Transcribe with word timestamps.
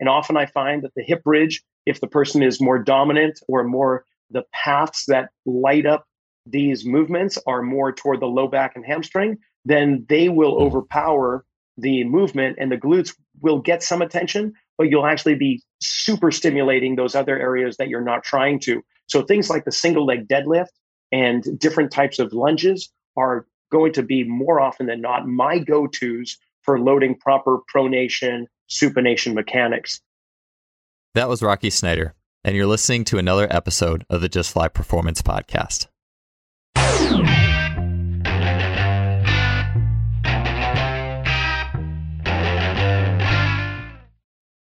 And 0.00 0.08
often 0.08 0.36
I 0.36 0.46
find 0.46 0.82
that 0.82 0.94
the 0.96 1.02
hip 1.02 1.22
bridge, 1.22 1.62
if 1.86 2.00
the 2.00 2.08
person 2.08 2.42
is 2.42 2.60
more 2.60 2.78
dominant 2.78 3.38
or 3.48 3.62
more 3.64 4.04
the 4.30 4.44
paths 4.52 5.04
that 5.06 5.30
light 5.44 5.86
up 5.86 6.06
these 6.46 6.86
movements 6.86 7.38
are 7.46 7.62
more 7.62 7.92
toward 7.92 8.20
the 8.20 8.26
low 8.26 8.48
back 8.48 8.74
and 8.74 8.84
hamstring, 8.84 9.38
then 9.64 10.06
they 10.08 10.28
will 10.28 10.58
hmm. 10.58 10.64
overpower 10.64 11.44
the 11.76 12.04
movement 12.04 12.56
and 12.58 12.70
the 12.70 12.76
glutes 12.76 13.14
will 13.40 13.58
get 13.58 13.82
some 13.82 14.02
attention, 14.02 14.52
but 14.76 14.90
you'll 14.90 15.06
actually 15.06 15.34
be 15.34 15.62
super 15.80 16.30
stimulating 16.30 16.96
those 16.96 17.14
other 17.14 17.38
areas 17.38 17.76
that 17.76 17.88
you're 17.88 18.00
not 18.00 18.22
trying 18.22 18.58
to. 18.60 18.82
So 19.06 19.22
things 19.22 19.48
like 19.48 19.64
the 19.64 19.72
single 19.72 20.04
leg 20.04 20.28
deadlift 20.28 20.68
and 21.10 21.58
different 21.58 21.90
types 21.90 22.18
of 22.18 22.32
lunges 22.32 22.90
are 23.16 23.46
going 23.70 23.92
to 23.94 24.02
be 24.02 24.24
more 24.24 24.60
often 24.60 24.86
than 24.86 25.00
not 25.00 25.26
my 25.26 25.58
go 25.58 25.86
tos 25.86 26.36
for 26.62 26.78
loading 26.78 27.16
proper 27.16 27.58
pronation, 27.74 28.44
supination 28.70 29.34
mechanics. 29.34 30.00
That 31.14 31.28
was 31.28 31.42
Rocky 31.42 31.70
Snyder, 31.70 32.14
and 32.44 32.54
you're 32.54 32.66
listening 32.66 33.04
to 33.06 33.18
another 33.18 33.48
episode 33.50 34.04
of 34.08 34.20
the 34.20 34.28
Just 34.28 34.52
Fly 34.52 34.68
Performance 34.68 35.22
Podcast. 35.22 35.88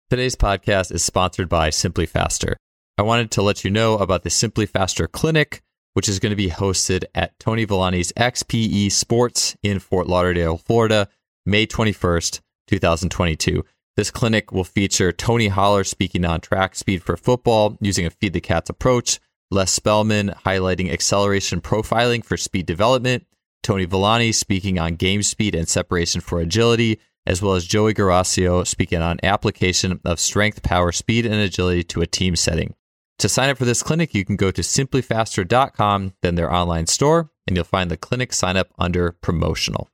Today's 0.09 0.37
podcast 0.37 0.93
is 0.93 1.05
sponsored 1.05 1.49
by 1.49 1.71
SimpliFaster. 1.71 2.55
I 2.97 3.03
wanted 3.03 3.31
to 3.33 3.43
let 3.43 3.65
you 3.65 3.71
know 3.71 3.99
about 3.99 4.23
the 4.23 4.31
SimpliFaster 4.31 5.11
Clinic, 5.11 5.63
which 5.95 6.09
is 6.09 6.21
going 6.21 6.31
to 6.31 6.37
be 6.37 6.49
hosted 6.49 7.05
at 7.15 7.37
Tony 7.41 7.67
Villani's 7.67 8.13
XPE 8.13 8.93
Sports 8.93 9.57
in 9.63 9.81
Fort 9.81 10.07
Lauderdale, 10.07 10.59
Florida, 10.59 11.09
May 11.45 11.67
21st, 11.67 12.41
2022. 12.69 13.65
This 13.97 14.11
clinic 14.11 14.53
will 14.53 14.65
feature 14.65 15.11
Tony 15.11 15.49
Holler 15.49 15.83
speaking 15.83 16.27
on 16.27 16.43
track 16.43 16.75
speed 16.75 17.03
for 17.03 17.17
football 17.17 17.79
using 17.81 18.05
a 18.05 18.11
feed 18.11 18.35
the 18.35 18.43
cats 18.43 18.69
approach, 18.69 19.19
Les 19.51 19.71
Spellman 19.71 20.35
highlighting 20.45 20.93
acceleration 20.93 21.63
profiling 21.63 22.23
for 22.23 22.37
speed 22.37 22.67
development, 22.67 23.27
Tony 23.63 23.87
Villani 23.87 24.33
speaking 24.33 24.79
on 24.79 24.97
game 24.97 25.23
speed 25.23 25.55
and 25.55 25.67
separation 25.67 26.21
for 26.21 26.41
agility, 26.41 27.01
as 27.27 27.41
well 27.41 27.55
as 27.55 27.65
Joey 27.65 27.95
Guarascio 27.95 28.65
speaking 28.65 29.01
on 29.01 29.19
application 29.23 29.99
of 30.05 30.21
strength, 30.21 30.63
power, 30.63 30.93
speed, 30.93 31.25
and 31.25 31.37
agility 31.37 31.83
to 31.85 32.03
a 32.03 32.07
team 32.07 32.37
setting. 32.37 32.75
To 33.21 33.31
sign 33.31 33.49
up 33.49 33.57
for 33.57 33.65
this 33.65 33.83
clinic, 33.83 34.15
you 34.15 34.27
can 34.27 34.37
go 34.37 34.51
to 34.51 34.61
simplifaster.com, 34.61 36.13
then 36.21 36.35
their 36.35 36.53
online 36.53 36.87
store, 36.87 37.31
and 37.47 37.57
you'll 37.57 37.65
find 37.65 37.91
the 37.91 37.97
clinic 37.97 38.35
sign 38.35 38.59
up 38.59 38.75
under 38.79 39.13
promotional. 39.13 39.89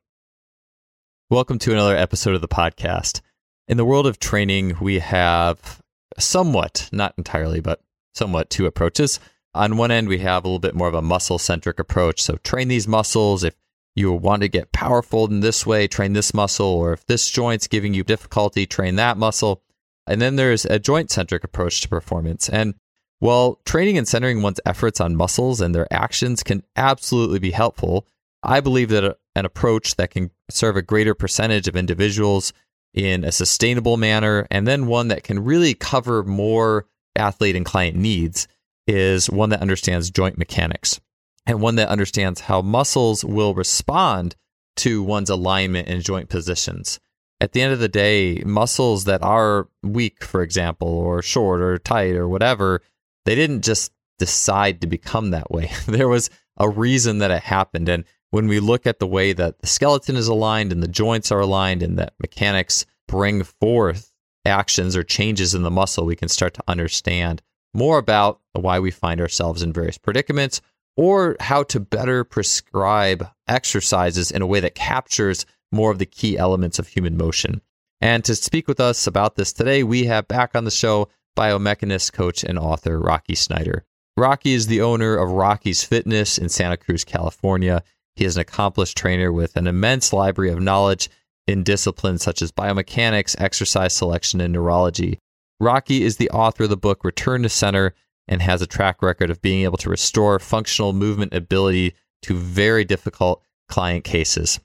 Welcome 1.29 1.57
to 1.59 1.71
another 1.71 1.95
episode 1.95 2.35
of 2.35 2.41
the 2.41 2.49
podcast. 2.49 3.21
In 3.67 3.77
the 3.77 3.85
world 3.85 4.05
of 4.05 4.19
training, 4.19 4.77
we 4.81 4.99
have 4.99 5.81
somewhat, 6.19 6.89
not 6.91 7.13
entirely, 7.17 7.61
but 7.61 7.81
somewhat 8.13 8.49
two 8.49 8.65
approaches. 8.65 9.19
On 9.53 9.77
one 9.77 9.91
end, 9.91 10.09
we 10.09 10.19
have 10.19 10.43
a 10.43 10.47
little 10.47 10.59
bit 10.59 10.75
more 10.75 10.89
of 10.89 10.93
a 10.93 11.01
muscle 11.01 11.39
centric 11.39 11.79
approach. 11.79 12.21
So, 12.21 12.35
train 12.43 12.67
these 12.67 12.87
muscles. 12.87 13.43
If 13.43 13.55
you 13.95 14.11
want 14.11 14.41
to 14.41 14.49
get 14.49 14.73
powerful 14.73 15.25
in 15.27 15.39
this 15.39 15.65
way, 15.65 15.87
train 15.87 16.13
this 16.13 16.33
muscle. 16.33 16.65
Or 16.65 16.91
if 16.91 17.05
this 17.05 17.29
joint's 17.29 17.67
giving 17.67 17.93
you 17.93 18.03
difficulty, 18.03 18.65
train 18.65 18.97
that 18.97 19.17
muscle. 19.17 19.63
And 20.05 20.21
then 20.21 20.35
there's 20.35 20.65
a 20.65 20.79
joint 20.79 21.09
centric 21.09 21.45
approach 21.45 21.79
to 21.81 21.89
performance. 21.89 22.49
And 22.49 22.73
while 23.19 23.61
training 23.65 23.97
and 23.97 24.07
centering 24.07 24.41
one's 24.41 24.59
efforts 24.65 24.99
on 24.99 25.15
muscles 25.15 25.61
and 25.61 25.73
their 25.73 25.87
actions 25.93 26.43
can 26.43 26.63
absolutely 26.75 27.39
be 27.39 27.51
helpful, 27.51 28.07
I 28.43 28.59
believe 28.59 28.89
that 28.89 29.17
an 29.35 29.45
approach 29.45 29.95
that 29.95 30.11
can 30.11 30.31
serve 30.49 30.75
a 30.75 30.81
greater 30.81 31.15
percentage 31.15 31.69
of 31.69 31.77
individuals 31.77 32.51
in 32.93 33.23
a 33.23 33.31
sustainable 33.31 33.97
manner, 33.97 34.47
and 34.51 34.67
then 34.67 34.87
one 34.87 35.07
that 35.07 35.23
can 35.23 35.43
really 35.43 35.73
cover 35.73 36.23
more 36.23 36.85
athlete 37.15 37.55
and 37.55 37.65
client 37.65 37.95
needs 37.97 38.47
is 38.87 39.29
one 39.29 39.49
that 39.49 39.61
understands 39.61 40.11
joint 40.11 40.37
mechanics 40.37 40.99
and 41.45 41.61
one 41.61 41.75
that 41.75 41.89
understands 41.89 42.41
how 42.41 42.61
muscles 42.61 43.23
will 43.23 43.53
respond 43.53 44.35
to 44.75 45.03
one's 45.03 45.29
alignment 45.29 45.87
and 45.87 46.03
joint 46.03 46.29
positions. 46.29 46.99
At 47.39 47.51
the 47.51 47.61
end 47.61 47.73
of 47.73 47.79
the 47.79 47.89
day, 47.89 48.41
muscles 48.45 49.05
that 49.05 49.21
are 49.21 49.67
weak, 49.81 50.23
for 50.23 50.41
example, 50.41 50.87
or 50.87 51.21
short 51.21 51.61
or 51.61 51.77
tight 51.77 52.15
or 52.15 52.27
whatever, 52.27 52.81
they 53.25 53.35
didn't 53.35 53.63
just 53.63 53.91
decide 54.19 54.81
to 54.81 54.87
become 54.87 55.31
that 55.31 55.51
way. 55.51 55.71
there 55.87 56.07
was 56.07 56.29
a 56.57 56.69
reason 56.69 57.17
that 57.19 57.31
it 57.31 57.43
happened. 57.43 57.89
And 57.89 58.05
when 58.33 58.47
we 58.47 58.59
look 58.59 58.87
at 58.87 58.97
the 58.97 59.05
way 59.05 59.31
that 59.31 59.59
the 59.59 59.67
skeleton 59.67 60.15
is 60.15 60.27
aligned 60.27 60.71
and 60.71 60.81
the 60.81 60.87
joints 60.87 61.31
are 61.31 61.41
aligned 61.41 61.83
and 61.83 61.99
that 61.99 62.15
mechanics 62.19 62.83
bring 63.07 63.43
forth 63.43 64.11
actions 64.43 64.95
or 64.95 65.03
changes 65.03 65.53
in 65.53 65.61
the 65.61 65.69
muscle, 65.69 66.03
we 66.03 66.15
can 66.15 66.27
start 66.27 66.55
to 66.55 66.63
understand 66.67 67.43
more 67.75 67.99
about 67.99 68.39
why 68.53 68.79
we 68.79 68.89
find 68.89 69.21
ourselves 69.21 69.61
in 69.61 69.71
various 69.71 69.99
predicaments 69.99 70.61
or 70.97 71.37
how 71.41 71.61
to 71.61 71.79
better 71.79 72.23
prescribe 72.23 73.29
exercises 73.47 74.31
in 74.31 74.41
a 74.41 74.47
way 74.47 74.59
that 74.59 74.73
captures 74.73 75.45
more 75.71 75.91
of 75.91 75.99
the 75.99 76.05
key 76.07 76.35
elements 76.35 76.79
of 76.79 76.87
human 76.87 77.15
motion. 77.15 77.61
And 78.01 78.25
to 78.25 78.33
speak 78.33 78.67
with 78.67 78.79
us 78.79 79.05
about 79.05 79.35
this 79.35 79.53
today, 79.53 79.83
we 79.83 80.05
have 80.05 80.27
back 80.27 80.55
on 80.55 80.63
the 80.63 80.71
show 80.71 81.07
biomechanist, 81.37 82.13
coach, 82.13 82.43
and 82.43 82.57
author 82.57 82.99
Rocky 82.99 83.35
Snyder. 83.35 83.85
Rocky 84.17 84.53
is 84.53 84.67
the 84.67 84.81
owner 84.81 85.15
of 85.15 85.31
Rocky's 85.31 85.83
Fitness 85.83 86.37
in 86.39 86.49
Santa 86.49 86.77
Cruz, 86.77 87.03
California. 87.03 87.83
He 88.15 88.25
is 88.25 88.35
an 88.37 88.41
accomplished 88.41 88.97
trainer 88.97 89.31
with 89.31 89.55
an 89.55 89.67
immense 89.67 90.13
library 90.13 90.51
of 90.51 90.61
knowledge 90.61 91.09
in 91.47 91.63
disciplines 91.63 92.23
such 92.23 92.41
as 92.41 92.51
biomechanics, 92.51 93.35
exercise 93.39 93.93
selection, 93.93 94.39
and 94.39 94.53
neurology. 94.53 95.19
Rocky 95.59 96.03
is 96.03 96.17
the 96.17 96.29
author 96.29 96.63
of 96.63 96.69
the 96.69 96.77
book 96.77 97.03
Return 97.03 97.43
to 97.43 97.49
Center 97.49 97.93
and 98.27 98.41
has 98.41 98.61
a 98.61 98.67
track 98.67 99.01
record 99.01 99.29
of 99.29 99.41
being 99.41 99.63
able 99.63 99.77
to 99.77 99.89
restore 99.89 100.39
functional 100.39 100.93
movement 100.93 101.33
ability 101.33 101.95
to 102.21 102.35
very 102.35 102.85
difficult 102.85 103.43
client 103.67 104.03
cases. 104.03 104.59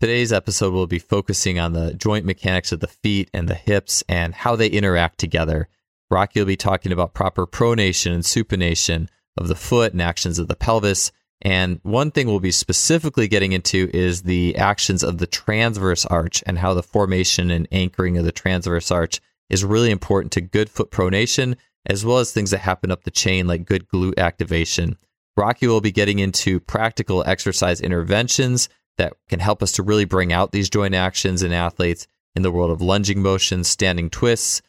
Today's 0.00 0.32
episode 0.32 0.72
will 0.72 0.86
be 0.86 0.98
focusing 0.98 1.58
on 1.58 1.72
the 1.72 1.92
joint 1.94 2.24
mechanics 2.24 2.72
of 2.72 2.80
the 2.80 2.86
feet 2.86 3.28
and 3.34 3.48
the 3.48 3.54
hips 3.54 4.02
and 4.08 4.34
how 4.34 4.56
they 4.56 4.68
interact 4.68 5.18
together. 5.18 5.68
Rocky 6.10 6.40
will 6.40 6.46
be 6.46 6.56
talking 6.56 6.92
about 6.92 7.14
proper 7.14 7.46
pronation 7.46 8.12
and 8.12 8.22
supination 8.22 9.08
of 9.36 9.48
the 9.48 9.54
foot 9.54 9.92
and 9.92 10.00
actions 10.00 10.38
of 10.38 10.48
the 10.48 10.56
pelvis, 10.56 11.12
and 11.42 11.80
one 11.82 12.10
thing 12.10 12.26
we'll 12.26 12.40
be 12.40 12.50
specifically 12.50 13.26
getting 13.26 13.52
into 13.52 13.90
is 13.94 14.22
the 14.22 14.56
actions 14.56 15.02
of 15.02 15.18
the 15.18 15.26
transverse 15.26 16.04
arch 16.06 16.42
and 16.46 16.58
how 16.58 16.74
the 16.74 16.82
formation 16.82 17.50
and 17.50 17.66
anchoring 17.72 18.18
of 18.18 18.24
the 18.24 18.32
transverse 18.32 18.90
arch 18.90 19.20
is 19.48 19.64
really 19.64 19.90
important 19.90 20.32
to 20.32 20.40
good 20.42 20.68
foot 20.68 20.90
pronation, 20.90 21.56
as 21.86 22.04
well 22.04 22.18
as 22.18 22.32
things 22.32 22.50
that 22.50 22.58
happen 22.58 22.90
up 22.90 23.04
the 23.04 23.10
chain 23.10 23.46
like 23.46 23.64
good 23.64 23.88
glute 23.88 24.18
activation. 24.18 24.98
Rocky 25.36 25.66
will 25.66 25.80
be 25.80 25.92
getting 25.92 26.18
into 26.18 26.60
practical 26.60 27.24
exercise 27.26 27.80
interventions 27.80 28.68
that 28.98 29.14
can 29.28 29.40
help 29.40 29.62
us 29.62 29.72
to 29.72 29.82
really 29.82 30.04
bring 30.04 30.32
out 30.32 30.52
these 30.52 30.68
joint 30.68 30.94
actions 30.94 31.42
in 31.42 31.52
athletes 31.52 32.06
in 32.36 32.42
the 32.42 32.50
world 32.50 32.70
of 32.70 32.82
lunging 32.82 33.22
motions, 33.22 33.66
standing 33.66 34.10
twists. 34.10 34.60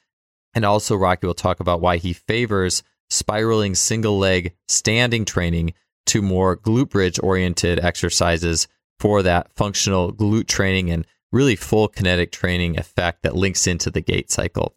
And 0.54 0.64
also, 0.64 0.96
Rocky 0.96 1.28
will 1.28 1.34
talk 1.34 1.60
about 1.60 1.82
why 1.82 1.98
he 1.98 2.14
favors 2.14 2.82
spiraling 3.10 3.76
single 3.76 4.18
leg 4.18 4.54
standing 4.70 5.26
training 5.26 5.74
to 6.08 6.22
more 6.22 6.58
glute 6.58 6.90
bridge 6.90 7.20
oriented 7.22 7.80
exercises 7.80 8.68
for 9.00 9.24
that 9.24 9.52
functional 9.54 10.14
glute 10.14 10.48
training 10.48 10.90
and 10.90 11.06
really 11.32 11.56
full 11.56 11.88
kinetic 11.88 12.32
training 12.32 12.78
effect 12.78 13.24
that 13.24 13.36
links 13.36 13.68
into 13.68 13.90
the 13.90 14.02
gait 14.02 14.30
cycle. 14.30 14.76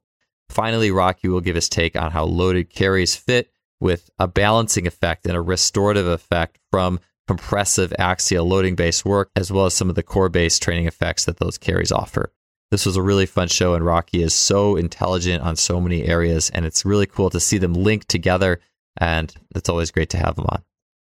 Finally, 0.48 0.90
Rocky 0.90 1.28
will 1.28 1.40
give 1.40 1.56
his 1.56 1.68
take 1.68 1.96
on 1.96 2.12
how 2.12 2.24
loaded 2.24 2.70
carries 2.70 3.16
fit 3.16 3.50
with 3.80 4.10
a 4.18 4.28
balancing 4.28 4.86
effect 4.86 5.26
and 5.26 5.36
a 5.36 5.40
restorative 5.40 6.06
effect 6.06 6.58
from 6.70 7.00
compressive 7.26 7.92
axial 7.98 8.46
loading 8.46 8.74
based 8.74 9.04
work, 9.04 9.30
as 9.34 9.50
well 9.50 9.66
as 9.66 9.74
some 9.74 9.88
of 9.88 9.94
the 9.94 10.02
core 10.02 10.28
based 10.28 10.62
training 10.62 10.86
effects 10.86 11.24
that 11.24 11.38
those 11.38 11.58
carries 11.58 11.92
offer. 11.92 12.32
This 12.70 12.86
was 12.86 12.96
a 12.96 13.02
really 13.02 13.26
fun 13.26 13.48
show, 13.48 13.74
and 13.74 13.84
Rocky 13.84 14.22
is 14.22 14.34
so 14.34 14.76
intelligent 14.76 15.42
on 15.42 15.56
so 15.56 15.80
many 15.80 16.04
areas, 16.04 16.50
and 16.50 16.64
it's 16.64 16.84
really 16.84 17.06
cool 17.06 17.30
to 17.30 17.40
see 17.40 17.58
them 17.58 17.74
linked 17.74 18.08
together. 18.08 18.60
And 18.96 19.34
it's 19.54 19.68
always 19.68 19.90
great 19.90 20.10
to 20.10 20.18
have 20.18 20.36
them 20.36 20.46
on 20.48 20.62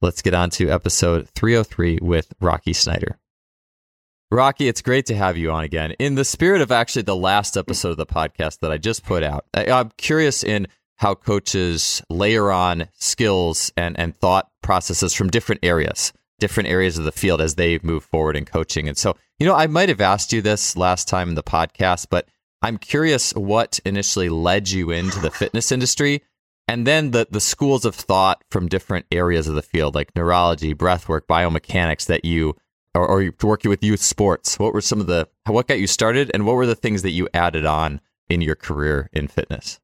let's 0.05 0.21
get 0.21 0.35
on 0.35 0.51
to 0.51 0.69
episode 0.69 1.29
303 1.31 1.99
with 2.03 2.35
Rocky 2.39 2.75
Snyder. 2.75 3.19
Rocky, 4.31 4.69
it's 4.69 4.83
great 4.83 5.07
to 5.07 5.17
have 5.17 5.39
you 5.39 5.51
on 5.51 5.65
again. 5.65 5.93
In 5.93 6.15
the 6.15 6.27
spirit 6.27 6.61
of 6.61 6.71
actually 6.71 7.03
the 7.03 7.17
last 7.17 7.57
episode 7.57 7.93
of 7.93 7.97
the 7.97 8.05
podcast 8.05 8.59
that 8.61 8.71
I 8.71 8.77
just 8.77 9.05
put 9.07 9.23
out, 9.23 9.47
I, 9.55 9.65
am 9.65 9.91
curious 9.97 10.45
in 10.45 10.67
how 10.97 11.15
coaches 11.15 12.03
layer 12.11 12.53
on 12.53 12.89
skills 12.99 13.73
and, 13.79 13.99
and 13.99 14.15
thought 14.19 14.51
processes 14.63 15.15
from 15.15 15.31
different 15.31 15.65
areas, 15.65 16.13
different 16.39 16.69
areas 16.69 16.99
of 16.99 17.05
the 17.05 17.13
field 17.13 17.41
as 17.41 17.55
they 17.55 17.79
move 17.83 18.05
forward 18.05 18.37
in 18.37 18.45
coaching. 18.45 18.89
And 18.89 18.99
so, 18.99 19.17
you 19.39 19.47
know, 19.47 19.55
I 19.55 19.69
might 19.69 19.89
have 19.89 20.03
asked 20.03 20.35
you 20.35 20.43
this 20.43 20.77
last 20.77 21.09
time 21.09 21.31
in 21.31 21.35
the 21.35 21.43
podcast, 21.43 22.09
but 22.11 22.29
I'm 22.61 22.77
curious 22.77 23.33
what 23.33 23.81
initially 23.87 24.29
led 24.29 24.69
you 24.69 24.91
into 24.91 25.19
the 25.21 25.31
fitness 25.31 25.73
industry 25.73 26.23
and 26.69 26.87
then 26.87 27.11
the 27.11 27.27
the 27.31 27.41
schools 27.41 27.85
of 27.85 27.95
thought 27.95 28.43
from 28.51 28.69
different 28.69 29.07
areas 29.11 29.49
of 29.49 29.55
the 29.55 29.63
field 29.63 29.95
like 29.95 30.15
neurology 30.17 30.75
breathwork 30.75 31.23
biomechanics 31.23 32.07
that 32.07 32.25
you 32.25 32.57
or, 32.95 33.07
or 33.07 33.31
working 33.43 33.69
with 33.69 33.83
youth 33.83 34.01
sports 34.01 34.59
what 34.59 34.73
were 34.73 34.81
some 34.81 35.01
of 35.01 35.07
the 35.07 35.29
what 35.47 35.67
got 35.69 35.79
you 35.79 35.87
started 35.87 36.31
and 36.35 36.47
what 36.47 36.55
were 36.57 36.67
the 36.67 36.75
things 36.75 37.03
that 37.03 37.11
you 37.11 37.29
added 37.35 37.65
on 37.67 38.01
in 38.29 38.41
your 38.41 38.55
career 38.55 39.11
in 39.13 39.29
fitness? 39.29 39.81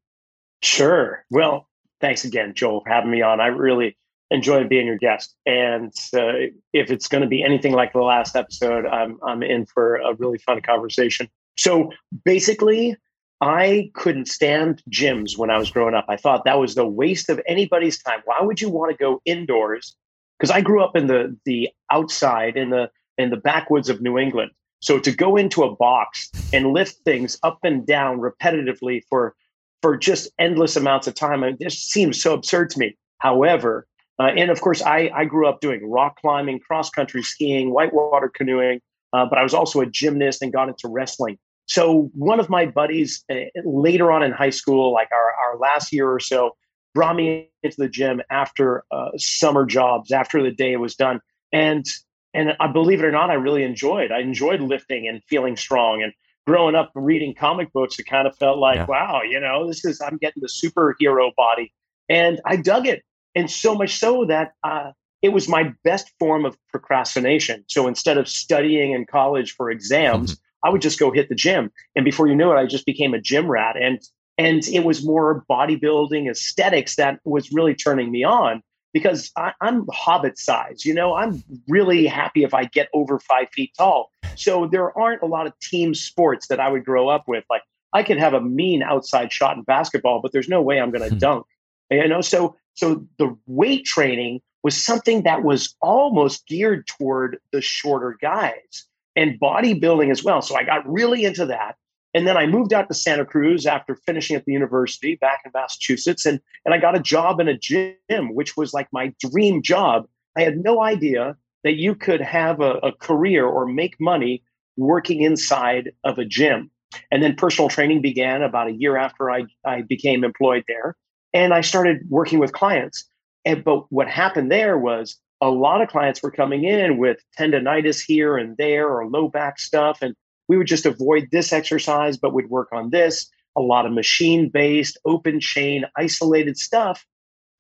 Sure. 0.63 1.25
Well, 1.31 1.69
thanks 2.01 2.25
again, 2.25 2.55
Joel, 2.55 2.83
for 2.83 2.91
having 2.91 3.11
me 3.11 3.23
on. 3.23 3.41
I 3.41 3.47
really 3.47 3.97
enjoyed 4.31 4.69
being 4.69 4.87
your 4.87 4.99
guest. 4.99 5.35
And 5.47 5.93
uh, 6.15 6.53
if 6.73 6.91
it's 6.91 7.09
going 7.09 7.23
to 7.23 7.29
be 7.29 7.43
anything 7.43 7.73
like 7.73 7.93
the 7.93 8.01
last 8.01 8.37
episode, 8.37 8.87
I'm 8.87 9.19
I'm 9.23 9.43
in 9.43 9.67
for 9.67 9.97
a 9.97 10.15
really 10.15 10.39
fun 10.39 10.61
conversation. 10.63 11.29
So 11.57 11.91
basically, 12.25 12.97
I 13.41 13.91
couldn't 13.95 14.29
stand 14.29 14.83
gyms 14.91 15.39
when 15.39 15.51
I 15.51 15.57
was 15.57 15.71
growing 15.71 15.95
up. 15.95 16.05
I 16.09 16.17
thought 16.17 16.45
that 16.45 16.59
was 16.59 16.75
the 16.75 16.87
waste 16.87 17.31
of 17.31 17.41
anybody's 17.47 18.03
time. 18.03 18.21
Why 18.25 18.43
would 18.43 18.61
you 18.61 18.69
want 18.69 18.91
to 18.91 18.97
go 18.97 19.23
indoors? 19.25 19.97
Because 20.39 20.51
I 20.51 20.61
grew 20.61 20.83
up 20.83 20.95
in 20.95 21.07
the 21.07 21.37
the 21.45 21.71
outside 21.91 22.57
in 22.57 22.71
the 22.71 22.91
in 23.17 23.31
the 23.31 23.37
backwoods 23.37 23.89
of 23.89 24.01
New 24.01 24.19
England. 24.19 24.51
So 24.81 24.99
to 24.99 25.11
go 25.11 25.37
into 25.37 25.63
a 25.63 25.75
box 25.75 26.31
and 26.53 26.73
lift 26.73 26.97
things 27.05 27.39
up 27.43 27.59
and 27.63 27.87
down 27.87 28.19
repetitively 28.19 29.03
for 29.09 29.35
for 29.83 29.97
just 29.97 30.31
endless 30.39 30.77
amounts 30.77 31.07
of 31.07 31.15
time, 31.15 31.43
it 31.43 31.59
just 31.61 31.91
seems 31.91 32.21
so 32.21 32.35
absurd 32.35 32.69
to 32.71 32.79
me. 32.79 32.97
However, 33.19 33.87
uh, 34.19 34.25
and 34.37 34.51
of 34.51 34.61
course, 34.61 34.83
I, 34.83 35.11
I 35.15 35.25
grew 35.25 35.49
up 35.49 35.61
doing 35.61 35.89
rock 35.89 36.21
climbing, 36.21 36.61
cross 36.61 36.91
country 36.91 37.23
skiing, 37.23 37.71
whitewater 37.73 38.29
canoeing, 38.29 38.81
uh, 39.15 39.25
but 39.25 39.39
I 39.39 39.43
was 39.43 39.55
also 39.55 39.81
a 39.81 39.87
gymnast 39.87 40.43
and 40.43 40.53
got 40.53 40.69
into 40.69 40.89
wrestling. 40.89 41.39
So 41.71 42.11
one 42.15 42.41
of 42.41 42.51
my 42.51 42.67
buddies 42.67 43.25
uh, 43.31 43.37
later 43.65 44.11
on 44.11 44.25
in 44.25 44.33
high 44.33 44.51
school, 44.51 44.93
like 44.93 45.09
our, 45.13 45.33
our 45.53 45.59
last 45.59 45.93
year 45.93 46.11
or 46.11 46.19
so, 46.19 46.57
brought 46.95 47.15
me 47.15 47.49
into 47.63 47.77
the 47.79 47.89
gym 47.89 48.21
after 48.29 48.83
uh, 48.91 49.11
summer 49.17 49.65
jobs, 49.65 50.11
after 50.11 50.43
the 50.43 50.51
day 50.51 50.73
it 50.73 50.81
was 50.81 50.97
done. 50.97 51.21
And 51.53 51.87
and 52.35 52.55
I 52.59 52.67
believe 52.67 53.01
it 53.01 53.05
or 53.05 53.13
not, 53.13 53.31
I 53.31 53.35
really 53.35 53.63
enjoyed. 53.63 54.11
I 54.11 54.19
enjoyed 54.21 54.61
lifting 54.61 55.07
and 55.07 55.23
feeling 55.25 55.57
strong. 55.57 56.03
And 56.03 56.13
growing 56.47 56.75
up 56.75 56.91
reading 56.95 57.35
comic 57.35 57.73
books, 57.73 57.99
it 57.99 58.05
kind 58.05 58.27
of 58.27 58.37
felt 58.37 58.59
like, 58.59 58.77
yeah. 58.77 58.87
wow, 58.87 59.23
you 59.23 59.39
know, 59.39 59.67
this 59.69 59.85
is 59.85 60.01
I'm 60.01 60.17
getting 60.17 60.41
the 60.41 60.49
superhero 60.49 61.33
body, 61.37 61.73
and 62.09 62.41
I 62.45 62.57
dug 62.57 62.87
it. 62.89 63.05
And 63.37 63.49
so 63.49 63.77
much 63.77 63.97
so 63.97 64.25
that 64.25 64.53
uh, 64.65 64.91
it 65.23 65.29
was 65.29 65.49
my 65.49 65.73
best 65.85 66.11
form 66.19 66.45
of 66.45 66.57
procrastination. 66.69 67.65
So 67.69 67.87
instead 67.87 68.19
of 68.19 68.29
studying 68.29 68.93
in 68.93 69.07
college 69.07 69.55
for 69.55 69.71
exams, 69.71 70.33
mm-hmm. 70.33 70.41
I 70.65 70.71
would 70.71 70.83
just 70.83 70.99
go 70.99 71.11
hit 71.11 71.29
the 71.29 71.35
gym. 71.35 71.71
And 71.97 72.05
before 72.05 72.27
you 72.29 72.35
knew 72.35 72.53
it, 72.53 72.57
I 72.57 72.67
just 72.67 72.87
became 72.87 73.15
a 73.15 73.21
gym 73.21 73.51
rat. 73.51 73.77
And 73.81 74.01
and 74.39 74.67
it 74.69 74.85
was 74.85 75.05
more 75.05 75.45
bodybuilding 75.51 76.31
aesthetics 76.31 76.97
that 76.97 77.21
was 77.25 77.53
really 77.53 77.75
turning 77.75 78.11
me 78.11 78.25
on 78.25 78.63
because 78.95 79.31
I, 79.37 79.53
am 79.61 79.87
hobbit 79.93 80.39
size. 80.39 80.85
You 80.85 80.95
know, 80.95 81.15
I'm 81.15 81.45
really 81.69 82.07
happy 82.07 82.43
if 82.43 82.55
I 82.55 82.65
get 82.65 82.89
over 82.95 83.19
five 83.19 83.49
feet 83.53 83.73
tall. 83.77 84.11
So 84.37 84.67
there 84.67 84.97
aren't 84.99 85.23
a 85.23 85.27
lot 85.27 85.47
of 85.47 85.53
team 85.61 85.95
sports 85.95 86.49
that 86.49 86.59
I 86.59 86.71
would 86.71 86.87
grow 86.87 87.09
up 87.09 87.25
with. 87.27 87.45
Like 87.51 87.63
I 87.93 88.03
could 88.03 88.19
have 88.19 88.33
a 88.33 88.41
mean 88.41 88.83
outside 88.83 89.33
shot 89.33 89.57
in 89.57 89.63
basketball, 89.65 90.21
but 90.23 90.33
there's 90.33 90.49
no 90.49 90.63
way 90.63 90.81
I'm 90.81 90.91
going 90.91 91.05
to 91.05 91.15
hmm. 91.15 91.19
dunk. 91.19 91.47
You 91.91 92.09
know, 92.09 92.21
so 92.21 92.57
so 92.75 93.05
the 93.19 93.37
weight 93.47 93.85
training 93.85 94.41
was 94.63 94.77
something 94.77 95.25
that 95.25 95.43
was 95.43 95.75
almost 95.81 96.47
geared 96.47 96.87
toward 96.87 97.39
the 97.53 97.61
shorter 97.61 98.17
guys 98.21 98.87
and 99.17 99.39
bodybuilding 99.41 100.11
as 100.11 100.23
well. 100.25 100.43
So 100.43 100.57
I 100.57 100.65
got 100.65 100.91
really 100.91 101.25
into 101.25 101.47
that. 101.47 101.77
And 102.13 102.27
then 102.27 102.37
I 102.37 102.47
moved 102.47 102.73
out 102.73 102.89
to 102.89 102.95
Santa 102.95 103.25
Cruz 103.25 103.67
after 103.67 103.95
finishing 103.95 104.35
at 104.35 104.45
the 104.45 104.53
university 104.53 105.15
back 105.15 105.43
in 105.45 105.53
Massachusetts. 105.55 106.27
And, 106.27 106.41
and 106.65 106.75
I 106.75 106.79
got 106.79 106.97
a 106.97 107.01
job 107.01 107.39
in 107.39 107.49
a 107.49 107.57
gym, 107.57 107.95
which 108.35 108.57
was 108.57 108.75
like 108.75 108.89
my 108.93 109.15
dream 109.21 109.63
job. 109.63 110.09
I 110.37 110.43
had 110.43 110.59
no 110.59 110.83
idea 110.83 111.37
that 111.63 111.77
you 111.77 111.95
could 111.95 112.21
have 112.21 112.61
a, 112.61 112.75
a 112.79 112.93
career 112.93 113.47
or 113.47 113.67
make 113.67 114.01
money 114.01 114.43
working 114.77 115.23
inside 115.23 115.93
of 116.05 116.19
a 116.19 116.25
gym. 116.25 116.71
And 117.13 117.23
then 117.23 117.37
personal 117.37 117.69
training 117.69 118.03
began 118.03 118.43
about 118.43 118.67
a 118.67 118.73
year 118.73 118.97
after 118.97 119.31
I, 119.31 119.45
I 119.65 119.83
became 119.83 120.25
employed 120.25 120.65
there. 120.67 120.97
And 121.33 121.55
I 121.55 121.61
started 121.61 122.01
working 122.09 122.41
with 122.41 122.53
clients. 122.53 123.05
And, 123.45 123.63
but 123.63 123.91
what 123.93 124.09
happened 124.09 124.51
there 124.51 124.77
was 124.77 125.17
a 125.41 125.49
lot 125.49 125.81
of 125.81 125.89
clients 125.89 126.23
were 126.23 126.31
coming 126.31 126.65
in 126.65 126.99
with 126.99 127.19
tendonitis 127.39 128.01
here 128.01 128.37
and 128.37 128.57
there 128.57 128.89
or 128.89 129.07
low 129.07 129.29
back 129.29 129.59
stuff. 129.59 130.03
And 130.03 130.15
we 130.49 130.57
would 130.57 130.67
just 130.67 130.87
avoid 130.87 131.29
this 131.33 131.53
exercise, 131.53 132.17
but 132.17 132.35
would 132.35 132.51
work 132.51 132.69
on 132.73 132.91
this, 132.91 133.31
a 133.57 133.61
lot 133.61 133.87
of 133.87 133.93
machine 133.93 134.49
based, 134.49 134.99
open 135.05 135.41
chain, 135.41 135.85
isolated 135.97 136.59
stuff. 136.59 137.07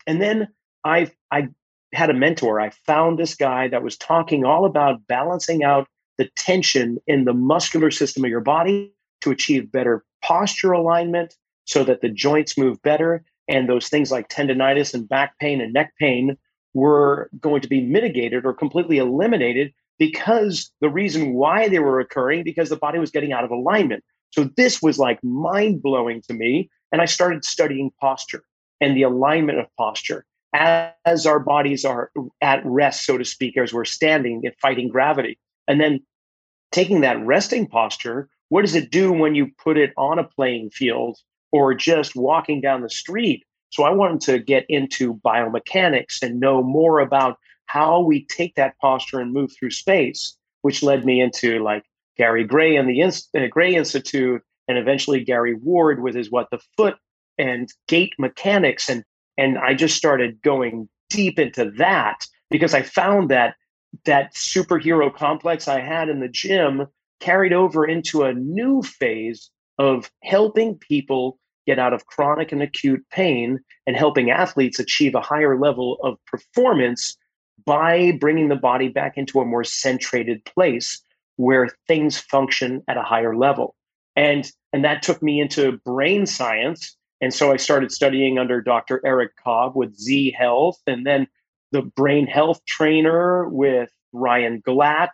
And 0.06 0.21
then 0.21 0.49
I, 0.85 1.11
I 1.31 1.49
had 1.93 2.11
a 2.11 2.15
mentor. 2.15 2.61
I 2.61 2.71
found 2.87 3.19
this 3.19 3.35
guy 3.35 3.69
that 3.69 3.82
was 3.82 3.97
talking 3.97 4.44
all 4.44 4.65
about 4.65 5.06
balancing 5.06 5.65
out 5.65 5.88
the 6.19 6.29
tension 6.37 6.99
in 7.06 7.25
the 7.25 7.32
muscular 7.32 7.91
system 7.91 8.25
of 8.25 8.31
your 8.31 8.41
body 8.41 8.93
to 9.23 9.31
achieve 9.31 9.73
better 9.73 10.05
posture 10.23 10.73
alignment 10.73 11.35
so 11.65 11.85
that 11.85 12.03
the 12.03 12.09
joints 12.09 12.59
move 12.59 12.81
better. 12.82 13.25
And 13.49 13.69
those 13.69 13.88
things 13.88 14.12
like 14.12 14.29
tendonitis 14.29 14.94
and 14.94 15.09
back 15.09 15.38
pain 15.38 15.61
and 15.61 15.73
neck 15.73 15.93
pain 15.99 16.37
were 16.75 17.31
going 17.40 17.61
to 17.62 17.69
be 17.69 17.81
mitigated 17.81 18.44
or 18.44 18.52
completely 18.52 18.99
eliminated 18.99 19.72
because 19.99 20.72
the 20.81 20.88
reason 20.88 21.34
why 21.34 21.69
they 21.69 21.78
were 21.78 22.00
occurring 22.00 22.43
because 22.43 22.69
the 22.69 22.76
body 22.76 22.99
was 22.99 23.11
getting 23.11 23.32
out 23.32 23.44
of 23.44 23.50
alignment. 23.50 24.02
So 24.31 24.44
this 24.56 24.81
was 24.81 24.99
like 24.99 25.22
mind 25.22 25.82
blowing 25.82 26.22
to 26.22 26.34
me. 26.34 26.70
And 26.93 27.02
I 27.02 27.05
started 27.05 27.44
studying 27.44 27.90
posture 28.00 28.44
and 28.81 28.96
the 28.96 29.02
alignment 29.02 29.58
of 29.58 29.67
posture 29.76 30.25
as 30.52 31.26
our 31.26 31.38
bodies 31.38 31.84
are 31.84 32.11
at 32.40 32.64
rest, 32.64 33.05
so 33.05 33.19
to 33.19 33.25
speak, 33.25 33.56
as 33.56 33.72
we're 33.72 33.84
standing 33.84 34.40
and 34.44 34.55
fighting 34.61 34.88
gravity. 34.88 35.38
And 35.69 35.81
then 35.81 36.00
taking 36.72 37.02
that 37.02 37.25
resting 37.25 37.67
posture, 37.67 38.28
what 38.49 38.62
does 38.62 38.75
it 38.75 38.90
do 38.90 39.12
when 39.12 39.34
you 39.34 39.49
put 39.62 39.76
it 39.76 39.93
on 39.96 40.19
a 40.19 40.25
playing 40.25 40.70
field 40.70 41.19
or 41.52 41.75
just 41.75 42.17
walking 42.17 42.61
down 42.61 42.82
the 42.82 42.90
street? 42.90 43.44
So 43.70 43.84
I 43.84 43.90
wanted 43.90 44.20
to 44.22 44.38
get 44.38 44.67
into 44.69 45.14
biomechanics 45.14 46.22
and 46.22 46.40
know 46.40 46.62
more 46.62 47.00
about 47.00 47.38
how 47.67 48.00
we 48.00 48.26
take 48.26 48.56
that 48.56 48.76
posture 48.81 49.20
and 49.20 49.32
move 49.32 49.52
through 49.52 49.70
space, 49.70 50.37
which 50.62 50.82
led 50.82 51.05
me 51.05 51.20
into 51.20 51.62
like 51.62 51.84
Gary 52.17 52.44
Gray 52.44 52.76
and 52.76 52.88
the 52.88 53.00
Inst- 53.00 53.31
uh, 53.37 53.46
Gray 53.49 53.75
Institute, 53.75 54.43
and 54.69 54.76
eventually 54.76 55.25
Gary 55.25 55.55
Ward 55.55 56.02
with 56.02 56.14
his 56.14 56.31
what 56.31 56.49
the 56.50 56.58
foot 56.76 56.96
and 57.38 57.69
gait 57.88 58.12
mechanics, 58.19 58.88
and 58.88 59.05
and 59.38 59.56
I 59.58 59.75
just 59.75 59.96
started 59.96 60.43
going 60.43 60.88
deep 61.08 61.38
into 61.38 61.70
that 61.78 62.26
because 62.50 62.75
I 62.75 62.82
found 62.82 63.31
that 63.31 63.55
that 64.05 64.34
superhero 64.34 65.14
complex 65.14 65.67
I 65.67 65.81
had 65.81 66.08
in 66.08 66.20
the 66.20 66.28
gym 66.28 66.87
carried 67.20 67.52
over 67.52 67.87
into 67.87 68.22
a 68.22 68.34
new 68.34 68.82
phase 68.82 69.50
of 69.78 70.11
helping 70.22 70.77
people 70.77 71.39
get 71.67 71.79
out 71.79 71.93
of 71.93 72.06
chronic 72.06 72.52
and 72.52 72.62
acute 72.62 73.05
pain 73.10 73.60
and 73.86 73.96
helping 73.96 74.31
athletes 74.31 74.79
achieve 74.79 75.14
a 75.14 75.20
higher 75.20 75.58
level 75.58 75.98
of 76.02 76.17
performance 76.26 77.17
by 77.64 78.12
bringing 78.12 78.48
the 78.48 78.56
body 78.56 78.88
back 78.88 79.17
into 79.17 79.40
a 79.40 79.44
more 79.44 79.62
centrated 79.62 80.44
place 80.44 81.02
where 81.36 81.69
things 81.86 82.19
function 82.19 82.82
at 82.88 82.96
a 82.96 83.02
higher 83.02 83.36
level. 83.36 83.74
And, 84.17 84.50
and 84.72 84.84
that 84.84 85.02
took 85.02 85.22
me 85.22 85.40
into 85.40 85.79
brain 85.84 86.26
science. 86.26 86.96
And 87.20 87.32
so 87.32 87.52
I 87.52 87.56
started 87.56 87.93
studying 87.93 88.38
under 88.38 88.60
Dr. 88.60 89.00
Eric 89.05 89.32
Cobb 89.36 89.76
with 89.76 89.94
Z 89.96 90.34
Health, 90.36 90.81
and 90.86 91.06
then 91.06 91.26
the 91.72 91.82
brain 91.82 92.26
health 92.26 92.64
trainer 92.67 93.48
with 93.48 93.90
Ryan 94.12 94.62
Glatt 94.67 95.12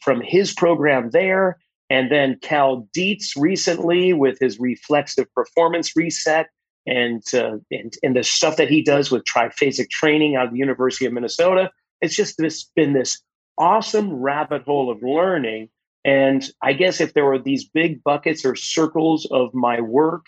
from 0.00 0.20
his 0.20 0.52
program 0.52 1.10
there. 1.10 1.58
And 1.90 2.10
then 2.10 2.38
Cal 2.42 2.88
Dietz 2.92 3.36
recently 3.36 4.12
with 4.12 4.38
his 4.40 4.60
reflexive 4.60 5.32
performance 5.34 5.96
reset 5.96 6.48
and, 6.86 7.22
uh, 7.32 7.58
and, 7.70 7.94
and 8.02 8.16
the 8.16 8.22
stuff 8.22 8.56
that 8.56 8.68
he 8.68 8.82
does 8.82 9.10
with 9.10 9.24
triphasic 9.24 9.88
training 9.90 10.36
out 10.36 10.46
of 10.46 10.52
the 10.52 10.58
University 10.58 11.06
of 11.06 11.12
Minnesota 11.12 11.70
it's 12.00 12.16
just 12.16 12.36
this 12.38 12.64
been 12.76 12.92
this 12.92 13.22
awesome 13.56 14.12
rabbit 14.12 14.62
hole 14.62 14.90
of 14.90 15.02
learning. 15.02 15.68
And 16.04 16.48
I 16.62 16.72
guess 16.72 17.00
if 17.00 17.14
there 17.14 17.24
were 17.24 17.38
these 17.38 17.68
big 17.68 18.02
buckets 18.04 18.44
or 18.44 18.54
circles 18.54 19.26
of 19.30 19.52
my 19.52 19.80
work, 19.80 20.26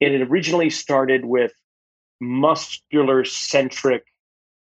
it 0.00 0.12
had 0.12 0.30
originally 0.30 0.70
started 0.70 1.24
with 1.24 1.52
muscular 2.20 3.24
centric 3.24 4.04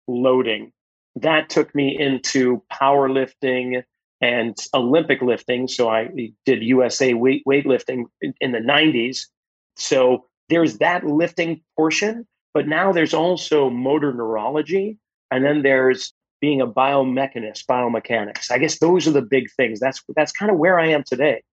loading. 0.07 0.71
That 1.15 1.49
took 1.49 1.75
me 1.75 1.97
into 1.99 2.63
powerlifting 2.71 3.83
and 4.21 4.55
Olympic 4.73 5.21
lifting. 5.21 5.67
So 5.67 5.89
I 5.89 6.09
did 6.45 6.63
USA 6.63 7.13
weight 7.13 7.43
weightlifting 7.47 8.05
in, 8.39 8.51
the 8.51 8.59
90s. 8.59 9.27
So 9.75 10.25
there's 10.49 10.77
that 10.77 11.05
lifting 11.05 11.61
portion, 11.75 12.27
but 12.53 12.67
now 12.67 12.91
there's 12.91 13.13
also 13.13 13.69
motor 13.69 14.13
neurology. 14.13 14.99
And 15.31 15.43
then 15.43 15.63
there's 15.63 16.13
being 16.39 16.61
a 16.61 16.67
biomechanist, 16.67 17.65
biomechanics. 17.65 18.51
I 18.51 18.57
guess 18.57 18.79
those 18.79 19.07
are 19.07 19.11
the 19.11 19.21
big 19.21 19.45
things. 19.57 19.79
That's 19.79 20.01
that's 20.15 20.31
kind 20.31 20.51
of 20.51 20.57
where 20.57 20.79
I 20.79 20.87
am 20.89 21.03
today. 21.03 21.43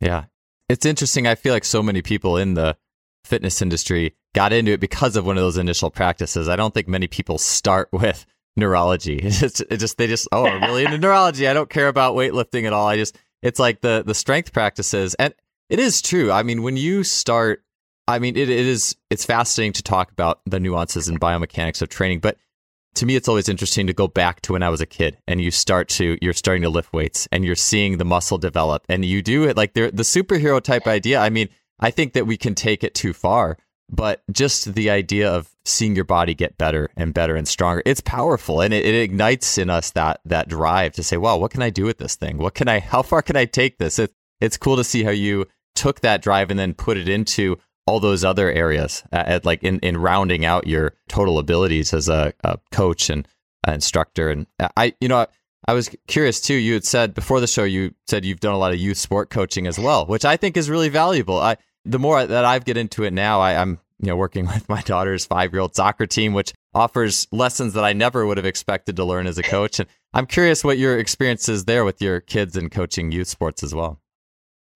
Yeah. 0.00 0.24
It's 0.68 0.84
interesting. 0.84 1.26
I 1.26 1.34
feel 1.34 1.54
like 1.54 1.64
so 1.64 1.82
many 1.82 2.02
people 2.02 2.36
in 2.36 2.54
the 2.54 2.76
fitness 3.24 3.62
industry 3.62 4.14
got 4.34 4.52
into 4.52 4.72
it 4.72 4.80
because 4.80 5.16
of 5.16 5.26
one 5.26 5.36
of 5.36 5.42
those 5.42 5.56
initial 5.56 5.90
practices. 5.90 6.48
I 6.48 6.56
don't 6.56 6.74
think 6.74 6.88
many 6.88 7.06
people 7.06 7.38
start 7.38 7.88
with 7.92 8.26
neurology. 8.58 9.20
It's 9.24 9.40
just, 9.40 9.60
it 9.70 9.76
just 9.78 9.98
they 9.98 10.06
just 10.06 10.28
oh, 10.32 10.46
I'm 10.46 10.62
really 10.62 10.84
into 10.84 10.98
neurology. 10.98 11.48
I 11.48 11.54
don't 11.54 11.70
care 11.70 11.88
about 11.88 12.14
weightlifting 12.14 12.64
at 12.64 12.72
all. 12.72 12.86
I 12.86 12.96
just 12.96 13.16
it's 13.42 13.58
like 13.58 13.80
the 13.80 14.02
the 14.04 14.14
strength 14.14 14.52
practices 14.52 15.14
and 15.14 15.34
it 15.68 15.78
is 15.78 16.02
true. 16.02 16.32
I 16.32 16.42
mean, 16.42 16.62
when 16.62 16.76
you 16.76 17.04
start, 17.04 17.62
I 18.06 18.18
mean, 18.18 18.36
it, 18.36 18.48
it 18.48 18.66
is 18.66 18.96
it's 19.10 19.24
fascinating 19.24 19.74
to 19.74 19.82
talk 19.82 20.10
about 20.10 20.40
the 20.46 20.60
nuances 20.60 21.08
and 21.08 21.20
biomechanics 21.20 21.82
of 21.82 21.88
training, 21.88 22.20
but 22.20 22.36
to 22.94 23.06
me, 23.06 23.14
it's 23.14 23.28
always 23.28 23.48
interesting 23.48 23.86
to 23.86 23.92
go 23.92 24.08
back 24.08 24.40
to 24.42 24.52
when 24.52 24.62
I 24.62 24.70
was 24.70 24.80
a 24.80 24.86
kid 24.86 25.18
and 25.28 25.40
you 25.40 25.50
start 25.50 25.88
to, 25.90 26.18
you're 26.20 26.32
starting 26.32 26.62
to 26.62 26.68
lift 26.68 26.92
weights 26.92 27.28
and 27.30 27.44
you're 27.44 27.54
seeing 27.54 27.98
the 27.98 28.04
muscle 28.04 28.38
develop 28.38 28.84
and 28.88 29.04
you 29.04 29.22
do 29.22 29.44
it 29.44 29.56
like 29.56 29.74
the 29.74 29.90
superhero 29.92 30.60
type 30.60 30.86
idea. 30.86 31.20
I 31.20 31.30
mean, 31.30 31.48
I 31.78 31.90
think 31.90 32.14
that 32.14 32.26
we 32.26 32.36
can 32.36 32.54
take 32.54 32.82
it 32.82 32.94
too 32.94 33.12
far, 33.12 33.56
but 33.90 34.22
just 34.30 34.74
the 34.74 34.90
idea 34.90 35.30
of 35.30 35.50
seeing 35.64 35.94
your 35.94 36.04
body 36.04 36.34
get 36.34 36.58
better 36.58 36.90
and 36.96 37.14
better 37.14 37.36
and 37.36 37.48
stronger, 37.48 37.82
it's 37.86 38.00
powerful 38.00 38.60
and 38.60 38.74
it, 38.74 38.84
it 38.84 38.94
ignites 38.94 39.58
in 39.58 39.70
us 39.70 39.90
that, 39.92 40.20
that 40.24 40.48
drive 40.48 40.92
to 40.94 41.02
say, 41.02 41.16
wow, 41.16 41.36
what 41.36 41.50
can 41.50 41.62
I 41.62 41.70
do 41.70 41.84
with 41.84 41.98
this 41.98 42.16
thing? 42.16 42.38
What 42.38 42.54
can 42.54 42.68
I, 42.68 42.78
how 42.94 43.02
far 43.02 43.22
can 43.22 43.36
I 43.36 43.44
take 43.44 43.78
this? 43.78 43.98
It, 43.98 44.12
it's 44.40 44.56
cool 44.56 44.76
to 44.76 44.84
see 44.84 45.02
how 45.02 45.10
you 45.10 45.46
took 45.74 46.00
that 46.00 46.22
drive 46.22 46.50
and 46.50 46.58
then 46.58 46.74
put 46.74 46.96
it 46.96 47.08
into 47.08 47.56
all 47.86 48.00
those 48.00 48.24
other 48.24 48.50
areas 48.50 49.02
uh, 49.12 49.16
at, 49.16 49.28
at 49.28 49.44
like 49.44 49.62
in, 49.62 49.78
in 49.80 49.96
rounding 49.96 50.44
out 50.44 50.66
your 50.66 50.94
total 51.08 51.38
abilities 51.38 51.94
as 51.94 52.08
a, 52.08 52.34
a 52.44 52.58
coach 52.70 53.08
and 53.08 53.26
an 53.66 53.74
instructor. 53.74 54.28
And 54.28 54.46
uh, 54.60 54.68
I, 54.76 54.94
you 55.00 55.08
know, 55.08 55.26
I 55.66 55.72
was 55.72 55.90
curious 56.06 56.40
too. 56.40 56.54
You 56.54 56.74
had 56.74 56.84
said 56.84 57.14
before 57.14 57.40
the 57.40 57.46
show, 57.46 57.64
you 57.64 57.94
said 58.06 58.24
you've 58.24 58.40
done 58.40 58.54
a 58.54 58.58
lot 58.58 58.72
of 58.72 58.78
youth 58.78 58.98
sport 58.98 59.30
coaching 59.30 59.66
as 59.66 59.78
well, 59.78 60.06
which 60.06 60.24
I 60.24 60.36
think 60.36 60.56
is 60.56 60.70
really 60.70 60.88
valuable. 60.88 61.38
I, 61.38 61.56
the 61.88 61.98
more 61.98 62.24
that 62.24 62.44
I've 62.44 62.64
get 62.64 62.76
into 62.76 63.04
it 63.04 63.12
now, 63.12 63.40
I, 63.40 63.60
I'm, 63.60 63.80
you 63.98 64.08
know, 64.08 64.16
working 64.16 64.46
with 64.54 64.68
my 64.68 64.82
daughter's 64.82 65.24
five 65.24 65.52
year 65.52 65.60
old 65.60 65.74
soccer 65.74 66.06
team, 66.06 66.34
which 66.34 66.52
offers 66.74 67.26
lessons 67.32 67.74
that 67.74 67.84
I 67.84 67.92
never 67.92 68.26
would 68.26 68.36
have 68.36 68.46
expected 68.46 68.96
to 68.96 69.04
learn 69.04 69.26
as 69.26 69.38
a 69.38 69.42
coach. 69.42 69.80
And 69.80 69.88
I'm 70.12 70.26
curious 70.26 70.62
what 70.62 70.78
your 70.78 70.98
experience 70.98 71.48
is 71.48 71.64
there 71.64 71.84
with 71.84 72.00
your 72.00 72.20
kids 72.20 72.56
and 72.56 72.70
coaching 72.70 73.10
youth 73.10 73.28
sports 73.28 73.62
as 73.62 73.74
well. 73.74 74.00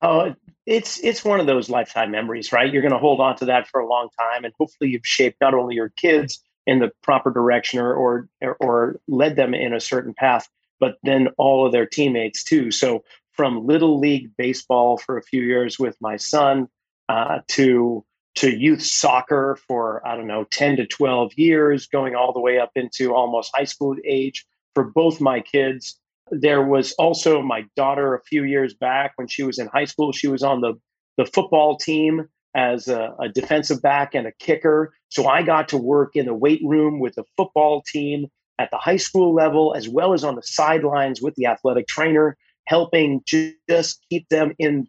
Oh, 0.00 0.34
it's 0.66 0.98
it's 1.04 1.24
one 1.24 1.38
of 1.38 1.46
those 1.46 1.68
lifetime 1.68 2.10
memories, 2.10 2.52
right? 2.52 2.72
You're 2.72 2.82
going 2.82 2.92
to 2.92 2.98
hold 2.98 3.20
on 3.20 3.36
to 3.36 3.44
that 3.46 3.68
for 3.68 3.80
a 3.80 3.86
long 3.86 4.08
time, 4.18 4.44
and 4.44 4.52
hopefully, 4.58 4.90
you've 4.90 5.06
shaped 5.06 5.40
not 5.40 5.54
only 5.54 5.74
your 5.74 5.90
kids 5.90 6.40
in 6.66 6.78
the 6.78 6.90
proper 7.02 7.30
direction 7.30 7.78
or 7.78 7.94
or 8.40 8.56
or 8.58 9.00
led 9.06 9.36
them 9.36 9.54
in 9.54 9.74
a 9.74 9.80
certain 9.80 10.14
path, 10.14 10.48
but 10.80 10.96
then 11.04 11.28
all 11.36 11.66
of 11.66 11.72
their 11.72 11.86
teammates 11.86 12.42
too. 12.42 12.70
So, 12.72 13.04
from 13.32 13.64
little 13.66 14.00
league 14.00 14.30
baseball 14.36 14.98
for 14.98 15.18
a 15.18 15.22
few 15.22 15.42
years 15.42 15.78
with 15.78 15.96
my 16.00 16.16
son 16.16 16.68
uh, 17.12 17.40
to 17.48 18.04
to 18.34 18.50
youth 18.50 18.82
soccer 18.82 19.58
for 19.68 20.06
I 20.06 20.16
don't 20.16 20.26
know 20.26 20.44
ten 20.44 20.76
to 20.76 20.86
twelve 20.86 21.32
years, 21.36 21.86
going 21.86 22.14
all 22.14 22.32
the 22.32 22.40
way 22.40 22.58
up 22.58 22.72
into 22.74 23.14
almost 23.14 23.52
high 23.54 23.64
school 23.64 23.96
age 24.04 24.46
for 24.74 24.84
both 24.84 25.20
my 25.20 25.40
kids 25.40 25.98
there 26.32 26.62
was 26.62 26.92
also 26.92 27.42
my 27.42 27.66
daughter 27.76 28.14
a 28.14 28.22
few 28.22 28.44
years 28.44 28.74
back 28.74 29.12
when 29.16 29.28
she 29.28 29.42
was 29.42 29.58
in 29.58 29.68
high 29.68 29.84
school. 29.84 30.12
She 30.12 30.28
was 30.28 30.42
on 30.42 30.62
the, 30.62 30.74
the 31.18 31.26
football 31.26 31.76
team 31.76 32.28
as 32.54 32.88
a, 32.88 33.14
a, 33.20 33.28
defensive 33.28 33.82
back 33.82 34.14
and 34.14 34.26
a 34.26 34.32
kicker. 34.32 34.94
So 35.08 35.26
I 35.26 35.42
got 35.42 35.68
to 35.68 35.76
work 35.76 36.16
in 36.16 36.26
the 36.26 36.34
weight 36.34 36.62
room 36.64 37.00
with 37.00 37.14
the 37.14 37.24
football 37.36 37.82
team 37.82 38.26
at 38.58 38.70
the 38.70 38.78
high 38.78 38.96
school 38.96 39.34
level, 39.34 39.74
as 39.74 39.88
well 39.88 40.14
as 40.14 40.24
on 40.24 40.34
the 40.34 40.42
sidelines 40.42 41.20
with 41.20 41.34
the 41.34 41.46
athletic 41.46 41.86
trainer, 41.86 42.36
helping 42.66 43.22
just 43.26 44.04
keep 44.08 44.28
them 44.28 44.54
in 44.58 44.86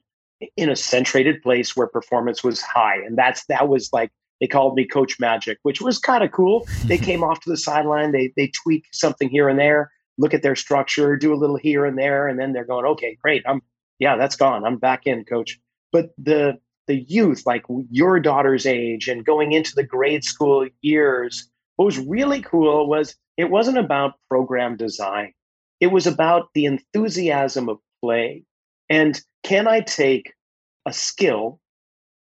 in 0.58 0.70
a 0.70 0.74
centrated 0.74 1.42
place 1.42 1.76
where 1.76 1.88
performance 1.88 2.44
was 2.44 2.62
high. 2.62 2.98
And 2.98 3.18
that's 3.18 3.46
that 3.46 3.68
was 3.68 3.92
like 3.94 4.12
they 4.42 4.48
called 4.48 4.76
me 4.76 4.86
Coach 4.86 5.20
Magic, 5.20 5.58
which 5.64 5.82
was 5.82 6.00
kind 6.00 6.24
of 6.24 6.32
cool. 6.32 6.68
They 6.86 6.98
came 7.10 7.24
off 7.24 7.42
to 7.42 7.50
the 7.50 7.58
sideline, 7.58 8.12
they 8.12 8.34
they 8.36 8.52
tweak 8.64 8.86
something 8.92 9.30
here 9.30 9.50
and 9.50 9.60
there 9.60 9.92
look 10.18 10.34
at 10.34 10.44
their 10.44 10.56
structure, 10.56 11.16
do 11.16 11.34
a 11.34 11.36
little 11.36 11.58
here 11.58 11.86
and 11.86 11.98
there, 11.98 12.28
and 12.28 12.40
then 12.40 12.54
they're 12.54 12.66
going, 12.66 12.86
okay, 12.86 13.18
great. 13.22 13.44
I'm 13.46 13.62
yeah, 14.00 14.18
that's 14.18 14.36
gone. 14.36 14.66
I'm 14.66 14.78
back 14.78 15.06
in, 15.06 15.24
coach. 15.26 15.60
But 15.92 16.12
the 16.18 16.60
the 16.88 16.96
youth, 16.96 17.44
like 17.46 17.64
your 17.90 18.20
daughter's 18.20 18.66
age 18.66 19.08
and 19.08 19.26
going 19.26 19.54
into 19.54 19.74
the 19.76 19.84
grade 19.84 20.24
school 20.24 20.68
years, 20.82 21.50
what 21.76 21.86
was 21.86 22.00
really 22.00 22.42
cool 22.42 22.88
was 22.88 23.16
it 23.38 23.50
wasn't 23.50 23.78
about 23.78 24.16
program 24.30 24.76
design. 24.76 25.34
It 25.80 25.88
was 25.88 26.08
about 26.08 26.50
the 26.54 26.66
enthusiasm 26.66 27.70
of 27.70 27.80
play. 28.02 28.44
And 28.94 29.20
can 29.42 29.68
I 29.68 29.80
take 29.80 30.36
a 30.86 30.94
skill 30.94 31.60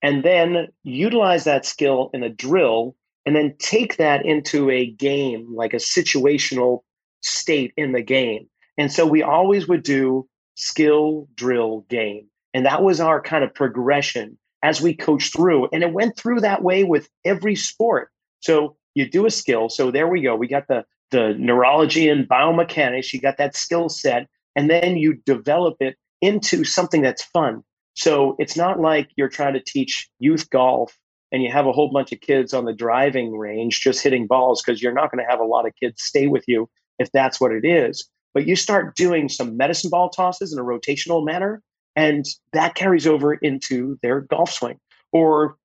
and 0.01 0.23
then 0.23 0.67
utilize 0.83 1.45
that 1.45 1.65
skill 1.65 2.09
in 2.13 2.21
a 2.21 2.27
drill 2.27 2.97
and 3.25 3.33
then 3.33 3.55
take 3.59 3.95
that 3.95 4.25
into 4.25 4.69
a 4.69 4.87
game, 4.87 5.55
like 5.55 5.73
a 5.73 5.77
situational 5.77 6.81
state 7.21 7.71
in 7.77 7.93
the 7.93 8.01
game. 8.01 8.49
And 8.77 8.91
so 8.91 9.05
we 9.05 9.23
always 9.23 9.69
would 9.69 9.83
do 9.83 10.27
skill, 10.55 11.29
drill, 11.35 11.85
game. 11.89 12.27
And 12.53 12.65
that 12.65 12.83
was 12.83 12.99
our 12.99 13.21
kind 13.21 13.45
of 13.45 13.53
progression 13.53 14.37
as 14.61 14.81
we 14.81 14.93
coached 14.93 15.31
through. 15.33 15.69
And 15.71 15.81
it 15.81 15.93
went 15.93 16.17
through 16.17 16.41
that 16.41 16.61
way 16.61 16.83
with 16.83 17.07
every 17.23 17.55
sport. 17.55 18.09
So 18.41 18.75
you 18.95 19.09
do 19.09 19.25
a 19.25 19.31
skill. 19.31 19.69
So 19.69 19.91
there 19.91 20.09
we 20.09 20.21
go. 20.21 20.35
We 20.35 20.49
got 20.49 20.67
the 20.67 20.83
the 21.11 21.35
neurology 21.39 22.09
and 22.09 22.27
biomechanics, 22.27 23.13
you 23.13 23.21
got 23.21 23.37
that 23.37 23.55
skill 23.55 23.87
set, 23.87 24.27
and 24.57 24.69
then 24.69 24.97
you 24.97 25.13
develop 25.25 25.77
it 25.79 25.95
into 26.21 26.63
something 26.63 27.01
that's 27.01 27.23
fun. 27.23 27.63
So 27.93 28.35
it's 28.39 28.55
not 28.55 28.79
like 28.79 29.09
you're 29.15 29.29
trying 29.29 29.53
to 29.53 29.59
teach 29.59 30.09
youth 30.19 30.49
golf 30.49 30.97
and 31.31 31.43
you 31.43 31.51
have 31.51 31.67
a 31.67 31.71
whole 31.71 31.91
bunch 31.91 32.11
of 32.11 32.21
kids 32.21 32.53
on 32.53 32.65
the 32.65 32.73
driving 32.73 33.37
range 33.37 33.81
just 33.81 34.01
hitting 34.01 34.27
balls 34.27 34.61
because 34.61 34.81
you're 34.81 34.93
not 34.93 35.11
going 35.11 35.23
to 35.23 35.29
have 35.29 35.39
a 35.39 35.45
lot 35.45 35.67
of 35.67 35.73
kids 35.75 36.01
stay 36.01 36.27
with 36.27 36.43
you 36.47 36.69
if 36.97 37.11
that's 37.11 37.39
what 37.39 37.51
it 37.51 37.65
is. 37.65 38.09
But 38.33 38.45
you 38.45 38.55
start 38.55 38.95
doing 38.95 39.29
some 39.29 39.57
medicine 39.57 39.89
ball 39.89 40.09
tosses 40.09 40.53
in 40.53 40.59
a 40.59 40.63
rotational 40.63 41.25
manner, 41.25 41.61
and 41.95 42.25
that 42.53 42.75
carries 42.75 43.07
over 43.07 43.33
into 43.33 43.97
their 44.01 44.21
golf 44.21 44.51
swing. 44.51 44.79
Or, 45.11 45.57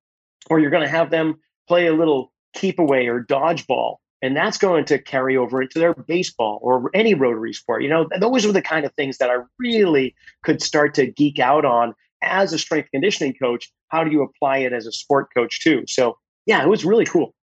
or 0.49 0.59
you're 0.59 0.71
going 0.71 0.83
to 0.83 0.89
have 0.89 1.11
them 1.11 1.37
play 1.69 1.87
a 1.87 1.95
little 1.95 2.33
keep 2.55 2.79
away 2.79 3.09
or 3.09 3.23
dodgeball, 3.23 3.97
and 4.25 4.35
that's 4.35 4.57
going 4.57 4.87
to 4.87 4.99
carry 4.99 5.37
over 5.37 5.61
into 5.61 5.79
their 5.79 5.93
baseball 5.93 6.59
or 6.63 6.91
any 6.95 7.13
rotary 7.13 7.53
sport. 7.53 7.83
You 7.83 7.91
know, 7.91 8.09
those 8.19 8.47
are 8.47 8.53
the 8.53 8.63
kind 8.63 8.87
of 8.87 8.95
things 8.95 9.19
that 9.19 9.29
I 9.29 9.37
really 9.59 10.15
could 10.43 10.63
start 10.63 10.95
to 10.95 11.07
geek 11.07 11.39
out 11.39 11.67
on 11.67 11.95
as 12.23 12.55
a 12.55 12.59
strength 12.59 12.89
conditioning 12.91 13.35
coach. 13.35 13.71
How 13.89 14.03
do 14.03 14.11
you 14.11 14.23
apply 14.23 14.59
it 14.59 14.73
as 14.73 14.87
a 14.87 14.93
sport 14.93 15.29
coach 15.37 15.61
too? 15.61 15.85
So, 15.87 16.17
yeah, 16.47 16.63
it 16.63 16.69
was 16.69 16.87
really 16.87 17.05
cool. 17.05 17.35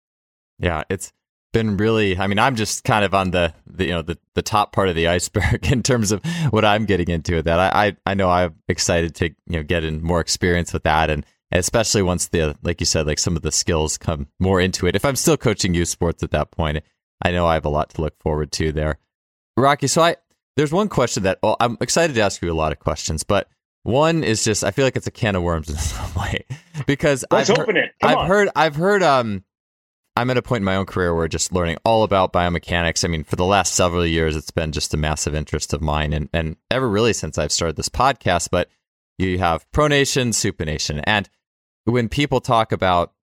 Yeah, 0.57 0.83
it's 0.89 1.13
been 1.53 1.75
really 1.75 2.17
i 2.17 2.27
mean 2.27 2.39
i'm 2.39 2.55
just 2.55 2.85
kind 2.85 3.03
of 3.03 3.13
on 3.13 3.31
the, 3.31 3.53
the 3.67 3.87
you 3.87 3.91
know 3.91 4.01
the, 4.01 4.17
the 4.35 4.41
top 4.41 4.71
part 4.71 4.87
of 4.87 4.95
the 4.95 5.09
iceberg 5.09 5.67
in 5.71 5.83
terms 5.83 6.13
of 6.13 6.23
what 6.51 6.63
i'm 6.63 6.85
getting 6.85 7.09
into 7.09 7.35
with 7.35 7.43
that 7.43 7.59
I, 7.59 7.87
I 7.87 7.97
i 8.05 8.13
know 8.13 8.29
i'm 8.29 8.55
excited 8.69 9.15
to 9.15 9.25
you 9.25 9.57
know 9.57 9.63
get 9.63 9.83
in 9.83 10.01
more 10.01 10.21
experience 10.21 10.71
with 10.71 10.83
that 10.83 11.09
and 11.09 11.25
especially 11.51 12.01
once 12.01 12.27
the 12.27 12.55
like 12.63 12.79
you 12.79 12.85
said 12.85 13.05
like 13.07 13.19
some 13.19 13.35
of 13.35 13.41
the 13.41 13.51
skills 13.51 13.97
come 13.97 14.27
more 14.39 14.59
into 14.61 14.87
it 14.87 14.95
if 14.95 15.05
i'm 15.05 15.15
still 15.15 15.37
coaching 15.37 15.73
youth 15.73 15.87
sports 15.89 16.23
at 16.23 16.31
that 16.31 16.51
point 16.51 16.83
i 17.23 17.31
know 17.31 17.45
i 17.45 17.53
have 17.53 17.65
a 17.65 17.69
lot 17.69 17.89
to 17.89 18.01
look 18.01 18.17
forward 18.19 18.51
to 18.51 18.71
there 18.71 18.97
rocky 19.57 19.87
so 19.87 20.01
i 20.01 20.15
there's 20.55 20.71
one 20.71 20.89
question 20.89 21.23
that 21.23 21.39
well 21.43 21.57
i'm 21.59 21.77
excited 21.81 22.13
to 22.13 22.21
ask 22.21 22.41
you 22.41 22.51
a 22.51 22.53
lot 22.53 22.71
of 22.71 22.79
questions 22.79 23.23
but 23.23 23.47
one 23.83 24.23
is 24.23 24.43
just 24.43 24.63
i 24.63 24.71
feel 24.71 24.85
like 24.85 24.95
it's 24.95 25.07
a 25.07 25.11
can 25.11 25.35
of 25.35 25.43
worms 25.43 25.69
in 25.69 25.75
some 25.77 26.13
way 26.15 26.45
because 26.85 27.25
Let's 27.31 27.49
I've, 27.49 27.59
open 27.59 27.75
heard, 27.75 27.85
it. 27.85 27.91
Come 28.01 28.09
I've 28.11 28.17
on. 28.17 28.27
heard 28.27 28.49
i've 28.55 28.75
heard 28.75 29.03
um 29.03 29.43
I'm 30.15 30.29
at 30.29 30.37
a 30.37 30.41
point 30.41 30.61
in 30.61 30.65
my 30.65 30.75
own 30.75 30.85
career 30.85 31.15
where 31.15 31.27
just 31.27 31.53
learning 31.53 31.77
all 31.85 32.03
about 32.03 32.33
biomechanics. 32.33 33.05
I 33.05 33.07
mean, 33.07 33.23
for 33.23 33.37
the 33.37 33.45
last 33.45 33.73
several 33.73 34.05
years, 34.05 34.35
it's 34.35 34.51
been 34.51 34.73
just 34.73 34.93
a 34.93 34.97
massive 34.97 35.33
interest 35.33 35.73
of 35.73 35.81
mine, 35.81 36.11
and 36.11 36.27
and 36.33 36.57
ever 36.69 36.89
really 36.89 37.13
since 37.13 37.37
I've 37.37 37.51
started 37.51 37.77
this 37.77 37.89
podcast. 37.89 38.49
But 38.51 38.69
you 39.17 39.37
have 39.37 39.65
pronation, 39.71 40.29
supination, 40.29 41.01
and 41.05 41.29
when 41.85 42.09
people 42.09 42.41
talk 42.41 42.71
about 42.71 43.13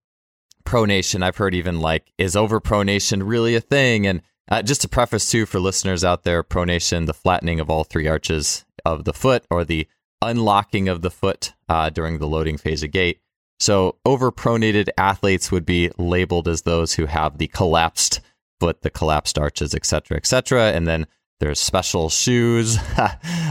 pronation, 0.65 1.23
I've 1.23 1.37
heard 1.37 1.55
even 1.55 1.81
like, 1.81 2.13
is 2.19 2.35
overpronation 2.35 3.27
really 3.27 3.55
a 3.55 3.61
thing? 3.61 4.07
And 4.07 4.23
uh, 4.51 4.63
just 4.63 4.83
to 4.83 4.89
preface 4.89 5.31
too 5.31 5.47
for 5.47 5.61
listeners 5.61 6.05
out 6.05 6.25
there, 6.25 6.43
pronation, 6.43 7.07
the 7.07 7.15
flattening 7.15 7.61
of 7.61 7.71
all 7.71 7.85
three 7.85 8.09
arches 8.09 8.65
of 8.85 9.05
the 9.05 9.13
foot, 9.13 9.45
or 9.51 9.65
the 9.65 9.87
unlocking 10.23 10.89
of 10.89 11.03
the 11.03 11.11
foot 11.11 11.53
uh, 11.69 11.91
during 11.91 12.19
the 12.19 12.27
loading 12.27 12.59
phase 12.59 12.83
of 12.83 12.91
gait 12.91 13.21
so 13.61 13.97
overpronated 14.07 14.89
athletes 14.97 15.51
would 15.51 15.67
be 15.67 15.91
labeled 15.99 16.49
as 16.49 16.63
those 16.63 16.95
who 16.95 17.07
have 17.07 17.39
the 17.39 17.49
collapsed 17.49 18.21
foot, 18.61 18.83
the 18.83 18.91
collapsed 18.91 19.39
arches, 19.39 19.75
et 19.75 19.85
cetera, 19.85 20.17
et 20.17 20.27
cetera. 20.27 20.73
And 20.73 20.87
then 20.87 21.07
there's 21.41 21.61
special 21.61 22.09
shoes 22.09 22.79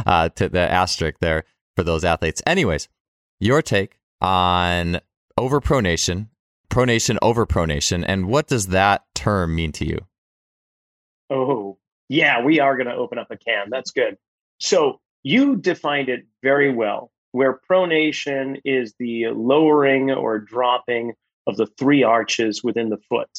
uh, 0.06 0.30
to 0.30 0.50
the 0.50 0.60
asterisk 0.60 1.20
there 1.20 1.44
for 1.76 1.84
those 1.84 2.06
athletes. 2.06 2.42
Anyways, 2.46 2.88
your 3.40 3.62
take 3.62 3.97
on 4.22 5.00
overpronation, 5.40 6.28
pronation, 6.70 7.18
overpronation, 7.22 8.04
and 8.08 8.28
what 8.28 8.48
does 8.48 8.68
that 8.68 9.04
term 9.16 9.56
mean 9.56 9.72
to 9.74 9.86
you? 9.86 10.00
Oh, 11.30 11.78
yeah, 12.10 12.44
we 12.44 12.60
are 12.60 12.76
going 12.78 12.88
to 12.88 12.96
open 12.96 13.18
up 13.18 13.32
a 13.32 13.38
can. 13.38 13.68
That's 13.70 13.92
good. 13.92 14.18
So 14.60 15.00
you 15.24 15.58
defined 15.58 16.10
it 16.10 16.26
very 16.42 16.74
well 16.74 17.12
where 17.32 17.60
pronation 17.70 18.60
is 18.66 18.96
the 19.00 19.28
lowering 19.28 20.12
or 20.12 20.40
dropping 20.40 21.14
of 21.46 21.58
the 21.58 21.68
three 21.78 22.04
arches 22.04 22.64
within 22.64 22.90
the 22.90 22.98
foot. 23.10 23.30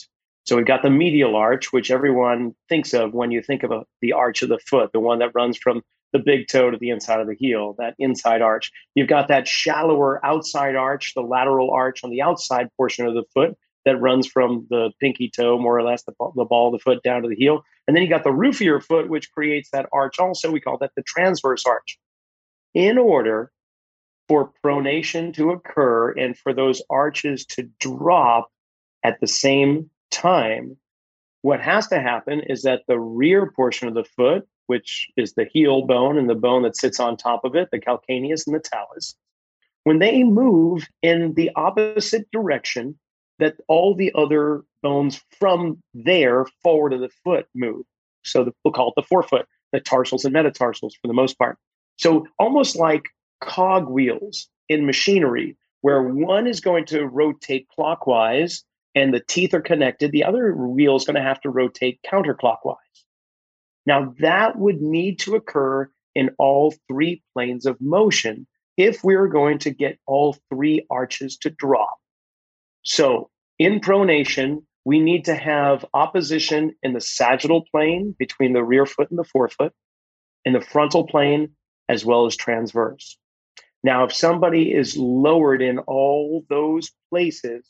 So 0.44 0.56
we've 0.56 0.66
got 0.66 0.82
the 0.82 0.90
medial 0.90 1.36
arch, 1.36 1.72
which 1.72 1.90
everyone 1.90 2.54
thinks 2.68 2.94
of 2.94 3.12
when 3.12 3.30
you 3.30 3.42
think 3.42 3.64
of 3.64 3.70
a, 3.70 3.84
the 4.00 4.12
arch 4.12 4.42
of 4.42 4.48
the 4.48 4.58
foot, 4.58 4.92
the 4.92 5.00
one 5.00 5.18
that 5.18 5.32
runs 5.34 5.58
from 5.58 5.82
the 6.12 6.18
big 6.18 6.48
toe 6.48 6.70
to 6.70 6.78
the 6.78 6.90
inside 6.90 7.20
of 7.20 7.26
the 7.26 7.34
heel, 7.34 7.74
that 7.78 7.94
inside 7.98 8.42
arch. 8.42 8.70
You've 8.94 9.08
got 9.08 9.28
that 9.28 9.46
shallower 9.46 10.24
outside 10.24 10.76
arch, 10.76 11.12
the 11.14 11.22
lateral 11.22 11.70
arch 11.70 12.02
on 12.02 12.10
the 12.10 12.22
outside 12.22 12.68
portion 12.76 13.06
of 13.06 13.14
the 13.14 13.24
foot 13.34 13.56
that 13.84 14.00
runs 14.00 14.26
from 14.26 14.66
the 14.70 14.90
pinky 15.00 15.30
toe, 15.34 15.58
more 15.58 15.78
or 15.78 15.82
less, 15.82 16.02
the, 16.04 16.12
the 16.36 16.44
ball 16.44 16.68
of 16.68 16.72
the 16.72 16.82
foot 16.82 17.02
down 17.02 17.22
to 17.22 17.28
the 17.28 17.34
heel. 17.34 17.62
And 17.86 17.96
then 17.96 18.02
you 18.02 18.08
got 18.08 18.24
the 18.24 18.32
roof 18.32 18.56
of 18.56 18.62
your 18.62 18.80
foot, 18.80 19.08
which 19.08 19.32
creates 19.32 19.70
that 19.70 19.88
arch 19.92 20.18
also. 20.18 20.50
We 20.50 20.60
call 20.60 20.78
that 20.78 20.92
the 20.96 21.02
transverse 21.02 21.64
arch. 21.64 21.98
In 22.74 22.98
order 22.98 23.50
for 24.28 24.52
pronation 24.62 25.32
to 25.34 25.50
occur 25.50 26.12
and 26.12 26.36
for 26.36 26.52
those 26.52 26.82
arches 26.90 27.46
to 27.46 27.68
drop 27.80 28.50
at 29.02 29.20
the 29.20 29.26
same 29.26 29.90
time, 30.10 30.76
what 31.42 31.60
has 31.60 31.88
to 31.88 32.00
happen 32.00 32.40
is 32.40 32.62
that 32.62 32.82
the 32.88 32.98
rear 32.98 33.50
portion 33.52 33.88
of 33.88 33.94
the 33.94 34.04
foot, 34.04 34.46
which 34.68 35.08
is 35.16 35.32
the 35.32 35.46
heel 35.46 35.82
bone 35.82 36.16
and 36.16 36.30
the 36.30 36.34
bone 36.34 36.62
that 36.62 36.76
sits 36.76 37.00
on 37.00 37.16
top 37.16 37.44
of 37.44 37.56
it, 37.56 37.70
the 37.72 37.80
calcaneus 37.80 38.46
and 38.46 38.54
the 38.54 38.60
talus, 38.60 39.16
when 39.84 39.98
they 39.98 40.22
move 40.22 40.86
in 41.02 41.34
the 41.34 41.50
opposite 41.56 42.30
direction 42.30 42.98
that 43.38 43.56
all 43.66 43.94
the 43.94 44.12
other 44.14 44.62
bones 44.82 45.20
from 45.38 45.82
there 45.94 46.44
forward 46.62 46.92
of 46.92 47.00
the 47.00 47.10
foot 47.24 47.46
move. 47.54 47.84
So 48.24 48.44
the, 48.44 48.52
we'll 48.62 48.72
call 48.72 48.88
it 48.88 48.94
the 48.96 49.02
forefoot, 49.02 49.46
the 49.72 49.80
tarsals 49.80 50.24
and 50.24 50.34
metatarsals 50.34 50.94
for 51.00 51.08
the 51.08 51.14
most 51.14 51.38
part. 51.38 51.56
So 51.96 52.26
almost 52.38 52.76
like 52.76 53.04
cog 53.40 53.88
wheels 53.88 54.48
in 54.68 54.86
machinery, 54.86 55.56
where 55.80 56.02
one 56.02 56.46
is 56.46 56.60
going 56.60 56.84
to 56.86 57.06
rotate 57.06 57.68
clockwise 57.74 58.64
and 58.94 59.14
the 59.14 59.20
teeth 59.20 59.54
are 59.54 59.60
connected, 59.60 60.12
the 60.12 60.24
other 60.24 60.52
wheel 60.54 60.96
is 60.96 61.04
going 61.04 61.16
to 61.16 61.22
have 61.22 61.40
to 61.42 61.50
rotate 61.50 62.00
counterclockwise. 62.10 62.76
Now, 63.88 64.14
that 64.20 64.58
would 64.58 64.82
need 64.82 65.18
to 65.20 65.34
occur 65.34 65.90
in 66.14 66.28
all 66.38 66.74
three 66.88 67.22
planes 67.32 67.64
of 67.64 67.80
motion 67.80 68.46
if 68.76 69.02
we 69.02 69.14
are 69.14 69.28
going 69.28 69.60
to 69.60 69.70
get 69.70 69.98
all 70.06 70.36
three 70.50 70.84
arches 70.90 71.38
to 71.38 71.48
drop. 71.48 71.96
So, 72.82 73.30
in 73.58 73.80
pronation, 73.80 74.64
we 74.84 75.00
need 75.00 75.24
to 75.24 75.34
have 75.34 75.86
opposition 75.94 76.74
in 76.82 76.92
the 76.92 77.00
sagittal 77.00 77.64
plane 77.72 78.14
between 78.18 78.52
the 78.52 78.62
rear 78.62 78.84
foot 78.84 79.08
and 79.08 79.18
the 79.18 79.24
forefoot, 79.24 79.72
in 80.44 80.52
the 80.52 80.60
frontal 80.60 81.06
plane, 81.06 81.52
as 81.88 82.04
well 82.04 82.26
as 82.26 82.36
transverse. 82.36 83.16
Now, 83.82 84.04
if 84.04 84.12
somebody 84.12 84.70
is 84.70 84.98
lowered 84.98 85.62
in 85.62 85.78
all 85.78 86.44
those 86.50 86.90
places, 87.08 87.66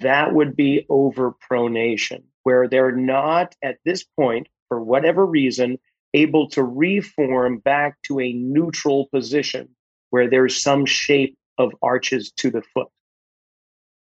that 0.00 0.34
would 0.34 0.54
be 0.54 0.84
overpronation, 0.90 2.24
where 2.42 2.68
they're 2.68 2.94
not 2.94 3.54
at 3.62 3.78
this 3.86 4.04
point, 4.04 4.48
for 4.68 4.82
whatever 4.82 5.24
reason, 5.24 5.78
able 6.12 6.48
to 6.50 6.62
reform 6.62 7.58
back 7.58 8.00
to 8.02 8.20
a 8.20 8.32
neutral 8.32 9.08
position 9.12 9.68
where 10.10 10.30
there's 10.30 10.62
some 10.62 10.86
shape 10.86 11.36
of 11.58 11.72
arches 11.82 12.30
to 12.32 12.50
the 12.50 12.62
foot. 12.62 12.88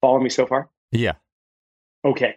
Follow 0.01 0.19
me 0.19 0.29
so 0.29 0.45
far? 0.45 0.69
Yeah. 0.91 1.13
Okay. 2.03 2.36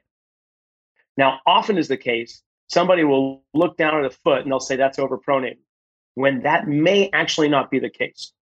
Now, 1.17 1.41
often 1.47 1.79
is 1.79 1.89
the 1.89 1.97
case, 1.97 2.43
somebody 2.69 3.05
will 3.05 3.43
look 3.55 3.77
down 3.77 3.99
at 3.99 4.05
a 4.05 4.11
foot 4.11 4.43
and 4.43 4.51
they'll 4.51 4.61
say 4.61 4.77
that's 4.77 4.99
overpronated, 4.99 5.59
when 6.15 6.43
that 6.43 6.69
may 6.69 7.11
actually 7.13 7.49
not 7.49 7.71
be 7.71 7.79
the 7.79 7.91
case 7.91 8.33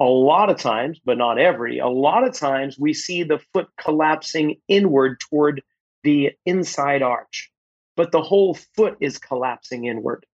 a 0.00 0.04
lot 0.04 0.50
of 0.50 0.58
times, 0.58 1.00
but 1.04 1.16
not 1.16 1.38
every, 1.38 1.78
a 1.78 1.86
lot 1.86 2.24
of 2.24 2.34
times 2.34 2.76
we 2.78 2.92
see 2.92 3.22
the 3.22 3.38
foot 3.52 3.68
collapsing 3.80 4.56
inward 4.66 5.20
toward 5.20 5.62
the 6.02 6.30
inside 6.44 7.02
arch, 7.02 7.52
but 7.96 8.12
the 8.12 8.22
whole 8.22 8.54
foot 8.54 8.96
is 9.00 9.18
collapsing 9.18 9.86
inward. 9.86 10.26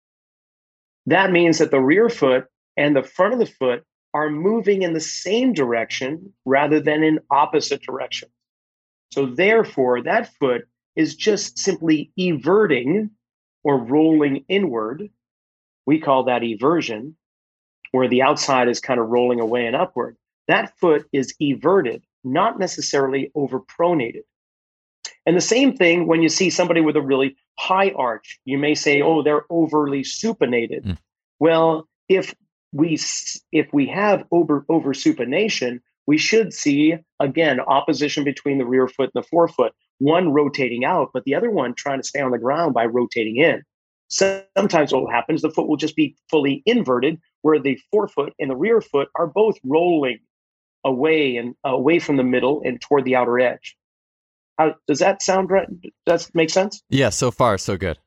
That 1.06 1.32
means 1.32 1.58
that 1.58 1.70
the 1.70 1.80
rear 1.80 2.08
foot 2.08 2.46
and 2.76 2.94
the 2.94 3.02
front 3.02 3.32
of 3.32 3.38
the 3.38 3.46
foot 3.46 3.84
are 4.14 4.30
moving 4.30 4.82
in 4.82 4.92
the 4.92 5.00
same 5.00 5.52
direction 5.52 6.32
rather 6.44 6.80
than 6.80 7.02
in 7.02 7.20
opposite 7.30 7.82
directions. 7.82 8.32
So, 9.12 9.26
therefore, 9.26 10.02
that 10.02 10.34
foot 10.34 10.68
is 10.96 11.14
just 11.14 11.58
simply 11.58 12.12
everting 12.18 13.10
or 13.64 13.78
rolling 13.78 14.44
inward. 14.48 15.10
We 15.86 16.00
call 16.00 16.24
that 16.24 16.42
eversion 16.42 17.14
where 17.92 18.08
the 18.08 18.22
outside 18.22 18.68
is 18.68 18.80
kind 18.80 19.00
of 19.00 19.08
rolling 19.08 19.40
away 19.40 19.66
and 19.66 19.76
upward, 19.76 20.16
that 20.46 20.76
foot 20.78 21.06
is 21.12 21.34
everted, 21.40 22.02
not 22.24 22.58
necessarily 22.58 23.30
overpronated. 23.36 24.22
And 25.28 25.36
the 25.36 25.42
same 25.42 25.76
thing 25.76 26.06
when 26.06 26.22
you 26.22 26.30
see 26.30 26.48
somebody 26.48 26.80
with 26.80 26.96
a 26.96 27.02
really 27.02 27.36
high 27.58 27.90
arch, 27.90 28.40
you 28.46 28.56
may 28.56 28.74
say, 28.74 29.02
"Oh, 29.02 29.22
they're 29.22 29.44
overly 29.50 30.00
supinated." 30.00 30.86
Mm. 30.86 30.98
Well, 31.38 31.86
if 32.08 32.34
we 32.72 32.98
if 33.52 33.70
we 33.70 33.86
have 33.88 34.24
over 34.30 34.64
over 34.70 34.94
supination, 34.94 35.80
we 36.06 36.16
should 36.16 36.54
see 36.54 36.96
again 37.20 37.60
opposition 37.60 38.24
between 38.24 38.56
the 38.56 38.64
rear 38.64 38.88
foot 38.88 39.10
and 39.14 39.22
the 39.22 39.28
forefoot, 39.28 39.74
one 39.98 40.32
rotating 40.32 40.86
out, 40.86 41.10
but 41.12 41.24
the 41.24 41.34
other 41.34 41.50
one 41.50 41.74
trying 41.74 42.00
to 42.00 42.08
stay 42.08 42.22
on 42.22 42.30
the 42.30 42.38
ground 42.38 42.72
by 42.72 42.86
rotating 42.86 43.36
in. 43.36 43.62
Sometimes 44.08 44.94
what 44.94 45.12
happens, 45.12 45.42
the 45.42 45.50
foot 45.50 45.68
will 45.68 45.76
just 45.76 45.94
be 45.94 46.16
fully 46.30 46.62
inverted, 46.64 47.20
where 47.42 47.58
the 47.58 47.78
forefoot 47.90 48.32
and 48.38 48.48
the 48.48 48.56
rear 48.56 48.80
foot 48.80 49.08
are 49.14 49.26
both 49.26 49.58
rolling 49.62 50.20
away 50.84 51.36
and 51.36 51.54
away 51.64 51.98
from 51.98 52.16
the 52.16 52.24
middle 52.24 52.62
and 52.64 52.80
toward 52.80 53.04
the 53.04 53.14
outer 53.14 53.38
edge. 53.38 53.76
How 54.58 54.74
does 54.86 54.98
that 54.98 55.22
sound 55.22 55.50
right? 55.50 55.68
Does 56.04 56.26
that 56.26 56.34
make 56.34 56.50
sense? 56.50 56.82
Yeah, 56.90 57.10
so 57.10 57.30
far 57.30 57.56
so 57.58 57.76
good. 57.76 57.98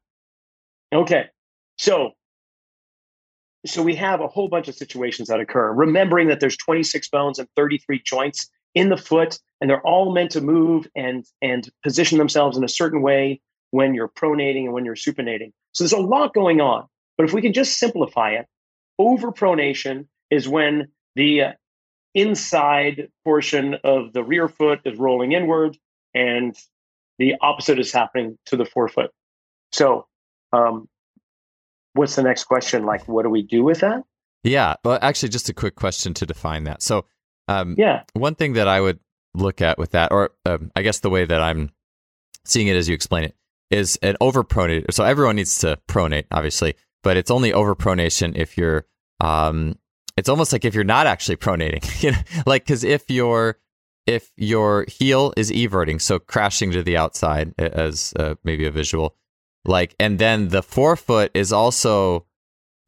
Okay. 0.93 1.25
So 1.77 2.11
so 3.65 3.83
we 3.83 3.95
have 3.95 4.21
a 4.21 4.27
whole 4.27 4.49
bunch 4.49 4.67
of 4.67 4.75
situations 4.75 5.27
that 5.27 5.39
occur. 5.39 5.71
Remembering 5.71 6.27
that 6.27 6.39
there's 6.39 6.57
26 6.57 7.09
bones 7.09 7.39
and 7.39 7.47
33 7.55 8.01
joints 8.03 8.49
in 8.73 8.89
the 8.89 8.97
foot 8.97 9.39
and 9.59 9.69
they're 9.69 9.85
all 9.85 10.13
meant 10.13 10.31
to 10.31 10.41
move 10.41 10.87
and 10.95 11.25
and 11.41 11.69
position 11.83 12.17
themselves 12.17 12.57
in 12.57 12.63
a 12.63 12.69
certain 12.69 13.01
way 13.01 13.39
when 13.71 13.93
you're 13.93 14.09
pronating 14.09 14.65
and 14.65 14.73
when 14.73 14.83
you're 14.83 14.95
supinating. 14.95 15.51
So 15.73 15.83
there's 15.83 15.93
a 15.93 15.97
lot 15.97 16.33
going 16.33 16.59
on. 16.59 16.87
But 17.17 17.25
if 17.25 17.33
we 17.33 17.41
can 17.41 17.53
just 17.53 17.77
simplify 17.77 18.31
it, 18.31 18.47
overpronation 18.99 20.07
is 20.29 20.47
when 20.47 20.89
the 21.15 21.41
uh, 21.41 21.51
inside 22.13 23.09
portion 23.23 23.75
of 23.83 24.11
the 24.11 24.23
rear 24.23 24.49
foot 24.49 24.81
is 24.85 24.97
rolling 24.97 25.31
inward 25.31 25.77
and 26.13 26.55
the 27.19 27.35
opposite 27.41 27.79
is 27.79 27.91
happening 27.91 28.37
to 28.47 28.57
the 28.57 28.65
forefoot. 28.65 29.11
So, 29.71 30.07
um, 30.51 30.89
what's 31.93 32.15
the 32.15 32.23
next 32.23 32.45
question? 32.45 32.85
Like, 32.85 33.07
what 33.07 33.23
do 33.23 33.29
we 33.29 33.43
do 33.43 33.63
with 33.63 33.81
that? 33.81 34.03
Yeah. 34.43 34.75
Well, 34.83 34.99
actually, 35.01 35.29
just 35.29 35.49
a 35.49 35.53
quick 35.53 35.75
question 35.75 36.13
to 36.15 36.25
define 36.25 36.63
that. 36.65 36.81
So, 36.81 37.05
um, 37.47 37.75
yeah, 37.77 38.03
one 38.13 38.35
thing 38.35 38.53
that 38.53 38.67
I 38.67 38.81
would 38.81 38.99
look 39.33 39.61
at 39.61 39.77
with 39.77 39.91
that, 39.91 40.11
or 40.11 40.31
um, 40.45 40.71
I 40.75 40.81
guess 40.81 40.99
the 40.99 41.09
way 41.09 41.25
that 41.25 41.41
I'm 41.41 41.71
seeing 42.45 42.67
it 42.67 42.75
as 42.75 42.87
you 42.89 42.95
explain 42.95 43.25
it, 43.25 43.35
is 43.69 43.97
an 44.01 44.17
overpronate. 44.21 44.91
So 44.93 45.03
everyone 45.03 45.35
needs 45.35 45.59
to 45.59 45.77
pronate, 45.87 46.25
obviously, 46.31 46.75
but 47.03 47.17
it's 47.17 47.31
only 47.31 47.51
overpronation 47.51 48.35
if 48.35 48.57
you're. 48.57 48.85
Um, 49.19 49.77
it's 50.17 50.27
almost 50.27 50.51
like 50.51 50.65
if 50.65 50.75
you're 50.75 50.83
not 50.83 51.07
actually 51.07 51.37
pronating, 51.37 51.83
you 52.03 52.11
know, 52.11 52.17
like 52.45 52.63
because 52.63 52.83
if 52.83 53.09
your 53.09 53.57
if 54.07 54.31
your 54.35 54.85
heel 54.87 55.33
is 55.37 55.51
everting, 55.51 55.99
so 55.99 56.19
crashing 56.19 56.71
to 56.71 56.83
the 56.83 56.97
outside 56.97 57.53
as 57.57 58.13
uh, 58.17 58.35
maybe 58.43 58.65
a 58.65 58.71
visual, 58.71 59.15
like, 59.65 59.95
and 59.99 60.17
then 60.17 60.49
the 60.49 60.63
forefoot 60.63 61.31
is 61.33 61.53
also 61.53 62.25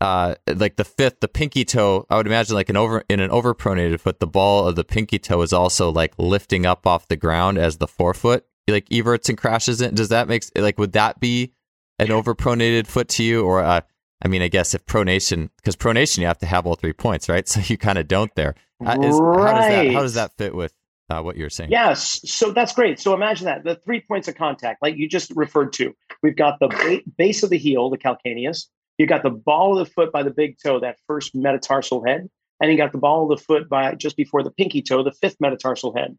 uh, 0.02 0.36
like 0.48 0.76
the 0.76 0.84
fifth, 0.84 1.20
the 1.20 1.28
pinky 1.28 1.64
toe. 1.66 2.06
I 2.10 2.18
would 2.18 2.28
imagine 2.28 2.56
like 2.56 2.70
an 2.70 2.78
over 2.78 3.04
in 3.10 3.20
an 3.20 3.30
overpronated 3.30 4.00
foot, 4.00 4.20
the 4.20 4.28
ball 4.28 4.68
of 4.68 4.76
the 4.76 4.84
pinky 4.84 5.20
toe 5.20 5.42
is 5.42 5.54
also 5.54 5.92
like 5.92 6.14
lifting 6.18 6.66
up 6.66 6.88
off 6.88 7.08
the 7.08 7.16
ground 7.16 7.58
as 7.58 7.78
the 7.78 7.88
forefoot 7.88 8.46
like 8.68 8.88
everts 8.92 9.30
and 9.30 9.38
crashes 9.38 9.82
it. 9.82 9.96
Does 9.96 10.10
that 10.10 10.28
make 10.28 10.44
like 10.56 10.78
would 10.78 10.94
that 10.94 11.20
be 11.20 11.54
an 12.00 12.08
overpronated 12.08 12.88
foot 12.88 13.10
to 13.10 13.24
you, 13.24 13.46
or 13.46 13.62
uh, 13.62 13.82
I 14.24 14.28
mean, 14.28 14.42
I 14.42 14.48
guess 14.48 14.74
if 14.74 14.86
pronation 14.86 15.50
because 15.58 15.76
pronation 15.76 16.20
you 16.20 16.28
have 16.28 16.40
to 16.40 16.46
have 16.46 16.66
all 16.66 16.76
three 16.76 16.94
points, 16.94 17.30
right? 17.30 17.48
So 17.54 17.60
you 17.64 17.78
kind 17.78 17.98
of 17.98 18.08
don't 18.08 18.34
there. 18.36 18.56
Uh, 18.86 18.98
is, 19.02 19.20
right. 19.20 19.48
How 19.48 19.54
does 19.54 19.70
that 19.70 19.94
how 19.94 20.02
does 20.02 20.14
that 20.16 20.38
fit 20.38 20.56
with 20.56 20.74
uh, 21.20 21.22
what 21.22 21.38
you're 21.38 21.50
saying? 21.50 21.72
Yes, 21.72 22.22
so 22.26 22.52
that's 22.52 22.74
great. 22.74 23.00
So 23.00 23.14
imagine 23.14 23.46
that 23.46 23.64
the 23.64 23.76
three 23.76 24.02
points 24.02 24.28
of 24.28 24.36
contact, 24.36 24.82
like 24.82 24.98
you 24.98 25.08
just 25.08 25.32
referred 25.36 25.74
to, 25.74 25.94
we've 26.22 26.36
got 26.36 26.60
the 26.60 26.68
ba- 26.68 27.02
base 27.18 27.44
of 27.44 27.50
the 27.50 27.58
heel, 27.58 27.90
the 27.90 27.98
calcaneus. 27.98 28.68
You've 28.98 29.10
got 29.10 29.24
the 29.24 29.32
ball 29.32 29.78
of 29.78 29.88
the 29.88 29.94
foot 29.94 30.12
by 30.12 30.24
the 30.24 30.32
big 30.32 30.58
toe, 30.64 30.80
that 30.80 30.98
first 31.08 31.34
metatarsal 31.34 32.06
head, 32.06 32.30
and 32.62 32.72
you 32.72 32.78
got 32.78 32.92
the 32.92 32.98
ball 32.98 33.24
of 33.24 33.38
the 33.38 33.44
foot 33.44 33.68
by 33.70 33.96
just 33.96 34.16
before 34.16 34.44
the 34.44 34.52
pinky 34.52 34.82
toe, 34.82 35.04
the 35.04 35.12
fifth 35.12 35.38
metatarsal 35.40 35.96
head 35.96 36.18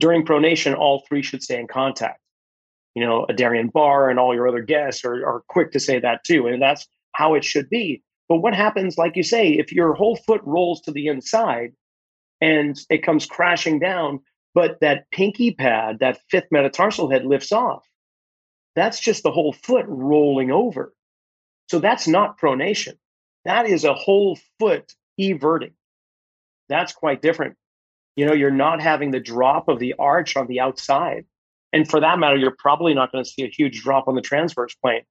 during 0.00 0.24
pronation, 0.24 0.76
all 0.76 1.04
three 1.06 1.22
should 1.22 1.42
stay 1.42 1.60
in 1.60 1.68
contact. 1.68 2.18
You 2.96 3.06
know, 3.06 3.26
Adarian 3.30 3.70
Barr 3.70 4.10
and 4.10 4.18
all 4.18 4.34
your 4.34 4.48
other 4.48 4.62
guests 4.62 5.04
are, 5.04 5.24
are 5.24 5.44
quick 5.48 5.70
to 5.72 5.80
say 5.80 6.00
that 6.00 6.24
too. 6.24 6.48
And 6.48 6.60
that's 6.60 6.88
how 7.12 7.34
it 7.34 7.44
should 7.44 7.68
be. 7.70 8.02
But 8.28 8.38
what 8.38 8.54
happens, 8.54 8.98
like 8.98 9.14
you 9.14 9.22
say, 9.22 9.50
if 9.52 9.70
your 9.70 9.94
whole 9.94 10.16
foot 10.16 10.40
rolls 10.44 10.80
to 10.82 10.90
the 10.90 11.06
inside 11.06 11.72
and 12.40 12.78
it 12.88 13.02
comes 13.02 13.26
crashing 13.26 13.78
down, 13.78 14.20
but 14.54 14.80
that 14.80 15.10
pinky 15.10 15.52
pad, 15.52 15.98
that 16.00 16.20
fifth 16.30 16.48
metatarsal 16.50 17.10
head 17.10 17.24
lifts 17.24 17.52
off, 17.52 17.86
that's 18.74 19.00
just 19.00 19.22
the 19.22 19.30
whole 19.30 19.52
foot 19.52 19.84
rolling 19.88 20.50
over. 20.50 20.94
So 21.68 21.78
that's 21.78 22.08
not 22.08 22.38
pronation. 22.40 22.94
that 23.44 23.66
is 23.66 23.84
a 23.84 23.94
whole 23.94 24.38
foot 24.58 24.92
everting. 25.18 25.72
That's 26.68 26.92
quite 26.92 27.22
different. 27.22 27.56
You 28.16 28.26
know, 28.26 28.32
you're 28.32 28.50
not 28.50 28.80
having 28.80 29.12
the 29.12 29.20
drop 29.20 29.68
of 29.68 29.78
the 29.78 29.94
arch 29.98 30.36
on 30.36 30.46
the 30.46 30.60
outside. 30.60 31.24
And 31.72 31.88
for 31.88 32.00
that 32.00 32.18
matter, 32.18 32.36
you're 32.36 32.56
probably 32.58 32.94
not 32.94 33.12
going 33.12 33.24
to 33.24 33.30
see 33.30 33.44
a 33.44 33.48
huge 33.48 33.82
drop 33.82 34.08
on 34.08 34.14
the 34.14 34.20
transverse 34.20 34.74
plane. 34.74 35.02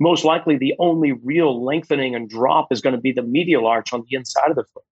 Most 0.00 0.24
likely, 0.24 0.56
the 0.56 0.74
only 0.78 1.12
real 1.12 1.64
lengthening 1.64 2.14
and 2.14 2.28
drop 2.28 2.68
is 2.70 2.80
going 2.80 2.94
to 2.94 3.00
be 3.00 3.12
the 3.12 3.22
medial 3.22 3.66
arch 3.66 3.92
on 3.92 4.04
the 4.08 4.16
inside 4.16 4.50
of 4.50 4.56
the 4.56 4.64
foot. 4.64 4.84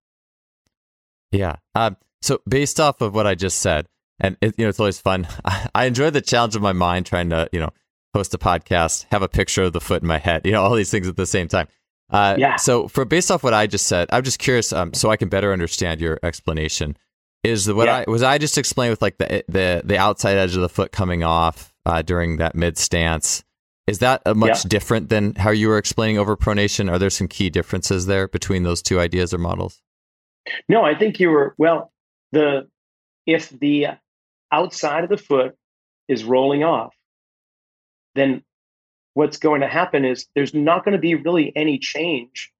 Yeah. 1.36 1.56
Um, 1.74 1.96
so, 2.22 2.40
based 2.48 2.80
off 2.80 3.00
of 3.00 3.14
what 3.14 3.26
I 3.26 3.34
just 3.34 3.58
said, 3.58 3.86
and 4.18 4.36
it, 4.40 4.54
you 4.56 4.64
know, 4.64 4.68
it's 4.68 4.80
always 4.80 5.00
fun. 5.00 5.28
I, 5.44 5.68
I 5.74 5.84
enjoy 5.84 6.10
the 6.10 6.20
challenge 6.20 6.56
of 6.56 6.62
my 6.62 6.72
mind 6.72 7.06
trying 7.06 7.30
to, 7.30 7.48
you 7.52 7.60
know, 7.60 7.70
host 8.14 8.34
a 8.34 8.38
podcast, 8.38 9.06
have 9.10 9.22
a 9.22 9.28
picture 9.28 9.64
of 9.64 9.72
the 9.72 9.80
foot 9.80 10.02
in 10.02 10.08
my 10.08 10.18
head, 10.18 10.46
you 10.46 10.52
know, 10.52 10.62
all 10.64 10.74
these 10.74 10.90
things 10.90 11.08
at 11.08 11.16
the 11.16 11.26
same 11.26 11.48
time. 11.48 11.68
Uh, 12.10 12.36
yeah. 12.38 12.56
So, 12.56 12.88
for 12.88 13.04
based 13.04 13.30
off 13.30 13.42
what 13.42 13.54
I 13.54 13.66
just 13.66 13.86
said, 13.86 14.08
I'm 14.10 14.22
just 14.22 14.38
curious, 14.38 14.72
um, 14.72 14.94
so 14.94 15.10
I 15.10 15.16
can 15.16 15.28
better 15.28 15.52
understand 15.52 16.00
your 16.00 16.18
explanation. 16.22 16.96
Is 17.44 17.72
what 17.72 17.86
yeah. 17.86 18.04
I 18.06 18.10
was 18.10 18.24
I 18.24 18.38
just 18.38 18.58
explained 18.58 18.90
with 18.90 19.02
like 19.02 19.18
the 19.18 19.44
the 19.46 19.82
the 19.84 19.98
outside 19.98 20.36
edge 20.36 20.56
of 20.56 20.62
the 20.62 20.68
foot 20.68 20.90
coming 20.90 21.22
off 21.22 21.72
uh, 21.84 22.02
during 22.02 22.38
that 22.38 22.56
mid 22.56 22.76
stance. 22.76 23.44
Is 23.86 24.00
that 24.00 24.22
a 24.26 24.34
much 24.34 24.64
yeah. 24.64 24.68
different 24.68 25.10
than 25.10 25.36
how 25.36 25.50
you 25.50 25.68
were 25.68 25.78
explaining 25.78 26.18
over 26.18 26.36
pronation? 26.36 26.90
Are 26.90 26.98
there 26.98 27.10
some 27.10 27.28
key 27.28 27.50
differences 27.50 28.06
there 28.06 28.26
between 28.26 28.64
those 28.64 28.82
two 28.82 28.98
ideas 28.98 29.32
or 29.32 29.38
models? 29.38 29.80
No, 30.68 30.84
I 30.84 30.94
think 30.94 31.20
you 31.20 31.30
were 31.30 31.54
well. 31.58 31.92
The 32.32 32.68
if 33.26 33.50
the 33.50 33.88
outside 34.52 35.04
of 35.04 35.10
the 35.10 35.16
foot 35.16 35.56
is 36.08 36.24
rolling 36.24 36.64
off, 36.64 36.94
then 38.14 38.42
what's 39.14 39.38
going 39.38 39.60
to 39.60 39.68
happen 39.68 40.04
is 40.04 40.26
there's 40.34 40.54
not 40.54 40.84
going 40.84 40.92
to 40.92 41.00
be 41.00 41.14
really 41.14 41.52
any 41.56 41.78
change 41.78 42.52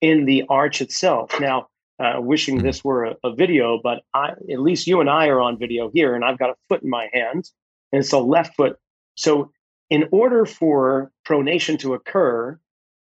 in 0.00 0.24
the 0.24 0.44
arch 0.48 0.80
itself. 0.80 1.38
Now, 1.40 1.68
uh, 1.98 2.16
wishing 2.18 2.56
mm-hmm. 2.56 2.66
this 2.66 2.84
were 2.84 3.04
a, 3.04 3.16
a, 3.24 3.34
video, 3.34 3.80
but 3.82 4.02
I, 4.14 4.30
at 4.30 4.60
least 4.60 4.86
you 4.86 5.00
and 5.00 5.08
I 5.08 5.28
are 5.28 5.40
on 5.40 5.58
video 5.58 5.90
here, 5.92 6.14
and 6.14 6.24
I've 6.24 6.38
got 6.38 6.50
a 6.50 6.54
foot 6.68 6.82
in 6.82 6.90
my 6.90 7.08
hand, 7.12 7.48
and 7.92 8.00
it's 8.00 8.12
a 8.12 8.18
left 8.18 8.56
foot. 8.56 8.76
So, 9.16 9.50
in 9.90 10.08
order 10.10 10.44
for 10.46 11.12
pronation 11.26 11.78
to 11.80 11.94
occur, 11.94 12.58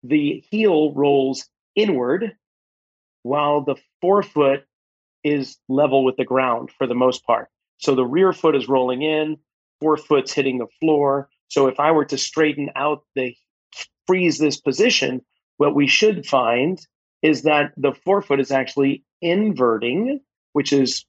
the 0.03 0.43
heel 0.51 0.93
rolls 0.95 1.47
inward 1.75 2.37
while 3.23 3.63
the 3.63 3.77
forefoot 4.01 4.65
is 5.23 5.59
level 5.69 6.05
with 6.05 6.17
the 6.17 6.25
ground 6.25 6.71
for 6.77 6.87
the 6.87 6.95
most 6.95 7.25
part. 7.25 7.49
So 7.79 7.95
the 7.95 8.05
rear 8.05 8.33
foot 8.33 8.57
is 8.57 8.69
rolling 8.69 9.03
in, 9.03 9.39
forefoot's 9.81 10.33
hitting 10.33 10.59
the 10.59 10.67
floor. 10.81 11.29
So 11.49 11.67
if 11.67 11.81
I 11.81 11.91
were 11.93 12.05
to 12.07 12.19
straighten 12.19 12.71
out 12.77 13.05
the 13.15 13.35
freeze 14.07 14.39
this 14.39 14.61
position, 14.61 15.23
what 15.57 15.75
we 15.75 15.87
should 15.87 16.27
find 16.27 16.81
is 17.23 17.43
that 17.43 17.73
the 17.77 17.93
forefoot 18.05 18.41
is 18.41 18.51
actually 18.51 19.05
inverting, 19.21 20.21
which 20.53 20.73
is 20.73 21.05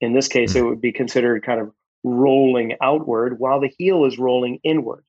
in 0.00 0.12
this 0.12 0.28
case, 0.28 0.54
it 0.54 0.60
hmm. 0.60 0.68
would 0.68 0.80
be 0.80 0.92
considered 0.92 1.44
kind 1.44 1.60
of 1.60 1.72
rolling 2.04 2.74
outward 2.80 3.38
while 3.38 3.60
the 3.60 3.72
heel 3.78 4.04
is 4.04 4.18
rolling 4.18 4.60
inward. 4.62 5.04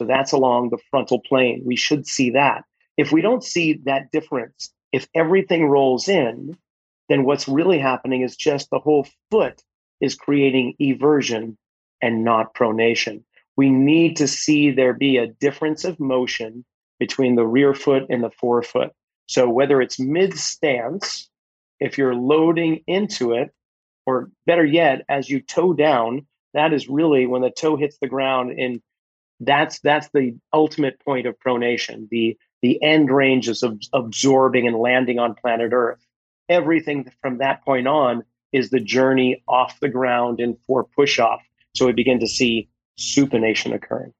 So 0.00 0.06
that's 0.06 0.32
along 0.32 0.70
the 0.70 0.78
frontal 0.90 1.20
plane. 1.20 1.62
We 1.64 1.76
should 1.76 2.06
see 2.06 2.30
that. 2.30 2.64
If 2.96 3.12
we 3.12 3.20
don't 3.20 3.44
see 3.44 3.80
that 3.84 4.10
difference, 4.10 4.72
if 4.92 5.08
everything 5.14 5.66
rolls 5.66 6.08
in, 6.08 6.56
then 7.08 7.24
what's 7.24 7.48
really 7.48 7.78
happening 7.78 8.22
is 8.22 8.36
just 8.36 8.70
the 8.70 8.78
whole 8.78 9.06
foot 9.30 9.62
is 10.00 10.14
creating 10.14 10.74
eversion 10.80 11.56
and 12.00 12.24
not 12.24 12.54
pronation. 12.54 13.22
We 13.56 13.70
need 13.70 14.16
to 14.16 14.28
see 14.28 14.70
there 14.70 14.94
be 14.94 15.18
a 15.18 15.26
difference 15.26 15.84
of 15.84 16.00
motion 16.00 16.64
between 16.98 17.34
the 17.34 17.46
rear 17.46 17.74
foot 17.74 18.04
and 18.08 18.22
the 18.22 18.30
forefoot. 18.30 18.92
So 19.26 19.48
whether 19.48 19.80
it's 19.80 20.00
mid 20.00 20.38
stance, 20.38 21.28
if 21.78 21.98
you're 21.98 22.14
loading 22.14 22.82
into 22.86 23.32
it, 23.32 23.50
or 24.06 24.30
better 24.46 24.64
yet, 24.64 25.02
as 25.08 25.28
you 25.28 25.40
toe 25.40 25.72
down, 25.72 26.26
that 26.54 26.72
is 26.72 26.88
really 26.88 27.26
when 27.26 27.42
the 27.42 27.50
toe 27.50 27.76
hits 27.76 27.98
the 28.00 28.08
ground 28.08 28.58
and 28.58 28.80
that's 29.40 29.80
that's 29.80 30.08
the 30.12 30.36
ultimate 30.52 31.00
point 31.04 31.26
of 31.26 31.38
pronation. 31.38 32.08
The 32.10 32.36
the 32.62 32.82
end 32.82 33.10
range 33.10 33.48
is 33.48 33.62
of 33.62 33.80
absorbing 33.92 34.66
and 34.66 34.76
landing 34.76 35.18
on 35.18 35.34
planet 35.34 35.72
Earth. 35.72 36.04
Everything 36.48 37.10
from 37.22 37.38
that 37.38 37.64
point 37.64 37.86
on 37.86 38.24
is 38.52 38.70
the 38.70 38.80
journey 38.80 39.42
off 39.48 39.78
the 39.80 39.88
ground 39.88 40.40
and 40.40 40.56
for 40.66 40.84
push 40.84 41.18
off. 41.18 41.40
So 41.74 41.86
we 41.86 41.92
begin 41.92 42.20
to 42.20 42.26
see 42.26 42.68
supination 42.98 43.72
occurring. 43.72 44.12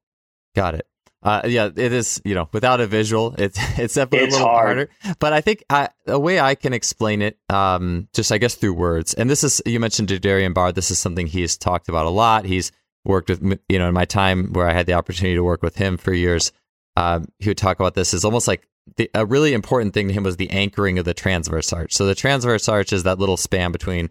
Got 0.55 0.75
it. 0.75 0.87
Uh, 1.23 1.41
yeah, 1.45 1.65
it 1.75 1.93
is. 1.93 2.19
You 2.25 2.33
know, 2.33 2.49
without 2.51 2.81
a 2.81 2.87
visual, 2.87 3.35
it's 3.37 3.57
it's 3.77 3.93
definitely 3.93 4.27
it's 4.27 4.35
a 4.35 4.39
little 4.39 4.53
hard. 4.53 4.89
harder. 5.03 5.15
But 5.19 5.33
I 5.33 5.41
think 5.41 5.63
I, 5.69 5.89
a 6.07 6.19
way 6.19 6.39
I 6.39 6.55
can 6.55 6.73
explain 6.73 7.21
it, 7.21 7.37
um, 7.49 8.07
just 8.13 8.31
I 8.31 8.37
guess 8.37 8.55
through 8.55 8.73
words. 8.73 9.13
And 9.13 9.29
this 9.29 9.43
is 9.43 9.61
you 9.65 9.79
mentioned 9.79 10.09
Adarian 10.09 10.53
Barr. 10.53 10.71
This 10.71 10.89
is 10.89 10.97
something 10.97 11.27
he's 11.27 11.57
talked 11.57 11.89
about 11.89 12.07
a 12.07 12.09
lot. 12.09 12.45
He's 12.45 12.71
worked 13.05 13.29
with 13.29 13.59
you 13.69 13.77
know 13.77 13.87
in 13.87 13.93
my 13.93 14.05
time 14.05 14.53
where 14.53 14.67
I 14.67 14.73
had 14.73 14.87
the 14.87 14.93
opportunity 14.93 15.35
to 15.35 15.43
work 15.43 15.61
with 15.61 15.75
him 15.75 15.97
for 15.97 16.13
years 16.13 16.51
um, 16.95 17.25
he 17.39 17.49
would 17.49 17.57
talk 17.57 17.79
about 17.79 17.95
this 17.95 18.13
is 18.13 18.25
almost 18.25 18.47
like 18.47 18.67
the, 18.97 19.09
a 19.13 19.25
really 19.25 19.53
important 19.53 19.93
thing 19.93 20.07
to 20.07 20.13
him 20.13 20.23
was 20.23 20.37
the 20.37 20.49
anchoring 20.49 20.99
of 20.99 21.05
the 21.05 21.13
transverse 21.13 21.71
arch. 21.71 21.93
So 21.93 22.05
the 22.05 22.15
transverse 22.15 22.67
arch 22.67 22.91
is 22.93 23.03
that 23.03 23.19
little 23.19 23.37
span 23.37 23.71
between, 23.71 24.09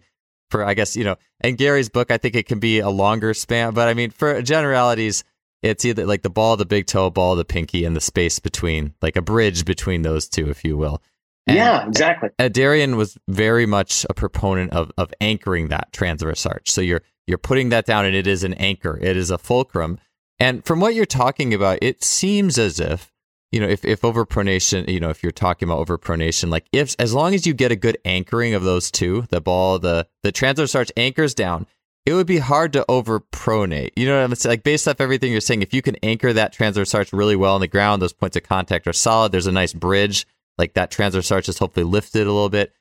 for 0.49 0.65
I 0.65 0.73
guess 0.73 0.95
you 0.95 1.03
know, 1.03 1.17
in 1.43 1.55
Gary's 1.55 1.89
book, 1.89 2.11
I 2.11 2.17
think 2.17 2.35
it 2.35 2.47
can 2.47 2.59
be 2.59 2.79
a 2.79 2.89
longer 2.89 3.33
span, 3.33 3.73
but 3.73 3.87
I 3.87 3.93
mean 3.93 4.09
for 4.11 4.41
generalities, 4.41 5.23
it's 5.61 5.85
either 5.85 6.05
like 6.05 6.23
the 6.23 6.29
ball 6.29 6.57
the 6.57 6.65
big 6.65 6.87
toe, 6.87 7.09
ball 7.09 7.35
the 7.35 7.45
pinky, 7.45 7.85
and 7.85 7.95
the 7.95 8.01
space 8.01 8.39
between, 8.39 8.95
like 9.01 9.15
a 9.15 9.21
bridge 9.21 9.63
between 9.65 10.01
those 10.01 10.27
two, 10.27 10.49
if 10.49 10.63
you 10.63 10.75
will. 10.75 11.01
And, 11.47 11.57
yeah, 11.57 11.87
exactly. 11.87 12.29
Darian 12.49 12.97
was 12.97 13.17
very 13.27 13.65
much 13.65 14.05
a 14.09 14.13
proponent 14.13 14.73
of 14.73 14.91
of 14.97 15.13
anchoring 15.21 15.67
that 15.69 15.91
transverse 15.91 16.45
arch. 16.45 16.71
So 16.71 16.81
you're 16.81 17.01
you're 17.27 17.37
putting 17.37 17.69
that 17.69 17.85
down, 17.85 18.05
and 18.05 18.15
it 18.15 18.27
is 18.27 18.43
an 18.43 18.53
anchor. 18.55 18.97
It 19.01 19.17
is 19.17 19.31
a 19.31 19.37
fulcrum 19.37 19.99
and 20.41 20.65
from 20.65 20.79
what 20.79 20.95
you're 20.95 21.05
talking 21.05 21.53
about, 21.53 21.77
it 21.83 22.03
seems 22.03 22.57
as 22.57 22.79
if, 22.79 23.13
you 23.51 23.59
know, 23.59 23.67
if, 23.67 23.85
if 23.85 24.01
overpronation, 24.01 24.89
you 24.89 24.99
know, 24.99 25.11
if 25.11 25.21
you're 25.21 25.31
talking 25.31 25.69
about 25.69 25.85
overpronation, 25.85 26.49
like 26.49 26.65
if, 26.71 26.95
as 26.97 27.13
long 27.13 27.35
as 27.35 27.45
you 27.45 27.53
get 27.53 27.71
a 27.71 27.75
good 27.75 27.99
anchoring 28.05 28.55
of 28.55 28.63
those 28.63 28.89
two, 28.89 29.25
the 29.29 29.39
ball, 29.39 29.77
the, 29.77 30.07
the 30.23 30.31
transverse 30.31 30.73
arch 30.73 30.91
anchors 30.97 31.35
down, 31.35 31.67
it 32.07 32.15
would 32.15 32.25
be 32.25 32.39
hard 32.39 32.73
to 32.73 32.83
overpronate. 32.89 33.91
You 33.95 34.07
know 34.07 34.17
what 34.17 34.23
I'm 34.23 34.33
saying? 34.33 34.53
Like 34.53 34.63
based 34.63 34.87
off 34.87 34.99
everything 34.99 35.31
you're 35.31 35.41
saying, 35.41 35.61
if 35.61 35.75
you 35.75 35.83
can 35.83 35.95
anchor 35.97 36.33
that 36.33 36.53
transverse 36.53 36.95
arch 36.95 37.13
really 37.13 37.35
well 37.35 37.53
on 37.53 37.61
the 37.61 37.67
ground, 37.67 38.01
those 38.01 38.11
points 38.11 38.35
of 38.35 38.41
contact 38.41 38.87
are 38.87 38.93
solid. 38.93 39.31
There's 39.31 39.45
a 39.45 39.51
nice 39.51 39.73
bridge, 39.73 40.25
like 40.57 40.73
that 40.73 40.89
transverse 40.89 41.31
arch 41.31 41.49
is 41.49 41.59
hopefully 41.59 41.83
lifted 41.83 42.25
a 42.25 42.31
little 42.31 42.49
bit. 42.49 42.73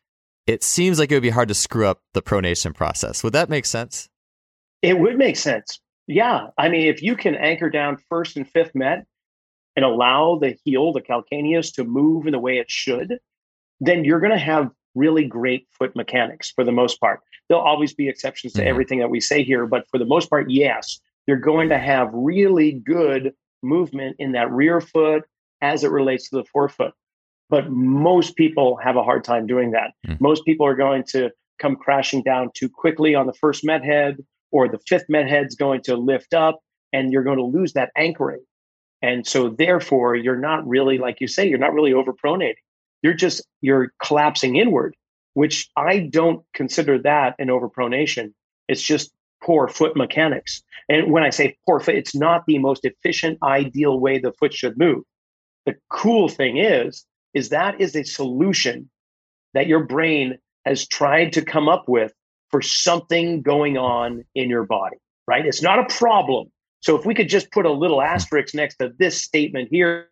It 0.47 0.65
seems 0.65 0.99
like 0.99 1.13
it 1.13 1.15
would 1.15 1.23
be 1.23 1.29
hard 1.29 1.49
to 1.49 1.55
screw 1.55 1.87
up 1.87 2.01
the 2.15 2.23
pronation 2.23 2.75
process. 2.75 3.23
Would 3.23 3.35
that 3.35 3.51
make 3.51 3.67
sense? 3.67 4.09
It 4.81 4.99
would 4.99 5.19
make 5.19 5.37
sense. 5.37 5.79
Yeah. 6.11 6.49
I 6.59 6.69
mean, 6.69 6.89
if 6.89 7.03
you 7.03 7.15
can 7.15 7.37
anchor 7.37 7.71
down 7.71 7.97
first 8.09 8.37
and 8.37 8.49
fifth 8.49 8.75
met 8.75 9.07
and 9.77 9.85
allow 9.85 10.39
the 10.41 10.57
heel, 10.65 10.93
the 10.93 11.01
calcaneus, 11.01 11.73
to 11.75 11.85
move 11.85 12.27
in 12.27 12.33
the 12.33 12.39
way 12.39 12.59
it 12.59 12.69
should, 12.69 13.19
then 13.81 14.05
you're 14.05 14.19
going 14.19 14.33
to 14.33 14.39
have 14.39 14.71
really 14.97 15.25
great 15.25 15.69
foot 15.71 15.95
mechanics 15.95 16.51
for 16.51 16.65
the 16.65 16.73
most 16.73 17.01
part. 17.01 17.21
There'll 17.49 17.63
always 17.63 17.95
be 17.95 18.09
exceptions 18.09 18.55
to 18.55 18.61
mm-hmm. 18.61 18.69
everything 18.69 18.99
that 18.99 19.11
we 19.11 19.21
say 19.21 19.45
here, 19.45 19.67
but 19.67 19.89
for 19.89 19.99
the 19.99 20.05
most 20.05 20.29
part, 20.29 20.51
yes, 20.51 20.99
you're 21.29 21.37
going 21.37 21.69
to 21.69 21.79
have 21.79 22.11
really 22.13 22.73
good 22.73 23.33
movement 23.63 24.17
in 24.19 24.33
that 24.33 24.51
rear 24.51 24.81
foot 24.81 25.23
as 25.61 25.85
it 25.85 25.93
relates 25.93 26.29
to 26.31 26.37
the 26.37 26.45
forefoot. 26.45 26.93
But 27.51 27.71
most 27.71 28.35
people 28.35 28.79
have 28.83 28.97
a 28.97 29.05
hard 29.05 29.23
time 29.23 29.47
doing 29.47 29.71
that. 29.73 29.93
Mm-hmm. 30.05 30.17
Most 30.25 30.45
people 30.45 30.67
are 30.67 30.75
going 30.75 31.05
to 31.11 31.31
come 31.61 31.77
crashing 31.77 32.25
down 32.25 32.51
too 32.53 32.69
quickly 32.69 33.15
on 33.15 33.27
the 33.27 33.35
first 33.35 33.65
met 33.65 33.85
head 33.85 34.17
or 34.53 34.69
the 34.69 34.81
fifth 34.87 35.07
met 35.09 35.29
head's 35.29 35.55
going 35.55 35.83
to 35.83 35.97
lift 35.97 36.35
up 36.35 36.61
and 36.93 37.13
you're 37.13 37.23
going 37.23 37.39
to 37.39 37.45
lose 37.45 37.73
that 37.75 37.91
anchoring. 37.97 38.45
And 39.03 39.27
so 39.27 39.49
therefore 39.49 40.15
you're 40.17 40.37
not 40.37 40.67
really, 40.67 40.99
like 40.99 41.21
you 41.21 41.27
say, 41.27 41.49
you're 41.49 41.59
not 41.59 41.73
really 41.73 41.93
overpronating. 41.93 42.55
You're 43.03 43.15
just, 43.15 43.43
you're 43.61 43.93
collapsing 44.05 44.57
inward, 44.57 44.95
which 45.35 45.71
I 45.77 46.01
don't 46.01 46.45
consider 46.55 46.99
that 47.03 47.35
an 47.39 47.49
overpronation. 47.49 48.33
It's 48.69 48.83
just 48.83 49.11
poor 49.43 49.69
foot 49.69 49.97
mechanics. 49.97 50.63
And 50.89 51.11
when 51.11 51.23
I 51.23 51.31
say 51.31 51.57
poor 51.65 51.81
foot, 51.81 51.95
it's 51.95 52.15
not 52.15 52.45
the 52.47 52.59
most 52.59 52.85
efficient, 52.85 53.39
ideal 53.43 53.99
way 53.99 54.19
the 54.19 54.33
foot 54.33 54.53
should 54.53 54.77
move. 54.79 55.05
The 55.67 55.77
cool 55.89 56.29
thing 56.29 56.59
is, 56.59 57.07
is 57.33 57.51
that 57.51 57.81
is 57.81 57.95
a 57.97 58.05
solution 58.05 58.91
that 59.55 59.67
your 59.67 59.85
brain 59.85 60.39
has 60.67 60.87
tried 60.87 61.33
to 61.33 61.43
come 61.43 61.69
up 61.69 61.89
with 61.89 62.13
for 62.51 62.63
something 62.63 63.43
going 63.43 63.79
on 63.79 64.25
in 64.35 64.51
your 64.51 64.65
body, 64.65 64.97
right? 65.27 65.47
It's 65.47 65.63
not 65.63 65.79
a 65.79 65.95
problem. 65.95 66.51
So 66.81 66.97
if 66.97 67.05
we 67.05 67.15
could 67.15 67.29
just 67.29 67.51
put 67.53 67.67
a 67.67 67.73
little 67.73 68.01
hmm. 68.01 68.07
asterisk 68.07 68.55
next 68.55 68.77
to 68.77 68.93
this 68.99 69.23
statement 69.23 69.69
here, 69.71 70.09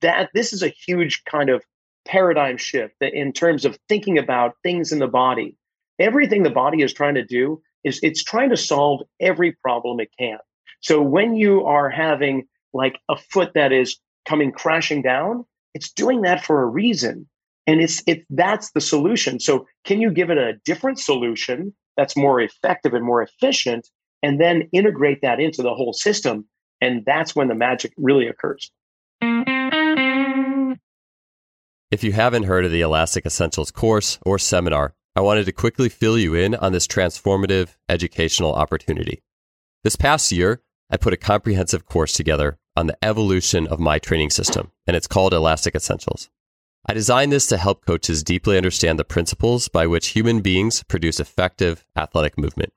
that 0.00 0.30
this 0.34 0.52
is 0.52 0.62
a 0.62 0.68
huge 0.68 1.24
kind 1.24 1.48
of 1.48 1.62
paradigm 2.04 2.56
shift 2.56 2.94
that 3.00 3.14
in 3.14 3.32
terms 3.32 3.64
of 3.64 3.78
thinking 3.88 4.18
about 4.18 4.56
things 4.62 4.92
in 4.92 4.98
the 4.98 5.06
body. 5.06 5.56
Everything 5.98 6.42
the 6.42 6.50
body 6.50 6.82
is 6.82 6.92
trying 6.92 7.14
to 7.14 7.24
do 7.24 7.62
is 7.84 8.00
it's 8.02 8.24
trying 8.24 8.50
to 8.50 8.56
solve 8.56 9.02
every 9.20 9.52
problem 9.52 10.00
it 10.00 10.10
can. 10.18 10.38
So 10.80 11.00
when 11.00 11.36
you 11.36 11.64
are 11.64 11.88
having 11.88 12.48
like 12.72 12.98
a 13.08 13.16
foot 13.16 13.52
that 13.54 13.72
is 13.72 13.98
coming 14.26 14.50
crashing 14.50 15.02
down, 15.02 15.44
it's 15.74 15.92
doing 15.92 16.22
that 16.22 16.44
for 16.44 16.62
a 16.62 16.66
reason. 16.66 17.28
And 17.66 17.80
it's 17.80 18.02
it 18.06 18.24
that's 18.30 18.72
the 18.72 18.80
solution. 18.80 19.38
So 19.40 19.66
can 19.84 20.00
you 20.00 20.10
give 20.10 20.30
it 20.30 20.38
a 20.38 20.54
different 20.64 20.98
solution 20.98 21.74
that's 21.96 22.16
more 22.16 22.40
effective 22.40 22.94
and 22.94 23.04
more 23.04 23.22
efficient 23.22 23.88
and 24.22 24.40
then 24.40 24.68
integrate 24.72 25.20
that 25.22 25.40
into 25.40 25.62
the 25.62 25.74
whole 25.74 25.92
system? 25.92 26.46
And 26.80 27.04
that's 27.06 27.36
when 27.36 27.48
the 27.48 27.54
magic 27.54 27.92
really 27.96 28.26
occurs. 28.26 28.70
If 31.92 32.02
you 32.02 32.12
haven't 32.12 32.44
heard 32.44 32.64
of 32.64 32.72
the 32.72 32.80
Elastic 32.80 33.26
Essentials 33.26 33.70
course 33.70 34.18
or 34.24 34.38
seminar, 34.38 34.94
I 35.14 35.20
wanted 35.20 35.44
to 35.44 35.52
quickly 35.52 35.90
fill 35.90 36.18
you 36.18 36.34
in 36.34 36.54
on 36.54 36.72
this 36.72 36.86
transformative 36.86 37.76
educational 37.88 38.54
opportunity. 38.54 39.22
This 39.84 39.94
past 39.94 40.32
year, 40.32 40.62
I 40.90 40.96
put 40.96 41.12
a 41.12 41.18
comprehensive 41.18 41.84
course 41.84 42.14
together 42.14 42.58
on 42.76 42.86
the 42.86 42.96
evolution 43.04 43.66
of 43.66 43.78
my 43.78 43.98
training 43.98 44.30
system, 44.30 44.72
and 44.86 44.96
it's 44.96 45.06
called 45.06 45.34
Elastic 45.34 45.74
Essentials. 45.74 46.30
I 46.84 46.94
designed 46.94 47.30
this 47.30 47.46
to 47.46 47.58
help 47.58 47.86
coaches 47.86 48.24
deeply 48.24 48.56
understand 48.56 48.98
the 48.98 49.04
principles 49.04 49.68
by 49.68 49.86
which 49.86 50.08
human 50.08 50.40
beings 50.40 50.82
produce 50.82 51.20
effective 51.20 51.84
athletic 51.96 52.36
movement. 52.36 52.72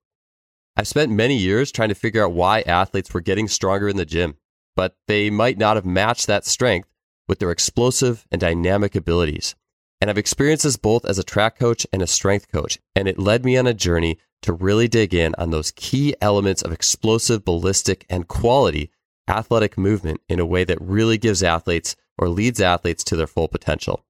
I've 0.77 0.87
spent 0.87 1.11
many 1.11 1.35
years 1.35 1.71
trying 1.71 1.89
to 1.89 1.95
figure 1.95 2.23
out 2.23 2.33
why 2.33 2.61
athletes 2.61 3.13
were 3.13 3.21
getting 3.21 3.47
stronger 3.47 3.89
in 3.89 3.97
the 3.97 4.05
gym, 4.05 4.35
but 4.75 4.95
they 5.07 5.31
might 5.31 5.57
not 5.57 5.75
have 5.75 5.85
matched 5.85 6.27
that 6.27 6.45
strength 6.45 6.87
with 7.27 7.39
their 7.39 7.49
explosive 7.49 8.27
and 8.31 8.39
dynamic 8.39 8.93
abilities. 8.95 9.55
And 9.99 10.09
I've 10.09 10.19
experienced 10.19 10.65
this 10.65 10.77
both 10.77 11.03
as 11.05 11.17
a 11.17 11.23
track 11.23 11.57
coach 11.57 11.87
and 11.91 12.03
a 12.03 12.07
strength 12.07 12.51
coach, 12.51 12.77
and 12.95 13.07
it 13.07 13.17
led 13.17 13.43
me 13.43 13.57
on 13.57 13.65
a 13.65 13.73
journey 13.73 14.19
to 14.43 14.53
really 14.53 14.87
dig 14.87 15.15
in 15.15 15.33
on 15.39 15.49
those 15.49 15.71
key 15.71 16.13
elements 16.21 16.61
of 16.61 16.71
explosive, 16.71 17.43
ballistic, 17.43 18.05
and 18.07 18.27
quality 18.27 18.91
athletic 19.27 19.77
movement 19.77 20.21
in 20.29 20.39
a 20.39 20.45
way 20.45 20.63
that 20.63 20.81
really 20.81 21.17
gives 21.17 21.43
athletes 21.43 21.95
or 22.17 22.29
leads 22.29 22.61
athletes 22.61 23.03
to 23.05 23.15
their 23.15 23.27
full 23.27 23.47
potential. 23.47 24.05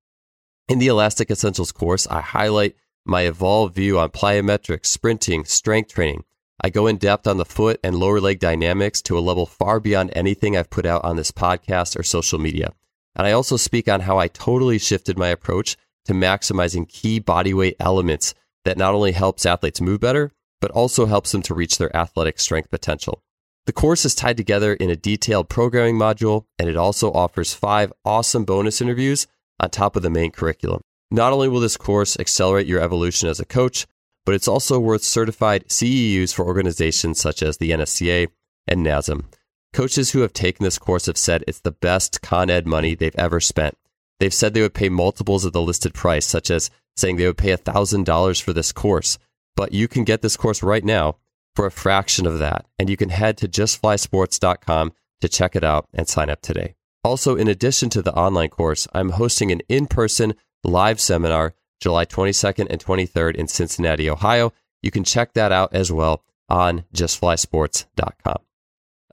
In 0.67 0.80
the 0.80 0.88
Elastic 0.88 1.30
Essentials 1.30 1.71
course, 1.71 2.08
I 2.08 2.21
highlight 2.21 2.75
my 3.06 3.21
evolved 3.21 3.75
view 3.75 3.99
on 3.99 4.10
plyometrics, 4.10 4.88
sprinting, 4.88 5.45
strength 5.45 5.93
training. 5.93 6.23
I 6.62 6.69
go 6.69 6.88
in 6.88 6.97
depth 6.97 7.28
on 7.28 7.38
the 7.38 7.45
foot 7.45 7.80
and 7.84 7.95
lower 7.95 8.19
leg 8.19 8.39
dynamics 8.39 9.01
to 9.04 9.17
a 9.17 9.21
level 9.21 9.45
far 9.45 9.80
beyond 9.80 10.12
anything 10.15 10.58
I've 10.58 10.69
put 10.69 10.86
out 10.86 11.04
on 11.04 11.15
this 11.15 11.32
podcast 11.32 11.99
or 11.99 12.04
social 12.04 12.39
media. 12.39 12.73
And 13.15 13.28
I 13.28 13.32
also 13.32 13.58
speak 13.58 13.88
on 13.88 14.01
how 14.01 14.17
I 14.17 14.28
totally 14.28 14.80
shifted 14.80 15.17
my 15.17 15.28
approach 15.28 15.78
to 16.06 16.13
maximizing 16.13 16.89
key 16.89 17.19
bodyweight 17.19 17.75
elements 17.80 18.34
that 18.63 18.78
not 18.78 18.95
only 18.95 19.12
helps 19.12 19.45
athletes 19.45 19.82
move 19.82 19.99
better, 19.99 20.32
but 20.60 20.71
also 20.71 21.06
helps 21.06 21.32
them 21.32 21.41
to 21.43 21.54
reach 21.54 21.78
their 21.78 21.95
athletic 21.95 22.39
strength 22.39 22.71
potential. 22.71 23.21
The 23.65 23.73
course 23.73 24.06
is 24.06 24.13
tied 24.13 24.38
together 24.38 24.73
in 24.75 24.91
a 24.91 24.95
detailed 24.95 25.49
programming 25.49 25.95
module, 25.95 26.45
and 26.60 26.69
it 26.69 26.78
also 26.78 27.12
offers 27.12 27.56
five 27.56 27.91
awesome 28.04 28.45
bonus 28.45 28.80
interviews 28.80 29.25
on 29.60 29.71
top 29.71 29.95
of 29.95 30.04
the 30.04 30.10
main 30.10 30.32
curriculum. 30.32 30.82
Not 31.10 31.34
only 31.34 31.47
will 31.47 31.60
this 31.60 31.78
course 31.78 32.17
accelerate 32.19 32.67
your 32.67 32.82
evolution 32.82 33.28
as 33.28 33.39
a 33.39 33.45
coach, 33.45 33.88
but 34.23 34.36
it's 34.36 34.47
also 34.47 34.80
worth 34.80 35.04
certified 35.04 35.67
CEUs 35.67 36.34
for 36.34 36.45
organizations 36.45 37.19
such 37.19 37.41
as 37.41 37.58
the 37.58 37.71
NSCA 37.71 38.28
and 38.67 38.86
NASM. 38.86 39.25
Coaches 39.73 40.12
who 40.12 40.19
have 40.19 40.34
taken 40.34 40.63
this 40.63 40.80
course 40.80 41.08
have 41.08 41.17
said 41.17 41.43
it's 41.47 41.60
the 41.60 41.71
best 41.71 42.21
Con 42.21 42.49
Ed 42.49 42.67
money 42.67 42.95
they've 42.95 43.15
ever 43.17 43.39
spent. 43.39 43.78
They've 44.19 44.34
said 44.34 44.54
they 44.54 44.62
would 44.62 44.73
pay 44.73 44.89
multiples 44.89 45.43
of 45.43 45.54
the 45.54 45.62
listed 45.62 45.93
price, 45.93 46.25
such 46.25 46.49
as 46.49 46.69
saying 46.95 47.17
they 47.17 47.28
would 47.28 47.38
pay 47.38 47.56
$1,000 47.56 48.41
for 48.41 48.54
this 48.54 48.71
course. 48.71 49.17
But 49.56 49.73
you 49.73 49.88
can 49.88 50.04
get 50.04 50.21
this 50.21 50.38
course 50.38 50.63
right 50.63 50.84
now 50.84 51.17
for 51.55 51.65
a 51.65 51.71
fraction 51.71 52.25
of 52.25 52.39
that. 52.39 52.65
And 52.77 52.89
you 52.89 52.97
can 52.97 53.09
head 53.09 53.37
to 53.37 53.47
justflysports.com 53.47 54.93
to 55.21 55.29
check 55.29 55.55
it 55.55 55.63
out 55.63 55.87
and 55.93 56.07
sign 56.07 56.29
up 56.29 56.41
today. 56.41 56.75
Also, 57.03 57.35
in 57.35 57.47
addition 57.47 57.89
to 57.91 58.01
the 58.01 58.13
online 58.13 58.49
course, 58.49 58.87
I'm 58.93 59.11
hosting 59.11 59.51
an 59.51 59.61
in 59.69 59.87
person 59.87 60.33
live 60.63 60.99
seminar 60.99 61.53
July 61.79 62.05
22nd 62.05 62.67
and 62.69 62.83
23rd 62.83 63.35
in 63.35 63.47
Cincinnati, 63.47 64.09
Ohio. 64.09 64.53
You 64.81 64.91
can 64.91 65.03
check 65.03 65.33
that 65.33 65.51
out 65.51 65.73
as 65.73 65.91
well 65.91 66.23
on 66.49 66.83
justflysports.com. 66.93 68.37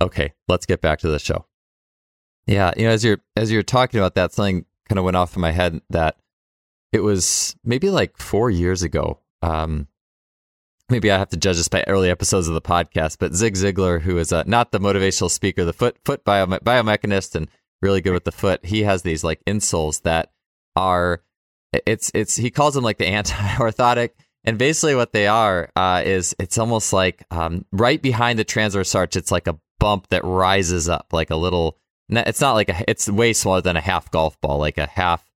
Okay, 0.01 0.33
let's 0.49 0.67
get 0.67 0.81
back 0.81 1.01
to 1.01 1.09
the 1.09 1.19
show. 1.19 1.47
Yeah, 2.47 2.73
you 2.77 2.85
know, 2.85 2.91
as 2.91 3.05
you're 3.05 3.19
as 3.37 3.53
you're 3.53 3.63
talking 3.63 4.01
about 4.01 4.15
that, 4.17 4.33
something 4.33 4.65
kind 4.89 4.99
of 4.99 5.05
went 5.05 5.17
off 5.17 5.37
in 5.37 5.43
my 5.43 5.53
head 5.53 5.81
that 5.91 6.17
it 6.93 7.01
was 7.01 7.57
maybe 7.65 7.89
like 7.89 8.17
four 8.17 8.51
years 8.51 8.83
ago. 8.83 9.21
Um, 9.43 9.87
maybe 10.89 11.11
I 11.11 11.19
have 11.19 11.31
to 11.31 11.37
judge 11.37 11.57
this 11.57 11.69
by 11.69 11.85
early 11.87 12.11
episodes 12.11 12.49
of 12.49 12.55
the 12.55 12.61
podcast, 12.61 13.19
but 13.19 13.35
Zig 13.35 13.55
Ziglar, 13.55 14.01
who 14.01 14.19
is 14.19 14.33
uh, 14.33 14.45
not 14.47 14.73
the 14.73 14.81
motivational 14.81 15.31
speaker, 15.31 15.65
the 15.65 15.73
foot 15.73 15.97
foot 16.05 16.25
bio, 16.25 16.47
biomechanist, 16.47 17.35
and 17.35 17.49
really 17.81 18.01
good 18.01 18.13
with 18.13 18.25
the 18.25 18.33
foot, 18.33 18.65
he 18.65 18.83
has 18.83 19.03
these 19.03 19.25
like 19.25 19.45
insoles 19.47 20.03
that 20.03 20.31
are 20.77 21.23
it's 21.87 22.11
it's 22.15 22.37
he 22.37 22.51
calls 22.51 22.75
them 22.75 22.85
like 22.85 22.99
the 22.99 23.07
anti-orthotic 23.09 24.11
and 24.45 24.59
basically 24.59 24.95
what 24.95 25.13
they 25.13 25.27
are 25.27 25.71
uh, 25.77 26.03
is 26.05 26.35
it's 26.39 26.59
almost 26.59 26.93
like 26.93 27.25
um, 27.31 27.65
right 27.73 28.01
behind 28.03 28.39
the 28.39 28.45
transverse 28.45 28.95
arch 28.95 29.17
it's 29.17 29.31
like 29.31 29.47
a 29.47 29.59
bump 29.83 30.07
that 30.11 30.25
rises 30.25 30.89
up 30.89 31.09
like 31.13 31.31
a 31.31 31.37
little. 31.37 31.77
It's 32.09 32.41
not 32.41 32.53
like 32.53 32.69
a. 32.69 32.85
It's 32.89 33.09
way 33.09 33.33
smaller 33.33 33.61
than 33.61 33.77
a 33.77 33.81
half 33.81 34.11
golf 34.11 34.41
ball, 34.41 34.59
like 34.59 34.79
a 34.79 34.87
half. 34.87 35.29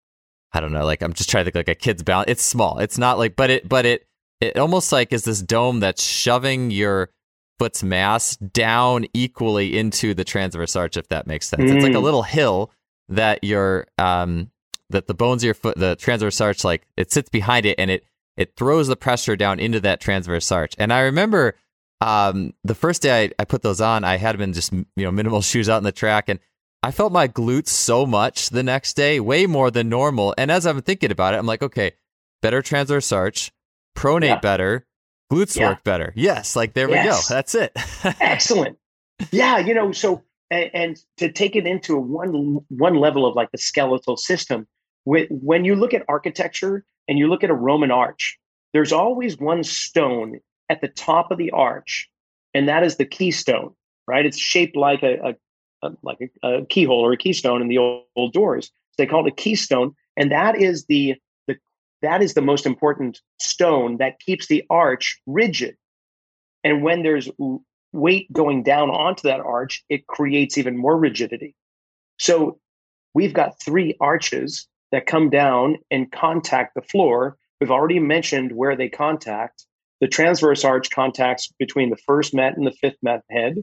I 0.52 0.60
don't 0.60 0.72
know. 0.72 0.84
Like 0.84 1.02
I'm 1.02 1.12
just 1.12 1.28
trying 1.28 1.44
to 1.44 1.50
think 1.50 1.66
like 1.66 1.76
a 1.76 1.78
kid's 1.78 2.02
balance. 2.02 2.30
It's 2.30 2.44
small. 2.44 2.78
It's 2.78 2.96
not 2.96 3.18
like, 3.18 3.34
but 3.34 3.50
it, 3.50 3.68
but 3.68 3.84
it, 3.84 4.05
it 4.40 4.58
almost 4.58 4.92
like 4.92 5.12
is 5.12 5.24
this 5.24 5.42
dome 5.42 5.80
that's 5.80 6.02
shoving 6.02 6.70
your 6.70 7.10
foot's 7.58 7.82
mass 7.82 8.36
down 8.36 9.06
equally 9.14 9.78
into 9.78 10.14
the 10.14 10.24
transverse 10.24 10.76
arch, 10.76 10.96
if 10.96 11.08
that 11.08 11.26
makes 11.26 11.48
sense. 11.48 11.62
Mm. 11.62 11.74
It's 11.74 11.84
like 11.84 11.94
a 11.94 11.96
mm. 11.96 12.02
little 12.02 12.22
hill 12.22 12.70
that 13.08 13.42
your 13.44 13.86
um 13.98 14.50
that 14.90 15.06
the 15.06 15.14
bones 15.14 15.42
of 15.42 15.46
your 15.46 15.54
foot, 15.54 15.76
the 15.76 15.96
transverse 15.96 16.40
arch, 16.40 16.64
like 16.64 16.86
it 16.96 17.10
sits 17.10 17.28
behind 17.28 17.66
it 17.66 17.76
and 17.78 17.90
it 17.90 18.04
it 18.36 18.54
throws 18.56 18.88
the 18.88 18.96
pressure 18.96 19.36
down 19.36 19.58
into 19.58 19.80
that 19.80 20.00
transverse 20.00 20.52
arch. 20.52 20.74
And 20.78 20.92
I 20.92 21.00
remember 21.00 21.56
um, 22.00 22.52
the 22.62 22.74
first 22.74 23.02
day 23.02 23.24
I, 23.24 23.42
I 23.42 23.44
put 23.44 23.62
those 23.62 23.80
on, 23.80 24.04
I 24.04 24.16
had 24.16 24.34
them 24.34 24.42
in 24.42 24.52
just 24.52 24.72
you 24.72 24.86
know 24.96 25.10
minimal 25.10 25.42
shoes 25.42 25.68
out 25.68 25.78
in 25.78 25.84
the 25.84 25.92
track, 25.92 26.28
and 26.28 26.38
I 26.82 26.90
felt 26.90 27.12
my 27.12 27.26
glutes 27.26 27.68
so 27.68 28.06
much 28.06 28.50
the 28.50 28.62
next 28.62 28.94
day, 28.94 29.18
way 29.18 29.46
more 29.46 29.70
than 29.70 29.88
normal. 29.88 30.34
And 30.36 30.50
as 30.50 30.66
I'm 30.66 30.82
thinking 30.82 31.10
about 31.10 31.34
it, 31.34 31.38
I'm 31.38 31.46
like, 31.46 31.62
okay, 31.62 31.92
better 32.42 32.62
transverse 32.62 33.10
arch, 33.12 33.50
pronate 33.96 34.26
yeah. 34.26 34.38
better, 34.40 34.86
glutes 35.32 35.56
yeah. 35.56 35.70
work 35.70 35.84
better. 35.84 36.12
Yes, 36.14 36.54
like 36.54 36.74
there 36.74 36.88
yes. 36.88 37.04
we 37.04 37.10
go. 37.10 37.34
That's 37.34 37.54
it. 37.54 37.72
Excellent. 38.20 38.78
Yeah, 39.32 39.58
you 39.58 39.74
know, 39.74 39.92
so 39.92 40.22
and, 40.50 40.70
and, 40.74 41.02
to 41.16 41.32
take 41.32 41.56
it 41.56 41.66
into 41.66 41.96
one 41.96 42.60
one 42.68 42.94
level 42.94 43.26
of 43.26 43.34
like 43.34 43.50
the 43.50 43.58
skeletal 43.58 44.16
system, 44.16 44.66
when 45.04 45.64
you 45.64 45.74
look 45.74 45.94
at 45.94 46.04
architecture 46.08 46.84
and 47.08 47.18
you 47.18 47.28
look 47.28 47.42
at 47.42 47.50
a 47.50 47.54
Roman 47.54 47.90
arch, 47.90 48.38
there's 48.72 48.92
always 48.92 49.38
one 49.38 49.64
stone 49.64 50.40
at 50.68 50.80
the 50.80 50.88
top 50.88 51.30
of 51.30 51.38
the 51.38 51.50
arch, 51.50 52.08
and 52.54 52.68
that 52.68 52.84
is 52.84 52.96
the 52.96 53.06
keystone. 53.06 53.74
Right? 54.08 54.24
It's 54.24 54.38
shaped 54.38 54.76
like 54.76 55.02
a, 55.02 55.34
a, 55.82 55.88
a 55.88 55.92
like 56.02 56.18
a, 56.42 56.48
a, 56.48 56.66
keyhole 56.66 57.00
or 57.00 57.12
a 57.12 57.16
keystone 57.16 57.60
in 57.60 57.68
the 57.68 57.78
old, 57.78 58.04
old 58.14 58.32
doors. 58.32 58.66
So 58.66 58.94
they 58.98 59.06
call 59.06 59.26
it 59.26 59.32
a 59.32 59.34
keystone, 59.34 59.94
and 60.16 60.30
that 60.30 60.60
is 60.60 60.84
the 60.86 61.14
the 61.16 61.16
that 62.02 62.22
is 62.22 62.34
the 62.34 62.42
most 62.42 62.66
important 62.66 63.20
stone 63.40 63.96
that 63.98 64.20
keeps 64.20 64.46
the 64.46 64.64
arch 64.70 65.20
rigid. 65.26 65.76
And 66.62 66.82
when 66.82 67.02
there's 67.02 67.30
weight 67.92 68.32
going 68.32 68.62
down 68.62 68.90
onto 68.90 69.22
that 69.28 69.40
arch, 69.40 69.84
it 69.88 70.06
creates 70.06 70.58
even 70.58 70.76
more 70.76 70.96
rigidity. 70.96 71.54
So 72.18 72.58
we've 73.14 73.32
got 73.32 73.60
three 73.64 73.96
arches 74.00 74.66
that 74.92 75.06
come 75.06 75.30
down 75.30 75.76
and 75.90 76.10
contact 76.12 76.74
the 76.74 76.82
floor. 76.82 77.36
We've 77.60 77.70
already 77.70 77.98
mentioned 77.98 78.52
where 78.52 78.76
they 78.76 78.88
contact. 78.88 79.64
The 80.00 80.08
transverse 80.08 80.64
arch 80.64 80.90
contacts 80.90 81.48
between 81.58 81.90
the 81.90 81.96
first 81.96 82.34
met 82.34 82.56
and 82.56 82.66
the 82.66 82.72
fifth 82.72 82.98
met 83.02 83.22
head. 83.30 83.56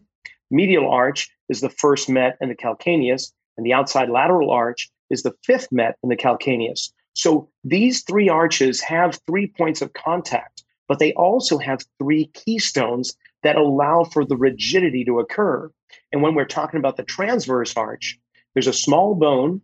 Medial 0.50 0.90
arch 0.90 1.30
is 1.50 1.62
the 1.62 1.70
first 1.70 2.10
met 2.10 2.38
and 2.42 2.50
the 2.50 2.56
calcaneus, 2.56 3.32
and 3.58 3.66
the 3.66 3.74
outside 3.74 4.10
lateral 4.10 4.52
arch 4.52 4.90
is 5.10 5.24
the 5.24 5.34
fifth 5.44 5.68
met 5.72 5.98
and 6.02 6.12
the 6.12 6.18
calcaneus. 6.18 6.92
So 7.14 7.50
these 7.64 8.04
three 8.04 8.30
arches 8.30 8.82
have 8.82 9.20
three 9.28 9.48
points 9.48 9.82
of 9.82 9.94
contact, 9.94 10.64
but 10.88 11.00
they 11.00 11.14
also 11.14 11.58
have 11.58 11.86
three 12.00 12.26
keystones 12.34 13.16
that 13.44 13.56
allow 13.56 14.04
for 14.04 14.26
the 14.26 14.38
rigidity 14.38 15.06
to 15.06 15.20
occur. 15.20 15.72
And 16.12 16.22
when 16.22 16.34
we're 16.34 16.46
talking 16.46 16.80
about 16.80 16.98
the 16.98 17.04
transverse 17.04 17.76
arch, 17.76 18.20
there's 18.54 18.68
a 18.68 18.74
small 18.74 19.16
bone 19.16 19.62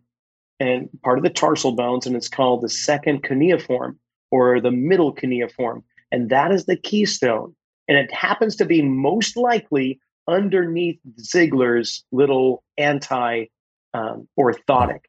and 0.58 0.88
part 1.02 1.18
of 1.18 1.24
the 1.24 1.30
tarsal 1.30 1.72
bones, 1.72 2.06
and 2.06 2.14
it's 2.14 2.28
called 2.28 2.60
the 2.60 2.68
second 2.68 3.22
cuneiform 3.22 3.98
or 4.30 4.60
the 4.60 4.70
middle 4.70 5.12
cuneiform. 5.12 5.82
And 6.12 6.30
that 6.30 6.52
is 6.52 6.66
the 6.66 6.76
keystone. 6.76 7.54
And 7.88 7.96
it 7.96 8.12
happens 8.12 8.56
to 8.56 8.64
be 8.64 8.82
most 8.82 9.36
likely 9.36 10.00
underneath 10.28 10.98
Ziegler's 11.18 12.04
little 12.12 12.62
anti 12.76 13.46
um, 13.94 14.28
orthotic. 14.38 15.00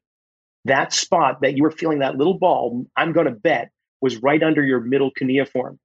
That 0.65 0.93
spot 0.93 1.41
that 1.41 1.58
you 1.58 1.63
were 1.63 1.71
feeling 1.71 2.00
that 2.00 2.17
little 2.17 2.38
ball, 2.38 2.86
I'm 2.95 3.13
going 3.13 3.26
to 3.26 3.32
bet, 3.32 3.71
was 4.02 4.17
right 4.17 4.41
under 4.41 4.63
your 4.63 4.80
middle 4.80 5.12
cuneiform. 5.12 5.80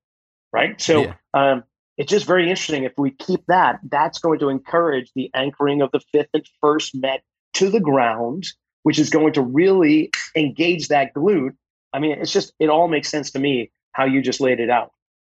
Right. 0.53 0.81
So 0.81 1.03
yeah. 1.03 1.15
um, 1.35 1.65
it's 1.97 2.11
just 2.11 2.27
very 2.27 2.45
interesting. 2.45 2.85
If 2.85 2.93
we 2.99 3.11
keep 3.11 3.45
that, 3.49 3.81
that's 3.91 4.19
going 4.19 4.39
to 4.41 4.49
encourage 4.49 5.11
the 5.15 5.31
anchoring 5.35 5.83
of 5.83 5.91
the 5.93 6.01
fifth 6.13 6.29
and 6.35 6.47
first 6.61 6.95
met 6.95 7.23
to 7.55 7.71
the 7.71 7.81
ground, 7.81 8.47
which 8.83 8.99
is 8.99 9.11
going 9.11 9.33
to 9.35 9.43
really 9.43 10.11
engage 10.35 10.89
that 10.89 11.15
glute. 11.15 11.57
I 11.93 11.99
mean, 11.99 12.13
it's 12.13 12.33
just 12.33 12.53
it 12.59 12.69
all 12.69 12.89
makes 12.89 13.09
sense 13.09 13.31
to 13.33 13.39
me 13.39 13.71
how 13.93 14.05
you 14.05 14.21
just 14.21 14.41
laid 14.41 14.61
it 14.61 14.71
out. 14.71 14.93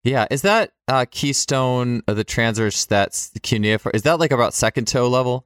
Yeah, 0.03 0.25
is 0.31 0.41
that 0.43 0.71
uh, 0.87 1.05
keystone 1.09 2.01
of 2.07 2.15
the 2.15 2.23
transverse 2.23 2.85
that's 2.85 3.29
the 3.29 3.39
cuneiform? 3.39 3.91
Is 3.93 4.03
that 4.03 4.19
like 4.19 4.31
about 4.31 4.53
second 4.53 4.87
toe 4.87 5.07
level, 5.07 5.45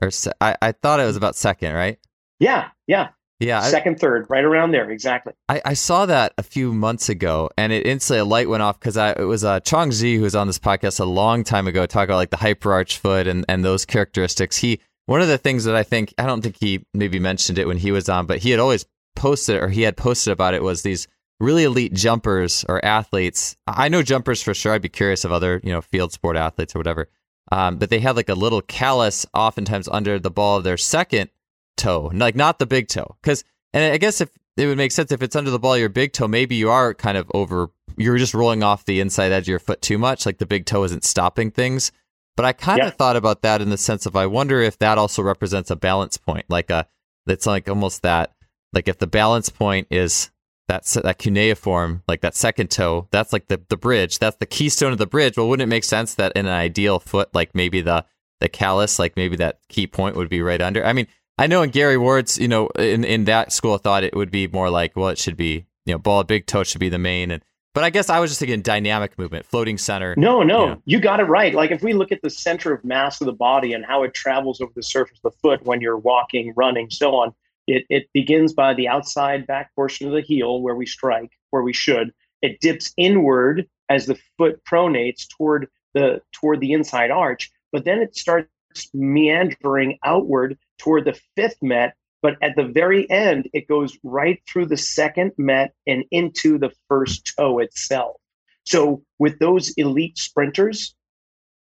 or 0.00 0.10
se- 0.10 0.32
I 0.40 0.56
I 0.62 0.72
thought 0.72 1.00
it 1.00 1.06
was 1.06 1.16
about 1.16 1.34
second, 1.34 1.74
right? 1.74 1.98
Yeah, 2.38 2.68
yeah, 2.86 3.08
Yeah, 3.42 3.60
I, 3.60 3.70
second, 3.70 3.98
third, 3.98 4.26
right 4.28 4.44
around 4.44 4.70
there, 4.70 4.88
exactly. 4.90 5.32
I, 5.48 5.60
I 5.64 5.74
saw 5.74 6.06
that 6.06 6.32
a 6.38 6.42
few 6.42 6.72
months 6.72 7.08
ago, 7.08 7.50
and 7.58 7.72
it 7.72 7.86
instantly 7.86 8.20
a 8.20 8.24
light 8.24 8.48
went 8.48 8.62
off 8.62 8.78
because 8.78 8.96
it 8.96 9.26
was 9.26 9.42
uh, 9.42 9.58
Chong 9.60 9.90
Xie 9.90 10.16
who 10.16 10.22
was 10.22 10.36
on 10.36 10.46
this 10.46 10.58
podcast 10.58 11.00
a 11.00 11.04
long 11.04 11.42
time 11.42 11.66
ago 11.66 11.84
talking 11.84 12.10
about 12.10 12.16
like 12.16 12.30
the 12.30 12.36
hyperarch 12.36 12.96
foot 12.96 13.26
and 13.26 13.44
and 13.48 13.64
those 13.64 13.84
characteristics. 13.84 14.56
He 14.56 14.80
one 15.06 15.20
of 15.20 15.28
the 15.28 15.38
things 15.38 15.64
that 15.64 15.74
I 15.74 15.82
think 15.82 16.14
I 16.18 16.26
don't 16.26 16.42
think 16.42 16.56
he 16.60 16.84
maybe 16.94 17.18
mentioned 17.18 17.58
it 17.58 17.66
when 17.66 17.78
he 17.78 17.90
was 17.90 18.08
on, 18.08 18.26
but 18.26 18.38
he 18.38 18.50
had 18.50 18.60
always 18.60 18.86
posted 19.16 19.60
or 19.60 19.68
he 19.68 19.82
had 19.82 19.96
posted 19.96 20.32
about 20.32 20.54
it 20.54 20.62
was 20.62 20.82
these 20.82 21.08
really 21.40 21.64
elite 21.64 21.92
jumpers 21.92 22.64
or 22.68 22.84
athletes. 22.84 23.56
I 23.66 23.88
know 23.88 24.02
jumpers 24.02 24.40
for 24.40 24.54
sure. 24.54 24.72
I'd 24.72 24.82
be 24.82 24.88
curious 24.88 25.24
of 25.24 25.32
other 25.32 25.60
you 25.64 25.72
know 25.72 25.82
field 25.82 26.12
sport 26.12 26.36
athletes 26.36 26.76
or 26.76 26.78
whatever. 26.78 27.08
Um, 27.50 27.76
but 27.76 27.90
they 27.90 27.98
have 28.00 28.16
like 28.16 28.28
a 28.28 28.34
little 28.34 28.62
callus 28.62 29.26
oftentimes 29.34 29.88
under 29.88 30.18
the 30.18 30.30
ball 30.30 30.58
of 30.58 30.64
their 30.64 30.76
second 30.76 31.28
toe, 31.76 32.10
like 32.14 32.34
not 32.36 32.58
the 32.58 32.66
big 32.66 32.88
toe. 32.88 33.16
Because, 33.22 33.44
and 33.72 33.92
I 33.92 33.96
guess 33.98 34.20
if 34.20 34.30
it 34.56 34.66
would 34.66 34.76
make 34.78 34.92
sense 34.92 35.12
if 35.12 35.22
it's 35.22 35.36
under 35.36 35.50
the 35.50 35.58
ball 35.58 35.76
your 35.76 35.88
big 35.88 36.12
toe, 36.12 36.28
maybe 36.28 36.54
you 36.56 36.70
are 36.70 36.94
kind 36.94 37.16
of 37.16 37.30
over, 37.34 37.70
you're 37.96 38.18
just 38.18 38.34
rolling 38.34 38.62
off 38.62 38.84
the 38.84 39.00
inside 39.00 39.32
edge 39.32 39.44
of 39.44 39.48
your 39.48 39.58
foot 39.58 39.82
too 39.82 39.98
much. 39.98 40.26
Like 40.26 40.38
the 40.38 40.46
big 40.46 40.66
toe 40.66 40.84
isn't 40.84 41.04
stopping 41.04 41.50
things. 41.50 41.92
But 42.36 42.46
I 42.46 42.52
kind 42.52 42.80
of 42.80 42.86
Yeah. 42.86 42.90
thought 42.92 43.16
about 43.16 43.42
that 43.42 43.60
in 43.60 43.68
the 43.70 43.76
sense 43.78 44.06
of 44.06 44.16
I 44.16 44.26
wonder 44.26 44.60
if 44.62 44.78
that 44.78 44.96
also 44.98 45.22
represents 45.22 45.70
a 45.70 45.76
balance 45.76 46.16
point, 46.16 46.46
like 46.48 46.70
a, 46.70 46.86
it's 47.26 47.46
like 47.46 47.68
almost 47.68 48.02
that, 48.02 48.32
like 48.72 48.88
if 48.88 48.98
the 48.98 49.06
balance 49.06 49.50
point 49.50 49.86
is 49.90 50.30
that 50.68 50.84
that 51.02 51.18
cuneiform, 51.18 52.02
like 52.08 52.22
that 52.22 52.34
second 52.34 52.70
toe, 52.70 53.06
that's 53.10 53.32
like 53.34 53.48
the 53.48 53.60
the 53.68 53.76
bridge, 53.76 54.18
that's 54.18 54.36
the 54.36 54.46
keystone 54.46 54.92
of 54.92 54.98
the 54.98 55.06
bridge. 55.06 55.36
Well, 55.36 55.48
wouldn't 55.48 55.66
it 55.66 55.70
make 55.70 55.84
sense 55.84 56.14
that 56.14 56.32
in 56.34 56.46
an 56.46 56.52
ideal 56.52 56.98
foot, 56.98 57.34
like 57.34 57.54
maybe 57.54 57.82
the 57.82 58.06
the 58.40 58.48
callus, 58.48 58.98
like 58.98 59.14
maybe 59.14 59.36
that 59.36 59.58
key 59.68 59.86
point 59.86 60.16
would 60.16 60.30
be 60.30 60.40
right 60.40 60.62
under? 60.62 60.84
I 60.86 60.94
mean, 60.94 61.06
I 61.38 61.46
know 61.46 61.62
in 61.62 61.70
Gary 61.70 61.96
Ward's, 61.96 62.38
you 62.38 62.48
know, 62.48 62.68
in 62.78 63.04
in 63.04 63.24
that 63.24 63.52
school 63.52 63.74
of 63.74 63.80
thought, 63.82 64.04
it 64.04 64.14
would 64.14 64.30
be 64.30 64.46
more 64.46 64.70
like, 64.70 64.94
well, 64.96 65.08
it 65.08 65.18
should 65.18 65.36
be, 65.36 65.66
you 65.86 65.94
know, 65.94 65.98
ball 65.98 66.24
big 66.24 66.46
toe 66.46 66.64
should 66.64 66.80
be 66.80 66.88
the 66.88 66.98
main, 66.98 67.30
and 67.30 67.42
but 67.74 67.84
I 67.84 67.90
guess 67.90 68.10
I 68.10 68.20
was 68.20 68.30
just 68.30 68.38
thinking 68.40 68.60
dynamic 68.60 69.18
movement, 69.18 69.46
floating 69.46 69.78
center. 69.78 70.14
No, 70.18 70.42
no, 70.42 70.66
Yeah. 70.68 70.74
you 70.84 71.00
got 71.00 71.20
it 71.20 71.24
right. 71.24 71.54
Like 71.54 71.70
if 71.70 71.82
we 71.82 71.94
look 71.94 72.12
at 72.12 72.20
the 72.20 72.28
center 72.28 72.74
of 72.74 72.84
mass 72.84 73.20
of 73.22 73.26
the 73.26 73.32
body 73.32 73.72
and 73.72 73.82
how 73.84 74.02
it 74.02 74.12
travels 74.12 74.60
over 74.60 74.72
the 74.76 74.82
surface 74.82 75.18
of 75.24 75.32
the 75.32 75.38
foot 75.38 75.64
when 75.64 75.80
you're 75.80 75.96
walking, 75.96 76.52
running, 76.54 76.90
so 76.90 77.14
on, 77.16 77.32
it, 77.66 77.86
it 77.88 78.10
begins 78.12 78.52
by 78.52 78.74
the 78.74 78.88
outside 78.88 79.46
back 79.46 79.74
portion 79.74 80.06
of 80.06 80.12
the 80.12 80.20
heel 80.20 80.60
where 80.60 80.74
we 80.74 80.84
strike, 80.84 81.30
where 81.48 81.62
we 81.62 81.72
should. 81.72 82.12
It 82.42 82.60
dips 82.60 82.92
inward 82.98 83.66
as 83.88 84.04
the 84.04 84.18
foot 84.36 84.62
pronates 84.66 85.26
toward 85.26 85.68
the 85.94 86.20
toward 86.32 86.60
the 86.60 86.72
inside 86.72 87.10
arch, 87.10 87.50
but 87.72 87.86
then 87.86 88.00
it 88.00 88.14
starts 88.16 88.48
meandering 88.92 89.98
outward 90.04 90.58
toward 90.78 91.04
the 91.04 91.18
fifth 91.36 91.56
met. 91.62 91.94
But 92.22 92.36
at 92.40 92.54
the 92.54 92.64
very 92.64 93.10
end, 93.10 93.48
it 93.52 93.66
goes 93.66 93.98
right 94.04 94.40
through 94.48 94.66
the 94.66 94.76
second 94.76 95.32
met 95.36 95.74
and 95.86 96.04
into 96.10 96.58
the 96.58 96.70
first 96.88 97.32
toe 97.36 97.58
itself. 97.58 98.16
So 98.64 99.02
with 99.18 99.40
those 99.40 99.70
elite 99.76 100.18
sprinters, 100.18 100.94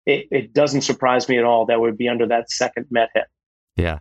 it, 0.06 0.26
it 0.32 0.52
doesn't 0.52 0.80
surprise 0.80 1.28
me 1.28 1.38
at 1.38 1.44
all 1.44 1.66
that 1.66 1.80
would 1.80 1.96
be 1.96 2.08
under 2.08 2.26
that 2.26 2.50
second 2.50 2.86
met 2.90 3.10
head. 3.14 3.26
Yeah. 3.76 3.98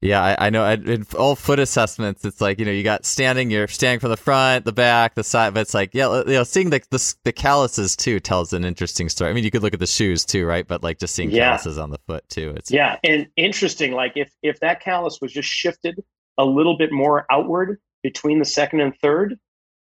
Yeah, 0.00 0.22
I, 0.22 0.46
I 0.46 0.50
know. 0.50 0.62
I, 0.62 0.74
in 0.74 1.04
all 1.18 1.34
foot 1.34 1.58
assessments, 1.58 2.24
it's 2.24 2.40
like 2.40 2.60
you 2.60 2.64
know, 2.64 2.70
you 2.70 2.84
got 2.84 3.04
standing. 3.04 3.50
You're 3.50 3.66
standing 3.66 3.98
from 3.98 4.10
the 4.10 4.16
front, 4.16 4.64
the 4.64 4.72
back, 4.72 5.16
the 5.16 5.24
side. 5.24 5.54
But 5.54 5.60
it's 5.60 5.74
like, 5.74 5.90
yeah, 5.92 6.18
you 6.18 6.34
know, 6.34 6.44
seeing 6.44 6.70
the 6.70 6.80
the, 6.90 7.14
the 7.24 7.32
calluses 7.32 7.96
too 7.96 8.20
tells 8.20 8.52
an 8.52 8.64
interesting 8.64 9.08
story. 9.08 9.30
I 9.30 9.32
mean, 9.34 9.42
you 9.42 9.50
could 9.50 9.62
look 9.62 9.74
at 9.74 9.80
the 9.80 9.86
shoes 9.88 10.24
too, 10.24 10.46
right? 10.46 10.66
But 10.66 10.84
like 10.84 10.98
just 11.00 11.14
seeing 11.16 11.30
Yeah. 11.30 11.48
calluses 11.48 11.78
on 11.78 11.90
the 11.90 11.98
foot 12.06 12.28
too. 12.28 12.50
It's 12.56 12.70
Yeah, 12.70 12.96
and 13.02 13.26
interesting. 13.36 13.92
Like 13.92 14.12
if 14.14 14.30
if 14.42 14.60
that 14.60 14.80
callus 14.80 15.18
was 15.20 15.32
just 15.32 15.48
shifted 15.48 16.00
a 16.38 16.44
little 16.44 16.78
bit 16.78 16.92
more 16.92 17.26
outward 17.30 17.80
between 18.04 18.38
the 18.38 18.44
second 18.44 18.80
and 18.80 18.94
third, 19.02 19.36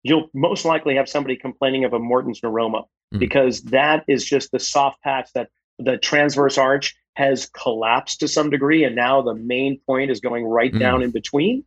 you'll 0.04 0.30
most 0.36 0.64
likely 0.64 0.96
have 0.96 1.10
somebody 1.10 1.36
complaining 1.36 1.86
of 1.86 1.94
a 1.94 2.00
Morton's 2.00 2.42
neuroma 2.42 2.84
Mm. 3.14 3.20
because 3.20 3.62
that 3.64 4.04
is 4.08 4.24
just 4.26 4.52
the 4.52 4.60
soft 4.60 5.02
patch 5.04 5.30
that 5.36 5.50
the 5.80 5.98
transverse 5.98 6.58
arch 6.58 6.96
has 7.16 7.46
collapsed 7.48 8.20
to 8.22 8.28
some 8.28 8.50
degree, 8.50 8.84
and 8.84 8.96
now 8.96 9.22
the 9.22 9.36
main 9.36 9.80
point 9.86 10.10
is 10.12 10.20
going 10.20 10.46
right 10.46 10.74
Mm. 10.74 10.80
down 10.80 11.02
in 11.04 11.12
between, 11.12 11.64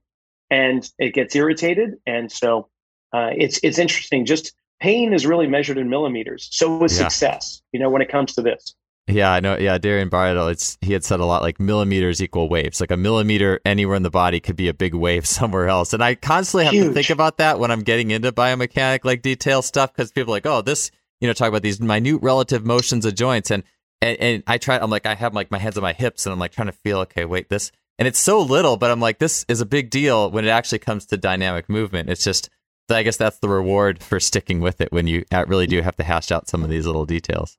and 0.50 0.88
it 0.98 1.14
gets 1.14 1.34
irritated, 1.36 1.94
and 2.06 2.30
so 2.30 2.68
uh, 3.12 3.30
it's 3.36 3.58
it's 3.62 3.78
interesting. 3.78 4.24
Just 4.26 4.52
pain 4.80 5.12
is 5.12 5.24
really 5.26 5.46
measured 5.46 5.78
in 5.78 5.88
millimeters. 5.88 6.48
So 6.50 6.84
is 6.84 6.98
Yeah. 6.98 7.08
success. 7.08 7.62
You 7.72 7.80
know, 7.80 7.88
when 7.88 8.02
it 8.02 8.08
comes 8.10 8.34
to 8.34 8.42
this. 8.42 8.74
Yeah, 9.08 9.32
I 9.32 9.38
know. 9.38 9.56
Yeah, 9.56 9.78
Adarian 9.78 10.10
Bardo, 10.10 10.48
it's 10.48 10.76
he 10.80 10.92
had 10.92 11.04
said 11.04 11.20
a 11.20 11.24
lot 11.24 11.40
like 11.40 11.60
millimeters 11.60 12.20
equal 12.20 12.48
waves. 12.48 12.80
Like 12.80 12.90
a 12.90 12.96
millimeter 12.96 13.60
anywhere 13.64 13.94
in 13.94 14.02
the 14.02 14.10
body 14.10 14.40
could 14.40 14.56
be 14.56 14.68
a 14.68 14.74
big 14.74 14.94
wave 14.94 15.26
somewhere 15.38 15.68
else. 15.68 15.92
And 15.92 16.02
I 16.02 16.16
constantly 16.16 16.64
have 16.64 16.74
to 16.74 16.92
think 16.92 17.10
about 17.10 17.38
that 17.38 17.60
when 17.60 17.70
I'm 17.70 17.82
getting 17.82 18.10
into 18.10 18.32
biomechanic 18.32 19.04
like 19.04 19.22
detail 19.22 19.62
stuff 19.62 19.92
because 19.94 20.10
people 20.10 20.32
are 20.34 20.36
like, 20.36 20.46
oh, 20.46 20.60
this, 20.60 20.90
you 21.20 21.28
know, 21.28 21.32
talk 21.32 21.48
about 21.48 21.62
these 21.62 21.80
minute 21.80 22.18
relative 22.20 22.66
motions 22.66 23.06
of 23.06 23.14
joints 23.14 23.50
and 23.52 23.62
and, 24.02 24.18
and 24.20 24.42
I 24.46 24.58
try. 24.58 24.78
I'm 24.78 24.90
like, 24.90 25.06
I 25.06 25.14
have 25.14 25.34
like 25.34 25.50
my 25.50 25.58
hands 25.58 25.76
on 25.76 25.82
my 25.82 25.92
hips 25.92 26.26
and 26.26 26.32
I'm 26.32 26.38
like 26.38 26.52
trying 26.52 26.68
to 26.68 26.72
feel. 26.72 26.98
Okay, 27.00 27.24
wait, 27.24 27.48
this, 27.48 27.72
and 27.98 28.06
it's 28.06 28.18
so 28.18 28.40
little, 28.40 28.76
but 28.76 28.90
I'm 28.90 29.00
like, 29.00 29.18
this 29.18 29.44
is 29.48 29.60
a 29.60 29.66
big 29.66 29.90
deal 29.90 30.30
when 30.30 30.44
it 30.44 30.50
actually 30.50 30.80
comes 30.80 31.06
to 31.06 31.16
dynamic 31.16 31.68
movement. 31.68 32.10
It's 32.10 32.24
just, 32.24 32.50
I 32.90 33.02
guess 33.02 33.16
that's 33.16 33.38
the 33.38 33.48
reward 33.48 34.02
for 34.02 34.20
sticking 34.20 34.60
with 34.60 34.80
it 34.80 34.92
when 34.92 35.06
you 35.06 35.24
really 35.46 35.66
do 35.66 35.80
have 35.80 35.96
to 35.96 36.04
hash 36.04 36.30
out 36.30 36.48
some 36.48 36.62
of 36.62 36.70
these 36.70 36.86
little 36.86 37.06
details. 37.06 37.58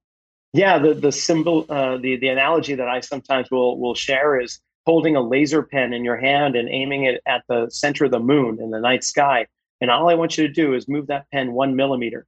Yeah, 0.53 0.79
the 0.79 0.93
the 0.93 1.11
symbol, 1.11 1.65
uh, 1.69 1.97
the 1.97 2.15
the 2.17 2.29
analogy 2.29 2.75
that 2.75 2.87
I 2.87 3.01
sometimes 3.01 3.51
will 3.51 3.79
will 3.79 3.95
share 3.95 4.39
is 4.39 4.59
holding 4.85 5.17
a 5.17 5.21
laser 5.21 5.63
pen 5.63 5.91
in 5.91 6.05
your 6.05 6.15
hand 6.15 6.55
and 6.55 6.69
aiming 6.69 7.03
it 7.03 7.21
at 7.27 7.43
the 7.49 7.67
center 7.69 8.05
of 8.05 8.11
the 8.11 8.19
moon 8.19 8.57
in 8.61 8.71
the 8.71 8.79
night 8.79 9.03
sky. 9.03 9.45
And 9.81 9.91
all 9.91 10.09
I 10.09 10.13
want 10.13 10.37
you 10.37 10.47
to 10.47 10.53
do 10.53 10.73
is 10.73 10.87
move 10.87 11.07
that 11.07 11.25
pen 11.31 11.51
one 11.51 11.75
millimeter. 11.75 12.25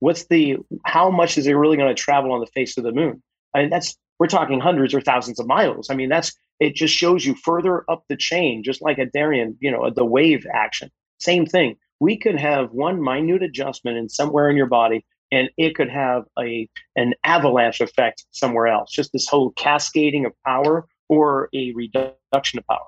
What's 0.00 0.26
the 0.26 0.58
how 0.84 1.10
much 1.10 1.38
is 1.38 1.46
it 1.46 1.54
really 1.54 1.76
going 1.76 1.88
to 1.88 2.00
travel 2.00 2.32
on 2.32 2.40
the 2.40 2.46
face 2.46 2.76
of 2.76 2.84
the 2.84 2.92
moon? 2.92 3.22
I 3.54 3.60
mean, 3.60 3.70
that's 3.70 3.96
we're 4.18 4.26
talking 4.28 4.60
hundreds 4.60 4.94
or 4.94 5.00
thousands 5.00 5.40
of 5.40 5.46
miles. 5.46 5.90
I 5.90 5.94
mean, 5.94 6.08
that's 6.08 6.32
it. 6.60 6.74
Just 6.74 6.94
shows 6.94 7.24
you 7.24 7.34
further 7.34 7.84
up 7.90 8.04
the 8.08 8.16
chain, 8.16 8.62
just 8.62 8.82
like 8.82 8.98
Adarian, 8.98 9.56
you 9.60 9.70
know, 9.70 9.90
the 9.90 10.04
wave 10.04 10.46
action. 10.52 10.90
Same 11.18 11.46
thing. 11.46 11.76
We 12.00 12.16
could 12.18 12.38
have 12.38 12.70
one 12.72 13.02
minute 13.02 13.42
adjustment 13.42 13.96
in 13.96 14.08
somewhere 14.08 14.48
in 14.50 14.56
your 14.56 14.66
body 14.66 15.04
and 15.32 15.48
it 15.56 15.74
could 15.74 15.88
have 15.88 16.24
a 16.38 16.68
an 16.94 17.14
avalanche 17.24 17.80
effect 17.80 18.26
somewhere 18.30 18.66
else. 18.68 18.92
Just 18.92 19.12
this 19.12 19.26
whole 19.26 19.50
cascading 19.52 20.26
of 20.26 20.32
power 20.46 20.86
or 21.08 21.48
a 21.54 21.72
reduction 21.74 22.58
of 22.58 22.66
power. 22.68 22.86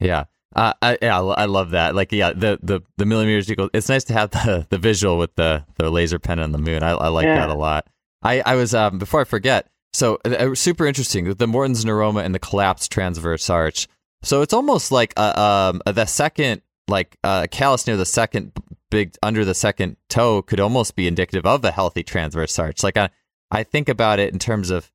Yeah. 0.00 0.24
Uh, 0.54 0.72
I, 0.80 0.96
yeah, 1.02 1.20
I 1.20 1.44
love 1.44 1.70
that. 1.72 1.94
Like, 1.94 2.12
yeah, 2.12 2.32
the, 2.32 2.58
the, 2.62 2.80
the 2.96 3.04
millimeters 3.04 3.50
equal. 3.50 3.68
It's 3.74 3.88
nice 3.90 4.04
to 4.04 4.14
have 4.14 4.30
the, 4.30 4.66
the 4.70 4.78
visual 4.78 5.18
with 5.18 5.34
the, 5.34 5.64
the 5.76 5.90
laser 5.90 6.18
pen 6.18 6.40
on 6.40 6.52
the 6.52 6.58
moon. 6.58 6.82
I, 6.82 6.90
I 6.92 7.08
like 7.08 7.24
Yeah. 7.24 7.36
that 7.40 7.50
a 7.50 7.54
lot. 7.54 7.88
I, 8.22 8.40
I 8.40 8.54
was 8.54 8.74
um, 8.74 8.98
before 8.98 9.20
I 9.20 9.24
forget. 9.24 9.68
So 9.96 10.18
uh, 10.26 10.28
uh, 10.28 10.54
super 10.54 10.86
interesting. 10.86 11.32
The 11.32 11.46
Morton's 11.46 11.86
neuroma 11.86 12.22
and 12.22 12.34
the 12.34 12.38
collapsed 12.38 12.92
transverse 12.92 13.48
arch. 13.48 13.88
So 14.22 14.42
it's 14.42 14.52
almost 14.52 14.92
like 14.92 15.14
uh, 15.16 15.70
um, 15.72 15.80
uh, 15.86 15.92
the 15.92 16.04
second, 16.04 16.60
like 16.86 17.16
uh, 17.24 17.46
callus 17.50 17.86
near 17.86 17.96
the 17.96 18.04
second 18.04 18.52
big 18.90 19.14
under 19.22 19.42
the 19.44 19.54
second 19.54 19.96
toe 20.10 20.42
could 20.42 20.60
almost 20.60 20.96
be 20.96 21.08
indicative 21.08 21.46
of 21.46 21.64
a 21.64 21.70
healthy 21.70 22.02
transverse 22.02 22.58
arch. 22.58 22.82
Like 22.82 22.98
I, 22.98 23.08
I 23.50 23.62
think 23.62 23.88
about 23.88 24.18
it 24.18 24.34
in 24.34 24.38
terms 24.38 24.68
of 24.68 24.92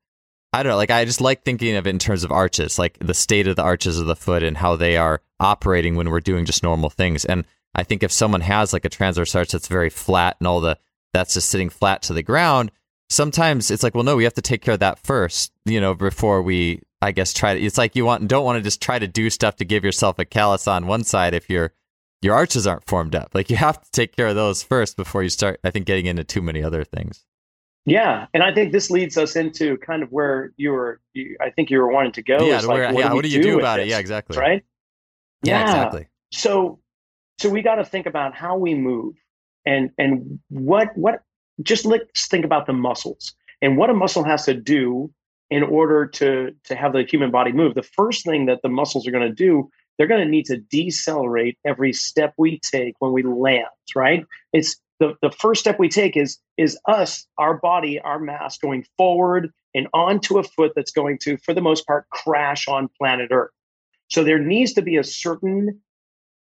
I 0.53 0.61
don't 0.61 0.69
know. 0.69 0.77
Like 0.77 0.91
I 0.91 1.03
just 1.05 1.19
like 1.21 1.43
thinking 1.43 1.75
of 1.77 1.87
it 1.87 1.89
in 1.89 1.99
terms 1.99 2.23
of 2.23 2.31
arches, 2.31 2.77
like 2.77 2.99
the 2.99 3.15
state 3.15 3.47
of 3.47 3.55
the 3.55 3.63
arches 3.63 3.99
of 3.99 4.05
the 4.05 4.15
foot 4.15 4.43
and 4.43 4.57
how 4.57 4.75
they 4.75 4.97
are 4.97 5.21
operating 5.39 5.95
when 5.95 6.12
we're 6.12 6.19
doing 6.19 6.45
just 6.45 6.62
normal 6.62 6.91
things. 6.91 7.25
And 7.25 7.47
I 7.73 7.81
think 7.81 8.04
if 8.04 8.12
someone 8.12 8.41
has 8.41 8.71
like 8.71 8.85
a 8.85 8.89
transverse 8.89 9.33
arch 9.33 9.54
that's 9.54 9.67
very 9.67 9.89
flat 9.89 10.35
and 10.39 10.47
all 10.47 10.62
the 10.62 10.77
that's 11.12 11.33
just 11.33 11.49
sitting 11.49 11.69
flat 11.69 12.04
to 12.04 12.13
the 12.13 12.21
ground, 12.21 12.71
sometimes 13.12 13.69
it's 13.69 13.83
like, 13.83 13.93
well, 13.93 14.03
no, 14.03 14.15
we 14.15 14.23
have 14.23 14.33
to 14.35 14.41
take 14.41 14.62
care 14.62 14.73
of 14.73 14.79
that 14.79 14.99
first, 14.99 15.51
you 15.65 15.81
know, 15.81 15.93
before 15.93 16.41
we, 16.41 16.81
I 17.01 17.12
guess, 17.12 17.33
try 17.33 17.53
to. 17.53 17.62
It's 17.62 17.77
like 17.77 17.95
you 17.95 18.05
want 18.05 18.27
don't 18.27 18.45
want 18.45 18.57
to 18.57 18.62
just 18.62 18.81
try 18.81 18.97
to 18.97 19.07
do 19.07 19.29
stuff 19.29 19.57
to 19.57 19.65
give 19.65 19.83
yourself 19.83 20.17
a 20.19 20.25
callus 20.25 20.67
on 20.67 20.87
one 20.87 21.03
side 21.03 21.33
if 21.33 21.49
your 21.49 21.73
your 22.21 22.35
arches 22.35 22.65
aren't 22.65 22.85
formed 22.85 23.15
up. 23.15 23.31
Like 23.33 23.49
you 23.49 23.57
have 23.57 23.81
to 23.81 23.91
take 23.91 24.15
care 24.15 24.27
of 24.27 24.35
those 24.35 24.63
first 24.63 24.95
before 24.97 25.23
you 25.23 25.29
start. 25.29 25.59
I 25.63 25.71
think 25.71 25.85
getting 25.85 26.05
into 26.05 26.23
too 26.23 26.41
many 26.41 26.63
other 26.63 26.83
things. 26.83 27.25
Yeah, 27.85 28.27
and 28.33 28.43
I 28.43 28.53
think 28.53 28.71
this 28.71 28.91
leads 28.91 29.17
us 29.17 29.35
into 29.35 29.77
kind 29.77 30.03
of 30.03 30.12
where 30.12 30.51
you 30.55 30.71
were. 30.71 31.01
You, 31.13 31.35
I 31.41 31.49
think 31.49 31.71
you 31.71 31.79
were 31.79 31.91
wanting 31.91 32.12
to 32.13 32.21
go. 32.21 32.45
yeah, 32.45 32.57
is 32.57 32.62
to 32.63 32.67
like, 32.67 32.77
where- 32.77 32.93
what 32.93 33.03
yeah. 33.03 33.09
do 33.09 33.15
what 33.15 33.23
do 33.23 33.29
you 33.29 33.41
do 33.41 33.55
with 33.55 33.63
about 33.63 33.79
it? 33.79 33.83
this, 33.83 33.91
Yeah, 33.91 33.99
exactly. 33.99 34.37
Right. 34.37 34.63
Yeah, 35.43 35.63
exactly. 35.63 36.07
So, 36.31 36.79
so 37.39 37.49
we 37.49 37.63
got 37.63 37.75
to 37.75 37.83
think 37.83 38.05
about 38.05 38.35
how 38.35 38.57
we 38.57 38.75
move, 38.75 39.15
and 39.65 39.89
and 39.97 40.39
what 40.49 40.95
what. 40.95 41.23
Just 41.62 41.85
let's 41.85 42.27
think 42.27 42.45
about 42.45 42.65
the 42.65 42.73
muscles 42.73 43.35
and 43.62 43.77
what 43.77 43.89
a 43.89 43.93
muscle 43.93 44.23
has 44.23 44.45
to 44.45 44.53
do 44.53 45.12
in 45.49 45.63
order 45.63 46.05
to 46.05 46.51
to 46.65 46.75
have 46.75 46.93
the 46.93 47.03
human 47.03 47.31
body 47.31 47.51
move. 47.51 47.75
The 47.75 47.83
first 47.83 48.25
thing 48.25 48.45
that 48.45 48.62
the 48.62 48.69
muscles 48.69 49.07
are 49.07 49.12
going 49.12 49.27
to 49.27 49.33
do 49.33 49.69
they're 49.97 50.07
going 50.07 50.25
to 50.25 50.29
need 50.29 50.45
to 50.45 50.57
decelerate 50.57 51.59
every 51.63 51.93
step 51.93 52.33
we 52.37 52.59
take 52.59 52.95
when 52.97 53.12
we 53.12 53.21
land, 53.21 53.67
right? 53.95 54.25
It's 54.51 54.77
the, 54.99 55.13
the 55.21 55.29
first 55.29 55.62
step 55.62 55.77
we 55.77 55.89
take 55.89 56.17
is 56.17 56.39
is 56.57 56.75
us, 56.87 57.27
our 57.37 57.57
body, 57.57 57.99
our 57.99 58.17
mass 58.17 58.57
going 58.57 58.83
forward 58.97 59.51
and 59.75 59.87
onto 59.93 60.39
a 60.39 60.43
foot 60.43 60.73
that's 60.75 60.91
going 60.91 61.19
to, 61.19 61.37
for 61.37 61.53
the 61.53 61.62
most 61.62 61.85
part, 61.85 62.09
crash 62.09 62.67
on 62.67 62.89
planet 62.97 63.29
Earth. 63.31 63.51
So 64.09 64.23
there 64.23 64.39
needs 64.39 64.73
to 64.73 64.81
be 64.81 64.97
a 64.97 65.03
certain 65.03 65.79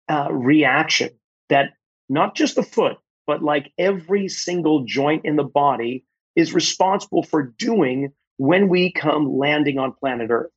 uh, 0.09 0.29
reaction 0.31 1.09
that 1.49 1.73
not 2.09 2.35
just 2.35 2.55
the 2.55 2.63
foot, 2.63 2.97
but 3.31 3.41
like 3.41 3.71
every 3.77 4.27
single 4.27 4.83
joint 4.83 5.23
in 5.23 5.37
the 5.37 5.43
body 5.45 6.03
is 6.35 6.53
responsible 6.53 7.23
for 7.23 7.43
doing 7.43 8.11
when 8.35 8.67
we 8.67 8.91
come 8.91 9.37
landing 9.37 9.79
on 9.79 9.93
planet 9.93 10.29
Earth. 10.29 10.51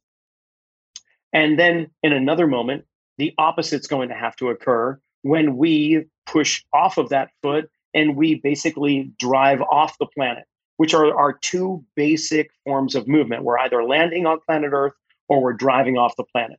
And 1.33 1.57
then 1.57 1.87
in 2.03 2.13
another 2.13 2.49
moment, 2.49 2.85
the 3.17 3.33
opposite's 3.39 3.87
going 3.87 4.09
to 4.09 4.15
have 4.17 4.35
to 4.39 4.49
occur 4.49 4.99
when 5.23 5.57
we 5.57 6.07
push 6.27 6.65
off 6.73 6.99
of 6.99 7.11
that 7.11 7.29
foot 7.45 7.71
and 7.95 8.17
we 8.17 8.35
basically 8.35 9.13
drive 9.21 9.61
off 9.63 9.97
the 9.99 10.07
planet, 10.07 10.43
which 10.79 10.95
are 10.95 11.17
our 11.17 11.33
two 11.33 11.85
basic 11.95 12.51
forms 12.65 12.97
of 12.97 13.07
movement. 13.07 13.45
We're 13.45 13.61
either 13.61 13.85
landing 13.85 14.27
on 14.27 14.41
planet 14.41 14.73
Earth 14.73 14.95
or 15.29 15.41
we're 15.41 15.53
driving 15.53 15.97
off 15.97 16.17
the 16.17 16.25
planet. 16.25 16.59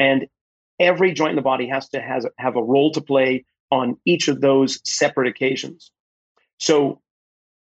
And 0.00 0.26
every 0.80 1.12
joint 1.12 1.30
in 1.30 1.36
the 1.36 1.42
body 1.42 1.68
has 1.68 1.88
to 1.90 2.00
has, 2.00 2.26
have 2.38 2.56
a 2.56 2.62
role 2.64 2.90
to 2.94 3.00
play 3.00 3.44
on 3.72 3.96
each 4.04 4.28
of 4.28 4.42
those 4.42 4.78
separate 4.84 5.26
occasions. 5.26 5.90
So 6.58 7.00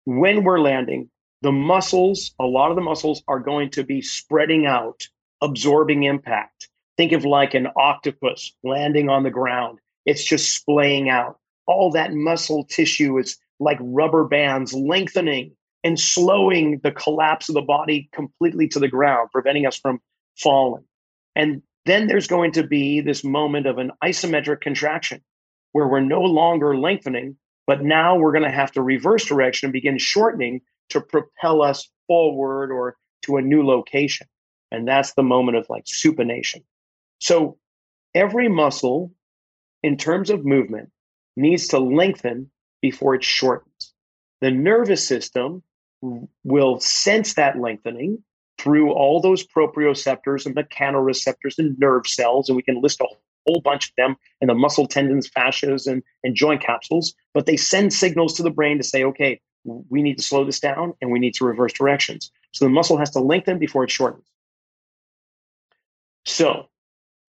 when 0.07 0.43
we're 0.43 0.59
landing, 0.59 1.11
the 1.43 1.53
muscles, 1.53 2.33
a 2.41 2.47
lot 2.47 2.71
of 2.71 2.77
the 2.77 2.83
muscles 2.83 3.23
are 3.29 3.39
going 3.39 3.71
to 3.73 3.85
be 3.85 4.01
spreading 4.01 4.65
out, 4.65 5.07
absorbing 5.43 6.05
impact. 6.05 6.69
Think 6.97 7.13
of 7.13 7.27
like 7.27 7.53
an 7.53 7.69
octopus 7.77 8.53
landing 8.65 9.11
on 9.11 9.23
the 9.23 9.31
ground. 9.31 9.81
It's 10.07 10.25
just 10.25 10.55
splaying 10.55 11.11
out. 11.11 11.39
All 11.67 11.91
that 11.93 12.15
muscle 12.15 12.65
tissue 12.65 13.19
is 13.19 13.37
like 13.61 13.79
rubber 13.81 14.25
bands 14.25 14.73
lengthening 14.73 15.53
and 15.85 16.01
slowing 16.01 16.81
the 16.83 16.91
collapse 16.91 17.51
of 17.51 17.55
the 17.55 17.61
body 17.61 18.09
completely 18.13 18.67
to 18.69 18.79
the 18.79 18.89
ground, 18.89 19.29
preventing 19.31 19.67
us 19.67 19.77
from 19.77 20.01
falling. 20.39 20.85
And 21.37 21.63
then 21.85 22.07
there's 22.07 22.27
going 22.27 22.53
to 22.53 22.67
be 22.67 23.03
this 23.03 23.23
moment 23.23 23.67
of 23.67 23.77
an 23.77 23.93
isometric 24.03 24.63
contraction 24.63 25.23
where 25.73 25.89
we're 25.89 26.01
no 26.01 26.21
longer 26.21 26.77
lengthening, 26.77 27.37
but 27.67 27.83
now 27.83 28.17
we're 28.17 28.33
going 28.33 28.45
to 28.45 28.51
have 28.51 28.73
to 28.73 28.83
reverse 28.83 29.25
direction 29.27 29.67
and 29.67 29.73
begin 29.73 29.99
shortening 29.99 30.61
to 30.91 31.01
propel 31.01 31.63
us 31.63 31.89
forward 32.07 32.71
or 32.71 32.97
to 33.23 33.37
a 33.37 33.43
new 33.43 33.65
location. 33.67 34.27
And 34.71 34.87
that's 34.87 35.15
the 35.15 35.23
moment 35.23 35.57
of 35.57 35.67
like 35.69 35.85
supination. 35.85 36.63
So 37.21 37.59
every 38.15 38.49
muscle, 38.49 39.13
in 39.83 39.97
terms 39.97 40.31
of 40.31 40.45
movement, 40.45 40.91
needs 41.37 41.69
to 41.69 41.79
lengthen 41.79 42.51
before 42.81 43.15
it 43.15 43.25
shortens. 43.25 43.95
The 44.41 44.51
nervous 44.51 45.07
system 45.07 45.63
will 46.45 46.81
sense 46.81 47.35
that 47.35 47.59
lengthening 47.59 48.23
through 48.59 48.93
all 48.93 49.21
those 49.21 49.47
proprioceptors 49.47 50.47
and 50.47 50.55
mechanoreceptors 50.55 51.59
and 51.59 51.79
nerve 51.79 52.07
cells, 52.07 52.49
and 52.49 52.57
we 52.57 52.63
can 52.63 52.81
list 52.81 53.01
a 53.01 53.07
whole 53.49 53.61
bunch 53.61 53.89
of 53.89 53.95
them 53.97 54.17
in 54.41 54.49
the 54.49 54.55
muscle 54.55 54.87
tendons, 54.87 55.29
fascias, 55.29 55.91
and, 55.91 56.03
and 56.23 56.35
joint 56.35 56.63
capsules. 56.63 57.15
But 57.35 57.47
they 57.47 57.57
send 57.57 57.93
signals 57.93 58.35
to 58.35 58.43
the 58.43 58.51
brain 58.51 58.79
to 58.79 58.85
say, 58.85 59.05
okay, 59.05 59.41
we 59.65 60.03
need 60.03 60.19
to 60.19 60.25
slow 60.25 60.45
this 60.45 60.61
down 60.61 60.95
and 61.01 61.11
we 61.11 61.19
need 61.19 61.35
to 61.35 61.45
reverse 61.45 61.73
directions. 61.73 62.31
So 62.53 62.65
the 62.65 62.71
muscle 62.71 62.99
has 62.99 63.11
to 63.11 63.21
lengthen 63.21 63.59
before 63.59 63.85
it 63.85 63.91
shortens. 63.91 64.25
So, 66.25 66.69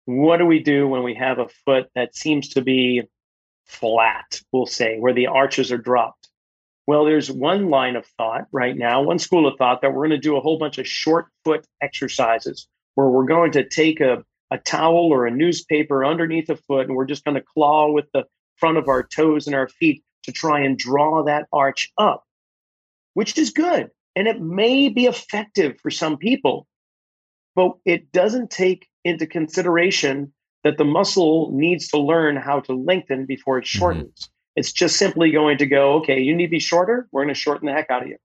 what 0.06 0.38
do 0.38 0.46
we 0.46 0.60
do 0.60 0.88
when 0.88 1.04
we 1.04 1.14
have 1.16 1.40
a 1.40 1.48
foot 1.66 1.90
that 1.94 2.16
seems 2.16 2.50
to 2.50 2.62
be 2.62 3.04
flat, 3.66 4.42
we'll 4.52 4.66
say, 4.66 4.98
where 4.98 5.14
the 5.14 5.28
arches 5.28 5.72
are 5.72 5.78
dropped? 5.78 6.30
Well, 6.88 7.04
there's 7.04 7.30
one 7.30 7.70
line 7.70 7.98
of 7.98 8.06
thought 8.18 8.46
right 8.52 8.76
now, 8.76 9.02
one 9.02 9.20
school 9.20 9.46
of 9.46 9.58
thought 9.58 9.82
that 9.82 9.94
we're 9.94 10.08
going 10.08 10.20
to 10.22 10.28
do 10.28 10.38
a 10.38 10.42
whole 10.42 10.58
bunch 10.58 10.78
of 10.78 10.88
short 10.88 11.28
foot 11.44 11.66
exercises 11.82 12.68
where 12.96 13.10
we're 13.10 13.26
going 13.26 13.52
to 13.52 13.68
take 13.68 14.00
a, 14.00 14.24
a 14.52 14.58
towel 14.58 15.12
or 15.12 15.26
a 15.26 15.32
newspaper 15.32 16.06
underneath 16.06 16.50
a 16.50 16.56
foot 16.56 16.88
and 16.88 16.96
we're 16.96 17.06
just 17.06 17.26
going 17.26 17.36
to 17.36 17.44
claw 17.54 17.92
with 17.92 18.06
the 18.14 18.24
front 18.56 18.78
of 18.78 18.88
our 18.88 19.04
toes 19.04 19.48
and 19.48 19.56
our 19.56 19.68
feet 19.68 20.04
to 20.24 20.32
try 20.32 20.60
and 20.60 20.78
draw 20.78 21.24
that 21.24 21.48
arch 21.54 21.92
up, 21.98 22.24
which 23.14 23.38
is 23.38 23.50
good. 23.50 23.90
And 24.16 24.28
it 24.28 24.42
may 24.42 24.90
be 24.90 25.06
effective 25.06 25.80
for 25.82 25.92
some 25.92 26.18
people, 26.18 26.68
but 27.56 27.74
it 27.86 28.12
doesn't 28.12 28.50
take 28.50 28.88
into 29.04 29.28
consideration 29.28 30.34
that 30.64 30.78
the 30.78 30.86
muscle 30.86 31.52
needs 31.54 31.88
to 31.90 31.98
learn 31.98 32.36
how 32.36 32.60
to 32.62 32.74
lengthen 32.74 33.26
before 33.26 33.58
it 33.58 33.62
mm-hmm. 33.62 33.80
shortens. 33.80 34.20
Mm-hmm. 34.22 34.32
It's 34.58 34.72
just 34.72 34.98
simply 34.98 35.32
going 35.32 35.60
to 35.60 35.68
go, 35.68 35.94
okay, 35.98 36.20
you 36.20 36.36
need 36.36 36.48
to 36.48 36.52
be 36.52 36.60
shorter. 36.60 37.08
We're 37.12 37.24
going 37.24 37.34
to 37.34 37.40
shorten 37.40 37.68
the 37.68 37.74
heck 37.74 37.92
out 37.92 38.02
of 38.02 38.10
you. 38.10 38.18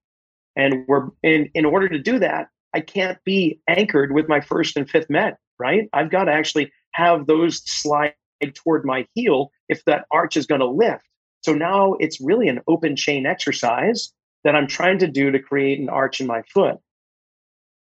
And 0.57 0.85
we're 0.89 1.09
in, 1.23 1.51
in 1.55 1.65
order 1.65 1.89
to 1.89 1.99
do 1.99 2.19
that, 2.21 2.49
I 2.75 2.81
can't 2.81 3.19
be 3.25 3.61
anchored 3.69 4.13
with 4.13 4.29
my 4.29 4.41
first 4.41 4.77
and 4.77 4.89
fifth 4.89 5.11
met, 5.11 5.37
right? 5.63 5.89
I've 5.93 6.11
got 6.11 6.25
to 6.25 6.33
actually 6.33 6.73
have 6.93 7.27
those 7.27 7.63
slide 7.65 8.15
toward 8.55 8.85
my 8.85 9.07
heel 9.15 9.53
if 9.69 9.85
that 9.85 10.05
arch 10.11 10.37
is 10.37 10.47
going 10.47 10.61
to 10.61 10.67
lift. 10.67 11.05
So 11.43 11.55
now 11.55 11.95
it's 12.01 12.21
really 12.21 12.49
an 12.49 12.61
open 12.67 12.97
chain 12.97 13.25
exercise 13.25 14.13
that 14.43 14.57
I'm 14.57 14.67
trying 14.67 14.99
to 14.99 15.07
do 15.07 15.31
to 15.31 15.39
create 15.39 15.79
an 15.79 15.89
arch 15.89 16.21
in 16.21 16.27
my 16.27 16.43
foot. 16.53 16.79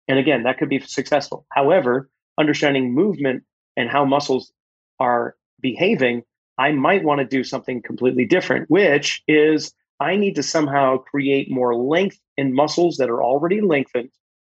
And 0.07 0.19
again, 0.19 0.45
that 0.45 0.59
could 0.59 0.69
be 0.69 0.79
successful. 0.79 1.47
However, 1.51 2.09
understanding 2.39 2.95
movement 2.95 3.43
and 3.77 3.91
how 3.91 4.05
muscles 4.05 4.53
are 5.01 5.35
behaving, 5.61 6.23
I 6.57 6.71
might 6.71 7.03
want 7.03 7.19
to 7.19 7.27
do 7.27 7.43
something 7.43 7.83
completely 7.83 8.27
different, 8.27 8.71
which 8.71 9.23
is 9.27 9.73
I 9.99 10.17
need 10.17 10.37
to 10.37 10.43
somehow 10.43 10.99
create 10.99 11.51
more 11.51 11.75
length 11.75 12.19
in 12.37 12.55
muscles 12.55 12.99
that 12.99 13.11
are 13.11 13.23
already 13.23 13.61
lengthened 13.61 14.11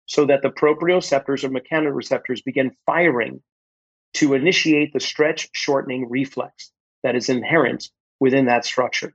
so 0.08 0.24
that 0.26 0.42
the 0.42 0.50
proprioceptors 0.50 1.44
or 1.44 1.50
mechanoreceptors 1.50 2.42
begin 2.44 2.72
firing 2.86 3.40
to 4.14 4.34
initiate 4.34 4.92
the 4.92 5.00
stretch 5.00 5.48
shortening 5.52 6.08
reflex 6.08 6.72
that 7.02 7.14
is 7.14 7.28
inherent 7.28 7.90
within 8.18 8.46
that 8.46 8.64
structure. 8.64 9.14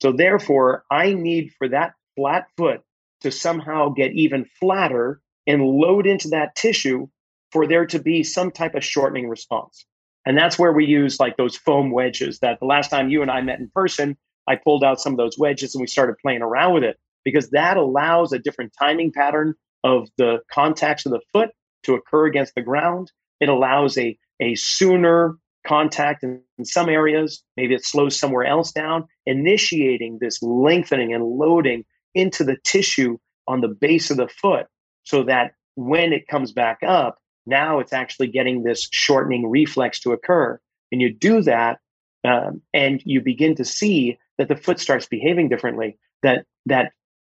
So 0.00 0.12
therefore, 0.12 0.84
I 0.90 1.12
need 1.12 1.52
for 1.58 1.68
that 1.68 1.92
flat 2.16 2.46
foot 2.56 2.80
to 3.20 3.30
somehow 3.30 3.90
get 3.90 4.12
even 4.12 4.46
flatter 4.58 5.20
and 5.46 5.62
load 5.62 6.06
into 6.06 6.28
that 6.28 6.54
tissue 6.54 7.08
for 7.50 7.66
there 7.66 7.86
to 7.86 7.98
be 7.98 8.22
some 8.22 8.50
type 8.50 8.74
of 8.74 8.84
shortening 8.84 9.28
response. 9.28 9.84
And 10.24 10.38
that's 10.38 10.58
where 10.58 10.72
we 10.72 10.86
use 10.86 11.18
like 11.18 11.36
those 11.36 11.56
foam 11.56 11.90
wedges 11.90 12.38
that 12.40 12.60
the 12.60 12.66
last 12.66 12.90
time 12.90 13.10
you 13.10 13.22
and 13.22 13.30
I 13.30 13.40
met 13.40 13.58
in 13.58 13.70
person, 13.74 14.16
I 14.48 14.56
pulled 14.56 14.84
out 14.84 15.00
some 15.00 15.12
of 15.12 15.18
those 15.18 15.36
wedges 15.36 15.74
and 15.74 15.80
we 15.80 15.88
started 15.88 16.16
playing 16.22 16.42
around 16.42 16.74
with 16.74 16.84
it 16.84 16.96
because 17.24 17.50
that 17.50 17.76
allows 17.76 18.32
a 18.32 18.38
different 18.38 18.72
timing 18.78 19.12
pattern 19.12 19.54
of 19.84 20.08
the 20.16 20.40
contacts 20.50 21.06
of 21.06 21.12
the 21.12 21.20
foot 21.32 21.50
to 21.84 21.94
occur 21.94 22.26
against 22.26 22.54
the 22.54 22.62
ground. 22.62 23.10
It 23.40 23.48
allows 23.48 23.98
a, 23.98 24.16
a 24.40 24.54
sooner 24.54 25.36
contact 25.66 26.22
in, 26.22 26.40
in 26.58 26.64
some 26.64 26.88
areas. 26.88 27.42
Maybe 27.56 27.74
it 27.74 27.84
slows 27.84 28.18
somewhere 28.18 28.44
else 28.44 28.72
down, 28.72 29.06
initiating 29.26 30.18
this 30.20 30.42
lengthening 30.42 31.12
and 31.12 31.24
loading 31.24 31.84
into 32.14 32.44
the 32.44 32.56
tissue 32.64 33.18
on 33.46 33.60
the 33.60 33.68
base 33.68 34.10
of 34.10 34.16
the 34.16 34.28
foot 34.28 34.66
so 35.04 35.24
that 35.24 35.52
when 35.74 36.12
it 36.12 36.28
comes 36.28 36.52
back 36.52 36.78
up, 36.86 37.18
now 37.46 37.80
it's 37.80 37.92
actually 37.92 38.28
getting 38.28 38.62
this 38.62 38.88
shortening 38.92 39.48
reflex 39.48 40.00
to 40.00 40.12
occur. 40.12 40.60
And 40.92 41.00
you 41.00 41.12
do 41.12 41.42
that, 41.42 41.78
um, 42.24 42.62
and 42.72 43.02
you 43.04 43.20
begin 43.20 43.56
to 43.56 43.64
see 43.64 44.18
that 44.38 44.48
the 44.48 44.56
foot 44.56 44.78
starts 44.78 45.06
behaving 45.06 45.48
differently. 45.48 45.98
That 46.22 46.44
that 46.66 46.92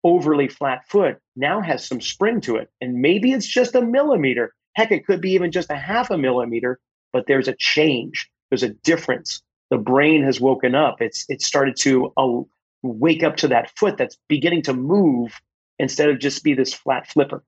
overly 0.03 0.47
flat 0.47 0.87
foot 0.89 1.19
now 1.35 1.61
has 1.61 1.85
some 1.87 2.01
spring 2.01 2.41
to 2.41 2.57
it, 2.57 2.69
and 2.81 3.01
maybe 3.01 3.31
it's 3.31 3.47
just 3.47 3.75
a 3.75 3.81
millimeter. 3.81 4.53
Heck, 4.75 4.91
it 4.91 5.05
could 5.05 5.21
be 5.21 5.31
even 5.31 5.51
just 5.51 5.69
a 5.69 5.75
half 5.75 6.09
a 6.11 6.17
millimeter. 6.17 6.79
But 7.11 7.25
there's 7.27 7.47
a 7.47 7.55
change. 7.55 8.29
There's 8.49 8.63
a 8.63 8.69
difference. 8.69 9.43
The 9.69 9.77
brain 9.77 10.23
has 10.23 10.41
woken 10.41 10.75
up. 10.75 11.01
It's 11.01 11.25
it 11.29 11.41
started 11.41 11.75
to 11.81 12.11
uh, 12.17 12.41
wake 12.81 13.23
up 13.23 13.37
to 13.37 13.47
that 13.49 13.71
foot 13.77 13.97
that's 13.97 14.17
beginning 14.27 14.63
to 14.63 14.73
move 14.73 15.39
instead 15.79 16.09
of 16.09 16.19
just 16.19 16.43
be 16.43 16.53
this 16.53 16.73
flat 16.73 17.07
flipper. 17.07 17.43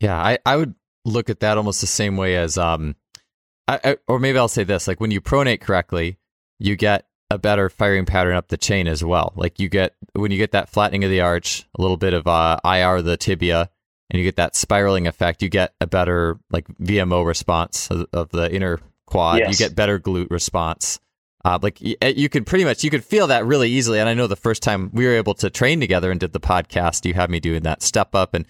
Yeah, 0.00 0.20
I, 0.20 0.38
I 0.44 0.56
would 0.56 0.74
look 1.04 1.30
at 1.30 1.40
that 1.40 1.56
almost 1.56 1.80
the 1.80 1.86
same 1.86 2.16
way 2.16 2.36
as 2.36 2.58
um, 2.58 2.96
I, 3.68 3.80
I, 3.84 3.96
or 4.08 4.18
maybe 4.18 4.38
I'll 4.38 4.48
say 4.48 4.64
this: 4.64 4.86
like 4.86 5.00
when 5.00 5.10
you 5.10 5.20
pronate 5.20 5.60
correctly, 5.60 6.18
you 6.58 6.76
get 6.76 7.06
a 7.32 7.38
better 7.38 7.68
firing 7.68 8.04
pattern 8.04 8.34
up 8.34 8.48
the 8.48 8.56
chain 8.56 8.86
as 8.86 9.02
well. 9.02 9.32
Like 9.36 9.58
you 9.58 9.68
get 9.68 9.94
when 10.14 10.30
you 10.30 10.38
get 10.38 10.52
that 10.52 10.68
flattening 10.68 11.04
of 11.04 11.10
the 11.10 11.20
arch, 11.20 11.66
a 11.76 11.82
little 11.82 11.96
bit 11.96 12.14
of 12.14 12.26
uh, 12.26 12.58
IR 12.64 13.02
the 13.02 13.16
tibia, 13.16 13.70
and 14.10 14.18
you 14.18 14.24
get 14.24 14.36
that 14.36 14.54
spiraling 14.54 15.06
effect. 15.06 15.42
You 15.42 15.48
get 15.48 15.74
a 15.80 15.86
better 15.86 16.38
like 16.50 16.66
VMO 16.78 17.26
response 17.26 17.90
of, 17.90 18.06
of 18.12 18.28
the 18.30 18.52
inner 18.54 18.80
quad. 19.06 19.38
Yes. 19.38 19.50
You 19.50 19.66
get 19.66 19.76
better 19.76 19.98
glute 19.98 20.30
response. 20.30 21.00
Uh, 21.44 21.58
like 21.60 21.80
you, 21.80 21.96
eh, 22.02 22.12
you 22.16 22.28
could 22.28 22.46
pretty 22.46 22.64
much 22.64 22.84
you 22.84 22.90
could 22.90 23.04
feel 23.04 23.26
that 23.26 23.44
really 23.44 23.70
easily. 23.70 23.98
And 23.98 24.08
I 24.08 24.14
know 24.14 24.26
the 24.26 24.36
first 24.36 24.62
time 24.62 24.90
we 24.92 25.06
were 25.06 25.14
able 25.14 25.34
to 25.34 25.50
train 25.50 25.80
together 25.80 26.10
and 26.10 26.20
did 26.20 26.32
the 26.32 26.40
podcast, 26.40 27.04
you 27.04 27.14
had 27.14 27.30
me 27.30 27.40
doing 27.40 27.62
that 27.62 27.82
step 27.82 28.14
up, 28.14 28.34
and 28.34 28.46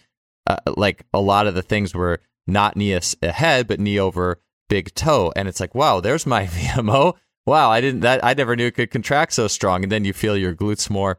uh, 0.46 0.56
like 0.76 1.04
a 1.14 1.20
lot 1.20 1.46
of 1.46 1.54
the 1.54 1.62
things 1.62 1.94
were 1.94 2.20
not 2.46 2.76
knee 2.76 2.98
ahead, 3.22 3.66
but 3.66 3.80
knee 3.80 3.98
over 3.98 4.40
big 4.68 4.94
toe. 4.94 5.32
And 5.36 5.48
it's 5.48 5.60
like, 5.60 5.74
wow, 5.74 6.00
there's 6.00 6.26
my 6.26 6.46
VMO. 6.46 7.14
Wow, 7.46 7.70
I 7.70 7.80
didn't 7.80 8.00
that 8.00 8.24
I 8.24 8.34
never 8.34 8.54
knew 8.54 8.66
it 8.66 8.74
could 8.74 8.90
contract 8.90 9.32
so 9.32 9.48
strong. 9.48 9.82
And 9.82 9.90
then 9.90 10.04
you 10.04 10.12
feel 10.12 10.36
your 10.36 10.54
glutes 10.54 10.88
more. 10.88 11.18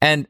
And 0.00 0.26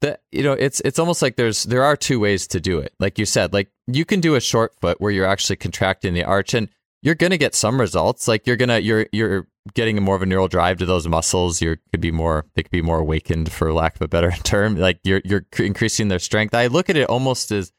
the 0.00 0.18
you 0.30 0.42
know, 0.42 0.52
it's 0.52 0.80
it's 0.84 0.98
almost 0.98 1.22
like 1.22 1.36
there's 1.36 1.64
there 1.64 1.82
are 1.82 1.96
two 1.96 2.20
ways 2.20 2.46
to 2.48 2.60
do 2.60 2.78
it. 2.78 2.92
Like 3.00 3.18
you 3.18 3.24
said, 3.24 3.52
like 3.52 3.70
you 3.86 4.04
can 4.04 4.20
do 4.20 4.34
a 4.34 4.40
short 4.40 4.74
foot 4.80 5.00
where 5.00 5.10
you're 5.10 5.26
actually 5.26 5.56
contracting 5.56 6.14
the 6.14 6.24
arch 6.24 6.54
and 6.54 6.68
you're 7.02 7.14
gonna 7.14 7.36
get 7.36 7.54
some 7.54 7.80
results. 7.80 8.28
Like 8.28 8.46
you're 8.46 8.56
gonna 8.56 8.78
you're 8.78 9.06
you're 9.12 9.46
getting 9.74 10.00
more 10.02 10.14
of 10.16 10.22
a 10.22 10.26
neural 10.26 10.48
drive 10.48 10.78
to 10.78 10.86
those 10.86 11.08
muscles. 11.08 11.60
You 11.60 11.76
could 11.90 12.00
be 12.00 12.12
more 12.12 12.46
they 12.54 12.62
could 12.62 12.70
be 12.70 12.82
more 12.82 13.00
awakened 13.00 13.50
for 13.50 13.72
lack 13.72 13.96
of 13.96 14.02
a 14.02 14.08
better 14.08 14.30
term. 14.44 14.76
Like 14.76 15.00
you're 15.02 15.22
you're 15.24 15.46
increasing 15.58 16.08
their 16.08 16.18
strength. 16.18 16.54
I 16.54 16.68
look 16.68 16.90
at 16.90 16.96
it 16.96 17.08
almost 17.08 17.50
as 17.50 17.72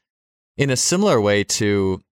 in 0.56 0.70
a 0.70 0.76
similar 0.76 1.20
way 1.20 1.44
to 1.44 2.02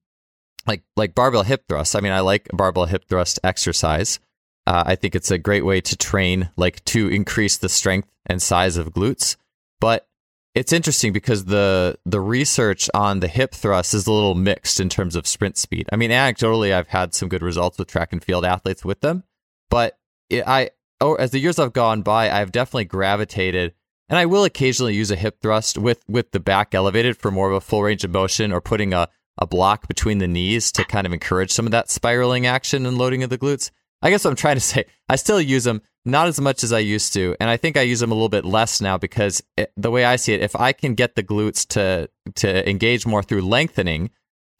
like 0.66 0.82
like 0.97 1.14
barbell 1.14 1.42
hip 1.42 1.64
thrust. 1.68 1.97
I 1.97 2.01
mean, 2.01 2.12
I 2.12 2.20
like 2.20 2.49
barbell 2.53 2.86
hip 2.86 3.05
thrust 3.09 3.38
exercise. 3.44 4.18
Uh, 4.67 4.83
I 4.87 4.97
think 4.97 5.14
it's 5.14 5.31
a 5.31 5.39
great 5.39 5.64
way 5.64 5.81
to 5.81 5.97
train, 5.97 6.51
like 6.57 6.85
to 6.87 7.09
increase 7.09 7.57
the 7.57 7.69
strength 7.69 8.09
and 8.27 8.43
size 8.43 8.77
of 8.77 8.93
glutes. 8.93 9.37
But 9.81 10.09
it's 10.55 10.73
interesting 10.73 11.12
because 11.12 11.45
the 11.45 11.99
the 12.07 12.21
research 12.21 12.89
on 12.95 13.21
the 13.21 13.29
hip 13.29 13.55
thrust 13.55 13.93
is 13.93 14.07
a 14.07 14.12
little 14.12 14.35
mixed 14.35 14.81
in 14.81 14.89
terms 14.89 15.14
of 15.14 15.27
sprint 15.27 15.59
speed. 15.59 15.87
I 15.93 15.97
mean, 15.97 16.11
anecdotally, 16.11 16.73
I've 16.73 16.89
had 16.89 17.14
some 17.14 17.29
good 17.29 17.43
results 17.43 17.79
with 17.79 17.89
track 17.89 18.12
and 18.12 18.25
field 18.25 18.45
athletes 18.45 18.85
with 18.85 19.01
them, 19.01 19.25
but 19.69 19.99
it, 20.31 20.45
I 20.47 20.71
oh, 21.01 21.14
as 21.14 21.31
the 21.31 21.39
years 21.39 21.59
have 21.59 21.75
gone 21.75 22.01
by, 22.01 22.31
I've 22.31 22.53
definitely 22.53 22.87
gravitated, 22.87 23.75
and 24.09 24.19
I 24.19 24.25
will 24.25 24.45
occasionally 24.45 24.95
use 24.95 25.11
a 25.11 25.17
hip 25.17 25.43
thrust 25.43 25.77
with 25.77 26.03
with 26.09 26.31
the 26.31 26.41
back 26.41 26.75
elevated 26.75 27.19
for 27.19 27.31
more 27.31 27.51
of 27.51 27.57
a 27.57 27.61
full 27.61 27.83
range 27.83 28.03
of 28.03 28.11
motion, 28.11 28.51
or 28.51 28.62
putting 28.62 28.95
a 28.95 29.09
a 29.39 29.47
block 29.47 29.87
between 29.87 30.19
the 30.19 30.27
knees 30.27 30.73
to 30.73 30.85
kind 30.85 31.07
of 31.07 31.12
encourage 31.12 31.51
some 31.51 31.67
of 31.67 31.73
that 31.73 31.91
spiraling 31.91 32.47
action 32.47 32.87
and 32.87 32.97
loading 32.97 33.23
of 33.23 33.29
the 33.29 33.37
glutes. 33.37 33.71
I 34.03 34.11
guess 34.11 34.24
what 34.24 34.30
I'm 34.30 34.36
trying 34.36 34.57
to 34.57 34.61
say, 34.72 34.84
I 35.09 35.16
still 35.16 35.40
use 35.40 35.64
them 35.64 35.82
not 36.05 36.28
as 36.28 36.40
much 36.40 36.62
as 36.62 36.72
I 36.72 36.78
used 36.78 37.12
to, 37.14 37.34
and 37.40 37.51
I 37.51 37.57
think 37.57 37.76
I 37.76 37.82
use 37.82 37.99
them 37.99 38.12
a 38.12 38.14
little 38.14 38.28
bit 38.28 38.44
less 38.44 38.80
now 38.80 38.97
because 38.97 39.42
it, 39.57 39.72
the 39.76 39.90
way 39.90 40.05
I 40.05 40.16
see 40.16 40.34
it, 40.34 40.40
if 40.40 40.55
I 40.55 40.72
can 40.72 40.94
get 40.94 41.16
the 41.16 41.22
glutes 41.24 41.66
to 41.68 42.09
to 42.36 42.68
engage 42.68 43.07
more 43.07 43.24
through 43.24 43.42
lengthening, 43.42 44.11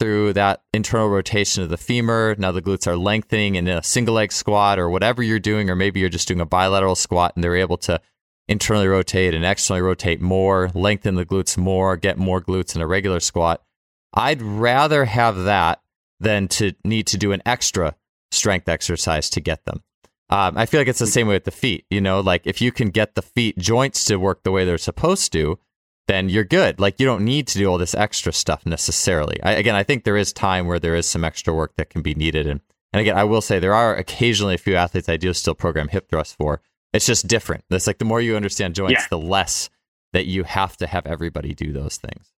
through 0.01 0.33
that 0.33 0.65
internal 0.75 1.09
rotation 1.09 1.63
of 1.63 1.69
the 1.69 1.77
femur, 1.77 2.35
now 2.37 2.51
the 2.51 2.61
glutes 2.61 2.87
are 2.87 2.97
lengthening 2.97 3.55
in 3.55 3.69
a 3.69 3.83
single 3.83 4.15
leg 4.15 4.33
squat 4.33 4.79
or 4.79 4.91
whatever 4.91 5.23
you're 5.23 5.39
doing, 5.39 5.71
or 5.71 5.77
maybe 5.77 6.01
you're 6.01 6.09
just 6.09 6.29
doing 6.29 6.41
a 6.41 6.47
bilateral 6.47 6.97
squat 6.97 7.33
and 7.35 7.45
they're 7.45 7.57
able 7.57 7.79
to 7.79 8.01
internally 8.49 8.89
rotate 8.89 9.35
and 9.35 9.45
externally 9.45 9.83
rotate 9.83 10.21
more, 10.21 10.71
lengthen 10.75 11.15
the 11.15 11.27
glutes 11.27 11.57
more, 11.57 11.97
get 11.97 12.19
more 12.19 12.41
glutes 12.41 12.75
in 12.75 12.83
a 12.83 12.87
regular 12.87 13.21
squat. 13.21 13.63
I'd 14.13 14.43
rather 14.43 15.05
have 15.05 15.45
that 15.45 15.81
than 16.19 16.49
to 16.49 16.73
need 16.85 17.07
to 17.09 17.19
do 17.19 17.33
an 17.33 17.43
extra 17.45 17.95
strength 18.31 18.69
exercise 18.69 19.31
to 19.31 19.41
get 19.41 19.65
them. 19.65 19.83
Um, 20.29 20.59
I 20.59 20.67
feel 20.67 20.81
like 20.81 20.89
it's 20.89 20.99
the 20.99 21.07
same 21.07 21.29
way 21.29 21.35
with 21.35 21.45
the 21.45 21.51
feet. 21.51 21.87
You 21.91 22.01
know, 22.01 22.21
like 22.21 22.43
if 22.47 22.61
you 22.61 22.73
can 22.73 22.91
get 22.91 23.15
the 23.15 23.23
feet 23.23 23.59
joints 23.59 24.05
to 24.07 24.17
work 24.17 24.43
the 24.43 24.51
way 24.51 24.65
they're 24.65 24.79
supposed 24.79 25.33
to, 25.33 25.59
then 26.09 26.29
you're 26.29 26.45
good. 26.45 26.81
Like 26.81 26.99
you 26.99 27.07
don't 27.07 27.25
need 27.25 27.47
to 27.49 27.59
do 27.59 27.67
all 27.67 27.79
this 27.79 27.95
extra 27.95 28.33
stuff 28.33 28.67
necessarily. 28.67 29.41
I, 29.43 29.53
again, 29.53 29.75
I 29.75 29.83
think 29.83 30.05
there 30.05 30.17
is 30.17 30.33
time 30.33 30.67
where 30.67 30.79
there 30.79 30.95
is 30.95 31.07
some 31.07 31.25
extra 31.25 31.55
work 31.55 31.75
that 31.77 31.91
can 31.91 32.03
be 32.03 32.15
needed. 32.15 32.47
And, 32.47 32.61
and 32.93 33.01
again, 33.01 33.17
I 33.17 33.25
will 33.25 33.41
say 33.41 33.59
there 33.59 33.75
are 33.75 33.95
occasionally 33.95 34.55
a 34.55 34.59
few 34.59 34.75
athletes 34.75 35.09
I 35.09 35.17
do 35.17 35.33
still 35.33 35.55
program 35.55 35.89
hip 35.89 36.09
thrust 36.09 36.37
for. 36.37 36.61
It's 36.93 37.07
just 37.07 37.29
different. 37.29 37.65
It's 37.71 37.87
like 37.87 37.99
the 37.99 38.05
more 38.05 38.21
you 38.21 38.37
understand 38.37 38.75
joints, 38.75 39.03
yeah. 39.03 39.07
the 39.11 39.19
less 39.19 39.69
that 40.13 40.27
you 40.27 40.45
have 40.45 40.77
to 40.79 40.87
have 40.87 41.07
everybody 41.07 41.55
do 41.55 41.73
those 41.73 41.99
things. 41.99 42.33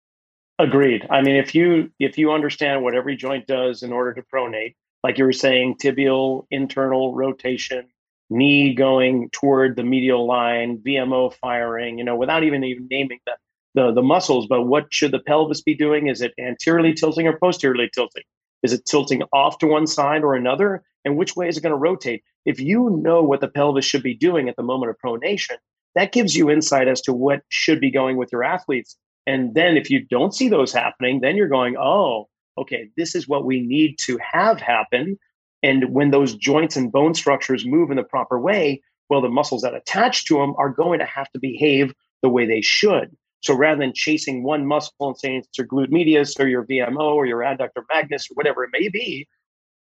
Agreed. 0.59 1.05
I 1.11 1.21
mean, 1.21 1.35
if 1.35 1.53
you 1.53 1.91
if 1.99 2.17
you 2.17 2.31
understand 2.31 2.81
what 2.81 2.95
every 2.95 3.15
joint 3.15 3.45
does 3.45 3.83
in 3.83 3.93
order 3.93 4.13
to 4.15 4.23
pronate, 4.23 4.73
like 5.03 5.17
you 5.17 5.25
were 5.25 5.33
saying, 5.33 5.75
tibial 5.75 6.45
internal 6.51 7.15
rotation, 7.15 7.87
knee 8.29 8.73
going 8.73 9.29
toward 9.31 9.75
the 9.75 9.83
medial 9.83 10.27
line, 10.27 10.79
VMO 10.79 11.33
firing, 11.33 11.97
you 11.97 12.03
know, 12.03 12.15
without 12.15 12.43
even 12.43 12.63
even 12.63 12.87
naming 12.89 13.19
the, 13.25 13.33
the, 13.75 13.91
the 13.93 14.01
muscles, 14.01 14.47
but 14.47 14.63
what 14.63 14.93
should 14.93 15.11
the 15.11 15.19
pelvis 15.19 15.61
be 15.61 15.75
doing? 15.75 16.07
Is 16.07 16.21
it 16.21 16.33
anteriorly 16.39 16.93
tilting 16.93 17.27
or 17.27 17.37
posteriorly 17.37 17.89
tilting? 17.93 18.23
Is 18.63 18.73
it 18.73 18.85
tilting 18.85 19.23
off 19.31 19.59
to 19.59 19.67
one 19.67 19.87
side 19.87 20.23
or 20.23 20.35
another? 20.35 20.83
And 21.05 21.15
which 21.15 21.35
way 21.35 21.47
is 21.47 21.57
it 21.57 21.61
going 21.61 21.71
to 21.71 21.77
rotate? 21.77 22.23
If 22.45 22.59
you 22.59 22.89
know 23.01 23.21
what 23.21 23.39
the 23.39 23.47
pelvis 23.47 23.85
should 23.85 24.03
be 24.03 24.15
doing 24.15 24.49
at 24.49 24.55
the 24.55 24.63
moment 24.63 24.89
of 24.89 24.97
pronation, 25.03 25.57
that 25.95 26.11
gives 26.11 26.35
you 26.35 26.49
insight 26.49 26.87
as 26.87 27.01
to 27.01 27.13
what 27.13 27.41
should 27.49 27.79
be 27.79 27.91
going 27.91 28.17
with 28.17 28.31
your 28.31 28.43
athletes 28.43 28.97
and 29.27 29.53
then 29.53 29.75
if 29.75 29.91
you 29.91 29.99
don't 29.99 30.33
see 30.33 30.47
those 30.47 30.71
happening, 30.71 31.19
then 31.19 31.35
you're 31.35 31.49
going, 31.49 31.75
oh, 31.77 32.29
okay, 32.57 32.89
this 32.97 33.15
is 33.15 33.27
what 33.27 33.45
we 33.45 33.61
need 33.61 33.97
to 33.99 34.17
have 34.19 34.59
happen. 34.59 35.17
And 35.63 35.93
when 35.93 36.11
those 36.11 36.35
joints 36.35 36.75
and 36.75 36.91
bone 36.91 37.13
structures 37.13 37.65
move 37.65 37.89
in 37.91 37.97
the 37.97 38.03
proper 38.03 38.39
way, 38.39 38.81
well, 39.09 39.21
the 39.21 39.29
muscles 39.29 39.61
that 39.61 39.75
attach 39.75 40.25
to 40.25 40.35
them 40.35 40.53
are 40.57 40.69
going 40.69 40.99
to 40.99 41.05
have 41.05 41.29
to 41.31 41.39
behave 41.39 41.93
the 42.21 42.29
way 42.29 42.45
they 42.45 42.61
should. 42.61 43.15
So 43.41 43.53
rather 43.55 43.79
than 43.79 43.93
chasing 43.93 44.43
one 44.43 44.65
muscle 44.65 44.93
and 44.99 45.17
saying 45.17 45.37
it's 45.37 45.57
your 45.57 45.67
glute 45.67 45.89
medius 45.89 46.35
or 46.39 46.47
your 46.47 46.65
VMO 46.65 47.13
or 47.13 47.25
your 47.25 47.39
adductor 47.39 47.83
magnus 47.91 48.29
or 48.29 48.33
whatever 48.33 48.63
it 48.63 48.71
may 48.73 48.89
be, 48.89 49.27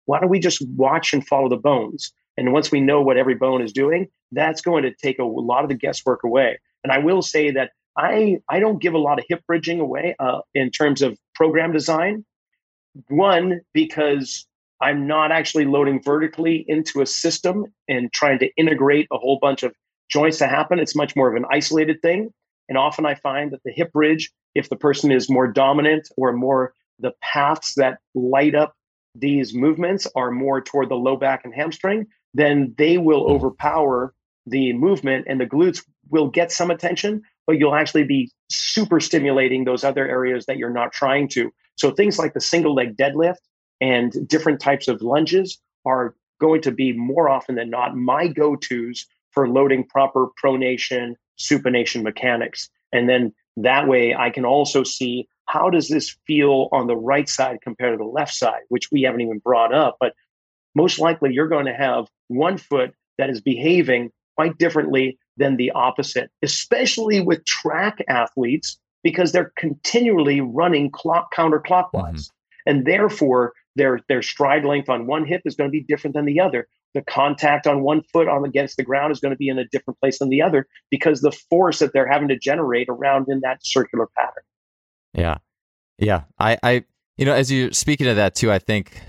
why 0.05 0.19
don't 0.19 0.29
we 0.29 0.39
just 0.39 0.65
watch 0.69 1.13
and 1.13 1.25
follow 1.25 1.49
the 1.49 1.57
bones? 1.57 2.13
And 2.37 2.53
once 2.53 2.71
we 2.71 2.81
know 2.81 3.01
what 3.01 3.17
every 3.17 3.35
bone 3.35 3.61
is 3.61 3.73
doing, 3.73 4.07
that's 4.31 4.61
going 4.61 4.83
to 4.83 4.93
take 4.93 5.19
a 5.19 5.23
lot 5.23 5.63
of 5.63 5.69
the 5.69 5.75
guesswork 5.75 6.23
away. 6.23 6.59
And 6.83 6.93
I 6.93 6.99
will 6.99 7.21
say 7.21 7.51
that 7.51 7.71
I 7.97 8.37
I 8.47 8.59
don't 8.59 8.81
give 8.81 8.93
a 8.93 8.99
lot 8.99 9.19
of 9.19 9.25
hip 9.27 9.41
bridging 9.47 9.79
away 9.79 10.15
uh, 10.19 10.39
in 10.53 10.69
terms 10.69 11.01
of 11.01 11.17
program 11.33 11.73
design. 11.73 12.25
One 13.09 13.61
because 13.73 14.45
I'm 14.81 15.07
not 15.07 15.31
actually 15.31 15.65
loading 15.65 16.01
vertically 16.01 16.65
into 16.67 17.01
a 17.01 17.05
system 17.05 17.65
and 17.87 18.11
trying 18.13 18.39
to 18.39 18.49
integrate 18.57 19.07
a 19.11 19.17
whole 19.17 19.39
bunch 19.41 19.63
of 19.63 19.73
joints 20.09 20.37
to 20.37 20.47
happen. 20.47 20.79
It's 20.79 20.95
much 20.95 21.15
more 21.15 21.29
of 21.29 21.35
an 21.35 21.45
isolated 21.51 22.01
thing. 22.01 22.31
And 22.69 22.77
often 22.77 23.05
I 23.05 23.15
find 23.15 23.51
that 23.51 23.61
the 23.63 23.71
hip 23.71 23.91
bridge, 23.91 24.31
if 24.55 24.69
the 24.69 24.75
person 24.75 25.11
is 25.11 25.29
more 25.29 25.47
dominant 25.47 26.09
or 26.17 26.33
more 26.33 26.73
the 26.99 27.13
paths 27.21 27.75
that 27.75 27.99
light 28.13 28.55
up 28.55 28.73
these 29.15 29.53
movements 29.53 30.07
are 30.15 30.31
more 30.31 30.61
toward 30.61 30.89
the 30.89 30.95
low 30.95 31.15
back 31.15 31.41
and 31.43 31.53
hamstring, 31.53 32.07
then 32.33 32.73
they 32.77 32.97
will 32.97 33.25
hmm. 33.27 33.33
overpower 33.33 34.13
the 34.45 34.73
movement 34.73 35.25
and 35.27 35.41
the 35.41 35.45
glutes 35.45 35.83
will 36.09 36.29
get 36.29 36.51
some 36.51 36.71
attention, 36.71 37.21
but 37.45 37.57
you'll 37.57 37.75
actually 37.75 38.05
be 38.05 38.31
super 38.49 38.99
stimulating 38.99 39.65
those 39.65 39.83
other 39.83 40.07
areas 40.07 40.45
that 40.45 40.57
you're 40.57 40.69
not 40.69 40.93
trying 40.93 41.27
to. 41.27 41.51
So 41.77 41.91
things 41.91 42.19
like 42.19 42.33
the 42.33 42.41
single 42.41 42.75
leg 42.75 42.97
deadlift 42.97 43.37
and 43.79 44.27
different 44.27 44.59
types 44.59 44.87
of 44.87 45.01
lunges 45.01 45.59
are 45.85 46.15
going 46.39 46.61
to 46.61 46.71
be 46.71 46.91
more 46.91 47.29
often 47.29 47.55
than 47.55 47.69
not 47.69 47.95
my 47.95 48.27
go-tos 48.27 49.05
for 49.31 49.47
loading 49.47 49.83
proper 49.85 50.27
pronation, 50.43 51.15
supination 51.39 52.03
mechanics. 52.03 52.69
And 52.91 53.07
then 53.07 53.33
that 53.57 53.87
way 53.87 54.13
I 54.15 54.29
can 54.29 54.45
also 54.45 54.83
see 54.83 55.27
how 55.45 55.69
does 55.69 55.87
this 55.87 56.15
feel 56.27 56.69
on 56.71 56.87
the 56.87 56.95
right 56.95 57.29
side 57.29 57.59
compared 57.61 57.93
to 57.93 58.03
the 58.03 58.09
left 58.09 58.33
side, 58.33 58.61
which 58.69 58.91
we 58.91 59.03
haven't 59.03 59.21
even 59.21 59.39
brought 59.39 59.73
up. 59.73 59.97
But 59.99 60.13
most 60.75 60.99
likely 60.99 61.33
you're 61.33 61.47
going 61.47 61.65
to 61.65 61.73
have 61.73 62.07
one 62.27 62.57
foot 62.57 62.93
that 63.17 63.29
is 63.29 63.41
behaving 63.41 64.11
quite 64.35 64.57
differently 64.57 65.17
than 65.37 65.55
the 65.55 65.71
opposite, 65.71 66.29
especially 66.43 67.21
with 67.21 67.45
track 67.45 67.99
athletes, 68.09 68.77
because 69.07 69.31
they're 69.31 69.53
continually 69.55 70.41
running 70.41 70.91
clock 70.91 71.33
counterclockwise. 71.33 71.93
Mm-hmm. 71.93 72.69
And 72.69 72.85
therefore, 72.85 73.53
their, 73.77 74.01
their 74.09 74.21
stride 74.21 74.65
length 74.65 74.89
on 74.89 75.07
one 75.07 75.25
hip 75.25 75.43
is 75.45 75.55
going 75.55 75.69
to 75.69 75.71
be 75.71 75.81
different 75.81 76.13
than 76.13 76.25
the 76.25 76.41
other. 76.41 76.67
The 76.93 77.03
contact 77.03 77.67
on 77.67 77.83
one 77.83 78.01
foot 78.11 78.27
on 78.27 78.43
against 78.43 78.75
the 78.75 78.83
ground 78.83 79.13
is 79.13 79.21
going 79.21 79.31
to 79.31 79.37
be 79.37 79.47
in 79.47 79.59
a 79.59 79.65
different 79.71 79.97
place 80.01 80.19
than 80.19 80.27
the 80.27 80.41
other 80.41 80.67
because 80.91 81.21
the 81.21 81.31
force 81.31 81.79
that 81.79 81.93
they're 81.93 82.05
having 82.05 82.27
to 82.27 82.37
generate 82.37 82.89
around 82.89 83.27
in 83.29 83.39
that 83.45 83.65
circular 83.65 84.09
pattern. 84.13 84.43
Yeah. 85.13 85.37
Yeah. 85.97 86.23
I, 86.37 86.57
I, 86.61 86.83
you 87.15 87.23
know, 87.23 87.33
as 87.33 87.49
you're 87.49 87.71
speaking 87.71 88.07
of 88.07 88.17
that 88.17 88.35
too, 88.35 88.51
I 88.51 88.59
think 88.59 89.01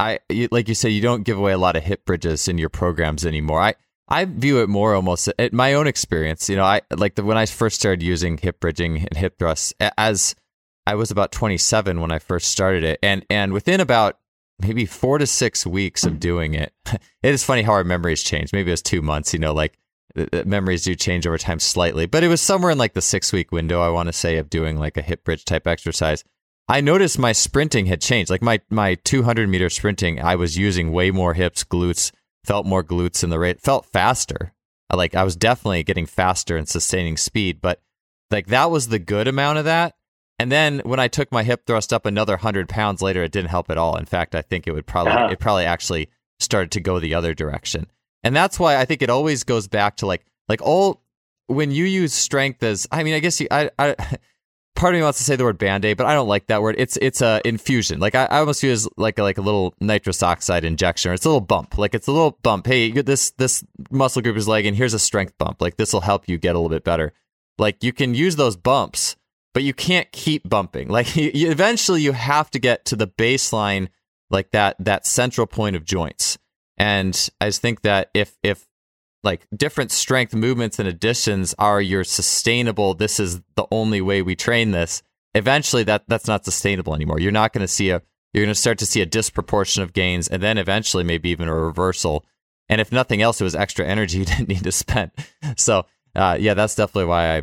I, 0.00 0.18
like 0.50 0.66
you 0.66 0.74
said, 0.74 0.88
you 0.88 1.02
don't 1.02 1.22
give 1.22 1.38
away 1.38 1.52
a 1.52 1.58
lot 1.58 1.76
of 1.76 1.84
hip 1.84 2.04
bridges 2.04 2.48
in 2.48 2.58
your 2.58 2.68
programs 2.68 3.24
anymore. 3.24 3.60
I, 3.60 3.74
I 4.08 4.24
view 4.24 4.62
it 4.62 4.68
more 4.68 4.94
almost 4.94 5.28
at 5.38 5.52
my 5.52 5.74
own 5.74 5.86
experience. 5.86 6.48
You 6.48 6.56
know, 6.56 6.64
I 6.64 6.82
like 6.96 7.16
the, 7.16 7.24
when 7.24 7.36
I 7.36 7.46
first 7.46 7.76
started 7.80 8.02
using 8.02 8.38
hip 8.38 8.60
bridging 8.60 8.98
and 8.98 9.16
hip 9.16 9.38
thrusts 9.38 9.74
as 9.98 10.34
I 10.86 10.94
was 10.94 11.10
about 11.10 11.32
27 11.32 12.00
when 12.00 12.12
I 12.12 12.18
first 12.18 12.48
started 12.48 12.84
it. 12.84 13.00
And, 13.02 13.26
and 13.28 13.52
within 13.52 13.80
about 13.80 14.18
maybe 14.60 14.86
four 14.86 15.18
to 15.18 15.26
six 15.26 15.66
weeks 15.66 16.04
of 16.04 16.20
doing 16.20 16.54
it, 16.54 16.72
it 16.86 17.00
is 17.22 17.42
funny 17.42 17.62
how 17.62 17.72
our 17.72 17.84
memories 17.84 18.22
change. 18.22 18.52
Maybe 18.52 18.70
it 18.70 18.74
was 18.74 18.82
two 18.82 19.02
months, 19.02 19.32
you 19.32 19.40
know, 19.40 19.52
like 19.52 19.76
memories 20.44 20.84
do 20.84 20.94
change 20.94 21.26
over 21.26 21.38
time 21.38 21.58
slightly, 21.58 22.06
but 22.06 22.22
it 22.22 22.28
was 22.28 22.40
somewhere 22.40 22.70
in 22.70 22.78
like 22.78 22.94
the 22.94 23.02
six 23.02 23.32
week 23.32 23.50
window, 23.50 23.80
I 23.80 23.90
want 23.90 24.08
to 24.08 24.12
say, 24.12 24.38
of 24.38 24.48
doing 24.48 24.78
like 24.78 24.96
a 24.96 25.02
hip 25.02 25.24
bridge 25.24 25.44
type 25.44 25.66
exercise. 25.66 26.24
I 26.68 26.80
noticed 26.80 27.18
my 27.18 27.32
sprinting 27.32 27.86
had 27.86 28.00
changed. 28.00 28.30
Like 28.30 28.42
my, 28.42 28.60
my 28.70 28.94
200 29.04 29.48
meter 29.48 29.68
sprinting, 29.68 30.20
I 30.20 30.36
was 30.36 30.56
using 30.56 30.92
way 30.92 31.10
more 31.10 31.34
hips, 31.34 31.64
glutes, 31.64 32.12
felt 32.46 32.66
more 32.66 32.84
glutes 32.84 33.24
in 33.24 33.30
the 33.30 33.38
rate, 33.38 33.60
felt 33.60 33.86
faster. 33.86 34.52
Like 34.94 35.14
I 35.14 35.24
was 35.24 35.36
definitely 35.36 35.82
getting 35.82 36.06
faster 36.06 36.56
and 36.56 36.68
sustaining 36.68 37.16
speed, 37.16 37.60
but 37.60 37.80
like 38.30 38.46
that 38.46 38.70
was 38.70 38.88
the 38.88 38.98
good 38.98 39.26
amount 39.28 39.58
of 39.58 39.64
that. 39.64 39.94
And 40.38 40.52
then 40.52 40.80
when 40.84 41.00
I 41.00 41.08
took 41.08 41.32
my 41.32 41.42
hip 41.42 41.66
thrust 41.66 41.92
up 41.92 42.06
another 42.06 42.36
hundred 42.36 42.68
pounds 42.68 43.02
later, 43.02 43.22
it 43.22 43.32
didn't 43.32 43.50
help 43.50 43.70
at 43.70 43.78
all. 43.78 43.96
In 43.96 44.04
fact, 44.04 44.34
I 44.34 44.42
think 44.42 44.66
it 44.66 44.72
would 44.72 44.86
probably 44.86 45.12
uh-huh. 45.12 45.28
it 45.32 45.40
probably 45.40 45.64
actually 45.64 46.08
started 46.38 46.70
to 46.72 46.80
go 46.80 47.00
the 47.00 47.14
other 47.14 47.34
direction. 47.34 47.86
And 48.22 48.36
that's 48.36 48.58
why 48.58 48.76
I 48.76 48.84
think 48.84 49.02
it 49.02 49.10
always 49.10 49.44
goes 49.44 49.66
back 49.66 49.96
to 49.98 50.06
like 50.06 50.24
like 50.48 50.62
all 50.62 51.02
when 51.46 51.70
you 51.70 51.84
use 51.84 52.12
strength 52.12 52.62
as 52.62 52.86
I 52.92 53.02
mean, 53.02 53.14
I 53.14 53.20
guess 53.20 53.40
you 53.40 53.48
I, 53.50 53.70
I 53.78 53.96
part 54.76 54.94
of 54.94 54.98
me 54.98 55.02
wants 55.02 55.18
to 55.18 55.24
say 55.24 55.34
the 55.34 55.44
word 55.44 55.58
band-aid, 55.58 55.96
but 55.96 56.06
I 56.06 56.14
don't 56.14 56.28
like 56.28 56.46
that 56.46 56.62
word. 56.62 56.76
It's 56.78 56.96
it's 56.98 57.20
a 57.20 57.40
infusion. 57.44 57.98
Like 57.98 58.14
I, 58.14 58.26
I 58.26 58.38
almost 58.38 58.62
use 58.62 58.86
like 58.96 59.18
a, 59.18 59.22
like 59.22 59.38
a 59.38 59.42
little 59.42 59.74
nitrous 59.80 60.22
oxide 60.22 60.64
injection. 60.64 61.12
It's 61.12 61.24
a 61.24 61.28
little 61.28 61.40
bump. 61.40 61.78
Like 61.78 61.94
it's 61.94 62.06
a 62.06 62.12
little 62.12 62.38
bump. 62.42 62.66
Hey, 62.66 62.90
this 62.90 63.32
this 63.32 63.64
muscle 63.90 64.22
group 64.22 64.36
is 64.36 64.46
lagging. 64.46 64.74
Here's 64.74 64.94
a 64.94 64.98
strength 64.98 65.36
bump. 65.38 65.60
Like 65.60 65.76
this 65.76 65.92
will 65.92 66.02
help 66.02 66.28
you 66.28 66.38
get 66.38 66.54
a 66.54 66.58
little 66.58 66.68
bit 66.68 66.84
better. 66.84 67.12
Like 67.58 67.82
you 67.82 67.92
can 67.92 68.14
use 68.14 68.36
those 68.36 68.56
bumps, 68.56 69.16
but 69.54 69.62
you 69.62 69.74
can't 69.74 70.10
keep 70.12 70.48
bumping. 70.48 70.88
Like 70.88 71.16
you, 71.16 71.30
you, 71.34 71.50
eventually 71.50 72.02
you 72.02 72.12
have 72.12 72.50
to 72.52 72.58
get 72.58 72.84
to 72.86 72.96
the 72.96 73.08
baseline, 73.08 73.88
like 74.30 74.52
that 74.52 74.76
that 74.78 75.06
central 75.06 75.46
point 75.46 75.76
of 75.76 75.84
joints. 75.84 76.38
And 76.78 77.28
I 77.40 77.46
just 77.46 77.62
think 77.62 77.80
that 77.82 78.10
if 78.12 78.36
if 78.42 78.65
like 79.26 79.46
different 79.54 79.90
strength 79.90 80.34
movements 80.34 80.78
and 80.78 80.88
additions 80.88 81.54
are 81.58 81.82
your 81.82 82.04
sustainable 82.04 82.94
this 82.94 83.20
is 83.20 83.42
the 83.56 83.66
only 83.70 84.00
way 84.00 84.22
we 84.22 84.34
train 84.34 84.70
this. 84.70 85.02
Eventually 85.34 85.82
that 85.82 86.04
that's 86.08 86.26
not 86.26 86.46
sustainable 86.46 86.94
anymore. 86.94 87.20
You're 87.20 87.32
not 87.32 87.52
going 87.52 87.60
to 87.60 87.68
see 87.68 87.90
a 87.90 88.00
you're 88.32 88.44
going 88.44 88.54
to 88.54 88.60
start 88.60 88.78
to 88.78 88.86
see 88.86 89.02
a 89.02 89.06
disproportion 89.06 89.82
of 89.82 89.92
gains 89.92 90.28
and 90.28 90.42
then 90.42 90.56
eventually 90.56 91.04
maybe 91.04 91.28
even 91.28 91.48
a 91.48 91.54
reversal. 91.54 92.24
And 92.68 92.80
if 92.80 92.90
nothing 92.90 93.20
else 93.20 93.40
it 93.40 93.44
was 93.44 93.54
extra 93.54 93.84
energy 93.84 94.18
you 94.20 94.24
didn't 94.24 94.48
need 94.48 94.64
to 94.64 94.72
spend. 94.72 95.10
So 95.56 95.84
uh, 96.14 96.38
yeah 96.40 96.54
that's 96.54 96.74
definitely 96.74 97.04
why 97.04 97.36
i 97.36 97.42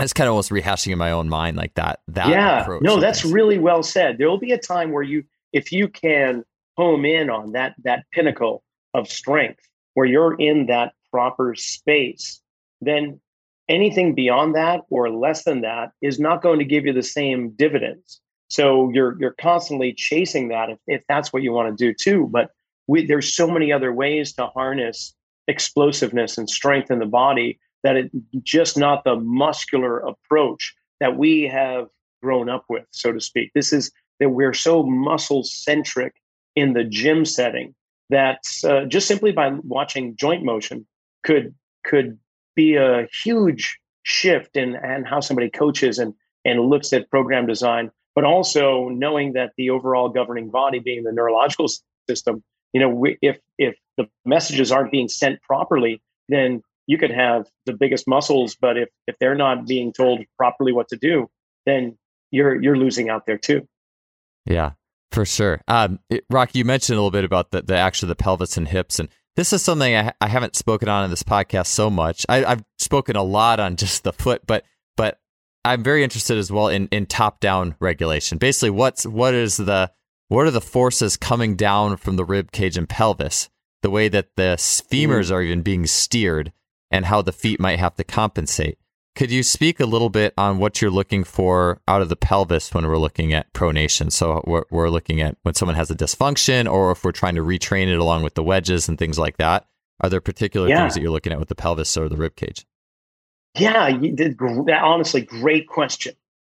it's 0.00 0.12
kind 0.12 0.26
of 0.26 0.32
almost 0.32 0.50
rehashing 0.50 0.90
in 0.90 0.98
my 0.98 1.12
own 1.12 1.28
mind 1.28 1.56
like 1.56 1.74
that 1.74 2.00
that 2.08 2.28
yeah. 2.28 2.66
no 2.80 2.98
that's 2.98 3.24
really 3.24 3.58
well 3.58 3.84
said. 3.84 4.18
There 4.18 4.28
will 4.28 4.38
be 4.38 4.50
a 4.50 4.58
time 4.58 4.90
where 4.90 5.04
you 5.04 5.22
if 5.52 5.70
you 5.70 5.86
can 5.86 6.44
home 6.76 7.04
in 7.04 7.30
on 7.30 7.52
that 7.52 7.76
that 7.84 8.04
pinnacle 8.12 8.64
of 8.92 9.08
strength 9.08 9.60
where 9.94 10.06
you're 10.06 10.34
in 10.34 10.66
that 10.66 10.92
proper 11.10 11.54
space, 11.54 12.40
then 12.80 13.20
anything 13.68 14.14
beyond 14.14 14.54
that 14.54 14.82
or 14.90 15.10
less 15.10 15.44
than 15.44 15.62
that 15.62 15.92
is 16.02 16.20
not 16.20 16.42
going 16.42 16.58
to 16.58 16.64
give 16.64 16.84
you 16.84 16.92
the 16.92 17.02
same 17.02 17.50
dividends. 17.50 18.20
So 18.48 18.90
you're 18.90 19.16
you're 19.18 19.34
constantly 19.40 19.92
chasing 19.92 20.48
that 20.48 20.70
if, 20.70 20.78
if 20.86 21.02
that's 21.08 21.32
what 21.32 21.42
you 21.42 21.52
want 21.52 21.76
to 21.76 21.84
do 21.84 21.94
too. 21.94 22.28
But 22.30 22.50
we, 22.86 23.06
there's 23.06 23.34
so 23.34 23.48
many 23.48 23.72
other 23.72 23.92
ways 23.92 24.32
to 24.34 24.46
harness 24.48 25.14
explosiveness 25.48 26.38
and 26.38 26.48
strength 26.48 26.90
in 26.90 26.98
the 26.98 27.06
body 27.06 27.58
that 27.82 27.96
it's 27.96 28.14
just 28.42 28.78
not 28.78 29.04
the 29.04 29.16
muscular 29.16 29.98
approach 29.98 30.74
that 31.00 31.16
we 31.16 31.42
have 31.42 31.86
grown 32.22 32.48
up 32.48 32.64
with, 32.68 32.86
so 32.90 33.12
to 33.12 33.20
speak. 33.20 33.50
This 33.54 33.72
is 33.72 33.90
that 34.20 34.30
we're 34.30 34.54
so 34.54 34.82
muscle 34.82 35.44
centric 35.44 36.14
in 36.56 36.72
the 36.72 36.84
gym 36.84 37.24
setting 37.24 37.74
that 38.14 38.40
uh, 38.64 38.84
just 38.84 39.08
simply 39.08 39.32
by 39.32 39.50
watching 39.64 40.16
joint 40.16 40.44
motion 40.44 40.86
could 41.24 41.54
could 41.84 42.18
be 42.54 42.76
a 42.76 43.08
huge 43.24 43.78
shift 44.04 44.56
in 44.56 44.76
and 44.76 45.06
how 45.06 45.20
somebody 45.20 45.50
coaches 45.50 45.98
and 45.98 46.14
and 46.44 46.60
looks 46.60 46.92
at 46.92 47.10
program 47.10 47.46
design 47.46 47.90
but 48.14 48.24
also 48.24 48.88
knowing 48.90 49.32
that 49.32 49.52
the 49.56 49.70
overall 49.70 50.08
governing 50.08 50.48
body 50.48 50.78
being 50.78 51.02
the 51.02 51.12
neurological 51.12 51.66
system 52.08 52.42
you 52.72 52.80
know 52.80 53.04
if 53.20 53.38
if 53.58 53.76
the 53.96 54.08
messages 54.24 54.70
aren't 54.70 54.92
being 54.92 55.08
sent 55.08 55.42
properly 55.42 56.00
then 56.28 56.62
you 56.86 56.98
could 56.98 57.10
have 57.10 57.46
the 57.66 57.72
biggest 57.72 58.06
muscles 58.06 58.56
but 58.60 58.76
if 58.76 58.88
if 59.08 59.18
they're 59.18 59.34
not 59.34 59.66
being 59.66 59.92
told 59.92 60.20
properly 60.36 60.72
what 60.72 60.88
to 60.88 60.96
do 60.96 61.28
then 61.66 61.96
you're 62.30 62.60
you're 62.60 62.76
losing 62.76 63.08
out 63.08 63.26
there 63.26 63.38
too. 63.38 63.66
Yeah 64.44 64.72
for 65.14 65.24
sure. 65.24 65.60
Um, 65.68 66.00
it, 66.10 66.24
Rocky, 66.28 66.58
you 66.58 66.64
mentioned 66.64 66.96
a 66.96 67.00
little 67.00 67.10
bit 67.10 67.24
about 67.24 67.52
the, 67.52 67.62
the 67.62 67.76
actually 67.76 68.08
the 68.08 68.16
pelvis 68.16 68.56
and 68.56 68.68
hips, 68.68 68.98
and 68.98 69.08
this 69.36 69.52
is 69.52 69.62
something 69.62 69.94
I, 69.94 70.12
I 70.20 70.26
haven't 70.26 70.56
spoken 70.56 70.88
on 70.88 71.04
in 71.04 71.10
this 71.10 71.22
podcast 71.22 71.68
so 71.68 71.88
much. 71.88 72.26
I, 72.28 72.38
have 72.38 72.64
spoken 72.78 73.16
a 73.16 73.22
lot 73.22 73.60
on 73.60 73.76
just 73.76 74.04
the 74.04 74.12
foot, 74.12 74.42
but 74.46 74.64
but 74.96 75.18
I'm 75.64 75.82
very 75.82 76.04
interested 76.04 76.36
as 76.36 76.52
well 76.52 76.68
in, 76.68 76.88
in 76.88 77.06
top 77.06 77.40
down 77.40 77.76
regulation. 77.80 78.38
Basically, 78.38 78.70
what's 78.70 79.06
what 79.06 79.34
is 79.34 79.56
the 79.56 79.92
what 80.28 80.46
are 80.46 80.50
the 80.50 80.60
forces 80.60 81.16
coming 81.16 81.54
down 81.54 81.96
from 81.96 82.16
the 82.16 82.24
rib 82.24 82.52
cage 82.52 82.76
and 82.76 82.88
pelvis? 82.88 83.48
The 83.82 83.90
way 83.90 84.08
that 84.08 84.36
the 84.36 84.56
femurs 84.58 85.30
mm. 85.30 85.32
are 85.32 85.42
even 85.42 85.62
being 85.62 85.86
steered, 85.86 86.52
and 86.90 87.06
how 87.06 87.22
the 87.22 87.32
feet 87.32 87.60
might 87.60 87.78
have 87.78 87.94
to 87.96 88.04
compensate. 88.04 88.78
Could 89.16 89.30
you 89.30 89.44
speak 89.44 89.78
a 89.78 89.86
little 89.86 90.10
bit 90.10 90.34
on 90.36 90.58
what 90.58 90.82
you're 90.82 90.90
looking 90.90 91.22
for 91.22 91.80
out 91.86 92.02
of 92.02 92.08
the 92.08 92.16
pelvis 92.16 92.74
when 92.74 92.86
we're 92.86 92.98
looking 92.98 93.32
at 93.32 93.52
pronation? 93.52 94.10
So 94.10 94.42
we're, 94.44 94.64
we're 94.70 94.90
looking 94.90 95.20
at 95.20 95.36
when 95.42 95.54
someone 95.54 95.76
has 95.76 95.88
a 95.88 95.94
dysfunction 95.94 96.70
or 96.70 96.90
if 96.90 97.04
we're 97.04 97.12
trying 97.12 97.36
to 97.36 97.42
retrain 97.42 97.86
it 97.86 97.98
along 97.98 98.24
with 98.24 98.34
the 98.34 98.42
wedges 98.42 98.88
and 98.88 98.98
things 98.98 99.16
like 99.18 99.36
that. 99.36 99.66
Are 100.00 100.10
there 100.10 100.20
particular 100.20 100.68
yeah. 100.68 100.80
things 100.80 100.94
that 100.94 101.00
you're 101.00 101.12
looking 101.12 101.32
at 101.32 101.38
with 101.38 101.48
the 101.48 101.54
pelvis 101.54 101.96
or 101.96 102.08
the 102.08 102.16
rib 102.16 102.34
cage? 102.34 102.66
Yeah, 103.56 103.86
you 103.86 104.10
did, 104.10 104.36
honestly, 104.40 105.20
great 105.20 105.68
question. 105.68 106.14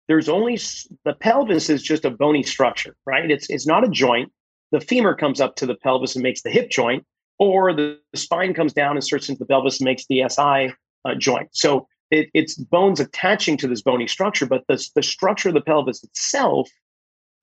There's 0.07 0.29
only 0.29 0.57
the 1.05 1.15
pelvis 1.15 1.69
is 1.69 1.83
just 1.83 2.05
a 2.05 2.11
bony 2.11 2.45
structure, 2.45 2.95
right? 3.07 3.29
It's 3.29 3.49
it's 3.51 3.67
not 3.67 3.85
a 3.85 3.89
joint. 3.89 4.31
The 4.71 4.81
femur 4.81 5.15
comes 5.15 5.41
up 5.41 5.57
to 5.57 5.67
the 5.67 5.75
pelvis 5.75 6.15
and 6.15 6.23
makes 6.23 6.43
the 6.43 6.51
hip 6.51 6.71
joint, 6.71 7.05
or 7.39 7.73
the, 7.73 7.99
the 8.13 8.19
spine 8.19 8.55
comes 8.55 8.73
down 8.73 8.91
and 8.91 8.99
inserts 8.99 9.29
into 9.29 9.41
the 9.41 9.47
pelvis 9.47 9.81
and 9.81 9.87
makes 9.87 10.07
the 10.07 10.23
SI 10.29 10.73
uh, 11.05 11.15
joint. 11.17 11.49
So 11.53 11.89
it, 12.15 12.31
it's 12.33 12.55
bones 12.55 13.01
attaching 13.01 13.57
to 13.57 13.67
this 13.67 13.83
bony 13.83 14.07
structure, 14.07 14.47
but 14.47 14.65
the, 14.69 14.89
the 14.95 15.03
structure 15.03 15.49
of 15.49 15.55
the 15.55 15.61
pelvis 15.61 16.05
itself, 16.05 16.71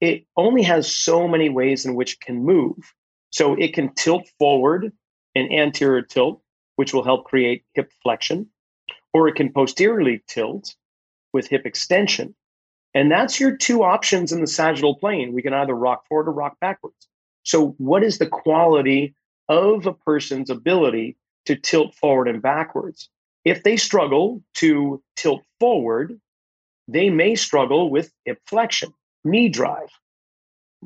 it 0.00 0.24
only 0.38 0.62
has 0.62 0.90
so 0.90 1.28
many 1.28 1.50
ways 1.50 1.84
in 1.84 1.94
which 1.94 2.14
it 2.14 2.20
can 2.20 2.42
move. 2.42 2.78
So 3.30 3.54
it 3.54 3.74
can 3.74 3.92
tilt 3.94 4.26
forward, 4.38 4.90
an 5.34 5.52
anterior 5.52 6.00
tilt, 6.00 6.40
which 6.76 6.94
will 6.94 7.04
help 7.04 7.24
create 7.26 7.64
hip 7.74 7.92
flexion, 8.02 8.48
or 9.12 9.28
it 9.28 9.34
can 9.34 9.52
posteriorly 9.52 10.22
tilt 10.26 10.74
with 11.34 11.48
hip 11.48 11.66
extension. 11.66 12.34
And 12.94 13.10
that's 13.10 13.38
your 13.38 13.54
two 13.54 13.82
options 13.82 14.32
in 14.32 14.40
the 14.40 14.46
sagittal 14.46 14.96
plane. 14.96 15.34
We 15.34 15.42
can 15.42 15.52
either 15.52 15.74
rock 15.74 16.06
forward 16.08 16.28
or 16.28 16.32
rock 16.32 16.56
backwards. 16.60 17.08
So, 17.42 17.74
what 17.76 18.02
is 18.02 18.16
the 18.18 18.26
quality 18.26 19.14
of 19.48 19.86
a 19.86 19.92
person's 19.92 20.48
ability 20.48 21.16
to 21.46 21.56
tilt 21.56 21.94
forward 21.94 22.28
and 22.28 22.40
backwards? 22.40 23.10
If 23.44 23.62
they 23.62 23.76
struggle 23.76 24.42
to 24.54 25.02
tilt 25.16 25.42
forward, 25.58 26.20
they 26.88 27.10
may 27.10 27.34
struggle 27.34 27.90
with 27.90 28.12
hip 28.24 28.38
flexion, 28.46 28.92
knee 29.24 29.48
drive. 29.48 29.88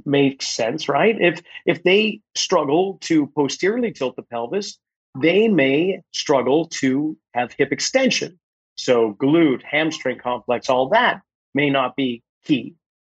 Makes 0.05 0.49
sense, 0.49 0.89
right? 0.89 1.17
If 1.21 1.43
if 1.65 1.83
they 1.83 2.21
struggle 2.35 2.99
to 3.03 3.27
posteriorly 3.29 3.93
tilt 3.93 4.17
the 4.17 4.23
pelvis, 4.23 4.79
they 5.19 5.49
may 5.49 6.03
struggle 6.13 6.67
to 6.81 7.17
have 7.35 7.53
hip 7.57 7.73
extension. 7.73 8.39
So 8.77 9.15
glute, 9.15 9.63
hamstring 9.63 10.19
complex, 10.19 10.69
all 10.69 10.89
that 10.91 11.23
may 11.55 11.71
not 11.71 11.97
be 11.97 12.23
key. 12.45 12.75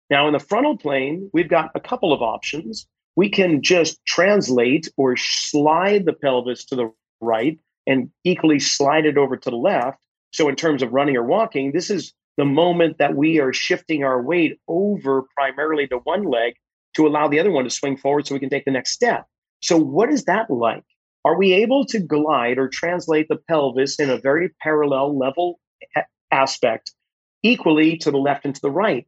Now 0.09 0.27
in 0.29 0.33
the 0.33 0.39
frontal 0.39 0.77
plane, 0.77 1.31
we've 1.33 1.49
got 1.49 1.73
a 1.75 1.81
couple 1.81 2.13
of 2.13 2.23
options. 2.23 2.87
We 3.17 3.29
can 3.29 3.63
just 3.63 3.99
translate 4.07 4.89
or 4.97 5.17
slide 5.17 6.07
the 6.07 6.13
pelvis 6.13 6.65
to 6.67 6.77
the 6.77 6.93
right 7.21 7.59
and 7.89 8.11
equally 8.23 8.61
slide 8.61 9.07
it 9.07 9.19
over 9.19 9.37
to 9.37 9.51
the 9.51 9.57
left. 9.57 9.99
So, 10.33 10.49
in 10.49 10.55
terms 10.55 10.83
of 10.83 10.93
running 10.93 11.17
or 11.17 11.25
walking, 11.25 11.73
this 11.73 11.91
is 11.91 12.13
the 12.37 12.45
moment 12.45 12.99
that 12.99 13.17
we 13.17 13.41
are 13.41 13.53
shifting 13.53 14.05
our 14.05 14.23
weight 14.23 14.61
over 14.69 15.25
primarily 15.35 15.89
to 15.89 15.97
one 15.97 16.25
leg 16.25 16.55
to 16.95 17.07
allow 17.07 17.27
the 17.27 17.41
other 17.41 17.51
one 17.51 17.65
to 17.65 17.71
swing 17.71 17.97
forward 17.97 18.27
so 18.27 18.35
we 18.35 18.41
can 18.41 18.51
take 18.51 18.65
the 18.65 18.71
next 18.71 18.93
step. 18.93 19.27
So, 19.63 19.77
what 19.77 20.11
is 20.11 20.27
that 20.27 20.51
like? 20.51 20.85
Are 21.25 21.37
we 21.37 21.53
able 21.55 21.85
to 21.87 21.99
glide 21.99 22.59
or 22.59 22.69
translate 22.69 23.27
the 23.29 23.39
pelvis 23.49 23.99
in 23.99 24.11
a 24.11 24.19
very 24.19 24.51
parallel 24.63 25.19
level 25.19 25.59
aspect 26.31 26.93
equally 27.43 27.97
to 27.99 28.11
the 28.11 28.19
left 28.19 28.45
and 28.45 28.55
to 28.55 28.61
the 28.61 28.71
right? 28.71 29.07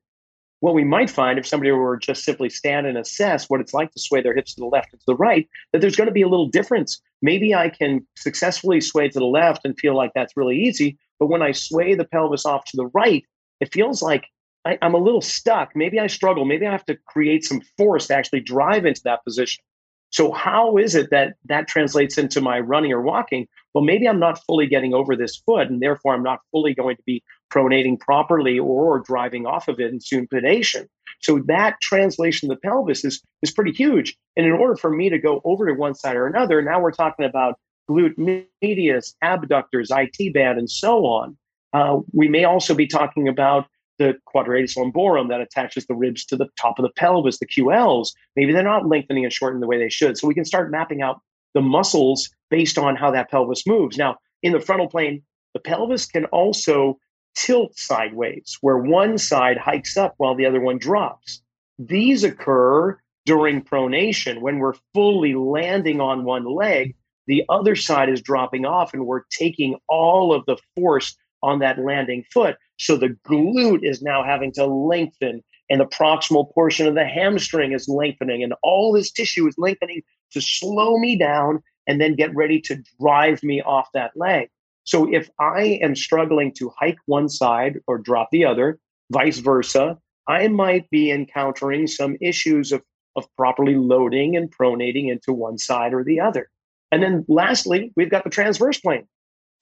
What 0.61 0.75
we 0.75 0.85
might 0.85 1.11
find 1.11 1.39
if 1.39 1.47
somebody 1.47 1.71
were 1.71 1.97
just 1.97 2.25
simply 2.25 2.49
stand 2.49 2.87
and 2.87 2.97
assess 2.97 3.49
what 3.49 3.61
it's 3.61 3.75
like 3.75 3.91
to 3.93 4.01
sway 4.01 4.21
their 4.23 4.35
hips 4.35 4.55
to 4.55 4.61
the 4.61 4.67
left 4.67 4.93
and 4.93 5.01
to 5.01 5.07
the 5.07 5.17
right, 5.17 5.49
that 5.73 5.81
there's 5.81 5.97
going 5.97 6.09
to 6.09 6.13
be 6.13 6.23
a 6.23 6.29
little 6.29 6.49
difference. 6.49 7.01
Maybe 7.23 7.55
I 7.55 7.71
can 7.71 8.07
successfully 8.17 8.81
sway 8.81 9.09
to 9.09 9.19
the 9.19 9.27
left 9.27 9.65
and 9.65 9.79
feel 9.79 9.97
like 9.97 10.13
that's 10.15 10.37
really 10.37 10.59
easy. 10.59 10.99
But 11.19 11.27
when 11.27 11.43
I 11.43 11.53
sway 11.53 11.95
the 11.95 12.05
pelvis 12.05 12.47
off 12.47 12.65
to 12.67 12.77
the 12.77 12.87
right, 12.95 13.25
it 13.61 13.73
feels 13.73 14.03
like 14.03 14.27
I, 14.65 14.79
am 14.83 14.95
a 14.95 14.99
little 14.99 15.23
stuck. 15.23 15.75
Maybe 15.75 15.99
I 15.99 16.07
struggle. 16.07 16.45
Maybe 16.45 16.67
I 16.67 16.73
have 16.73 16.87
to 16.87 16.97
create 17.07 17.45
some 17.45 17.63
force 17.79 18.09
to 18.09 18.15
actually 18.15 18.41
drive 18.41 18.85
into 18.85 19.03
that 19.05 19.25
position. 19.25 19.63
So, 20.11 20.33
how 20.33 20.77
is 20.77 20.95
it 20.95 21.11
that 21.11 21.35
that 21.47 21.69
translates 21.69 22.19
into 22.19 22.41
my 22.41 22.59
running 22.59 22.93
or 22.93 23.01
walking? 23.01 23.47
Well, 23.75 23.85
maybe 23.85 24.09
I'm 24.09 24.19
not 24.19 24.43
fully 24.45 24.67
getting 24.67 24.93
over 24.93 25.15
this 25.15 25.37
foot, 25.37 25.69
and 25.69 25.81
therefore 25.81 26.15
I'm 26.15 26.23
not 26.23 26.41
fully 26.51 26.75
going 26.75 26.97
to 26.97 27.03
be 27.07 27.23
pronating 27.51 27.99
properly 27.99 28.59
or 28.59 29.01
driving 29.01 29.47
off 29.47 29.69
of 29.69 29.81
it 29.81 29.93
in 29.93 29.99
supination. 29.99 30.87
So 31.21 31.41
that 31.47 31.81
translation 31.83 32.51
of 32.51 32.57
the 32.57 32.69
pelvis 32.69 33.05
is, 33.05 33.23
is 33.43 33.51
pretty 33.51 33.73
huge. 33.73 34.17
And 34.37 34.47
in 34.47 34.53
order 34.53 34.77
for 34.77 34.91
me 34.91 35.11
to 35.11 35.19
go 35.19 35.41
over 35.45 35.67
to 35.67 35.75
one 35.75 35.95
side 35.95 36.17
or 36.17 36.27
another, 36.27 36.63
now 36.63 36.81
we're 36.81 36.93
talking 36.93 37.25
about 37.25 37.59
glute 37.91 38.47
medius, 38.63 39.15
abductors, 39.23 39.91
IT 39.91 40.33
band, 40.33 40.59
and 40.59 40.71
so 40.71 41.05
on. 41.07 41.37
Uh, 41.73 41.99
we 42.13 42.29
may 42.29 42.45
also 42.45 42.75
be 42.75 42.87
talking 42.87 43.29
about 43.29 43.67
the 43.99 44.17
quadratus 44.25 44.77
lumborum 44.77 45.29
that 45.29 45.43
attaches 45.43 45.87
the 45.87 45.95
ribs 45.95 46.25
to 46.25 46.37
the 46.37 46.49
top 46.59 46.79
of 46.79 46.85
the 46.85 46.93
pelvis, 46.97 47.39
the 47.39 47.47
QLs. 47.47 48.13
Maybe 48.35 48.53
they're 48.53 48.63
not 48.63 48.87
lengthening 48.87 49.25
and 49.25 49.33
shortening 49.33 49.61
the 49.61 49.67
way 49.67 49.79
they 49.79 49.91
should. 49.91 50.17
So 50.17 50.27
we 50.27 50.35
can 50.35 50.47
start 50.47 50.71
mapping 50.71 51.03
out 51.03 51.21
the 51.53 51.61
muscles 51.61 52.31
based 52.49 52.79
on 52.79 52.97
how 52.97 53.11
that 53.11 53.31
pelvis 53.31 53.67
moves. 53.67 53.99
Now, 53.99 54.17
in 54.43 54.53
the 54.53 54.61
frontal 54.61 54.89
plane, 54.89 55.23
the 55.53 55.61
pelvis 55.61 56.07
can 56.07 56.25
also 56.27 56.99
tilt 57.35 57.77
sideways, 57.77 58.59
where 58.61 58.79
one 58.79 59.19
side 59.19 59.59
hikes 59.59 59.97
up 59.97 60.15
while 60.19 60.35
the 60.35 60.47
other 60.47 60.61
one 60.61 60.79
drops. 60.79 61.43
These 61.79 62.25
occur 62.25 62.99
during 63.27 63.63
pronation 63.63 64.41
when 64.41 64.59
we're 64.59 64.75
fully 64.95 65.35
landing 65.35 66.01
on 66.01 66.25
one 66.25 66.45
leg. 66.45 66.95
The 67.27 67.45
other 67.49 67.77
side 67.77 68.09
is 68.09 68.21
dropping 68.21 68.65
off, 68.65 68.93
and 68.93 69.07
we're 69.07 69.23
taking 69.31 69.79
all 69.89 70.35
of 70.35 70.45
the 70.47 70.57
force 70.75 71.17
on 71.43 71.61
that 71.61 71.79
landing 71.79 72.25
foot. 72.33 72.57
So 72.79 72.97
the 72.97 73.17
glute 73.29 73.89
is 73.89 74.03
now 74.03 74.25
having 74.25 74.53
to 74.53 74.67
lengthen, 74.67 75.43
and 75.69 75.81
the 75.81 75.87
proximal 75.87 76.53
portion 76.53 76.87
of 76.87 76.95
the 76.95 77.07
hamstring 77.07 77.73
is 77.73 77.89
lengthening, 77.89 78.43
and 78.43 78.55
all 78.63 78.93
this 78.93 79.11
tissue 79.11 79.47
is 79.47 79.55
lengthening 79.59 80.03
to 80.33 80.41
slow 80.41 80.99
me 80.99 81.17
down 81.17 81.63
and 81.87 82.01
then 82.01 82.15
get 82.15 82.35
ready 82.35 82.61
to 82.61 82.83
drive 83.01 83.43
me 83.43 83.63
off 83.63 83.89
that 83.95 84.13
leg. 84.17 84.49
So 84.91 85.09
if 85.09 85.31
I 85.39 85.79
am 85.83 85.95
struggling 85.95 86.53
to 86.55 86.73
hike 86.77 86.99
one 87.07 87.29
side 87.29 87.79
or 87.87 87.97
drop 87.97 88.31
the 88.33 88.45
other, 88.45 88.81
vice 89.13 89.39
versa, 89.39 89.97
I 90.27 90.49
might 90.49 90.91
be 90.91 91.13
encountering 91.13 91.87
some 91.87 92.17
issues 92.21 92.73
of, 92.73 92.83
of 93.15 93.25
properly 93.37 93.77
loading 93.77 94.37
and 94.37 94.51
pronating 94.51 95.09
into 95.09 95.33
one 95.33 95.59
side 95.59 95.95
or 95.95 96.03
the 96.03 96.19
other. 96.19 96.51
And 96.91 97.05
then 97.05 97.25
lastly, 97.29 97.93
we've 97.95 98.11
got 98.11 98.25
the 98.25 98.31
transverse 98.31 98.81
plane. 98.81 99.07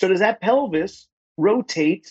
So 0.01 0.09
does 0.09 0.21
that 0.21 0.41
pelvis 0.41 1.07
rotate 1.37 2.11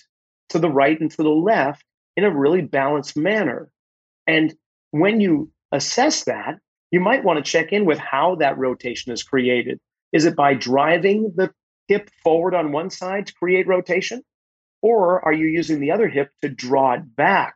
to 0.50 0.60
the 0.60 0.70
right 0.70 1.02
and 1.02 1.10
to 1.10 1.24
the 1.24 1.30
left 1.30 1.84
in 2.18 2.24
a 2.24 2.30
really 2.30 2.62
balanced 2.62 3.18
manner? 3.18 3.72
And 4.28 4.54
when 4.92 5.22
you 5.22 5.50
assess 5.72 6.26
that, 6.26 6.60
you 6.92 7.00
might 7.00 7.24
want 7.24 7.44
to 7.44 7.52
check 7.52 7.74
in 7.74 7.84
with 7.86 7.98
how 7.98 8.36
that 8.36 8.60
rotation 8.60 9.12
is 9.12 9.24
created. 9.24 9.80
Is 10.14 10.26
it 10.26 10.36
by 10.36 10.54
driving 10.54 11.34
the 11.36 11.52
hip 11.88 12.10
forward 12.24 12.54
on 12.54 12.72
one 12.72 12.90
side 12.90 13.28
to 13.28 13.34
create 13.34 13.68
rotation? 13.68 14.24
Or 14.82 15.24
are 15.26 15.34
you 15.34 15.48
using 15.48 15.80
the 15.80 15.92
other 15.92 16.08
hip 16.08 16.32
to 16.42 16.50
draw 16.50 16.94
it 16.94 17.16
back 17.16 17.56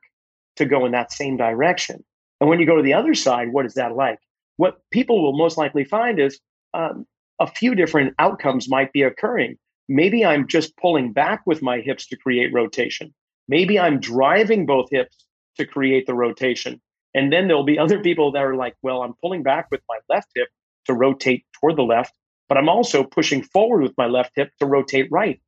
to 0.57 0.65
go 0.65 0.85
in 0.85 0.91
that 0.93 1.11
same 1.11 1.37
direction? 1.37 2.03
And 2.39 2.49
when 2.49 2.59
you 2.59 2.65
go 2.65 2.75
to 2.75 2.83
the 2.83 2.93
other 2.93 3.13
side, 3.13 3.51
what 3.51 3.65
is 3.65 3.75
that 3.75 3.95
like? 3.95 4.19
What 4.57 4.79
people 4.91 5.21
will 5.21 5.37
most 5.37 5.57
likely 5.57 5.83
find 5.83 6.19
is 6.19 6.39
um, 6.73 7.05
a 7.39 7.47
few 7.47 7.75
different 7.75 8.15
outcomes 8.19 8.69
might 8.69 8.91
be 8.93 9.03
occurring. 9.03 9.57
Maybe 9.87 10.25
I'm 10.25 10.47
just 10.47 10.75
pulling 10.77 11.13
back 11.13 11.41
with 11.45 11.61
my 11.61 11.79
hips 11.79 12.07
to 12.07 12.17
create 12.17 12.53
rotation. 12.53 13.13
Maybe 13.47 13.79
I'm 13.79 13.99
driving 13.99 14.65
both 14.65 14.89
hips 14.89 15.25
to 15.57 15.65
create 15.65 16.07
the 16.07 16.13
rotation. 16.13 16.81
And 17.13 17.31
then 17.31 17.47
there'll 17.47 17.63
be 17.63 17.77
other 17.77 17.99
people 17.99 18.31
that 18.31 18.43
are 18.43 18.55
like, 18.55 18.75
well, 18.81 19.03
I'm 19.03 19.13
pulling 19.21 19.43
back 19.43 19.67
with 19.69 19.81
my 19.89 19.97
left 20.09 20.29
hip 20.33 20.47
to 20.85 20.93
rotate 20.93 21.45
toward 21.59 21.75
the 21.75 21.83
left, 21.83 22.13
but 22.51 22.57
I'm 22.57 22.67
also 22.67 23.05
pushing 23.05 23.43
forward 23.43 23.81
with 23.81 23.97
my 23.97 24.07
left 24.07 24.33
hip 24.35 24.51
to 24.59 24.65
rotate 24.65 25.07
right. 25.09 25.39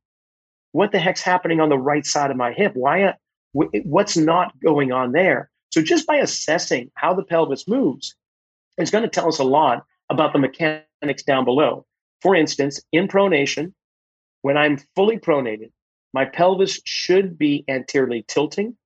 What 0.72 0.90
the 0.90 0.98
heck's 0.98 1.20
happening 1.20 1.60
on 1.60 1.68
the 1.68 1.76
right 1.76 2.06
side 2.06 2.30
of 2.30 2.38
my 2.38 2.54
hip? 2.54 2.72
Why? 2.74 3.02
Uh, 3.02 3.12
what's 3.84 4.16
not 4.16 4.58
going 4.60 4.90
on 4.90 5.12
there? 5.12 5.50
So 5.70 5.82
just 5.82 6.06
by 6.06 6.16
assessing 6.16 6.90
how 6.94 7.12
the 7.12 7.22
pelvis 7.22 7.68
moves, 7.68 8.14
it's 8.78 8.90
going 8.90 9.04
to 9.04 9.10
tell 9.10 9.28
us 9.28 9.38
a 9.38 9.44
lot 9.44 9.84
about 10.08 10.32
the 10.32 10.38
mechanics 10.38 11.22
down 11.26 11.44
below. 11.44 11.84
For 12.22 12.34
instance, 12.34 12.80
in 12.90 13.06
pronation, 13.06 13.74
when 14.40 14.56
I'm 14.56 14.78
fully 14.96 15.18
pronated, 15.18 15.72
my 16.14 16.24
pelvis 16.24 16.80
should 16.86 17.36
be 17.36 17.66
anteriorly 17.68 18.24
tilting. 18.26 18.78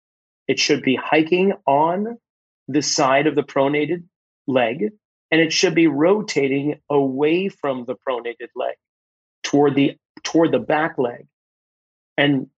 It 0.48 0.58
should 0.58 0.82
be 0.82 0.96
hiking 0.96 1.52
on 1.68 2.18
the 2.66 2.82
side 2.82 3.28
of 3.28 3.36
the 3.36 3.44
pronated 3.44 4.02
leg, 4.48 4.90
and 5.30 5.40
it 5.40 5.52
should 5.52 5.74
be 5.74 5.86
rotating 5.86 6.80
away 6.90 7.48
from 7.48 7.84
the 7.84 7.94
pronated 7.94 8.48
leg 8.56 8.76
toward 9.42 9.74
the 9.74 9.96
toward 10.22 10.52
the 10.52 10.58
back 10.58 10.98
leg. 10.98 11.26
And 12.16 12.48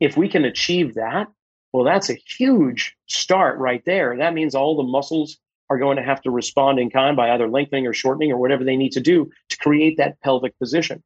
if 0.00 0.16
we 0.16 0.28
can 0.28 0.44
achieve 0.44 0.94
that, 0.94 1.28
well, 1.72 1.84
that's 1.84 2.10
a 2.10 2.14
huge 2.14 2.96
start 3.06 3.58
right 3.58 3.82
there. 3.84 4.16
That 4.18 4.34
means 4.34 4.54
all 4.54 4.76
the 4.76 4.82
muscles 4.82 5.38
are 5.70 5.78
going 5.78 5.96
to 5.96 6.02
have 6.02 6.20
to 6.22 6.30
respond 6.30 6.78
in 6.78 6.90
kind 6.90 7.16
by 7.16 7.30
either 7.30 7.48
lengthening 7.48 7.86
or 7.86 7.94
shortening 7.94 8.30
or 8.30 8.36
whatever 8.36 8.62
they 8.62 8.76
need 8.76 8.92
to 8.92 9.00
do 9.00 9.30
to 9.48 9.56
create 9.56 9.96
that 9.96 10.20
pelvic 10.20 10.58
position. 10.58 11.02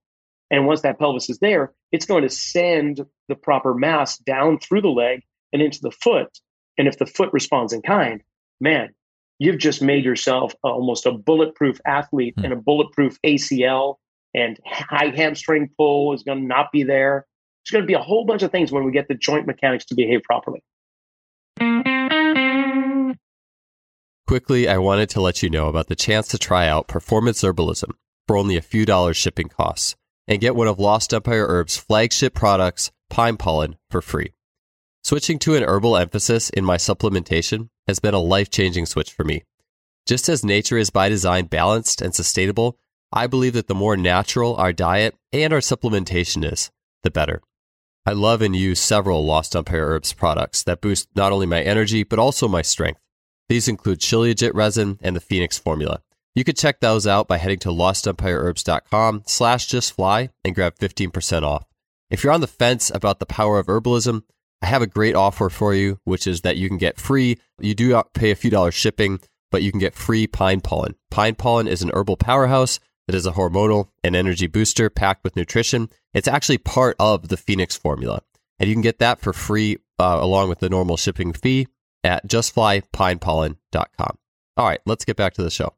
And 0.50 0.66
once 0.66 0.82
that 0.82 0.98
pelvis 0.98 1.30
is 1.30 1.38
there, 1.38 1.72
it's 1.92 2.06
going 2.06 2.22
to 2.22 2.28
send 2.28 3.04
the 3.28 3.34
proper 3.34 3.74
mass 3.74 4.18
down 4.18 4.58
through 4.58 4.82
the 4.82 4.88
leg 4.88 5.22
and 5.52 5.62
into 5.62 5.80
the 5.82 5.90
foot. 5.90 6.38
And 6.78 6.88
if 6.88 6.98
the 6.98 7.06
foot 7.06 7.32
responds 7.32 7.72
in 7.72 7.82
kind, 7.82 8.22
man, 8.60 8.94
you've 9.38 9.58
just 9.58 9.82
made 9.82 10.04
yourself 10.04 10.54
almost 10.62 11.06
a 11.06 11.12
bulletproof 11.12 11.80
athlete 11.86 12.36
mm. 12.36 12.44
and 12.44 12.52
a 12.52 12.56
bulletproof 12.56 13.18
ACL 13.22 13.96
and 14.34 14.58
high 14.64 15.12
hamstring 15.14 15.70
pull 15.76 16.12
is 16.14 16.22
going 16.22 16.40
to 16.40 16.46
not 16.46 16.72
be 16.72 16.82
there. 16.82 17.26
There's 17.64 17.72
going 17.72 17.82
to 17.82 17.86
be 17.86 17.94
a 17.94 18.02
whole 18.02 18.24
bunch 18.24 18.42
of 18.42 18.52
things 18.52 18.70
when 18.70 18.84
we 18.84 18.92
get 18.92 19.08
the 19.08 19.14
joint 19.14 19.46
mechanics 19.46 19.86
to 19.86 19.94
behave 19.94 20.22
properly. 20.22 20.62
Quickly, 24.26 24.68
I 24.68 24.78
wanted 24.78 25.08
to 25.10 25.20
let 25.20 25.42
you 25.42 25.50
know 25.50 25.68
about 25.68 25.86
the 25.86 25.94
chance 25.96 26.28
to 26.28 26.38
try 26.38 26.66
out 26.66 26.88
Performance 26.88 27.42
Herbalism 27.42 27.90
for 28.26 28.36
only 28.36 28.56
a 28.56 28.62
few 28.62 28.84
dollars 28.84 29.16
shipping 29.16 29.48
costs 29.48 29.94
and 30.28 30.40
get 30.40 30.56
one 30.56 30.66
of 30.66 30.78
Lost 30.78 31.14
Empire 31.14 31.46
Herb's 31.46 31.76
flagship 31.76 32.34
products, 32.34 32.90
Pine 33.08 33.36
Pollen, 33.36 33.76
for 33.88 34.02
free. 34.02 34.32
Switching 35.06 35.38
to 35.38 35.54
an 35.54 35.62
herbal 35.62 35.96
emphasis 35.96 36.50
in 36.50 36.64
my 36.64 36.76
supplementation 36.76 37.68
has 37.86 38.00
been 38.00 38.12
a 38.12 38.18
life 38.18 38.50
changing 38.50 38.84
switch 38.86 39.12
for 39.12 39.22
me. 39.22 39.44
Just 40.04 40.28
as 40.28 40.44
nature 40.44 40.78
is 40.78 40.90
by 40.90 41.08
design 41.08 41.44
balanced 41.46 42.02
and 42.02 42.12
sustainable, 42.12 42.76
I 43.12 43.28
believe 43.28 43.52
that 43.52 43.68
the 43.68 43.74
more 43.76 43.96
natural 43.96 44.56
our 44.56 44.72
diet 44.72 45.14
and 45.32 45.52
our 45.52 45.60
supplementation 45.60 46.52
is, 46.52 46.72
the 47.04 47.12
better. 47.12 47.40
I 48.04 48.14
love 48.14 48.42
and 48.42 48.56
use 48.56 48.80
several 48.80 49.24
Lost 49.24 49.54
Empire 49.54 49.86
Herbs 49.86 50.12
products 50.12 50.64
that 50.64 50.80
boost 50.80 51.06
not 51.14 51.30
only 51.30 51.46
my 51.46 51.62
energy, 51.62 52.02
but 52.02 52.18
also 52.18 52.48
my 52.48 52.62
strength. 52.62 53.00
These 53.48 53.68
include 53.68 54.00
Shilajit 54.00 54.54
resin 54.54 54.98
and 55.00 55.14
the 55.14 55.20
Phoenix 55.20 55.56
formula. 55.56 56.00
You 56.34 56.42
can 56.42 56.56
check 56.56 56.80
those 56.80 57.06
out 57.06 57.28
by 57.28 57.36
heading 57.36 57.60
to 57.60 57.68
lostempireherbs.com 57.68 59.22
slash 59.26 59.68
justfly 59.68 60.30
and 60.44 60.56
grab 60.56 60.74
15% 60.80 61.44
off. 61.44 61.64
If 62.10 62.24
you're 62.24 62.32
on 62.32 62.40
the 62.40 62.48
fence 62.48 62.90
about 62.92 63.20
the 63.20 63.26
power 63.26 63.60
of 63.60 63.66
herbalism, 63.66 64.24
I 64.62 64.66
have 64.66 64.82
a 64.82 64.86
great 64.86 65.14
offer 65.14 65.50
for 65.50 65.74
you, 65.74 66.00
which 66.04 66.26
is 66.26 66.40
that 66.42 66.56
you 66.56 66.68
can 66.68 66.78
get 66.78 66.98
free. 66.98 67.38
You 67.60 67.74
do 67.74 68.02
pay 68.14 68.30
a 68.30 68.36
few 68.36 68.50
dollars 68.50 68.74
shipping, 68.74 69.20
but 69.50 69.62
you 69.62 69.70
can 69.70 69.80
get 69.80 69.94
free 69.94 70.26
pine 70.26 70.60
pollen. 70.60 70.94
Pine 71.10 71.34
pollen 71.34 71.68
is 71.68 71.82
an 71.82 71.90
herbal 71.92 72.16
powerhouse 72.16 72.80
that 73.06 73.14
is 73.14 73.26
a 73.26 73.32
hormonal 73.32 73.88
and 74.02 74.16
energy 74.16 74.46
booster 74.46 74.90
packed 74.90 75.22
with 75.22 75.36
nutrition. 75.36 75.88
It's 76.12 76.28
actually 76.28 76.58
part 76.58 76.96
of 76.98 77.28
the 77.28 77.36
Phoenix 77.36 77.76
formula. 77.76 78.22
And 78.58 78.68
you 78.68 78.74
can 78.74 78.82
get 78.82 78.98
that 78.98 79.20
for 79.20 79.32
free 79.32 79.78
uh, 79.98 80.18
along 80.20 80.48
with 80.48 80.60
the 80.60 80.70
normal 80.70 80.96
shipping 80.96 81.32
fee 81.32 81.68
at 82.02 82.26
justflypinepollen.com. 82.26 84.18
All 84.56 84.66
right, 84.66 84.80
let's 84.86 85.04
get 85.04 85.16
back 85.16 85.34
to 85.34 85.42
the 85.42 85.50
show. 85.50 85.74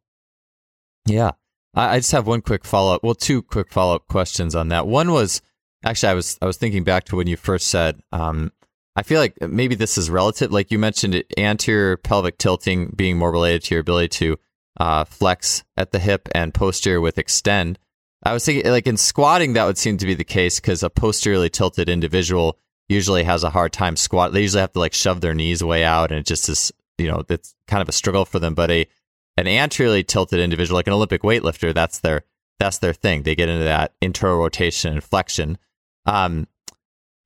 Yeah. 1.06 1.32
I, 1.74 1.94
I 1.94 1.98
just 1.98 2.12
have 2.12 2.26
one 2.26 2.42
quick 2.42 2.64
follow 2.64 2.94
up. 2.94 3.02
Well, 3.02 3.14
two 3.14 3.42
quick 3.42 3.72
follow 3.72 3.96
up 3.96 4.06
questions 4.06 4.54
on 4.54 4.68
that. 4.68 4.86
One 4.86 5.12
was 5.12 5.42
actually 5.84 6.10
I 6.10 6.14
was 6.14 6.38
I 6.40 6.46
was 6.46 6.56
thinking 6.56 6.84
back 6.84 7.04
to 7.04 7.16
when 7.16 7.26
you 7.26 7.36
first 7.36 7.66
said 7.68 8.00
um, 8.12 8.52
I 8.98 9.02
feel 9.04 9.20
like 9.20 9.40
maybe 9.40 9.76
this 9.76 9.96
is 9.96 10.10
relative. 10.10 10.50
Like 10.50 10.72
you 10.72 10.78
mentioned, 10.78 11.14
it, 11.14 11.32
anterior 11.38 11.96
pelvic 11.96 12.36
tilting 12.36 12.92
being 12.96 13.16
more 13.16 13.30
related 13.30 13.62
to 13.62 13.76
your 13.76 13.80
ability 13.80 14.08
to 14.08 14.36
uh, 14.80 15.04
flex 15.04 15.62
at 15.76 15.92
the 15.92 16.00
hip 16.00 16.28
and 16.34 16.52
posterior 16.52 17.00
with 17.00 17.16
extend. 17.16 17.78
I 18.24 18.32
was 18.32 18.44
thinking, 18.44 18.68
like 18.68 18.88
in 18.88 18.96
squatting, 18.96 19.52
that 19.52 19.66
would 19.66 19.78
seem 19.78 19.98
to 19.98 20.06
be 20.06 20.14
the 20.14 20.24
case 20.24 20.58
because 20.58 20.82
a 20.82 20.90
posteriorly 20.90 21.48
tilted 21.48 21.88
individual 21.88 22.58
usually 22.88 23.22
has 23.22 23.44
a 23.44 23.50
hard 23.50 23.72
time 23.72 23.94
squat. 23.94 24.32
They 24.32 24.42
usually 24.42 24.62
have 24.62 24.72
to 24.72 24.80
like 24.80 24.94
shove 24.94 25.20
their 25.20 25.32
knees 25.32 25.62
way 25.62 25.84
out, 25.84 26.10
and 26.10 26.18
it 26.18 26.26
just 26.26 26.48
is, 26.48 26.72
you 26.98 27.06
know, 27.06 27.22
it's 27.28 27.54
kind 27.68 27.80
of 27.80 27.88
a 27.88 27.92
struggle 27.92 28.24
for 28.24 28.40
them. 28.40 28.56
But 28.56 28.72
a 28.72 28.88
an 29.36 29.46
anteriorly 29.46 30.02
tilted 30.02 30.40
individual, 30.40 30.74
like 30.74 30.88
an 30.88 30.92
Olympic 30.92 31.22
weightlifter, 31.22 31.72
that's 31.72 32.00
their 32.00 32.24
that's 32.58 32.78
their 32.78 32.94
thing. 32.94 33.22
They 33.22 33.36
get 33.36 33.48
into 33.48 33.62
that 33.62 33.94
internal 34.00 34.38
rotation 34.38 34.92
and 34.92 35.04
flexion. 35.04 35.56
Um, 36.04 36.48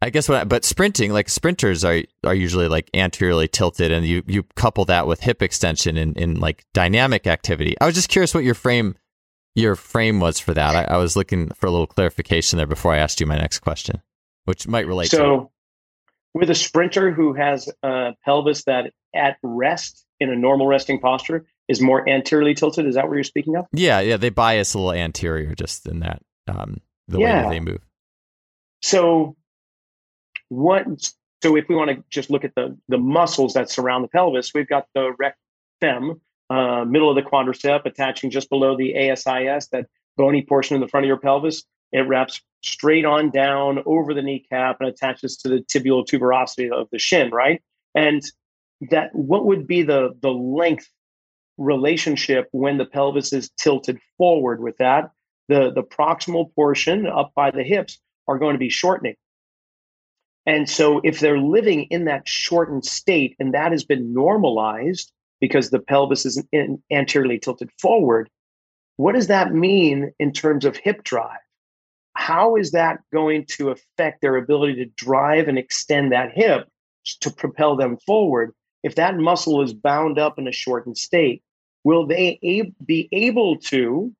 I 0.02 0.10
guess 0.10 0.28
what, 0.28 0.48
but 0.48 0.64
sprinting, 0.64 1.12
like 1.12 1.28
sprinters 1.28 1.84
are 1.84 2.02
are 2.24 2.34
usually 2.34 2.66
like 2.66 2.90
anteriorly 2.92 3.46
tilted, 3.46 3.92
and 3.92 4.04
you 4.04 4.24
you 4.26 4.42
couple 4.56 4.84
that 4.86 5.06
with 5.06 5.20
hip 5.20 5.42
extension 5.42 5.96
in, 5.96 6.14
in 6.14 6.40
like 6.40 6.64
dynamic 6.74 7.28
activity. 7.28 7.76
I 7.80 7.86
was 7.86 7.94
just 7.94 8.08
curious 8.08 8.34
what 8.34 8.42
your 8.42 8.54
frame 8.54 8.96
your 9.54 9.76
frame 9.76 10.18
was 10.18 10.40
for 10.40 10.54
that. 10.54 10.74
I, 10.74 10.94
I 10.94 10.96
was 10.96 11.14
looking 11.14 11.50
for 11.50 11.68
a 11.68 11.70
little 11.70 11.86
clarification 11.86 12.56
there 12.56 12.66
before 12.66 12.92
I 12.92 12.98
asked 12.98 13.20
you 13.20 13.26
my 13.26 13.36
next 13.36 13.60
question, 13.60 14.02
which 14.44 14.66
might 14.66 14.88
relate. 14.88 15.10
To 15.10 15.16
So, 15.16 15.50
with 16.34 16.50
a 16.50 16.54
sprinter 16.56 17.12
who 17.12 17.34
has 17.34 17.68
a 17.84 18.16
pelvis 18.24 18.64
that 18.64 18.92
at 19.14 19.36
rest 19.44 20.04
in 20.18 20.30
a 20.30 20.36
normal 20.36 20.66
resting 20.66 20.98
posture 20.98 21.46
is 21.68 21.80
more 21.80 22.08
anteriorly 22.08 22.54
tilted, 22.54 22.86
is 22.86 22.96
that 22.96 23.06
what 23.06 23.14
you're 23.14 23.22
speaking 23.22 23.54
of? 23.54 23.66
Yeah, 23.72 24.00
yeah, 24.00 24.16
they 24.16 24.30
bias 24.30 24.74
a 24.74 24.78
little 24.78 24.92
anterior 24.94 25.54
just 25.54 25.86
in 25.86 26.00
that 26.00 26.22
um, 26.48 26.80
the 27.06 27.20
yeah. 27.20 27.36
way 27.36 27.42
that 27.42 27.50
they 27.50 27.60
move. 27.60 27.86
So 28.80 29.36
what 30.52 30.86
So 31.42 31.56
if 31.56 31.68
we 31.68 31.74
want 31.74 31.90
to 31.90 32.04
just 32.10 32.30
look 32.30 32.44
at 32.44 32.54
the, 32.54 32.76
the 32.88 32.98
muscles 32.98 33.54
that 33.54 33.70
surround 33.70 34.04
the 34.04 34.08
pelvis, 34.08 34.52
we've 34.54 34.68
got 34.68 34.86
the 34.94 35.12
rectus, 35.18 35.38
fem, 35.80 36.20
uh, 36.50 36.84
middle 36.84 37.10
of 37.10 37.16
the 37.16 37.28
quadricep, 37.28 37.86
attaching 37.86 38.30
just 38.30 38.50
below 38.50 38.76
the 38.76 38.94
ASIS, 38.94 39.68
that 39.68 39.86
bony 40.16 40.42
portion 40.42 40.76
in 40.76 40.80
the 40.80 40.88
front 40.88 41.04
of 41.04 41.08
your 41.08 41.16
pelvis. 41.16 41.64
It 41.90 42.06
wraps 42.06 42.40
straight 42.62 43.04
on 43.04 43.30
down 43.30 43.82
over 43.86 44.14
the 44.14 44.22
kneecap 44.22 44.76
and 44.80 44.88
attaches 44.88 45.36
to 45.38 45.48
the 45.48 45.56
tibial 45.60 46.06
tuberosity 46.06 46.70
of 46.70 46.88
the 46.92 46.98
shin, 46.98 47.30
right? 47.30 47.62
And 47.94 48.22
that 48.90 49.14
what 49.14 49.46
would 49.46 49.66
be 49.66 49.82
the 49.82 50.10
the 50.20 50.30
length 50.30 50.88
relationship 51.58 52.48
when 52.52 52.78
the 52.78 52.86
pelvis 52.86 53.32
is 53.32 53.50
tilted 53.58 53.98
forward 54.18 54.60
with 54.62 54.76
that? 54.78 55.10
The 55.48 55.72
the 55.72 55.82
proximal 55.82 56.54
portion 56.54 57.06
up 57.06 57.32
by 57.34 57.50
the 57.50 57.62
hips 57.62 57.98
are 58.28 58.38
going 58.38 58.54
to 58.54 58.58
be 58.58 58.70
shortening. 58.70 59.16
And 60.46 60.68
so 60.68 61.00
if 61.04 61.20
they're 61.20 61.38
living 61.38 61.84
in 61.84 62.04
that 62.06 62.26
shortened 62.26 62.84
state 62.84 63.36
and 63.38 63.54
that 63.54 63.72
has 63.72 63.84
been 63.84 64.12
normalized 64.12 65.12
because 65.40 65.70
the 65.70 65.78
pelvis 65.78 66.26
is 66.26 66.42
in, 66.52 66.82
anteriorly 66.90 67.38
tilted 67.38 67.70
forward, 67.80 68.28
what 68.96 69.14
does 69.14 69.28
that 69.28 69.54
mean 69.54 70.12
in 70.18 70.32
terms 70.32 70.64
of 70.64 70.76
hip 70.76 71.04
drive? 71.04 71.38
How 72.14 72.56
is 72.56 72.72
that 72.72 73.00
going 73.12 73.46
to 73.50 73.70
affect 73.70 74.20
their 74.20 74.36
ability 74.36 74.74
to 74.76 74.86
drive 74.96 75.48
and 75.48 75.58
extend 75.58 76.12
that 76.12 76.32
hip 76.32 76.68
to 77.20 77.30
propel 77.30 77.76
them 77.76 77.96
forward? 78.04 78.52
If 78.82 78.96
that 78.96 79.16
muscle 79.16 79.62
is 79.62 79.72
bound 79.72 80.18
up 80.18 80.38
in 80.38 80.48
a 80.48 80.52
shortened 80.52 80.98
state, 80.98 81.42
will 81.84 82.06
they 82.06 82.38
be 82.84 83.08
able 83.12 83.58
to 83.58 84.12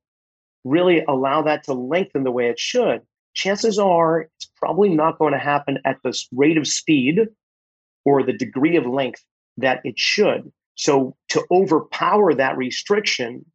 really 0.63 1.03
allow 1.05 1.41
that 1.43 1.63
to 1.65 1.73
lengthen 1.73 2.23
the 2.23 2.31
way 2.31 2.47
it 2.47 2.59
should? 2.59 3.01
Chances 3.33 3.79
are 3.79 4.21
it's 4.21 4.49
probably 4.57 4.89
not 4.89 5.19
going 5.19 5.33
to 5.33 5.39
happen 5.39 5.79
at 5.85 5.97
the 6.03 6.17
rate 6.31 6.57
of 6.57 6.67
speed 6.67 7.27
or 8.05 8.23
the 8.23 8.37
degree 8.37 8.75
of 8.75 8.85
length 8.85 9.23
that 9.57 9.81
it 9.83 9.97
should. 9.97 10.51
So, 10.75 11.15
to 11.29 11.45
overpower 11.51 12.33
that 12.33 12.57
restriction, 12.57 13.45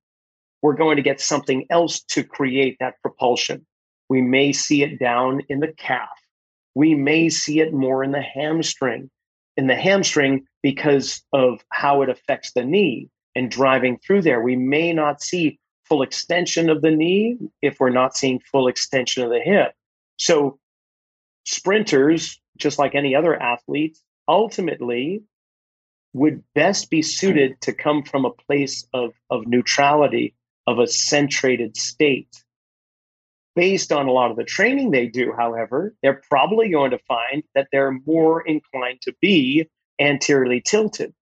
we're 0.62 0.74
going 0.74 0.97
to 0.97 1.03
get 1.03 1.20
something 1.20 1.66
else 1.70 2.01
to 2.11 2.22
create 2.22 2.76
that 2.81 2.95
propulsion. 3.03 3.66
We 4.09 4.22
may 4.22 4.53
see 4.53 4.83
it 4.83 4.99
down 4.99 5.43
in 5.49 5.61
the 5.61 5.72
calf. 5.76 6.09
We 6.74 6.95
may 6.95 7.29
see 7.29 7.61
it 7.61 7.72
more 7.72 8.05
in 8.05 8.12
the 8.12 8.22
hamstring. 8.22 9.11
In 9.57 9.66
the 9.66 9.76
hamstring, 9.76 10.47
because 10.62 11.22
of 11.33 11.61
how 11.70 12.03
it 12.03 12.09
affects 12.09 12.53
the 12.53 12.64
knee 12.64 13.09
and 13.35 13.51
driving 13.51 13.99
through 13.99 14.22
there, 14.22 14.41
we 14.41 14.55
may 14.55 14.93
not 14.93 15.20
see 15.20 15.59
full 15.89 16.03
extension 16.03 16.70
of 16.70 16.82
the 16.82 16.91
knee 16.91 17.39
if 17.62 17.80
we're 17.80 17.91
not 17.91 18.16
seeing 18.16 18.41
full 18.41 18.68
extension 18.68 19.22
of 19.22 19.30
the 19.30 19.41
hip. 19.41 19.72
So, 20.18 20.59
sprinters, 21.45 22.41
just 22.57 22.78
like 22.78 22.95
any 22.95 23.14
other 23.14 23.41
athlete, 23.41 23.99
ultimately 24.26 25.22
would 26.12 26.43
best 26.55 26.91
be 26.91 27.03
suited 27.03 27.61
to 27.62 27.72
come 27.72 28.03
from 28.03 28.24
a 28.24 28.30
place 28.30 28.86
of, 28.93 29.12
of 29.30 29.47
neutrality, 29.47 30.34
of 30.66 30.78
a 30.78 30.84
centrated 30.84 31.76
state. 31.76 32.45
Based 33.55 33.93
on 33.93 34.07
a 34.07 34.12
lot 34.12 34.30
of 34.30 34.36
the 34.36 34.45
training 34.45 34.91
they 34.91 35.07
do, 35.07 35.32
however, 35.36 35.95
they're 36.03 36.22
probably 36.28 36.70
going 36.70 36.93
to 36.93 36.99
find 37.09 37.43
that 37.55 37.68
they're 37.72 37.99
more 38.07 38.47
inclined 38.47 39.01
to 39.03 39.14
be 39.20 39.68
anteriorly 40.01 40.61
tilted. 40.64 41.12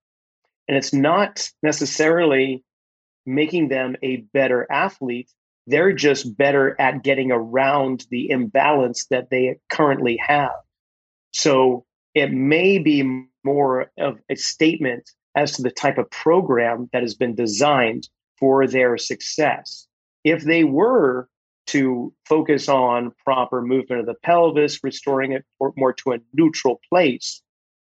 And 0.67 0.77
it's 0.77 0.93
not 0.93 1.49
necessarily 1.63 2.63
making 3.27 3.67
them 3.67 3.95
a 4.01 4.17
better 4.33 4.65
athlete. 4.71 5.29
They're 5.67 5.93
just 5.93 6.37
better 6.37 6.79
at 6.79 7.03
getting 7.03 7.31
around 7.31 8.05
the 8.09 8.29
imbalance 8.29 9.05
that 9.11 9.29
they 9.29 9.59
currently 9.69 10.17
have. 10.25 10.55
So 11.33 11.85
it 12.15 12.31
may 12.31 12.79
be 12.79 13.27
more 13.43 13.91
of 13.97 14.17
a 14.29 14.35
statement 14.35 15.11
as 15.35 15.51
to 15.53 15.61
the 15.61 15.71
type 15.71 15.97
of 15.97 16.09
program 16.09 16.89
that 16.93 17.03
has 17.03 17.13
been 17.13 17.35
designed 17.35 18.07
for 18.39 18.65
their 18.65 18.97
success. 18.97 19.87
If 20.23 20.43
they 20.43 20.63
were 20.63 21.29
to 21.67 22.13
focus 22.25 22.69
on 22.69 23.11
proper 23.23 23.61
movement 23.61 23.99
of 23.99 24.07
the 24.07 24.15
pelvis, 24.23 24.79
restoring 24.83 25.33
it 25.33 25.45
more 25.75 25.93
to 25.93 26.13
a 26.13 26.19
neutral 26.33 26.79
place, 26.89 27.41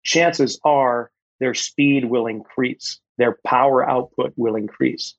chances 0.03 0.59
are 0.63 1.11
their 1.39 1.53
speed 1.53 2.05
will 2.05 2.25
increase, 2.25 2.99
their 3.17 3.37
power 3.45 3.87
output 3.87 4.33
will 4.35 4.55
increase. 4.55 5.15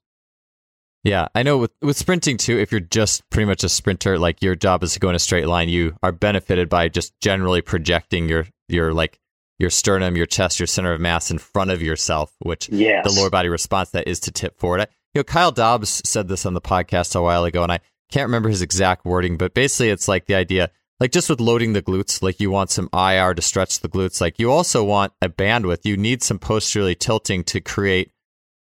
Yeah, 1.05 1.29
I 1.35 1.43
know 1.43 1.59
with, 1.59 1.73
with 1.81 1.97
sprinting 1.97 2.37
too, 2.37 2.59
if 2.59 2.73
you're 2.73 2.81
just 2.81 3.29
pretty 3.31 3.47
much 3.47 3.65
a 3.65 3.69
sprinter, 3.69 4.19
like 4.19 4.43
your 4.43 4.55
job 4.55 4.83
is 4.83 4.95
to 4.95 5.01
go 5.01 5.09
in 5.09 5.15
a 5.15 5.21
straight 5.21 5.47
line, 5.47 5.69
you 5.69 5.97
are 6.03 6.13
benefited 6.13 6.69
by 6.69 6.89
just 6.89 7.19
generally 7.21 7.61
projecting 7.61 8.29
your 8.29 8.47
your 8.69 8.93
like 8.93 9.19
your 9.59 9.71
sternum, 9.71 10.17
your 10.17 10.27
chest, 10.27 10.61
your 10.61 10.67
center 10.67 10.93
of 10.93 11.01
mass 11.01 11.31
in 11.31 11.39
front 11.39 11.71
of 11.71 11.83
yourself, 11.83 12.33
which 12.41 12.69
yes. 12.69 13.05
the 13.05 13.21
lower 13.21 13.31
body 13.31 13.49
response 13.49 13.91
that 13.91 14.07
is 14.07 14.21
to 14.21 14.31
tip 14.31 14.59
forward. 14.59 14.81
I, 14.81 14.87
you 15.15 15.21
know, 15.21 15.25
Kyle 15.25 15.51
Dobbs 15.51 16.03
said 16.05 16.29
this 16.29 16.47
on 16.47 16.55
the 16.55 16.61
podcast 16.61 17.17
a 17.17 17.23
while 17.23 17.45
ago, 17.45 17.63
and 17.63 17.73
I 17.73 17.81
can't 18.11 18.29
remember 18.29 18.49
his 18.49 18.63
exact 18.63 19.05
wording, 19.05 19.37
but 19.37 19.55
basically 19.55 19.91
it's 19.91 20.07
like 20.07 20.27
the 20.27 20.35
idea, 20.35 20.71
like 21.01 21.11
just 21.11 21.29
with 21.29 21.41
loading 21.41 21.73
the 21.73 21.83
glutes, 21.83 22.23
like 22.23 22.41
you 22.41 22.51
want 22.51 22.71
some 22.71 22.89
IR 22.93 23.35
to 23.35 23.43
stretch 23.43 23.81
the 23.81 23.89
glutes, 23.89 24.21
like 24.21 24.39
you 24.39 24.51
also 24.51 24.85
want 24.85 25.13
a 25.21 25.29
bandwidth. 25.29 25.85
You 25.85 25.97
need 25.97 26.23
some 26.23 26.39
posteriorly 26.39 26.95
tilting 26.95 27.43
to 27.45 27.61
create 27.61 28.13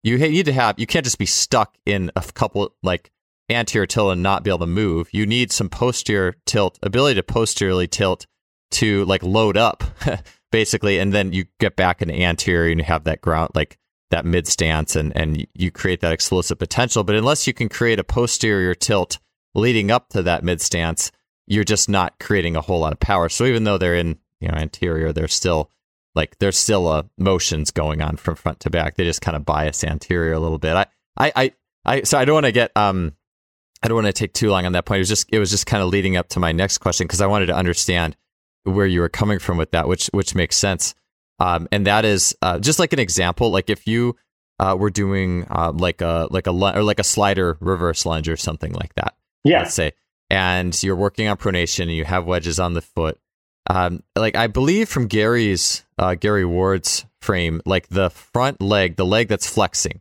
you 0.02 0.18
need 0.18 0.46
to 0.46 0.52
have 0.52 0.78
you 0.78 0.86
can't 0.86 1.04
just 1.04 1.18
be 1.18 1.26
stuck 1.26 1.76
in 1.84 2.10
a 2.16 2.22
couple 2.34 2.74
like 2.82 3.10
anterior 3.50 3.86
tilt 3.86 4.12
and 4.12 4.22
not 4.22 4.42
be 4.42 4.50
able 4.50 4.60
to 4.60 4.66
move. 4.66 5.08
You 5.12 5.26
need 5.26 5.52
some 5.52 5.68
posterior 5.68 6.34
tilt, 6.46 6.78
ability 6.82 7.16
to 7.16 7.22
posteriorly 7.22 7.88
tilt 7.88 8.26
to 8.70 9.04
like 9.06 9.22
load 9.22 9.56
up 9.56 9.82
basically, 10.52 10.98
and 10.98 11.12
then 11.12 11.32
you 11.32 11.46
get 11.58 11.76
back 11.76 12.02
into 12.02 12.14
anterior 12.14 12.70
and 12.70 12.80
you 12.80 12.84
have 12.84 13.04
that 13.04 13.20
ground 13.20 13.50
like 13.54 13.78
that 14.10 14.24
mid 14.24 14.46
stance 14.46 14.96
and 14.96 15.14
and 15.16 15.46
you 15.54 15.70
create 15.70 16.00
that 16.00 16.12
explosive 16.12 16.58
potential. 16.58 17.04
But 17.04 17.16
unless 17.16 17.46
you 17.46 17.54
can 17.54 17.68
create 17.68 17.98
a 17.98 18.04
posterior 18.04 18.74
tilt 18.74 19.18
leading 19.54 19.90
up 19.90 20.08
to 20.10 20.22
that 20.22 20.44
mid 20.44 20.60
stance, 20.60 21.10
you're 21.46 21.64
just 21.64 21.88
not 21.88 22.18
creating 22.18 22.56
a 22.56 22.60
whole 22.60 22.80
lot 22.80 22.92
of 22.92 23.00
power. 23.00 23.28
So 23.28 23.44
even 23.44 23.64
though 23.64 23.78
they're 23.78 23.94
in 23.94 24.18
you 24.40 24.48
know 24.48 24.54
anterior, 24.54 25.12
they're 25.12 25.28
still 25.28 25.70
like 26.18 26.36
there's 26.40 26.58
still 26.58 26.88
a 26.88 26.98
uh, 26.98 27.02
motions 27.16 27.70
going 27.70 28.02
on 28.02 28.16
from 28.16 28.34
front 28.34 28.58
to 28.60 28.70
back. 28.70 28.96
They 28.96 29.04
just 29.04 29.22
kind 29.22 29.36
of 29.36 29.46
bias 29.46 29.84
anterior 29.84 30.32
a 30.32 30.40
little 30.40 30.58
bit. 30.58 30.74
I, 30.76 30.86
I, 31.16 31.32
I, 31.36 31.52
I 31.86 32.02
so 32.02 32.18
I 32.18 32.24
don't 32.24 32.34
want 32.34 32.46
to 32.46 32.52
get 32.52 32.76
um, 32.76 33.14
I 33.82 33.88
don't 33.88 33.94
want 33.94 34.08
to 34.08 34.12
take 34.12 34.32
too 34.32 34.50
long 34.50 34.66
on 34.66 34.72
that 34.72 34.84
point. 34.84 34.98
It 34.98 35.02
was 35.02 35.08
just 35.08 35.28
it 35.32 35.38
was 35.38 35.50
just 35.50 35.66
kind 35.66 35.80
of 35.82 35.90
leading 35.90 36.16
up 36.16 36.28
to 36.30 36.40
my 36.40 36.50
next 36.50 36.78
question 36.78 37.06
because 37.06 37.20
I 37.20 37.26
wanted 37.26 37.46
to 37.46 37.54
understand 37.54 38.16
where 38.64 38.86
you 38.86 39.00
were 39.00 39.08
coming 39.08 39.38
from 39.38 39.56
with 39.56 39.70
that, 39.70 39.86
which 39.86 40.08
which 40.08 40.34
makes 40.34 40.56
sense. 40.56 40.94
Um, 41.38 41.68
and 41.70 41.86
that 41.86 42.04
is 42.04 42.36
uh, 42.42 42.58
just 42.58 42.80
like 42.80 42.92
an 42.92 42.98
example. 42.98 43.50
Like 43.50 43.70
if 43.70 43.86
you 43.86 44.16
uh, 44.58 44.76
were 44.76 44.90
doing 44.90 45.46
uh, 45.50 45.72
like 45.72 46.00
a 46.00 46.26
like 46.30 46.48
a 46.48 46.50
or 46.50 46.82
like 46.82 46.98
a 46.98 47.04
slider 47.04 47.56
reverse 47.60 48.04
lunge 48.04 48.28
or 48.28 48.36
something 48.36 48.72
like 48.72 48.94
that. 48.96 49.14
Yeah. 49.44 49.60
Let's 49.60 49.74
say, 49.74 49.92
and 50.30 50.80
you're 50.82 50.96
working 50.96 51.28
on 51.28 51.36
pronation 51.36 51.82
and 51.82 51.92
you 51.92 52.04
have 52.04 52.26
wedges 52.26 52.58
on 52.58 52.74
the 52.74 52.82
foot 52.82 53.20
um, 53.68 54.02
like 54.16 54.34
I 54.34 54.46
believe 54.46 54.88
from 54.88 55.06
Gary's 55.06 55.84
uh, 55.98 56.14
Gary 56.14 56.44
Ward's 56.44 57.04
frame, 57.20 57.60
like 57.66 57.88
the 57.88 58.10
front 58.10 58.62
leg, 58.62 58.96
the 58.96 59.04
leg 59.04 59.28
that's 59.28 59.48
flexing, 59.48 60.00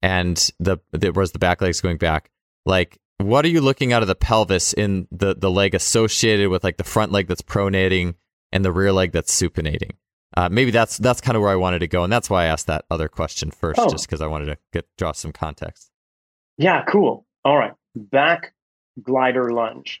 and 0.00 0.36
the, 0.60 0.78
the 0.92 1.10
whereas 1.12 1.32
the 1.32 1.38
back 1.38 1.60
leg's 1.60 1.80
going 1.80 1.98
back. 1.98 2.30
Like, 2.64 2.98
what 3.18 3.44
are 3.44 3.48
you 3.48 3.60
looking 3.60 3.92
out 3.92 4.02
of 4.02 4.08
the 4.08 4.14
pelvis 4.14 4.72
in 4.72 5.08
the 5.10 5.34
the 5.34 5.50
leg 5.50 5.74
associated 5.74 6.48
with 6.48 6.62
like 6.62 6.76
the 6.76 6.84
front 6.84 7.10
leg 7.10 7.26
that's 7.26 7.42
pronating 7.42 8.14
and 8.52 8.64
the 8.64 8.72
rear 8.72 8.92
leg 8.92 9.10
that's 9.10 9.34
supinating? 9.34 9.92
Uh, 10.36 10.48
maybe 10.48 10.70
that's 10.70 10.96
that's 10.98 11.20
kind 11.20 11.36
of 11.36 11.42
where 11.42 11.50
I 11.50 11.56
wanted 11.56 11.80
to 11.80 11.88
go, 11.88 12.04
and 12.04 12.12
that's 12.12 12.30
why 12.30 12.44
I 12.44 12.46
asked 12.46 12.68
that 12.68 12.84
other 12.90 13.08
question 13.08 13.50
first, 13.50 13.80
oh. 13.80 13.90
just 13.90 14.06
because 14.06 14.20
I 14.20 14.28
wanted 14.28 14.46
to 14.46 14.58
get 14.72 14.86
draw 14.96 15.10
some 15.12 15.32
context. 15.32 15.90
Yeah, 16.58 16.84
cool. 16.84 17.26
All 17.44 17.58
right, 17.58 17.74
back 17.96 18.54
glider 19.02 19.50
lunge. 19.50 20.00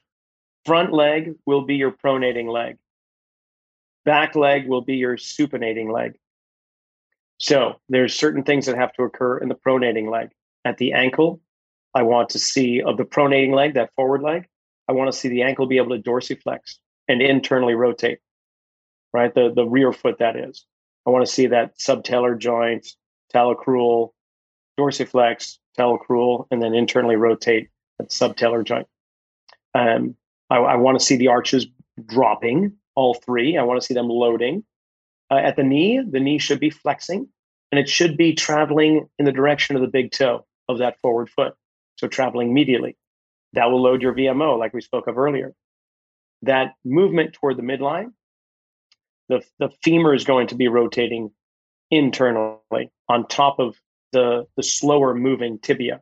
Front 0.64 0.92
leg 0.92 1.34
will 1.46 1.62
be 1.62 1.74
your 1.74 1.90
pronating 1.90 2.46
leg 2.46 2.76
back 4.10 4.34
leg 4.34 4.66
will 4.66 4.80
be 4.80 4.96
your 4.96 5.16
supinating 5.16 5.92
leg. 5.92 6.18
So 7.38 7.76
there's 7.88 8.12
certain 8.12 8.42
things 8.42 8.66
that 8.66 8.74
have 8.74 8.92
to 8.94 9.04
occur 9.04 9.38
in 9.38 9.48
the 9.48 9.54
pronating 9.54 10.10
leg. 10.10 10.30
At 10.64 10.78
the 10.78 10.94
ankle, 10.94 11.40
I 11.94 12.02
want 12.02 12.30
to 12.30 12.40
see 12.40 12.82
of 12.82 12.96
the 12.96 13.04
pronating 13.04 13.54
leg, 13.54 13.74
that 13.74 13.94
forward 13.94 14.22
leg, 14.22 14.48
I 14.88 14.92
want 14.94 15.12
to 15.12 15.16
see 15.16 15.28
the 15.28 15.42
ankle 15.42 15.68
be 15.68 15.76
able 15.76 15.96
to 15.96 16.02
dorsiflex 16.02 16.78
and 17.06 17.22
internally 17.22 17.74
rotate, 17.74 18.18
right? 19.12 19.32
The, 19.32 19.52
the 19.54 19.64
rear 19.64 19.92
foot, 19.92 20.18
that 20.18 20.34
is. 20.34 20.66
I 21.06 21.10
want 21.10 21.24
to 21.24 21.32
see 21.32 21.46
that 21.46 21.78
subtalar 21.78 22.36
joint, 22.36 22.88
talocrural, 23.32 24.10
dorsiflex, 24.76 25.58
talocrural, 25.78 26.46
and 26.50 26.60
then 26.60 26.74
internally 26.74 27.14
rotate 27.14 27.68
that 28.00 28.08
subtalar 28.08 28.64
joint. 28.64 28.88
Um, 29.72 30.16
I, 30.50 30.56
I 30.56 30.74
want 30.74 30.98
to 30.98 31.06
see 31.06 31.14
the 31.14 31.28
arches 31.28 31.68
dropping 32.06 32.72
all 33.00 33.14
three. 33.14 33.56
I 33.56 33.62
want 33.62 33.80
to 33.80 33.86
see 33.86 33.94
them 33.94 34.10
loading. 34.10 34.62
Uh, 35.30 35.36
at 35.36 35.56
the 35.56 35.62
knee, 35.62 36.02
the 36.06 36.20
knee 36.20 36.38
should 36.38 36.60
be 36.60 36.68
flexing 36.68 37.28
and 37.72 37.78
it 37.78 37.88
should 37.88 38.18
be 38.18 38.34
traveling 38.34 39.08
in 39.18 39.24
the 39.24 39.32
direction 39.32 39.74
of 39.74 39.80
the 39.80 39.88
big 39.88 40.12
toe 40.12 40.44
of 40.68 40.78
that 40.78 40.98
forward 41.00 41.30
foot. 41.30 41.54
So 41.96 42.08
traveling 42.08 42.54
medially. 42.54 42.96
That 43.54 43.70
will 43.70 43.80
load 43.82 44.02
your 44.02 44.14
VMO, 44.14 44.58
like 44.58 44.74
we 44.74 44.82
spoke 44.82 45.06
of 45.06 45.16
earlier. 45.16 45.54
That 46.42 46.74
movement 46.84 47.32
toward 47.32 47.56
the 47.56 47.62
midline, 47.62 48.12
the, 49.30 49.42
the 49.58 49.70
femur 49.82 50.14
is 50.14 50.24
going 50.24 50.48
to 50.48 50.54
be 50.54 50.68
rotating 50.68 51.30
internally 51.90 52.92
on 53.08 53.26
top 53.28 53.58
of 53.58 53.76
the, 54.12 54.46
the 54.56 54.62
slower 54.62 55.14
moving 55.14 55.58
tibia. 55.58 56.00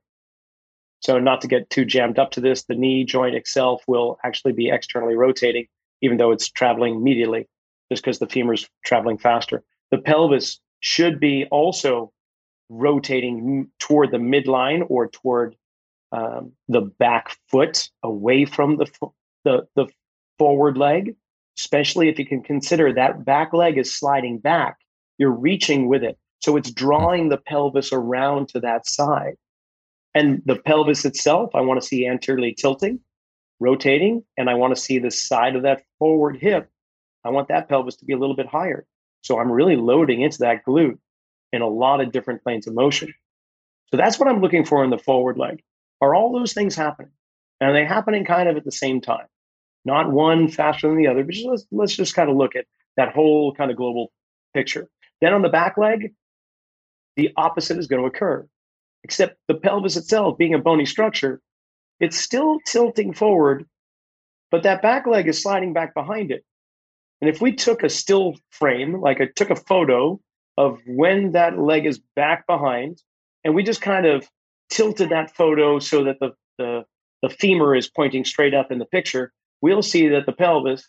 So, 1.01 1.21
not 1.21 1.43
to 1.43 1.49
get 1.49 1.71
too 1.71 1.85
jammed 1.85 2.19
up 2.19 2.33
to 2.33 2.41
this, 2.41 2.65
the 2.65 2.75
knee 2.75 3.05
joint 3.05 3.37
itself 3.37 3.83
will 3.87 4.19
actually 4.25 4.53
be 4.53 4.69
externally 4.69 5.15
rotating, 5.15 5.69
even 6.03 6.17
though 6.17 6.31
it's 6.31 6.49
traveling 6.49 7.01
medially, 7.01 7.47
just 7.91 8.03
because 8.03 8.19
the 8.19 8.27
femur 8.27 8.55
is 8.55 8.69
traveling 8.85 9.19
faster. 9.19 9.63
The 9.91 9.99
pelvis 9.99 10.61
should 10.81 11.19
be 11.19 11.47
also 11.51 12.13
rotating 12.69 13.71
toward 13.79 14.11
the 14.11 14.19
midline 14.19 14.85
or 14.89 15.09
toward 15.09 15.57
um, 16.13 16.53
the 16.69 16.83
back 16.83 17.37
foot 17.51 17.89
away 18.03 18.45
from 18.45 18.77
the, 18.77 18.87
the, 19.45 19.67
the 19.75 19.87
forward 20.39 20.77
leg, 20.77 21.17
especially 21.59 22.09
if 22.09 22.19
you 22.19 22.27
can 22.27 22.43
consider 22.43 22.93
that 22.93 23.25
back 23.25 23.53
leg 23.53 23.79
is 23.79 23.95
sliding 23.95 24.39
back. 24.39 24.79
You're 25.19 25.31
reaching 25.31 25.89
with 25.89 26.03
it. 26.03 26.19
So 26.41 26.57
it's 26.57 26.71
drawing 26.71 27.29
the 27.29 27.39
pelvis 27.39 27.93
around 27.93 28.49
to 28.51 28.61
that 28.61 28.87
side. 28.87 29.35
And 30.15 30.43
the 30.47 30.57
pelvis 30.57 31.05
itself, 31.05 31.51
I 31.55 31.61
want 31.61 31.81
to 31.81 31.87
see 31.87 32.07
anteriorly 32.07 32.55
tilting, 32.55 33.01
rotating, 33.61 34.25
and 34.37 34.49
I 34.49 34.55
want 34.55 34.75
to 34.75 34.81
see 34.81 34.99
the 34.99 35.11
side 35.11 35.57
of 35.57 35.63
that 35.63 35.83
forward 35.99 36.39
hip. 36.41 36.69
I 37.25 37.31
want 37.31 37.49
that 37.49 37.69
pelvis 37.69 37.97
to 37.97 38.05
be 38.05 38.13
a 38.13 38.19
little 38.19 38.37
bit 38.37 38.47
higher. 38.47 38.87
So 39.23 39.39
I'm 39.39 39.51
really 39.51 39.77
loading 39.77 40.23
into 40.23 40.39
that 40.39 40.65
glute 40.67 40.99
in 41.53 41.63
a 41.63 41.69
lot 41.69 42.01
of 42.01 42.13
different 42.13 42.43
planes 42.43 42.67
of 42.67 42.75
motion. 42.75 43.13
So 43.91 43.97
that's 43.97 44.19
what 44.19 44.29
I'm 44.29 44.41
looking 44.41 44.65
for 44.65 44.85
in 44.85 44.91
the 44.91 44.99
forward 44.99 45.39
leg. 45.39 45.63
Are 46.01 46.15
all 46.15 46.33
those 46.33 46.53
things 46.53 46.77
happening? 46.77 47.11
And 47.61 47.71
are 47.71 47.73
they 47.73 47.85
happening 47.85 48.25
kind 48.25 48.49
of 48.49 48.57
at 48.57 48.65
the 48.65 48.73
same 48.73 49.01
time? 49.01 49.27
Not 49.85 50.13
one 50.13 50.49
faster 50.49 50.89
than 50.89 50.99
the 50.99 51.09
other, 51.09 51.25
but 51.25 51.35
just, 51.35 51.47
let's, 51.47 51.67
let's 51.73 51.97
just 51.97 52.15
kind 52.15 52.31
of 52.31 52.37
look 52.37 52.55
at 52.55 52.67
that 52.97 53.15
whole 53.15 53.55
kind 53.55 53.71
of 53.71 53.77
global 53.77 54.13
picture. 54.55 54.89
Then 55.21 55.33
on 55.33 55.43
the 55.43 55.49
back 55.49 55.77
leg, 55.79 56.15
the 57.17 57.31
opposite 57.37 57.79
is 57.79 57.87
going 57.89 58.03
to 58.03 58.09
occur, 58.09 58.47
except 59.03 59.39
the 59.49 59.55
pelvis 59.55 59.97
itself 59.97 60.39
being 60.39 60.55
a 60.55 60.59
bony 60.59 60.85
structure, 60.85 61.41
it's 62.01 62.19
still 62.19 62.59
tilting 62.67 63.13
forward, 63.13 63.67
but 64.51 64.63
that 64.63 64.83
back 64.83 65.07
leg 65.07 65.29
is 65.29 65.43
sliding 65.43 65.73
back 65.73 65.95
behind 65.95 66.31
it. 66.31 66.45
And 67.21 67.29
if 67.29 67.41
we 67.41 67.53
took 67.53 67.83
a 67.83 67.89
still 67.89 68.35
frame, 68.51 69.01
like 69.01 69.21
I 69.21 69.29
took 69.35 69.51
a 69.51 69.57
photo 69.57 70.21
of 70.57 70.79
when 70.87 71.33
that 71.33 71.59
leg 71.59 71.87
is 71.87 72.01
back 72.15 72.47
behind, 72.47 73.03
and 73.45 73.55
we 73.55 73.63
just 73.63 73.81
kind 73.81 74.07
of 74.07 74.29
tilted 74.71 75.11
that 75.11 75.35
photo 75.35 75.79
so 75.79 76.05
that 76.05 76.19
the, 76.21 76.31
the, 76.59 76.85
the 77.23 77.29
femur 77.29 77.75
is 77.75 77.89
pointing 77.89 78.25
straight 78.25 78.55
up 78.55 78.71
in 78.71 78.79
the 78.79 78.85
picture, 78.85 79.33
we'll 79.61 79.83
see 79.83 80.09
that 80.09 80.27
the 80.27 80.33
pelvis 80.33 80.89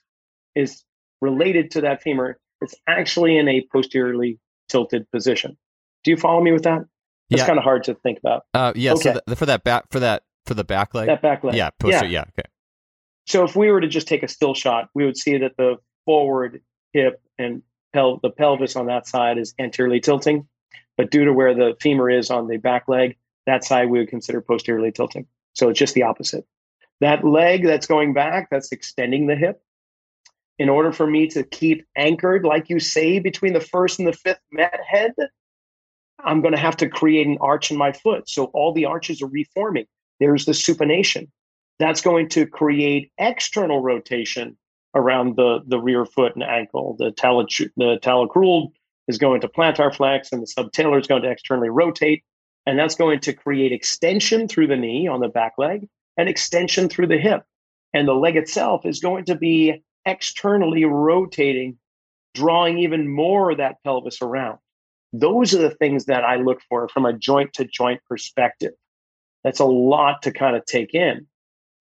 is 0.55 0.84
related 1.22 1.72
to 1.72 1.82
that 1.82 2.01
femur. 2.01 2.38
It's 2.62 2.76
actually 2.88 3.38
in 3.38 3.47
a 3.47 3.66
posteriorly 3.72 4.39
tilted 4.68 5.10
position. 5.12 5.57
Do 6.03 6.12
you 6.12 6.18
follow 6.18 6.41
me 6.41 6.51
with 6.51 6.64
that? 6.64 6.82
It's 7.30 7.41
yeah. 7.41 7.45
kind 7.45 7.57
of 7.60 7.64
hard 7.64 7.84
to 7.86 7.95
think 7.95 8.20
about. 8.20 8.45
Uh, 8.53 8.74
yeah. 8.76 8.93
Okay. 8.93 9.14
So 9.14 9.22
the, 9.28 9.36
for 9.36 9.45
that 9.45 9.64
back 9.64 9.86
for 9.91 9.99
that 9.99 10.24
for 10.46 10.54
the 10.54 10.64
back 10.64 10.94
leg. 10.94 11.08
That 11.08 11.22
back 11.22 11.44
leg. 11.44 11.56
Yeah. 11.56 11.70
Poster. 11.80 12.06
Yeah. 12.06 12.12
yeah. 12.12 12.26
Okay. 12.40 12.48
So 13.28 13.44
if 13.44 13.56
we 13.56 13.72
were 13.72 13.82
to 13.82 13.88
just 13.88 14.08
take 14.08 14.24
a 14.24 14.28
still 14.28 14.54
shot, 14.54 14.90
we 14.96 15.06
would 15.06 15.18
see 15.18 15.38
that 15.38 15.56
the 15.58 15.78
forward 16.06 16.62
hip 16.94 17.22
and 17.38 17.62
pel- 17.94 18.20
the 18.22 18.32
pelvis 18.32 18.76
on 18.76 18.88
that 18.88 19.08
side 19.08 19.38
is 19.38 19.54
anteriorly 19.60 20.00
tilting, 20.00 20.48
but 20.98 21.12
due 21.12 21.26
to 21.26 21.34
where 21.34 21.54
the 21.54 21.76
femur 21.80 22.10
is 22.10 22.32
on 22.32 22.48
the 22.48 22.58
back 22.58 22.88
leg, 22.88 23.18
that 23.46 23.64
side 23.64 23.90
we 23.90 24.00
would 24.00 24.10
consider 24.10 24.42
posteriorly 24.42 24.92
tilting. 24.92 25.28
So 25.54 25.70
it's 25.70 25.80
just 25.80 25.94
the 25.94 26.04
opposite. 26.04 26.46
That 27.02 27.24
leg 27.24 27.66
that's 27.66 27.88
going 27.88 28.14
back, 28.14 28.50
that's 28.50 28.72
extending 28.72 29.28
the 29.28 29.36
hip. 29.36 29.62
In 30.58 30.68
order 30.68 30.92
for 30.92 31.08
me 31.08 31.28
to 31.28 31.44
keep 31.44 31.86
anchored, 31.96 32.44
like 32.44 32.70
you 32.70 32.80
say, 32.80 33.20
between 33.20 33.54
the 33.54 33.62
first 33.62 34.00
and 34.00 34.08
the 34.08 34.14
fifth 34.14 34.42
met 34.52 34.80
head, 34.86 35.14
I'm 36.22 36.42
going 36.42 36.54
to 36.54 36.60
have 36.60 36.78
to 36.78 36.90
create 36.90 37.28
an 37.28 37.38
arch 37.40 37.72
in 37.72 37.78
my 37.78 37.94
foot. 37.94 38.28
So 38.30 38.46
all 38.46 38.74
the 38.74 38.86
arches 38.86 39.22
are 39.22 39.28
reforming. 39.28 39.86
There's 40.20 40.45
the 40.45 40.51
supination. 40.51 41.30
That's 41.80 42.01
going 42.01 42.30
to 42.30 42.45
create 42.45 43.11
external 43.17 43.82
rotation 43.82 44.57
around 44.95 45.36
the, 45.36 45.59
the 45.65 45.80
rear 45.80 46.05
foot 46.05 46.36
and 46.36 46.43
ankle. 46.43 46.95
The, 46.99 47.11
tal- 47.11 47.45
the 47.45 47.99
talocrural 48.01 48.72
is 49.07 49.17
going 49.17 49.41
to 49.41 49.47
plantar 49.47 49.93
flex 49.93 50.32
and 50.32 50.41
the 50.41 50.47
subtalar 50.47 50.99
is 50.99 51.07
going 51.07 51.22
to 51.24 51.32
externally 51.32 51.70
rotate. 51.70 52.24
And 52.65 52.78
that's 52.78 52.95
going 52.95 53.22
to 53.22 53.34
create 53.34 53.72
extension 53.72 54.47
through 54.47 54.67
the 54.67 54.76
knee 54.76 55.07
on 55.07 55.22
the 55.22 55.30
back 55.30 55.53
leg 55.57 55.88
and 56.17 56.28
extension 56.28 56.89
through 56.89 57.07
the 57.07 57.17
hip. 57.17 57.43
And 57.93 58.07
the 58.07 58.13
leg 58.13 58.36
itself 58.36 58.86
is 58.86 58.99
going 58.99 59.26
to 59.26 59.36
be 59.36 59.82
externally 60.05 60.86
rotating, 60.86 61.78
drawing 62.36 62.78
even 62.80 63.07
more 63.07 63.51
of 63.51 63.57
that 63.57 63.78
pelvis 63.84 64.22
around. 64.22 64.59
Those 65.13 65.55
are 65.55 65.61
the 65.61 65.72
things 65.72 66.05
that 66.05 66.24
I 66.24 66.36
look 66.36 66.61
for 66.70 66.88
from 66.89 67.05
a 67.05 67.13
joint 67.13 67.53
to 67.53 67.65
joint 67.65 68.01
perspective. 68.07 68.74
That's 69.44 69.60
a 69.60 69.66
lot 69.66 70.22
to 70.24 70.32
kind 70.32 70.56
of 70.56 70.66
take 70.66 70.94
in, 70.94 71.28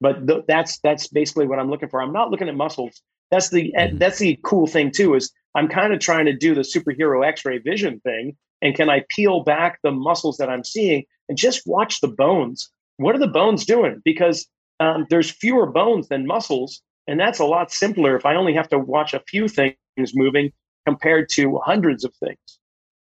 but 0.00 0.26
th- 0.26 0.44
that's 0.46 0.78
that's 0.80 1.08
basically 1.08 1.46
what 1.46 1.58
I'm 1.58 1.70
looking 1.70 1.88
for. 1.88 2.00
I'm 2.00 2.12
not 2.12 2.30
looking 2.30 2.48
at 2.48 2.54
muscles. 2.54 3.02
That's 3.30 3.50
the 3.50 3.72
mm-hmm. 3.76 3.98
that's 3.98 4.18
the 4.18 4.38
cool 4.44 4.66
thing 4.66 4.90
too 4.90 5.14
is 5.14 5.32
I'm 5.54 5.68
kind 5.68 5.92
of 5.92 6.00
trying 6.00 6.26
to 6.26 6.36
do 6.36 6.54
the 6.54 6.60
superhero 6.60 7.26
X-ray 7.26 7.58
vision 7.58 8.00
thing 8.00 8.36
and 8.62 8.74
can 8.74 8.90
I 8.90 9.04
peel 9.08 9.42
back 9.42 9.78
the 9.82 9.90
muscles 9.90 10.36
that 10.38 10.48
I'm 10.48 10.64
seeing 10.64 11.04
and 11.28 11.38
just 11.38 11.66
watch 11.66 12.00
the 12.00 12.08
bones? 12.08 12.70
What 12.96 13.14
are 13.14 13.20
the 13.20 13.28
bones 13.28 13.64
doing? 13.64 14.02
Because 14.04 14.46
um, 14.80 15.06
there's 15.10 15.30
fewer 15.30 15.66
bones 15.66 16.08
than 16.08 16.26
muscles, 16.26 16.82
and 17.06 17.18
that's 17.18 17.38
a 17.38 17.44
lot 17.44 17.72
simpler 17.72 18.16
if 18.16 18.26
I 18.26 18.34
only 18.34 18.54
have 18.54 18.68
to 18.70 18.78
watch 18.78 19.14
a 19.14 19.22
few 19.28 19.48
things 19.48 19.76
moving 20.14 20.52
compared 20.86 21.28
to 21.30 21.60
hundreds 21.64 22.04
of 22.04 22.14
things. 22.16 22.38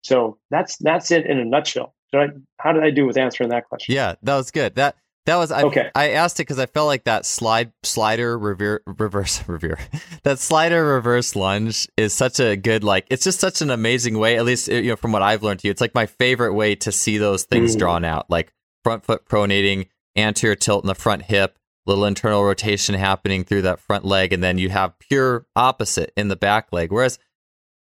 So 0.04 0.38
that's 0.52 0.78
that's 0.78 1.12
it 1.12 1.26
in 1.26 1.40
a 1.40 1.46
nutshell. 1.46 1.95
I, 2.14 2.28
how 2.60 2.72
did 2.72 2.84
I 2.84 2.92
do 2.92 3.06
with 3.06 3.18
answering 3.18 3.50
that 3.50 3.68
question? 3.68 3.94
Yeah, 3.96 4.16
that 4.24 4.36
was 4.36 4.52
good. 4.52 4.76
That 4.76 4.96
that 5.26 5.38
was 5.38 5.52
I, 5.52 5.64
okay. 5.64 5.90
I 5.96 6.12
asked 6.12 6.40
it 6.40 6.44
because 6.44 6.60
I 6.60 6.68
felt 6.68 6.88
like 6.88 7.06
that 7.06 7.26
slide 7.26 7.72
slider 7.84 8.38
rever, 8.38 8.84
reverse 8.86 9.44
rever 9.48 9.78
that 10.24 10.40
slider 10.40 10.86
reverse 10.86 11.36
lunge 11.36 11.88
is 11.98 12.14
such 12.14 12.40
a 12.40 12.56
good 12.56 12.84
like 12.84 13.08
it's 13.10 13.24
just 13.24 13.40
such 13.40 13.62
an 13.62 13.72
amazing 13.72 14.18
way 14.20 14.38
at 14.38 14.46
least 14.46 14.68
you 14.68 14.84
know 14.84 14.96
from 14.96 15.12
what 15.12 15.22
I've 15.22 15.44
learned 15.44 15.62
to 15.62 15.68
you 15.68 15.72
it's 15.72 15.82
like 15.82 15.96
my 15.96 16.06
favorite 16.06 16.54
way 16.54 16.76
to 16.76 16.92
see 16.92 17.18
those 17.18 17.44
things 17.44 17.76
mm. 17.76 17.80
drawn 17.80 18.06
out 18.06 18.30
like 18.30 18.54
front 18.84 19.04
foot 19.04 19.26
pronating 19.26 19.88
anterior 20.16 20.56
tilt 20.56 20.84
in 20.84 20.88
the 20.88 20.96
front 20.96 21.24
hip 21.24 21.58
little 21.88 22.06
internal 22.06 22.44
rotation 22.44 22.96
happening 22.96 23.44
through 23.44 23.64
that 23.64 23.80
front 23.80 24.06
leg 24.06 24.32
and 24.32 24.44
then 24.44 24.58
you 24.58 24.70
have 24.70 24.98
pure 25.00 25.46
opposite 25.56 26.12
in 26.16 26.28
the 26.28 26.36
back 26.36 26.72
leg 26.72 26.92
whereas 26.92 27.18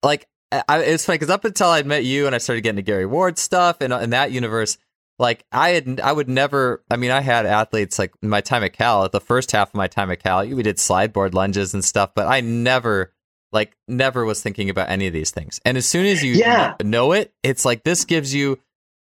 like 0.03 0.29
I, 0.53 0.79
it's 0.81 1.05
funny 1.05 1.17
because 1.17 1.31
up 1.31 1.45
until 1.45 1.69
I 1.69 1.83
met 1.83 2.05
you 2.05 2.27
and 2.27 2.35
I 2.35 2.39
started 2.39 2.63
getting 2.63 2.77
to 2.77 2.83
Gary 2.83 3.07
Ward 3.07 3.39
stuff 3.39 3.79
and 3.81 3.93
in 3.93 4.11
that 4.11 4.31
universe 4.31 4.79
like 5.19 5.45
I 5.53 5.71
had, 5.71 6.01
I 6.01 6.13
would 6.13 6.29
never. 6.29 6.83
I 6.91 6.97
mean, 6.97 7.11
I 7.11 7.21
had 7.21 7.47
athletes 7.47 7.99
like 7.99 8.13
my 8.23 8.41
time 8.41 8.65
at 8.65 8.73
Cal. 8.73 9.09
The 9.09 9.21
first 9.21 9.53
half 9.53 9.69
of 9.69 9.75
my 9.75 9.87
time 9.87 10.11
at 10.11 10.23
Cal, 10.23 10.47
we 10.47 10.63
did 10.63 10.79
slide 10.79 11.13
board 11.13 11.35
lunges 11.35 11.75
and 11.75 11.85
stuff, 11.85 12.11
but 12.15 12.27
I 12.27 12.41
never, 12.41 13.13
like, 13.53 13.77
never 13.87 14.25
was 14.25 14.43
thinking 14.43 14.71
about 14.71 14.91
any 14.91 15.07
of 15.07 15.13
these 15.13 15.31
things. 15.31 15.61
And 15.65 15.77
as 15.77 15.87
soon 15.87 16.07
as 16.07 16.23
you 16.23 16.33
yeah. 16.35 16.75
know 16.83 17.13
it, 17.13 17.33
it's 17.43 17.65
like 17.65 17.85
this 17.85 18.05
gives 18.05 18.35
you 18.35 18.59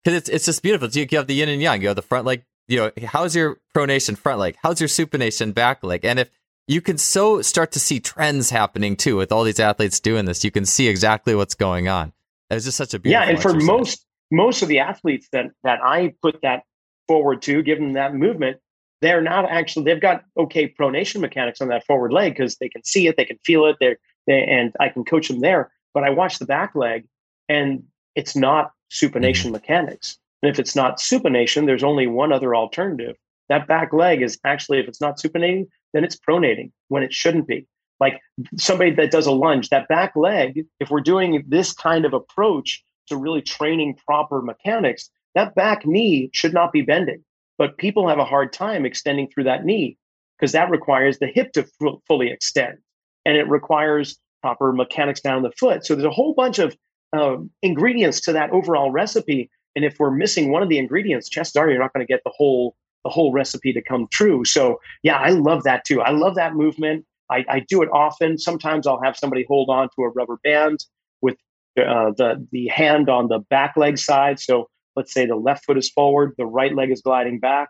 because 0.04 0.16
it's 0.16 0.28
it's 0.28 0.46
just 0.46 0.62
beautiful. 0.62 0.88
You 0.88 1.06
have 1.12 1.26
the 1.26 1.34
yin 1.34 1.48
and 1.48 1.60
yang. 1.60 1.82
You 1.82 1.88
have 1.88 1.96
the 1.96 2.02
front 2.02 2.24
leg. 2.24 2.44
You 2.68 2.78
know, 2.78 3.06
how's 3.06 3.34
your 3.34 3.58
pronation 3.76 4.16
front 4.16 4.38
leg? 4.38 4.56
How's 4.62 4.80
your 4.80 4.88
supination 4.88 5.54
back 5.54 5.82
leg? 5.82 6.04
And 6.04 6.18
if 6.18 6.30
you 6.66 6.80
can 6.80 6.98
so 6.98 7.42
start 7.42 7.72
to 7.72 7.80
see 7.80 8.00
trends 8.00 8.50
happening 8.50 8.96
too 8.96 9.16
with 9.16 9.30
all 9.30 9.44
these 9.44 9.60
athletes 9.60 10.00
doing 10.00 10.24
this, 10.24 10.44
you 10.44 10.50
can 10.50 10.64
see 10.64 10.88
exactly 10.88 11.34
what's 11.34 11.54
going 11.54 11.88
on. 11.88 12.12
It's 12.50 12.64
just 12.64 12.76
such 12.76 12.94
a 12.94 12.98
beautiful. 12.98 13.24
Yeah, 13.24 13.30
and 13.30 13.40
for 13.40 13.54
most 13.54 14.04
most 14.30 14.62
of 14.62 14.68
the 14.68 14.80
athletes 14.80 15.28
that 15.32 15.46
that 15.62 15.80
I 15.82 16.14
put 16.22 16.40
that 16.42 16.62
forward 17.08 17.42
to, 17.42 17.62
give 17.62 17.78
them 17.78 17.92
that 17.94 18.14
movement, 18.14 18.58
they're 19.00 19.22
not 19.22 19.50
actually 19.50 19.84
they've 19.84 20.00
got 20.00 20.24
okay 20.36 20.68
pronation 20.68 21.20
mechanics 21.20 21.60
on 21.60 21.68
that 21.68 21.86
forward 21.86 22.12
leg 22.12 22.34
because 22.34 22.56
they 22.56 22.68
can 22.68 22.84
see 22.84 23.06
it, 23.06 23.16
they 23.16 23.24
can 23.24 23.38
feel 23.44 23.66
it, 23.66 23.76
they're 23.80 23.98
they, 24.26 24.42
and 24.44 24.72
I 24.80 24.88
can 24.88 25.04
coach 25.04 25.28
them 25.28 25.40
there. 25.40 25.70
But 25.94 26.04
I 26.04 26.10
watch 26.10 26.38
the 26.38 26.46
back 26.46 26.74
leg, 26.74 27.06
and 27.48 27.84
it's 28.14 28.36
not 28.36 28.72
supination 28.92 29.46
mm-hmm. 29.46 29.52
mechanics. 29.52 30.18
And 30.42 30.50
if 30.50 30.58
it's 30.58 30.76
not 30.76 30.98
supination, 30.98 31.66
there's 31.66 31.82
only 31.82 32.06
one 32.06 32.32
other 32.32 32.54
alternative. 32.54 33.16
That 33.48 33.66
back 33.66 33.92
leg 33.92 34.22
is 34.22 34.38
actually, 34.44 34.80
if 34.80 34.88
it's 34.88 35.00
not 35.00 35.18
supinating, 35.18 35.68
then 35.92 36.04
it's 36.04 36.16
pronating 36.16 36.72
when 36.88 37.02
it 37.02 37.12
shouldn't 37.12 37.46
be. 37.46 37.66
Like 37.98 38.20
somebody 38.58 38.90
that 38.92 39.10
does 39.10 39.26
a 39.26 39.32
lunge, 39.32 39.70
that 39.70 39.88
back 39.88 40.14
leg, 40.14 40.66
if 40.80 40.90
we're 40.90 41.00
doing 41.00 41.42
this 41.48 41.72
kind 41.72 42.04
of 42.04 42.12
approach, 42.12 42.84
to 43.08 43.16
really 43.16 43.42
training 43.42 43.96
proper 44.06 44.42
mechanics, 44.42 45.10
that 45.34 45.54
back 45.54 45.86
knee 45.86 46.30
should 46.32 46.52
not 46.52 46.72
be 46.72 46.82
bending. 46.82 47.22
But 47.58 47.78
people 47.78 48.08
have 48.08 48.18
a 48.18 48.24
hard 48.24 48.52
time 48.52 48.84
extending 48.84 49.28
through 49.28 49.44
that 49.44 49.64
knee 49.64 49.96
because 50.38 50.52
that 50.52 50.70
requires 50.70 51.18
the 51.18 51.26
hip 51.26 51.52
to 51.52 51.60
f- 51.60 51.94
fully 52.06 52.30
extend 52.30 52.78
and 53.24 53.36
it 53.36 53.48
requires 53.48 54.18
proper 54.42 54.72
mechanics 54.72 55.20
down 55.20 55.42
the 55.42 55.50
foot. 55.52 55.84
So 55.84 55.94
there's 55.94 56.04
a 56.04 56.10
whole 56.10 56.34
bunch 56.34 56.58
of 56.58 56.76
um, 57.12 57.50
ingredients 57.62 58.20
to 58.22 58.32
that 58.32 58.50
overall 58.50 58.90
recipe. 58.90 59.50
And 59.74 59.84
if 59.84 59.98
we're 59.98 60.10
missing 60.10 60.50
one 60.50 60.62
of 60.62 60.68
the 60.68 60.78
ingredients, 60.78 61.28
chances 61.28 61.56
are 61.56 61.68
you're 61.68 61.78
not 61.78 61.92
going 61.92 62.06
to 62.06 62.12
get 62.12 62.22
the 62.24 62.32
whole 62.34 62.76
the 63.06 63.12
whole 63.12 63.30
recipe 63.30 63.72
to 63.72 63.80
come 63.80 64.08
true. 64.10 64.44
So 64.44 64.80
yeah, 65.04 65.16
I 65.16 65.30
love 65.30 65.62
that 65.62 65.84
too. 65.84 66.00
I 66.02 66.10
love 66.10 66.34
that 66.34 66.54
movement. 66.54 67.04
I, 67.30 67.44
I 67.48 67.60
do 67.60 67.82
it 67.82 67.88
often. 67.92 68.36
Sometimes 68.36 68.84
I'll 68.84 69.00
have 69.00 69.16
somebody 69.16 69.44
hold 69.46 69.70
on 69.70 69.88
to 69.94 70.02
a 70.02 70.08
rubber 70.08 70.38
band 70.42 70.84
with 71.22 71.36
uh, 71.78 72.10
the 72.16 72.44
the 72.50 72.66
hand 72.66 73.08
on 73.08 73.28
the 73.28 73.38
back 73.38 73.76
leg 73.76 73.96
side. 73.96 74.40
So 74.40 74.68
let's 74.96 75.12
say 75.14 75.24
the 75.24 75.36
left 75.36 75.64
foot 75.64 75.78
is 75.78 75.88
forward, 75.88 76.34
the 76.36 76.46
right 76.46 76.74
leg 76.74 76.90
is 76.90 77.00
gliding 77.00 77.38
back. 77.38 77.68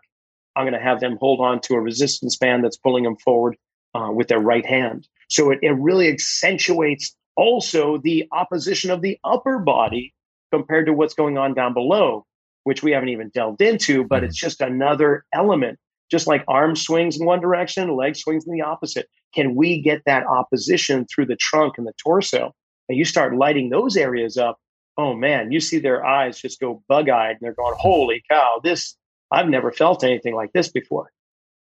I'm 0.55 0.63
going 0.63 0.73
to 0.73 0.87
have 0.89 0.99
them 0.99 1.17
hold 1.21 1.39
on 1.39 1.61
to 1.61 1.75
a 1.75 1.79
resistance 1.79 2.35
band 2.35 2.63
that's 2.63 2.77
pulling 2.77 3.03
them 3.03 3.17
forward 3.17 3.57
uh, 3.93 4.09
with 4.11 4.27
their 4.27 4.39
right 4.39 4.65
hand. 4.65 5.07
So 5.29 5.51
it, 5.51 5.59
it 5.61 5.73
really 5.73 6.07
accentuates 6.07 7.15
also 7.35 7.99
the 7.99 8.27
opposition 8.31 8.89
of 8.89 9.03
the 9.03 9.19
upper 9.23 9.59
body 9.59 10.15
compared 10.51 10.87
to 10.87 10.93
what's 10.93 11.13
going 11.13 11.37
on 11.37 11.53
down 11.53 11.75
below, 11.75 12.25
which 12.67 12.83
we 12.83 12.91
haven't 12.91 13.07
even 13.07 13.29
delved 13.29 13.61
into, 13.61 14.03
but 14.03 14.25
it's 14.25 14.37
mm-hmm. 14.37 14.47
just 14.47 14.59
another 14.59 15.23
element. 15.33 15.79
Just 16.11 16.27
like 16.27 16.43
arm 16.49 16.75
swings 16.75 17.17
in 17.17 17.25
one 17.25 17.39
direction, 17.39 17.95
leg 17.95 18.17
swings 18.17 18.45
in 18.45 18.51
the 18.51 18.61
opposite. 18.61 19.07
Can 19.33 19.55
we 19.55 19.81
get 19.81 20.01
that 20.05 20.25
opposition 20.27 21.05
through 21.05 21.27
the 21.27 21.37
trunk 21.37 21.75
and 21.77 21.87
the 21.87 21.93
torso? 21.97 22.53
And 22.89 22.97
you 22.97 23.05
start 23.05 23.37
lighting 23.37 23.69
those 23.69 23.95
areas 23.95 24.37
up. 24.37 24.57
Oh 24.97 25.13
man, 25.13 25.49
you 25.49 25.61
see 25.61 25.79
their 25.79 26.05
eyes 26.05 26.41
just 26.41 26.59
go 26.59 26.83
bug 26.89 27.07
eyed 27.07 27.31
and 27.31 27.39
they're 27.39 27.53
going, 27.53 27.71
mm-hmm. 27.71 27.87
holy 27.87 28.21
cow, 28.29 28.59
this, 28.61 28.97
I've 29.31 29.47
never 29.47 29.71
felt 29.71 30.03
anything 30.03 30.35
like 30.35 30.51
this 30.51 30.67
before. 30.67 31.09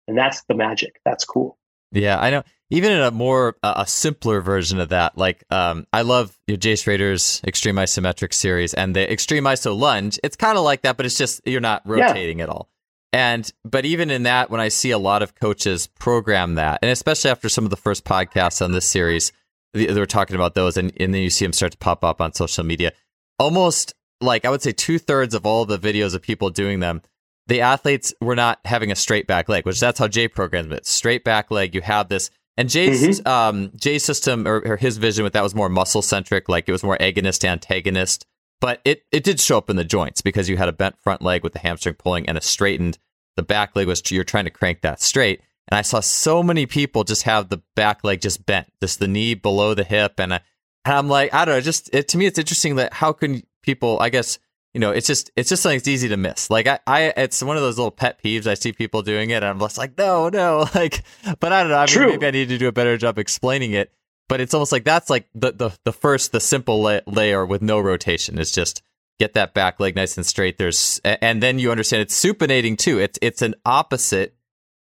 And 0.08 0.18
that's 0.18 0.42
the 0.48 0.54
magic. 0.54 1.00
That's 1.04 1.24
cool. 1.24 1.58
Yeah, 1.92 2.18
I 2.18 2.30
know. 2.30 2.42
Even 2.70 2.92
in 2.92 3.00
a 3.00 3.10
more 3.10 3.56
uh, 3.62 3.74
a 3.78 3.86
simpler 3.86 4.42
version 4.42 4.78
of 4.78 4.90
that, 4.90 5.16
like 5.16 5.42
um, 5.50 5.86
I 5.92 6.02
love 6.02 6.38
your 6.46 6.58
Jay 6.58 6.76
Schroeder's 6.76 7.40
Extreme 7.46 7.76
Isometric 7.76 8.34
series 8.34 8.74
and 8.74 8.94
the 8.94 9.10
Extreme 9.10 9.44
Iso 9.44 9.78
Lunge. 9.78 10.18
It's 10.22 10.36
kind 10.36 10.58
of 10.58 10.64
like 10.64 10.82
that, 10.82 10.98
but 10.98 11.06
it's 11.06 11.16
just 11.16 11.40
you're 11.46 11.62
not 11.62 11.82
rotating 11.86 12.38
yeah. 12.38 12.44
at 12.44 12.50
all. 12.50 12.68
And 13.12 13.50
but 13.64 13.86
even 13.86 14.10
in 14.10 14.24
that, 14.24 14.50
when 14.50 14.60
I 14.60 14.68
see 14.68 14.90
a 14.90 14.98
lot 14.98 15.22
of 15.22 15.34
coaches 15.34 15.86
program 15.98 16.56
that, 16.56 16.80
and 16.82 16.90
especially 16.90 17.30
after 17.30 17.48
some 17.48 17.64
of 17.64 17.70
the 17.70 17.76
first 17.76 18.04
podcasts 18.04 18.62
on 18.62 18.72
this 18.72 18.84
series, 18.84 19.32
they 19.72 19.92
were 19.92 20.06
talking 20.06 20.36
about 20.36 20.54
those, 20.54 20.76
and, 20.76 20.92
and 20.98 21.14
then 21.14 21.22
you 21.22 21.30
see 21.30 21.44
them 21.44 21.54
start 21.54 21.72
to 21.72 21.78
pop 21.78 22.04
up 22.04 22.20
on 22.20 22.34
social 22.34 22.64
media. 22.64 22.92
Almost 23.38 23.94
like 24.20 24.44
I 24.44 24.50
would 24.50 24.62
say 24.62 24.72
two 24.72 24.98
thirds 24.98 25.34
of 25.34 25.46
all 25.46 25.64
the 25.64 25.78
videos 25.78 26.14
of 26.14 26.20
people 26.20 26.50
doing 26.50 26.80
them 26.80 27.02
the 27.48 27.62
athletes 27.62 28.14
were 28.20 28.36
not 28.36 28.60
having 28.64 28.92
a 28.92 28.96
straight 28.96 29.26
back 29.26 29.48
leg, 29.48 29.64
which 29.64 29.80
that's 29.80 29.98
how 29.98 30.06
Jay 30.06 30.28
programmed 30.28 30.72
it. 30.72 30.86
Straight 30.86 31.24
back 31.24 31.50
leg, 31.50 31.74
you 31.74 31.80
have 31.80 32.08
this. 32.08 32.30
And 32.56 32.68
Jay's 32.68 33.20
mm-hmm. 33.20 33.28
um, 33.28 33.72
Jay's 33.76 34.04
system 34.04 34.46
or, 34.46 34.60
or, 34.60 34.76
his 34.76 34.98
vision 34.98 35.24
with 35.24 35.32
that 35.32 35.42
was 35.42 35.54
more 35.54 35.68
muscle 35.68 36.02
centric, 36.02 36.48
like 36.48 36.68
it 36.68 36.72
was 36.72 36.82
more 36.82 36.98
agonist 36.98 37.44
antagonist. 37.44 38.26
But 38.60 38.80
it 38.84 39.04
it 39.12 39.24
did 39.24 39.40
show 39.40 39.58
up 39.58 39.70
in 39.70 39.76
the 39.76 39.84
joints 39.84 40.20
because 40.20 40.48
you 40.48 40.56
had 40.56 40.68
a 40.68 40.72
bent 40.72 40.98
front 40.98 41.22
leg 41.22 41.44
with 41.44 41.52
the 41.52 41.60
hamstring 41.60 41.94
pulling 41.94 42.28
and 42.28 42.36
a 42.36 42.40
straightened. 42.40 42.98
The 43.36 43.44
back 43.44 43.76
leg 43.76 43.86
was 43.86 44.02
you're 44.10 44.24
trying 44.24 44.44
to 44.44 44.50
crank 44.50 44.82
that 44.82 45.00
straight. 45.00 45.40
And 45.70 45.78
I 45.78 45.82
saw 45.82 46.00
so 46.00 46.42
many 46.42 46.66
people 46.66 47.04
just 47.04 47.22
have 47.24 47.48
the 47.48 47.62
back 47.76 48.02
leg 48.02 48.20
just 48.20 48.44
bent, 48.44 48.72
just 48.82 48.98
the 48.98 49.08
knee 49.08 49.34
below 49.34 49.74
the 49.74 49.84
hip, 49.84 50.14
and, 50.18 50.32
I, 50.32 50.40
and 50.84 50.94
I'm 50.94 51.08
like, 51.08 51.32
I 51.34 51.44
don't 51.44 51.56
know. 51.56 51.60
Just 51.60 51.94
it, 51.94 52.08
to 52.08 52.18
me, 52.18 52.26
it's 52.26 52.38
interesting 52.38 52.76
that 52.76 52.94
how 52.94 53.12
can 53.12 53.42
people, 53.62 53.98
I 54.00 54.08
guess 54.08 54.38
you 54.74 54.80
know, 54.80 54.90
it's 54.90 55.06
just 55.06 55.30
it's 55.36 55.48
just 55.48 55.62
something 55.62 55.78
that's 55.78 55.88
easy 55.88 56.08
to 56.08 56.16
miss. 56.16 56.50
Like 56.50 56.66
I, 56.66 56.78
I 56.86 57.00
it's 57.16 57.42
one 57.42 57.56
of 57.56 57.62
those 57.62 57.78
little 57.78 57.90
pet 57.90 58.22
peeves. 58.22 58.46
I 58.46 58.54
see 58.54 58.72
people 58.72 59.02
doing 59.02 59.30
it, 59.30 59.36
and 59.36 59.46
I'm 59.46 59.58
just 59.58 59.78
like, 59.78 59.96
no, 59.96 60.28
no, 60.28 60.68
like. 60.74 61.02
But 61.40 61.52
I 61.52 61.62
don't 61.62 61.70
know. 61.70 61.78
I 61.78 61.80
mean, 61.80 61.88
True. 61.88 62.10
maybe 62.10 62.26
I 62.26 62.30
need 62.30 62.48
to 62.50 62.58
do 62.58 62.68
a 62.68 62.72
better 62.72 62.96
job 62.96 63.18
explaining 63.18 63.72
it. 63.72 63.92
But 64.28 64.42
it's 64.42 64.52
almost 64.52 64.72
like 64.72 64.84
that's 64.84 65.08
like 65.08 65.28
the 65.34 65.52
the, 65.52 65.70
the 65.84 65.92
first, 65.92 66.32
the 66.32 66.40
simple 66.40 66.82
la- 66.82 67.00
layer 67.06 67.46
with 67.46 67.62
no 67.62 67.80
rotation. 67.80 68.38
It's 68.38 68.52
just 68.52 68.82
get 69.18 69.34
that 69.34 69.54
back 69.54 69.80
leg 69.80 69.96
nice 69.96 70.16
and 70.16 70.26
straight. 70.26 70.58
There's 70.58 71.00
and 71.04 71.42
then 71.42 71.58
you 71.58 71.70
understand 71.70 72.02
it's 72.02 72.22
supinating 72.22 72.76
too. 72.76 72.98
It's 72.98 73.18
it's 73.22 73.42
an 73.42 73.54
opposite. 73.64 74.34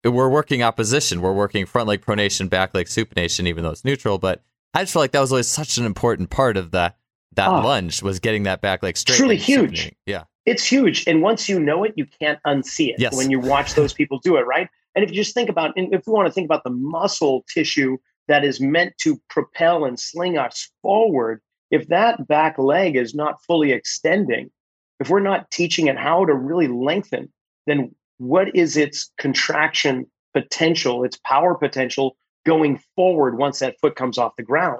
We're 0.03 0.29
working 0.29 0.63
opposition. 0.63 1.21
We're 1.21 1.33
working 1.33 1.65
front 1.65 1.87
leg 1.87 2.01
pronation, 2.01 2.49
back 2.49 2.73
leg 2.73 2.87
supination, 2.87 3.47
even 3.47 3.63
though 3.63 3.71
it's 3.71 3.85
neutral. 3.85 4.17
But 4.17 4.43
I 4.73 4.81
just 4.81 4.93
feel 4.93 5.01
like 5.01 5.11
that 5.13 5.21
was 5.21 5.31
always 5.31 5.47
such 5.47 5.77
an 5.77 5.85
important 5.85 6.29
part 6.29 6.57
of 6.57 6.71
the 6.71 6.93
that 7.37 7.49
oh, 7.49 7.61
lunge 7.61 8.03
was 8.03 8.19
getting 8.19 8.43
that 8.43 8.61
back 8.61 8.83
like 8.83 8.97
straight. 8.97 9.15
Truly 9.15 9.37
huge. 9.37 9.79
Something. 9.79 9.95
Yeah. 10.05 10.23
It's 10.45 10.63
huge. 10.63 11.07
And 11.07 11.21
once 11.21 11.47
you 11.47 11.59
know 11.59 11.83
it, 11.83 11.93
you 11.95 12.05
can't 12.05 12.39
unsee 12.45 12.89
it 12.89 12.95
yes. 12.99 13.15
when 13.15 13.31
you 13.31 13.39
watch 13.39 13.75
those 13.75 13.93
people 13.99 14.19
do 14.19 14.37
it, 14.37 14.41
right? 14.41 14.67
And 14.95 15.03
if 15.03 15.11
you 15.11 15.15
just 15.15 15.33
think 15.33 15.49
about, 15.49 15.73
if 15.75 16.07
you 16.07 16.13
want 16.13 16.27
to 16.27 16.33
think 16.33 16.45
about 16.45 16.63
the 16.63 16.69
muscle 16.71 17.45
tissue 17.53 17.97
that 18.27 18.43
is 18.43 18.59
meant 18.59 18.97
to 18.99 19.21
propel 19.29 19.85
and 19.85 19.99
sling 19.99 20.37
us 20.37 20.69
forward, 20.81 21.41
if 21.69 21.87
that 21.87 22.27
back 22.27 22.57
leg 22.57 22.95
is 22.95 23.13
not 23.13 23.43
fully 23.43 23.71
extending, 23.71 24.49
if 24.99 25.09
we're 25.09 25.19
not 25.19 25.51
teaching 25.51 25.87
it 25.87 25.97
how 25.97 26.25
to 26.25 26.33
really 26.33 26.67
lengthen, 26.67 27.31
then 27.67 27.93
what 28.17 28.55
is 28.55 28.77
its 28.77 29.11
contraction 29.19 30.07
potential, 30.33 31.03
its 31.03 31.19
power 31.23 31.55
potential 31.55 32.17
going 32.45 32.81
forward 32.95 33.37
once 33.37 33.59
that 33.59 33.79
foot 33.79 33.95
comes 33.95 34.17
off 34.17 34.35
the 34.37 34.43
ground? 34.43 34.79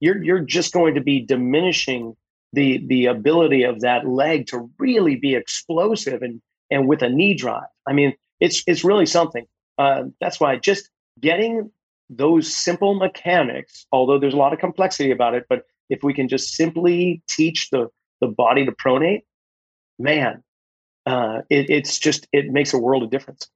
You're 0.00 0.22
you're 0.22 0.40
just 0.40 0.72
going 0.72 0.94
to 0.94 1.00
be 1.00 1.20
diminishing 1.20 2.16
the 2.52 2.84
the 2.86 3.06
ability 3.06 3.62
of 3.62 3.80
that 3.80 4.06
leg 4.06 4.46
to 4.48 4.70
really 4.78 5.16
be 5.16 5.34
explosive 5.34 6.22
and 6.22 6.40
and 6.70 6.88
with 6.88 7.02
a 7.02 7.08
knee 7.08 7.34
drive. 7.34 7.68
I 7.86 7.92
mean, 7.92 8.14
it's 8.40 8.62
it's 8.66 8.84
really 8.84 9.06
something. 9.06 9.46
Uh, 9.78 10.04
that's 10.20 10.40
why 10.40 10.56
just 10.56 10.90
getting 11.20 11.70
those 12.08 12.54
simple 12.54 12.94
mechanics, 12.94 13.86
although 13.92 14.18
there's 14.18 14.34
a 14.34 14.38
lot 14.38 14.52
of 14.52 14.58
complexity 14.58 15.10
about 15.10 15.34
it, 15.34 15.46
but 15.48 15.64
if 15.88 16.02
we 16.02 16.14
can 16.14 16.28
just 16.28 16.54
simply 16.54 17.22
teach 17.28 17.70
the 17.70 17.88
the 18.20 18.26
body 18.26 18.64
to 18.64 18.72
pronate, 18.72 19.22
man, 19.98 20.42
uh, 21.04 21.42
it, 21.50 21.70
it's 21.70 21.98
just 21.98 22.26
it 22.32 22.46
makes 22.46 22.72
a 22.72 22.78
world 22.78 23.02
of 23.02 23.10
difference. 23.10 23.48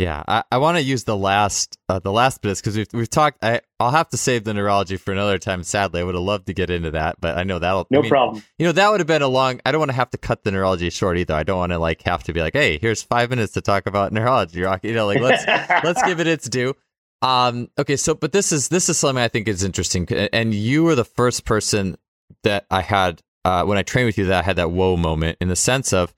Yeah, 0.00 0.22
I, 0.26 0.44
I 0.50 0.56
want 0.56 0.78
to 0.78 0.82
use 0.82 1.04
the 1.04 1.14
last 1.14 1.76
uh, 1.90 1.98
the 1.98 2.10
last 2.10 2.40
bit 2.40 2.56
because 2.56 2.74
we've 2.74 2.86
we've 2.94 3.10
talked. 3.10 3.44
I 3.44 3.60
I'll 3.78 3.90
have 3.90 4.08
to 4.08 4.16
save 4.16 4.44
the 4.44 4.54
neurology 4.54 4.96
for 4.96 5.12
another 5.12 5.36
time. 5.36 5.62
Sadly, 5.62 6.00
I 6.00 6.04
would 6.04 6.14
have 6.14 6.24
loved 6.24 6.46
to 6.46 6.54
get 6.54 6.70
into 6.70 6.92
that, 6.92 7.20
but 7.20 7.36
I 7.36 7.42
know 7.42 7.58
that'll 7.58 7.86
no 7.90 7.98
I 7.98 8.02
mean, 8.02 8.08
problem. 8.08 8.42
You 8.58 8.64
know 8.64 8.72
that 8.72 8.90
would 8.90 9.00
have 9.00 9.06
been 9.06 9.20
a 9.20 9.28
long. 9.28 9.60
I 9.66 9.72
don't 9.72 9.78
want 9.78 9.90
to 9.90 9.96
have 9.96 10.08
to 10.12 10.16
cut 10.16 10.42
the 10.42 10.52
neurology 10.52 10.88
short 10.88 11.18
either. 11.18 11.34
I 11.34 11.42
don't 11.42 11.58
want 11.58 11.72
to 11.72 11.78
like 11.78 12.00
have 12.06 12.22
to 12.24 12.32
be 12.32 12.40
like, 12.40 12.54
hey, 12.54 12.78
here's 12.78 13.02
five 13.02 13.28
minutes 13.28 13.52
to 13.52 13.60
talk 13.60 13.84
about 13.84 14.10
neurology. 14.10 14.60
You 14.60 14.94
know, 14.94 15.06
like 15.06 15.20
let's 15.20 15.46
let's 15.84 16.02
give 16.04 16.18
it 16.18 16.26
its 16.26 16.48
due. 16.48 16.74
Um. 17.20 17.68
Okay. 17.76 17.96
So, 17.96 18.14
but 18.14 18.32
this 18.32 18.52
is 18.52 18.70
this 18.70 18.88
is 18.88 18.96
something 18.96 19.22
I 19.22 19.28
think 19.28 19.48
is 19.48 19.62
interesting, 19.62 20.08
and 20.32 20.54
you 20.54 20.82
were 20.82 20.94
the 20.94 21.04
first 21.04 21.44
person 21.44 21.98
that 22.42 22.64
I 22.70 22.80
had 22.80 23.20
uh, 23.44 23.64
when 23.64 23.76
I 23.76 23.82
trained 23.82 24.06
with 24.06 24.16
you 24.16 24.24
that 24.24 24.44
I 24.44 24.46
had 24.46 24.56
that 24.56 24.70
whoa 24.70 24.96
moment 24.96 25.36
in 25.42 25.48
the 25.48 25.56
sense 25.56 25.92
of 25.92 26.14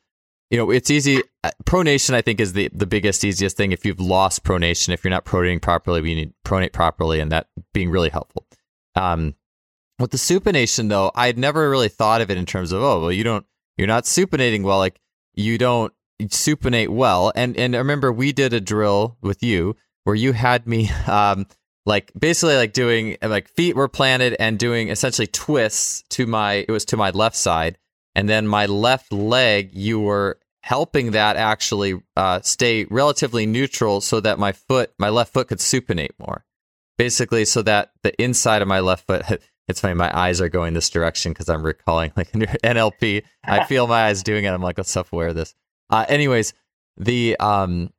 you 0.53 0.59
know, 0.59 0.70
it's 0.70 0.90
easy. 0.90 1.22
Uh, 1.42 1.50
pronation, 1.64 2.12
I 2.12 2.20
think, 2.20 2.38
is 2.38 2.53
the, 2.53 2.68
the 2.74 2.86
biggest, 2.86 3.24
easiest 3.24 3.57
thing. 3.57 3.72
If 3.72 3.86
you've 3.86 3.98
lost 3.98 4.44
pronation, 4.44 4.92
if 4.92 5.03
you're 5.03 5.11
not 5.11 5.24
pronating 5.24 5.62
properly, 5.62 6.03
we 6.03 6.14
need 6.14 6.34
pronate 6.44 6.72
properly, 6.72 7.20
and 7.20 7.32
that 7.32 7.48
being 7.72 7.88
really 7.88 8.11
helpful. 8.11 8.46
Um, 8.94 9.34
with 9.98 10.11
the 10.11 10.18
supination, 10.18 10.90
though, 10.90 11.11
I 11.14 11.26
had 11.26 11.38
never 11.38 11.70
really 11.70 11.88
thought 11.88 12.20
of 12.20 12.30
it 12.30 12.36
in 12.36 12.44
terms 12.44 12.70
of, 12.70 12.82
oh, 12.82 13.00
well, 13.00 13.12
you 13.12 13.24
don't, 13.24 13.46
you're 13.78 13.88
not 13.88 14.05
supinating 14.05 14.62
well. 14.62 14.76
Like 14.76 15.00
you 15.33 15.57
don't 15.57 15.95
supinate 16.20 16.91
well. 16.91 17.33
And 17.34 17.57
and 17.57 17.74
remember 17.74 18.12
we 18.12 18.33
did 18.33 18.53
a 18.53 18.61
drill 18.61 19.16
with 19.22 19.42
you 19.42 19.74
where 20.04 20.14
you 20.14 20.33
had 20.33 20.66
me, 20.66 20.91
um, 21.07 21.46
like 21.87 22.12
basically 22.18 22.57
like 22.57 22.74
doing 22.74 23.16
like 23.22 23.49
feet 23.49 23.74
were 23.74 23.88
planted 23.88 24.37
and 24.38 24.58
doing 24.58 24.88
essentially 24.88 25.29
twists 25.29 26.04
to 26.11 26.26
my, 26.26 26.66
it 26.68 26.70
was 26.70 26.84
to 26.87 26.99
my 26.99 27.08
left 27.08 27.37
side 27.37 27.79
and 28.14 28.29
then 28.29 28.46
my 28.46 28.66
left 28.66 29.12
leg 29.12 29.70
you 29.72 30.00
were 30.00 30.38
helping 30.63 31.11
that 31.11 31.37
actually 31.37 32.01
uh, 32.17 32.41
stay 32.41 32.84
relatively 32.84 33.47
neutral 33.47 34.01
so 34.01 34.21
that 34.21 34.39
my 34.39 34.53
foot, 34.53 34.93
my 34.99 35.09
left 35.09 35.33
foot 35.33 35.49
could 35.49 35.59
supinate 35.59 36.13
more. 36.18 36.45
Basically, 36.99 37.45
so 37.45 37.63
that 37.63 37.91
the 38.03 38.21
inside 38.22 38.63
of 38.63 38.68
my 38.68 38.80
left 38.80 39.07
foot, 39.07 39.25
it's 39.68 39.80
funny, 39.80 39.95
my 39.95 40.17
eyes 40.17 40.41
are 40.41 40.49
going 40.49 40.75
this 40.75 40.91
direction 40.91 41.33
because 41.33 41.49
I'm 41.49 41.64
recalling 41.64 42.13
like 42.17 42.30
NLP. 42.33 43.25
I 43.45 43.64
feel 43.68 43.87
my 43.87 44.05
eyes 44.05 44.22
doing 44.22 44.45
it. 44.45 44.51
I'm 44.51 44.63
like, 44.63 44.79
let's 44.79 44.91
self 44.91 45.13
aware 45.13 45.29
of 45.29 45.34
this. 45.34 45.55
Uh, 45.91 46.07
anyways, 46.09 46.55
the, 46.97 47.37
um, 47.41 47.93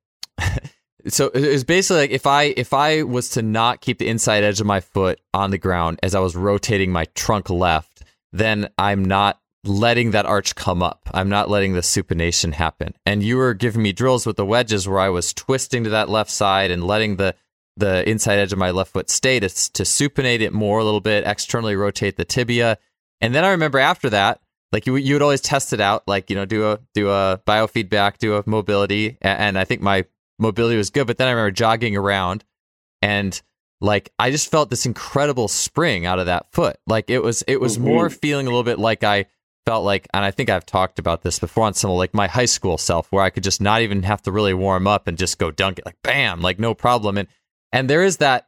so 1.08 1.28
it 1.30 1.52
was 1.52 1.64
basically 1.64 2.02
like 2.02 2.12
if 2.12 2.26
I 2.26 2.44
if 2.56 2.74
I 2.74 3.04
was 3.04 3.32
to 3.32 3.42
not 3.42 3.82
keep 3.82 3.98
the 3.98 4.08
inside 4.08 4.44
edge 4.44 4.62
of 4.62 4.68
my 4.68 4.80
foot 4.80 5.20
on 5.34 5.52
the 5.52 5.58
ground 5.58 6.00
as 6.02 6.16
I 6.16 6.20
was 6.20 6.36
rotating 6.36 6.92
my 6.92 7.06
trunk 7.14 7.50
left, 7.50 8.04
then 8.32 8.70
I'm 8.78 9.04
not 9.04 9.40
letting 9.66 10.12
that 10.12 10.26
arch 10.26 10.56
come 10.56 10.84
up. 10.84 11.10
I'm 11.14 11.30
not 11.30 11.50
letting 11.50 11.74
the 11.74 11.82
supination 11.82 12.54
happen. 12.54 12.94
And 13.06 13.24
you 13.24 13.38
were 13.38 13.54
giving 13.54 13.82
me 13.82 13.94
drills 13.94 14.26
with 14.26 14.36
the 14.36 14.46
wedges 14.46 14.88
where 14.88 15.00
I 15.00 15.10
was 15.10 15.34
twisting 15.34 15.84
to 15.86 15.90
that 15.92 16.10
left 16.10 16.32
side 16.32 16.72
and 16.72 16.84
letting 16.84 17.16
the 17.16 17.36
the 17.76 18.08
inside 18.08 18.38
edge 18.38 18.54
of 18.54 18.60
my 18.60 18.70
left 18.70 18.94
foot 18.94 19.10
stay 19.10 19.40
to, 19.40 19.50
to 19.50 19.82
supinate 19.82 20.42
it 20.42 20.54
more 20.54 20.78
a 20.78 20.84
little 20.84 21.00
bit, 21.00 21.26
externally 21.26 21.76
rotate 21.76 22.18
the 22.18 22.26
tibia. 22.26 22.78
And 23.20 23.34
then 23.34 23.44
I 23.44 23.50
remember 23.50 23.80
after 23.80 24.12
that, 24.12 24.42
like 24.72 24.86
you 24.86 24.96
you 24.96 25.16
would 25.16 25.22
always 25.22 25.42
test 25.42 25.74
it 25.74 25.80
out, 25.80 26.04
like, 26.08 26.30
you 26.30 26.36
know, 26.36 26.46
do 26.46 26.70
a 26.70 26.80
do 26.94 27.10
a 27.10 27.42
biofeedback, 27.48 28.18
do 28.18 28.36
a 28.36 28.44
mobility. 28.46 29.18
And 29.22 29.58
I 29.58 29.64
think 29.64 29.82
my 29.82 30.06
mobility 30.40 30.78
was 30.78 30.90
good, 30.90 31.08
but 31.08 31.18
then 31.18 31.28
I 31.28 31.32
remember 31.32 31.52
jogging 31.52 31.96
around 31.96 32.44
and 33.02 33.42
like 33.82 34.12
I 34.18 34.32
just 34.32 34.50
felt 34.50 34.70
this 34.70 34.86
incredible 34.86 35.48
spring 35.48 36.06
out 36.06 36.20
of 36.20 36.28
that 36.28 36.52
foot. 36.52 36.78
Like 36.88 37.10
it 37.10 37.20
was 37.20 37.44
it 37.48 37.60
was 37.60 37.78
mm-hmm. 37.78 37.88
more 37.88 38.10
feeling 38.10 38.48
a 38.48 38.50
little 38.50 38.64
bit 38.64 38.80
like 38.80 39.04
I 39.04 39.26
felt 39.66 39.86
like, 39.86 40.08
and 40.14 40.26
I 40.26 40.32
think 40.32 40.50
I've 40.50 40.66
talked 40.66 41.00
about 41.00 41.22
this 41.22 41.40
before 41.40 41.66
on 41.66 41.74
some 41.74 41.92
of 41.92 41.98
like 41.98 42.14
my 42.14 42.28
high 42.28 42.46
school 42.46 42.78
self, 42.78 43.12
where 43.12 43.24
I 43.24 43.30
could 43.30 43.44
just 43.44 43.62
not 43.62 43.82
even 43.82 44.04
have 44.04 44.22
to 44.24 44.32
really 44.32 44.54
warm 44.54 44.88
up 44.88 45.08
and 45.08 45.18
just 45.18 45.38
go 45.38 45.52
dunk 45.52 45.80
it, 45.80 45.86
like 45.86 46.02
bam, 46.04 46.42
like 46.42 46.60
no 46.60 46.74
problem. 46.74 47.18
And 47.18 47.28
and 47.72 47.90
there 47.90 48.04
is 48.04 48.18
that 48.18 48.46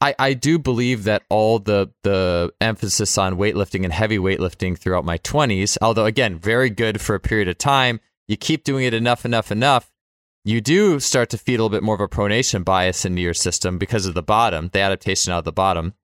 I, 0.00 0.14
I 0.18 0.34
do 0.34 0.58
believe 0.58 1.04
that 1.04 1.22
all 1.28 1.58
the 1.58 1.90
the 2.02 2.52
emphasis 2.60 3.18
on 3.18 3.36
weightlifting 3.36 3.84
and 3.84 3.92
heavy 3.92 4.18
weightlifting 4.18 4.78
throughout 4.78 5.04
my 5.04 5.18
20s, 5.18 5.76
although 5.82 6.06
again, 6.06 6.38
very 6.38 6.70
good 6.70 7.00
for 7.00 7.14
a 7.14 7.20
period 7.20 7.48
of 7.48 7.58
time, 7.58 8.00
you 8.28 8.36
keep 8.36 8.64
doing 8.64 8.84
it 8.84 8.94
enough, 8.94 9.24
enough, 9.24 9.50
enough, 9.52 9.90
you 10.44 10.60
do 10.60 11.00
start 11.00 11.28
to 11.30 11.38
feed 11.38 11.54
a 11.54 11.62
little 11.62 11.68
bit 11.68 11.82
more 11.82 11.96
of 11.96 12.00
a 12.00 12.08
pronation 12.08 12.64
bias 12.64 13.04
into 13.04 13.20
your 13.20 13.34
system 13.34 13.76
because 13.76 14.06
of 14.06 14.14
the 14.14 14.22
bottom, 14.22 14.70
the 14.72 14.80
adaptation 14.80 15.32
out 15.32 15.40
of 15.40 15.44
the 15.44 15.52
bottom, 15.52 15.94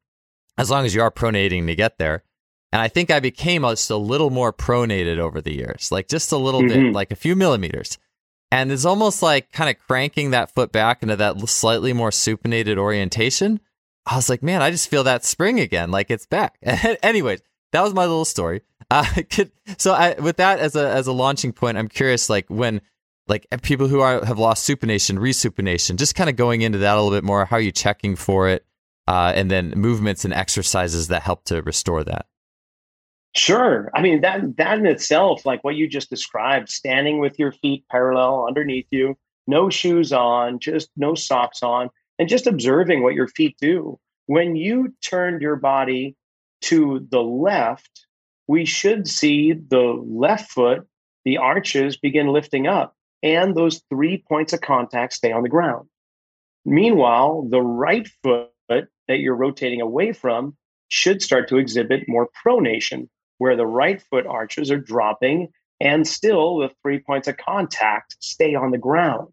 as 0.58 0.70
long 0.70 0.84
as 0.84 0.94
you 0.94 1.00
are 1.00 1.10
pronating 1.10 1.66
to 1.66 1.74
get 1.74 1.98
there. 1.98 2.22
And 2.72 2.82
I 2.82 2.88
think 2.88 3.10
I 3.10 3.20
became 3.20 3.62
just 3.62 3.90
a 3.90 3.96
little 3.96 4.30
more 4.30 4.52
pronated 4.52 5.18
over 5.18 5.40
the 5.40 5.54
years, 5.54 5.90
like 5.90 6.08
just 6.08 6.32
a 6.32 6.36
little 6.36 6.62
mm-hmm. 6.62 6.86
bit, 6.86 6.92
like 6.92 7.10
a 7.10 7.16
few 7.16 7.36
millimeters. 7.36 7.98
And 8.50 8.70
it's 8.70 8.84
almost 8.84 9.22
like 9.22 9.52
kind 9.52 9.70
of 9.70 9.78
cranking 9.78 10.30
that 10.30 10.52
foot 10.52 10.72
back 10.72 11.02
into 11.02 11.16
that 11.16 11.48
slightly 11.48 11.92
more 11.92 12.10
supinated 12.10 12.78
orientation 12.78 13.60
I 14.06 14.14
was 14.14 14.30
like, 14.30 14.42
man, 14.42 14.62
I 14.62 14.70
just 14.70 14.88
feel 14.88 15.04
that 15.04 15.24
spring 15.24 15.58
again, 15.58 15.90
like 15.90 16.10
it's 16.10 16.26
back. 16.26 16.56
Anyways, 17.02 17.42
that 17.72 17.82
was 17.82 17.92
my 17.92 18.02
little 18.02 18.24
story. 18.24 18.62
Uh, 18.90 19.04
could, 19.30 19.50
so 19.78 19.92
I, 19.92 20.14
with 20.14 20.36
that 20.36 20.60
as 20.60 20.76
a 20.76 20.88
as 20.88 21.08
a 21.08 21.12
launching 21.12 21.52
point, 21.52 21.76
I'm 21.76 21.88
curious, 21.88 22.30
like 22.30 22.46
when 22.48 22.80
like 23.26 23.46
people 23.62 23.88
who 23.88 24.00
are 24.00 24.24
have 24.24 24.38
lost 24.38 24.68
supination, 24.68 25.18
resupination, 25.18 25.96
just 25.96 26.14
kind 26.14 26.30
of 26.30 26.36
going 26.36 26.62
into 26.62 26.78
that 26.78 26.96
a 26.96 27.02
little 27.02 27.16
bit 27.16 27.24
more. 27.24 27.44
How 27.44 27.56
are 27.56 27.60
you 27.60 27.72
checking 27.72 28.14
for 28.14 28.48
it, 28.48 28.64
uh, 29.08 29.32
and 29.34 29.50
then 29.50 29.70
movements 29.70 30.24
and 30.24 30.32
exercises 30.32 31.08
that 31.08 31.22
help 31.22 31.44
to 31.46 31.62
restore 31.62 32.04
that. 32.04 32.26
Sure. 33.36 33.90
I 33.94 34.00
mean 34.00 34.22
that 34.22 34.56
that 34.56 34.78
in 34.78 34.86
itself, 34.86 35.44
like 35.44 35.62
what 35.62 35.76
you 35.76 35.86
just 35.88 36.08
described, 36.08 36.70
standing 36.70 37.18
with 37.18 37.38
your 37.38 37.52
feet 37.52 37.84
parallel 37.90 38.46
underneath 38.48 38.86
you, 38.90 39.16
no 39.46 39.68
shoes 39.68 40.10
on, 40.12 40.58
just 40.58 40.90
no 40.96 41.14
socks 41.14 41.62
on, 41.62 41.90
and 42.18 42.30
just 42.30 42.46
observing 42.46 43.02
what 43.02 43.14
your 43.14 43.28
feet 43.28 43.56
do. 43.60 43.98
When 44.24 44.56
you 44.56 44.94
turned 45.04 45.42
your 45.42 45.56
body 45.56 46.16
to 46.62 47.06
the 47.10 47.22
left, 47.22 48.06
we 48.48 48.64
should 48.64 49.06
see 49.06 49.52
the 49.52 50.02
left 50.06 50.50
foot, 50.50 50.86
the 51.24 51.36
arches 51.36 51.98
begin 51.98 52.28
lifting 52.28 52.66
up, 52.66 52.96
and 53.22 53.54
those 53.54 53.82
three 53.90 54.24
points 54.28 54.54
of 54.54 54.62
contact 54.62 55.12
stay 55.12 55.32
on 55.32 55.42
the 55.42 55.48
ground. 55.50 55.88
Meanwhile, 56.64 57.48
the 57.50 57.60
right 57.60 58.08
foot 58.22 58.50
that 58.68 59.18
you're 59.18 59.36
rotating 59.36 59.82
away 59.82 60.12
from 60.12 60.56
should 60.88 61.20
start 61.20 61.48
to 61.50 61.58
exhibit 61.58 62.08
more 62.08 62.28
pronation, 62.44 63.08
where 63.38 63.56
the 63.56 63.66
right 63.66 64.02
foot 64.02 64.26
arches 64.26 64.70
are 64.70 64.78
dropping 64.78 65.48
and 65.80 66.06
still 66.06 66.58
the 66.58 66.70
three 66.82 66.98
points 66.98 67.28
of 67.28 67.36
contact 67.36 68.16
stay 68.20 68.54
on 68.54 68.70
the 68.70 68.78
ground. 68.78 69.28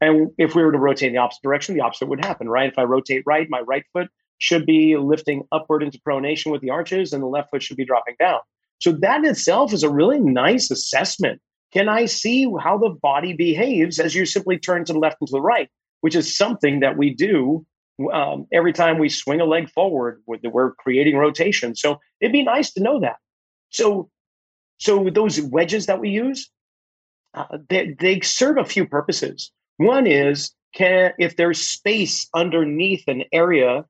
And 0.00 0.30
if 0.38 0.54
we 0.54 0.62
were 0.62 0.72
to 0.72 0.78
rotate 0.78 1.08
in 1.08 1.14
the 1.14 1.20
opposite 1.20 1.42
direction, 1.42 1.74
the 1.74 1.80
opposite 1.80 2.08
would 2.08 2.24
happen, 2.24 2.48
right? 2.48 2.70
If 2.70 2.78
I 2.78 2.84
rotate 2.84 3.24
right, 3.26 3.48
my 3.50 3.60
right 3.60 3.84
foot 3.92 4.08
should 4.38 4.64
be 4.64 4.96
lifting 4.96 5.42
upward 5.50 5.82
into 5.82 6.00
pronation 6.00 6.52
with 6.52 6.60
the 6.60 6.70
arches, 6.70 7.12
and 7.12 7.22
the 7.22 7.26
left 7.26 7.50
foot 7.50 7.62
should 7.62 7.76
be 7.76 7.84
dropping 7.84 8.14
down. 8.20 8.38
So 8.80 8.92
that 8.92 9.24
itself 9.24 9.72
is 9.72 9.82
a 9.82 9.90
really 9.90 10.20
nice 10.20 10.70
assessment. 10.70 11.40
Can 11.72 11.88
I 11.88 12.06
see 12.06 12.46
how 12.60 12.78
the 12.78 12.90
body 12.90 13.32
behaves 13.32 13.98
as 13.98 14.14
you 14.14 14.24
simply 14.24 14.58
turn 14.58 14.84
to 14.84 14.92
the 14.92 14.98
left 15.00 15.16
and 15.20 15.28
to 15.28 15.32
the 15.32 15.40
right, 15.40 15.68
which 16.00 16.14
is 16.14 16.36
something 16.36 16.80
that 16.80 16.96
we 16.96 17.12
do 17.12 17.66
um, 18.12 18.46
every 18.52 18.72
time 18.72 18.98
we 18.98 19.08
swing 19.08 19.40
a 19.40 19.44
leg 19.44 19.70
forward. 19.70 20.22
We're 20.26 20.72
creating 20.74 21.16
rotation, 21.16 21.74
so 21.74 22.00
it'd 22.20 22.32
be 22.32 22.44
nice 22.44 22.72
to 22.72 22.82
know 22.82 23.00
that. 23.00 23.16
So, 23.70 24.10
so 24.78 25.10
those 25.10 25.40
wedges 25.40 25.86
that 25.86 26.00
we 26.00 26.10
use, 26.10 26.50
uh, 27.34 27.58
they, 27.68 27.96
they 27.98 28.20
serve 28.20 28.58
a 28.58 28.64
few 28.64 28.86
purposes. 28.86 29.50
One 29.76 30.06
is 30.06 30.52
can 30.74 31.12
if 31.18 31.36
there's 31.36 31.60
space 31.60 32.28
underneath 32.34 33.04
an 33.08 33.24
area 33.32 33.84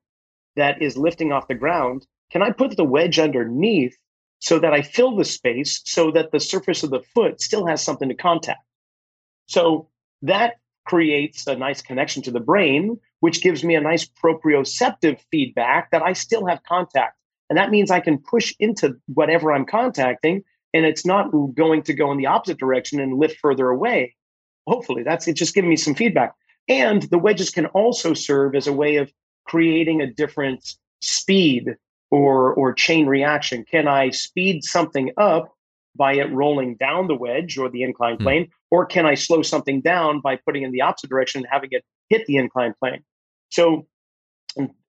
that 0.55 0.81
is 0.81 0.97
lifting 0.97 1.31
off 1.31 1.47
the 1.47 1.55
ground, 1.55 2.05
can 2.31 2.41
I 2.41 2.51
put 2.51 2.75
the 2.75 2.83
wedge 2.83 3.19
underneath 3.19 3.95
so 4.39 4.59
that 4.59 4.73
I 4.73 4.81
fill 4.81 5.15
the 5.15 5.25
space 5.25 5.81
so 5.85 6.11
that 6.11 6.31
the 6.31 6.39
surface 6.39 6.83
of 6.83 6.89
the 6.89 7.03
foot 7.13 7.41
still 7.41 7.65
has 7.65 7.83
something 7.83 8.09
to 8.09 8.15
contact? 8.15 8.61
So 9.47 9.89
that 10.21 10.55
creates 10.85 11.47
a 11.47 11.55
nice 11.55 11.81
connection 11.81 12.23
to 12.23 12.31
the 12.31 12.39
brain, 12.39 12.99
which 13.19 13.41
gives 13.41 13.63
me 13.63 13.75
a 13.75 13.81
nice 13.81 14.05
proprioceptive 14.05 15.19
feedback 15.31 15.91
that 15.91 16.01
I 16.01 16.13
still 16.13 16.45
have 16.45 16.63
contact. 16.63 17.17
And 17.49 17.57
that 17.57 17.71
means 17.71 17.91
I 17.91 17.99
can 17.99 18.17
push 18.17 18.53
into 18.59 18.95
whatever 19.07 19.51
I'm 19.51 19.65
contacting 19.65 20.43
and 20.73 20.85
it's 20.85 21.05
not 21.05 21.31
going 21.55 21.83
to 21.83 21.93
go 21.93 22.11
in 22.11 22.17
the 22.17 22.27
opposite 22.27 22.57
direction 22.57 22.99
and 22.99 23.17
lift 23.17 23.37
further 23.39 23.69
away 23.69 24.15
hopefully 24.67 25.03
that's 25.03 25.27
it 25.27 25.33
just 25.33 25.53
giving 25.55 25.69
me 25.69 25.75
some 25.75 25.95
feedback 25.95 26.33
and 26.67 27.03
the 27.03 27.17
wedges 27.17 27.49
can 27.49 27.65
also 27.67 28.13
serve 28.13 28.55
as 28.55 28.67
a 28.67 28.73
way 28.73 28.97
of 28.97 29.11
creating 29.45 30.01
a 30.01 30.11
different 30.13 30.75
speed 31.01 31.75
or 32.11 32.53
or 32.53 32.73
chain 32.73 33.07
reaction 33.07 33.63
can 33.69 33.87
i 33.87 34.09
speed 34.09 34.63
something 34.63 35.11
up 35.17 35.53
by 35.95 36.13
it 36.13 36.31
rolling 36.31 36.75
down 36.75 37.07
the 37.07 37.15
wedge 37.15 37.57
or 37.57 37.69
the 37.69 37.83
inclined 37.83 38.17
hmm. 38.17 38.23
plane 38.23 38.45
mm. 38.45 38.49
or 38.71 38.85
can 38.85 39.05
i 39.05 39.15
slow 39.15 39.41
something 39.41 39.81
down 39.81 40.21
by 40.21 40.35
putting 40.35 40.63
in 40.63 40.71
the 40.71 40.81
opposite 40.81 41.09
direction 41.09 41.39
and 41.41 41.47
having 41.51 41.69
it 41.71 41.83
hit 42.09 42.25
the 42.27 42.37
inclined 42.37 42.75
plane 42.79 43.03
so 43.49 43.87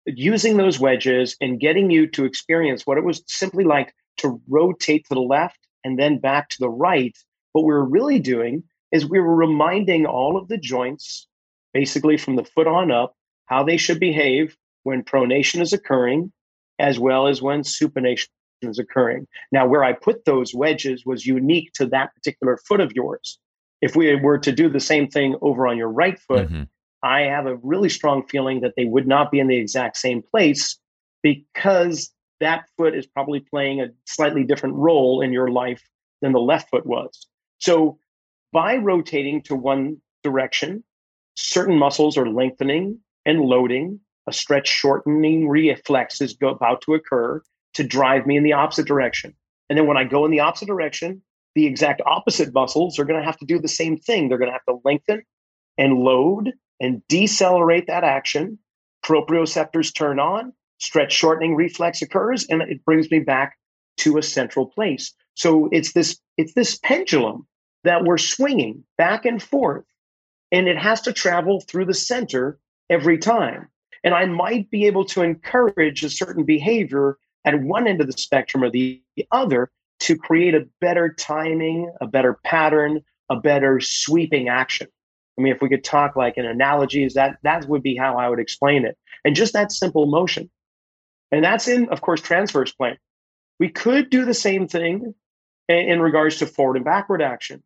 using 0.06 0.56
those 0.56 0.80
wedges 0.80 1.36
and 1.40 1.60
getting 1.60 1.90
you 1.90 2.06
to 2.06 2.24
experience 2.24 2.86
what 2.86 2.98
it 2.98 3.04
was 3.04 3.22
simply 3.26 3.64
like 3.64 3.94
to 4.16 4.40
rotate 4.48 5.06
to 5.08 5.14
the 5.14 5.20
left 5.20 5.58
and 5.84 5.98
then 5.98 6.18
back 6.18 6.48
to 6.48 6.56
the 6.58 6.68
right 6.68 7.16
what 7.52 7.62
we 7.62 7.72
we're 7.72 7.84
really 7.84 8.18
doing 8.18 8.62
is 8.92 9.08
we 9.08 9.20
were 9.20 9.34
reminding 9.34 10.06
all 10.06 10.36
of 10.36 10.48
the 10.48 10.58
joints, 10.58 11.26
basically 11.72 12.16
from 12.16 12.36
the 12.36 12.44
foot 12.44 12.66
on 12.66 12.90
up, 12.90 13.14
how 13.46 13.62
they 13.62 13.76
should 13.76 14.00
behave 14.00 14.56
when 14.82 15.02
pronation 15.02 15.60
is 15.60 15.72
occurring, 15.72 16.32
as 16.78 16.98
well 16.98 17.26
as 17.26 17.42
when 17.42 17.62
supination 17.62 18.28
is 18.62 18.78
occurring. 18.78 19.26
Now, 19.52 19.66
where 19.66 19.84
I 19.84 19.92
put 19.92 20.24
those 20.24 20.54
wedges 20.54 21.04
was 21.04 21.26
unique 21.26 21.72
to 21.74 21.86
that 21.86 22.14
particular 22.14 22.56
foot 22.56 22.80
of 22.80 22.92
yours. 22.92 23.38
If 23.80 23.96
we 23.96 24.14
were 24.16 24.38
to 24.38 24.52
do 24.52 24.68
the 24.68 24.80
same 24.80 25.08
thing 25.08 25.36
over 25.40 25.66
on 25.66 25.76
your 25.76 25.88
right 25.88 26.18
foot, 26.18 26.48
mm-hmm. 26.48 26.64
I 27.02 27.22
have 27.22 27.46
a 27.46 27.56
really 27.56 27.88
strong 27.88 28.26
feeling 28.28 28.60
that 28.60 28.74
they 28.76 28.84
would 28.84 29.06
not 29.06 29.30
be 29.30 29.40
in 29.40 29.48
the 29.48 29.56
exact 29.56 29.96
same 29.96 30.22
place 30.22 30.78
because 31.22 32.12
that 32.40 32.66
foot 32.76 32.94
is 32.94 33.06
probably 33.06 33.40
playing 33.40 33.80
a 33.80 33.88
slightly 34.06 34.44
different 34.44 34.76
role 34.76 35.20
in 35.20 35.32
your 35.32 35.50
life 35.50 35.82
than 36.20 36.32
the 36.32 36.40
left 36.40 36.70
foot 36.70 36.86
was. 36.86 37.26
So 37.58 37.98
by 38.52 38.76
rotating 38.76 39.42
to 39.42 39.54
one 39.54 39.98
direction, 40.22 40.84
certain 41.36 41.78
muscles 41.78 42.16
are 42.16 42.28
lengthening 42.28 42.98
and 43.24 43.40
loading. 43.40 44.00
A 44.26 44.32
stretch 44.32 44.68
shortening 44.68 45.48
reflex 45.48 46.20
is 46.20 46.36
about 46.42 46.82
to 46.82 46.94
occur 46.94 47.42
to 47.74 47.84
drive 47.84 48.26
me 48.26 48.36
in 48.36 48.42
the 48.42 48.52
opposite 48.52 48.86
direction. 48.86 49.34
And 49.68 49.78
then 49.78 49.86
when 49.86 49.96
I 49.96 50.04
go 50.04 50.24
in 50.24 50.30
the 50.30 50.40
opposite 50.40 50.66
direction, 50.66 51.22
the 51.54 51.66
exact 51.66 52.00
opposite 52.04 52.52
muscles 52.52 52.98
are 52.98 53.04
going 53.04 53.18
to 53.18 53.24
have 53.24 53.38
to 53.38 53.46
do 53.46 53.58
the 53.58 53.68
same 53.68 53.96
thing. 53.96 54.28
They're 54.28 54.38
going 54.38 54.50
to 54.50 54.52
have 54.52 54.64
to 54.68 54.80
lengthen 54.84 55.22
and 55.78 55.98
load 55.98 56.52
and 56.80 57.06
decelerate 57.08 57.86
that 57.86 58.04
action. 58.04 58.58
Proprioceptors 59.04 59.94
turn 59.94 60.18
on, 60.18 60.52
stretch 60.78 61.12
shortening 61.12 61.54
reflex 61.54 62.02
occurs, 62.02 62.46
and 62.48 62.62
it 62.62 62.84
brings 62.84 63.10
me 63.10 63.20
back 63.20 63.56
to 63.98 64.18
a 64.18 64.22
central 64.22 64.66
place. 64.66 65.12
So 65.34 65.68
it's 65.72 65.92
this 65.92 66.18
it's 66.36 66.54
this 66.54 66.78
pendulum 66.78 67.46
that 67.84 68.04
we're 68.04 68.18
swinging 68.18 68.84
back 68.98 69.24
and 69.24 69.42
forth 69.42 69.84
and 70.52 70.68
it 70.68 70.78
has 70.78 71.00
to 71.02 71.12
travel 71.12 71.60
through 71.60 71.86
the 71.86 71.94
center 71.94 72.58
every 72.88 73.18
time. 73.18 73.68
And 74.02 74.14
I 74.14 74.26
might 74.26 74.70
be 74.70 74.86
able 74.86 75.04
to 75.06 75.22
encourage 75.22 76.02
a 76.02 76.10
certain 76.10 76.44
behavior 76.44 77.18
at 77.44 77.60
one 77.60 77.86
end 77.86 78.00
of 78.00 78.06
the 78.06 78.18
spectrum 78.18 78.64
or 78.64 78.70
the 78.70 79.02
other 79.30 79.70
to 80.00 80.16
create 80.16 80.54
a 80.54 80.66
better 80.80 81.12
timing, 81.12 81.92
a 82.00 82.06
better 82.06 82.38
pattern, 82.44 83.02
a 83.28 83.36
better 83.36 83.80
sweeping 83.80 84.48
action. 84.48 84.88
I 85.40 85.42
mean, 85.42 85.54
if 85.54 85.62
we 85.62 85.70
could 85.70 85.84
talk 85.84 86.16
like 86.16 86.36
in 86.36 86.44
analogies, 86.44 87.14
that 87.14 87.38
that 87.42 87.66
would 87.66 87.82
be 87.82 87.96
how 87.96 88.18
I 88.18 88.28
would 88.28 88.38
explain 88.38 88.84
it. 88.84 88.98
And 89.24 89.34
just 89.34 89.54
that 89.54 89.72
simple 89.72 90.04
motion. 90.04 90.50
And 91.32 91.42
that's 91.42 91.66
in, 91.66 91.88
of 91.88 92.02
course, 92.02 92.20
transverse 92.20 92.72
plane. 92.72 92.98
We 93.58 93.70
could 93.70 94.10
do 94.10 94.26
the 94.26 94.34
same 94.34 94.68
thing 94.68 95.14
in, 95.68 95.76
in 95.76 96.00
regards 96.02 96.38
to 96.38 96.46
forward 96.46 96.76
and 96.76 96.84
backward 96.84 97.22
action 97.22 97.62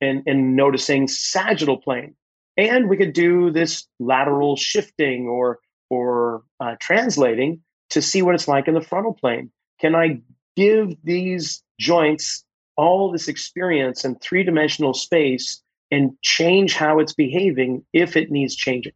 and, 0.00 0.22
and 0.26 0.54
noticing 0.54 1.08
sagittal 1.08 1.78
plane. 1.78 2.14
And 2.56 2.88
we 2.88 2.96
could 2.96 3.14
do 3.14 3.50
this 3.50 3.86
lateral 3.98 4.56
shifting 4.56 5.26
or 5.26 5.58
or 5.90 6.42
uh, 6.60 6.76
translating 6.80 7.62
to 7.90 8.00
see 8.00 8.22
what 8.22 8.34
it's 8.34 8.46
like 8.46 8.68
in 8.68 8.74
the 8.74 8.80
frontal 8.80 9.14
plane. 9.14 9.50
Can 9.80 9.96
I 9.96 10.20
give 10.56 10.94
these 11.02 11.62
joints 11.80 12.44
all 12.76 13.10
this 13.10 13.26
experience 13.26 14.04
in 14.04 14.16
three 14.16 14.44
dimensional 14.44 14.94
space 14.94 15.62
and 15.90 16.12
change 16.22 16.74
how 16.74 16.98
it's 16.98 17.12
behaving 17.12 17.84
if 17.92 18.16
it 18.16 18.30
needs 18.30 18.54
changing? 18.54 18.92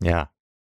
Yeah, 0.00 0.26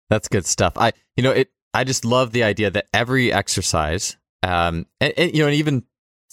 that's 0.09 0.29
good 0.29 0.47
stuff. 0.47 0.75
I, 0.77 0.93
you 1.17 1.23
know, 1.23 1.33
it. 1.33 1.51
I 1.73 1.85
just 1.85 2.05
love 2.05 2.33
the 2.33 2.43
idea 2.43 2.71
that 2.71 2.89
every 2.93 3.33
exercise, 3.33 4.17
um, 4.43 4.87
and, 5.01 5.13
and 5.17 5.33
you 5.33 5.43
know, 5.43 5.47
and 5.47 5.55
even 5.55 5.85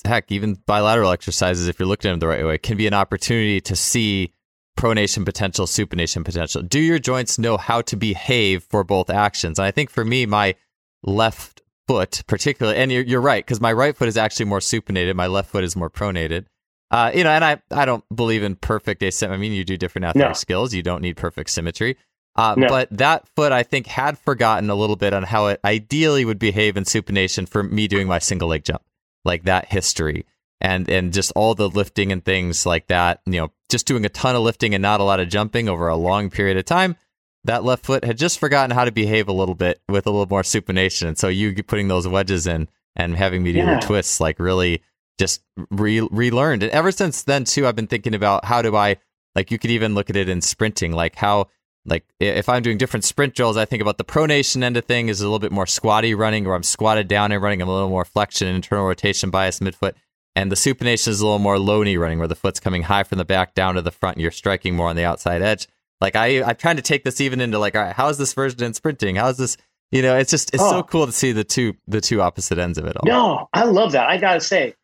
heck, 0.05 0.31
even 0.31 0.55
bilateral 0.65 1.11
exercises, 1.11 1.67
if 1.67 1.79
you're 1.79 1.87
looking 1.87 2.09
at 2.09 2.13
them 2.13 2.19
the 2.19 2.27
right 2.27 2.45
way, 2.45 2.57
can 2.57 2.77
be 2.77 2.87
an 2.87 2.93
opportunity 2.93 3.61
to 3.61 3.75
see 3.75 4.33
pronation 4.77 5.25
potential, 5.25 5.65
supination 5.65 6.23
potential. 6.23 6.61
Do 6.61 6.79
your 6.79 6.99
joints 6.99 7.37
know 7.37 7.57
how 7.57 7.81
to 7.81 7.95
behave 7.95 8.63
for 8.63 8.83
both 8.83 9.09
actions? 9.09 9.59
And 9.59 9.65
I 9.65 9.71
think 9.71 9.89
for 9.89 10.05
me, 10.05 10.25
my 10.25 10.55
left 11.03 11.61
foot, 11.87 12.23
particularly, 12.27 12.77
and 12.77 12.91
you're, 12.91 13.03
you're 13.03 13.21
right, 13.21 13.45
because 13.45 13.61
my 13.61 13.73
right 13.73 13.95
foot 13.95 14.07
is 14.07 14.17
actually 14.17 14.45
more 14.45 14.59
supinated, 14.59 15.15
my 15.15 15.27
left 15.27 15.49
foot 15.49 15.63
is 15.63 15.75
more 15.75 15.89
pronated. 15.89 16.45
Uh, 16.89 17.11
you 17.13 17.23
know, 17.23 17.29
and 17.29 17.43
I, 17.43 17.61
I 17.71 17.85
don't 17.85 18.03
believe 18.13 18.43
in 18.43 18.55
perfect 18.55 19.03
asymmetry. 19.03 19.35
I 19.35 19.39
mean, 19.39 19.53
you 19.53 19.65
do 19.65 19.77
different 19.77 20.05
athletic 20.05 20.29
no. 20.29 20.33
skills. 20.33 20.73
You 20.73 20.83
don't 20.83 21.01
need 21.01 21.17
perfect 21.17 21.49
symmetry. 21.49 21.97
Uh, 22.35 22.55
no. 22.57 22.67
But 22.69 22.89
that 22.91 23.27
foot, 23.35 23.51
I 23.51 23.63
think, 23.63 23.87
had 23.87 24.17
forgotten 24.17 24.69
a 24.69 24.75
little 24.75 24.95
bit 24.95 25.13
on 25.13 25.23
how 25.23 25.47
it 25.47 25.59
ideally 25.65 26.23
would 26.23 26.39
behave 26.39 26.77
in 26.77 26.83
supination 26.83 27.49
for 27.49 27.63
me 27.63 27.87
doing 27.87 28.07
my 28.07 28.19
single 28.19 28.49
leg 28.49 28.63
jump, 28.63 28.83
like 29.25 29.43
that 29.43 29.65
history 29.65 30.25
and 30.59 30.89
and 30.89 31.13
just 31.13 31.31
all 31.35 31.55
the 31.55 31.69
lifting 31.69 32.11
and 32.11 32.23
things 32.23 32.65
like 32.65 32.87
that. 32.87 33.21
You 33.25 33.41
know, 33.41 33.51
just 33.69 33.85
doing 33.85 34.05
a 34.05 34.09
ton 34.09 34.35
of 34.35 34.41
lifting 34.41 34.73
and 34.73 34.81
not 34.81 34.99
a 34.99 35.03
lot 35.03 35.19
of 35.19 35.29
jumping 35.29 35.69
over 35.69 35.87
a 35.87 35.95
long 35.95 36.29
period 36.29 36.57
of 36.57 36.65
time. 36.65 36.95
That 37.43 37.63
left 37.63 37.85
foot 37.85 38.03
had 38.03 38.17
just 38.17 38.39
forgotten 38.39 38.75
how 38.75 38.85
to 38.85 38.91
behave 38.91 39.27
a 39.27 39.33
little 39.33 39.55
bit 39.55 39.81
with 39.87 40.05
a 40.05 40.11
little 40.11 40.27
more 40.27 40.41
supination, 40.41 41.07
and 41.07 41.17
so 41.17 41.27
you 41.27 41.63
putting 41.63 41.87
those 41.87 42.07
wedges 42.07 42.47
in 42.47 42.67
and 42.95 43.15
having 43.15 43.43
me 43.43 43.53
do 43.53 43.59
yeah. 43.59 43.79
the 43.79 43.85
twists 43.85 44.19
like 44.19 44.39
really 44.39 44.81
just 45.17 45.41
re 45.71 46.01
relearned. 46.01 46.63
And 46.63 46.71
ever 46.71 46.91
since 46.91 47.23
then 47.23 47.43
too, 47.43 47.67
I've 47.67 47.75
been 47.75 47.87
thinking 47.87 48.13
about 48.13 48.45
how 48.45 48.61
do 48.61 48.75
I 48.75 48.97
like 49.35 49.51
you 49.51 49.59
could 49.59 49.71
even 49.71 49.93
look 49.95 50.09
at 50.09 50.15
it 50.15 50.29
in 50.29 50.41
sprinting, 50.41 50.91
like 50.91 51.15
how 51.15 51.47
like 51.85 52.05
if 52.19 52.49
I'm 52.49 52.61
doing 52.61 52.77
different 52.77 53.05
sprint 53.05 53.33
drills, 53.33 53.57
I 53.57 53.65
think 53.65 53.81
about 53.81 53.97
the 53.97 54.03
pronation 54.03 54.61
end 54.61 54.77
of 54.77 54.85
thing 54.85 55.07
is 55.07 55.21
a 55.21 55.23
little 55.23 55.39
bit 55.39 55.51
more 55.51 55.65
squatty 55.65 56.13
running, 56.13 56.43
where 56.43 56.55
I'm 56.55 56.63
squatted 56.63 57.07
down 57.07 57.31
and 57.31 57.41
running. 57.41 57.61
I'm 57.61 57.69
a 57.69 57.73
little 57.73 57.89
more 57.89 58.05
flexion, 58.05 58.47
internal 58.47 58.85
rotation 58.85 59.29
bias 59.29 59.59
midfoot. 59.59 59.93
And 60.35 60.51
the 60.51 60.55
supination 60.55 61.07
is 61.07 61.19
a 61.19 61.25
little 61.25 61.39
more 61.39 61.57
low 61.57 61.81
knee 61.81 61.97
running, 61.97 62.19
where 62.19 62.27
the 62.27 62.35
foot's 62.35 62.59
coming 62.59 62.83
high 62.83 63.03
from 63.03 63.17
the 63.17 63.25
back 63.25 63.55
down 63.55 63.75
to 63.75 63.81
the 63.81 63.89
front, 63.89 64.17
and 64.17 64.21
you're 64.21 64.31
striking 64.31 64.75
more 64.75 64.89
on 64.89 64.95
the 64.95 65.05
outside 65.05 65.41
edge. 65.41 65.67
Like 65.99 66.15
I, 66.15 66.43
I'm 66.43 66.57
trying 66.57 66.75
to 66.75 66.81
take 66.81 67.03
this 67.03 67.21
even 67.21 67.41
into 67.41 67.57
like, 67.57 67.75
all 67.75 67.81
right, 67.81 67.95
how 67.95 68.09
is 68.09 68.17
this 68.17 68.33
version 68.33 68.63
in 68.63 68.73
sprinting? 68.73 69.15
How 69.15 69.29
is 69.29 69.37
this? 69.37 69.57
You 69.91 70.01
know, 70.01 70.17
it's 70.17 70.29
just 70.29 70.53
it's 70.53 70.61
oh. 70.61 70.69
so 70.69 70.83
cool 70.83 71.05
to 71.05 71.11
see 71.13 71.31
the 71.31 71.45
two 71.45 71.73
the 71.87 72.01
two 72.01 72.21
opposite 72.21 72.59
ends 72.59 72.77
of 72.77 72.85
it 72.85 72.97
all. 72.97 73.03
No, 73.05 73.49
I 73.53 73.63
love 73.63 73.93
that. 73.93 74.09
I 74.09 74.17
gotta 74.17 74.41
say, 74.41 74.75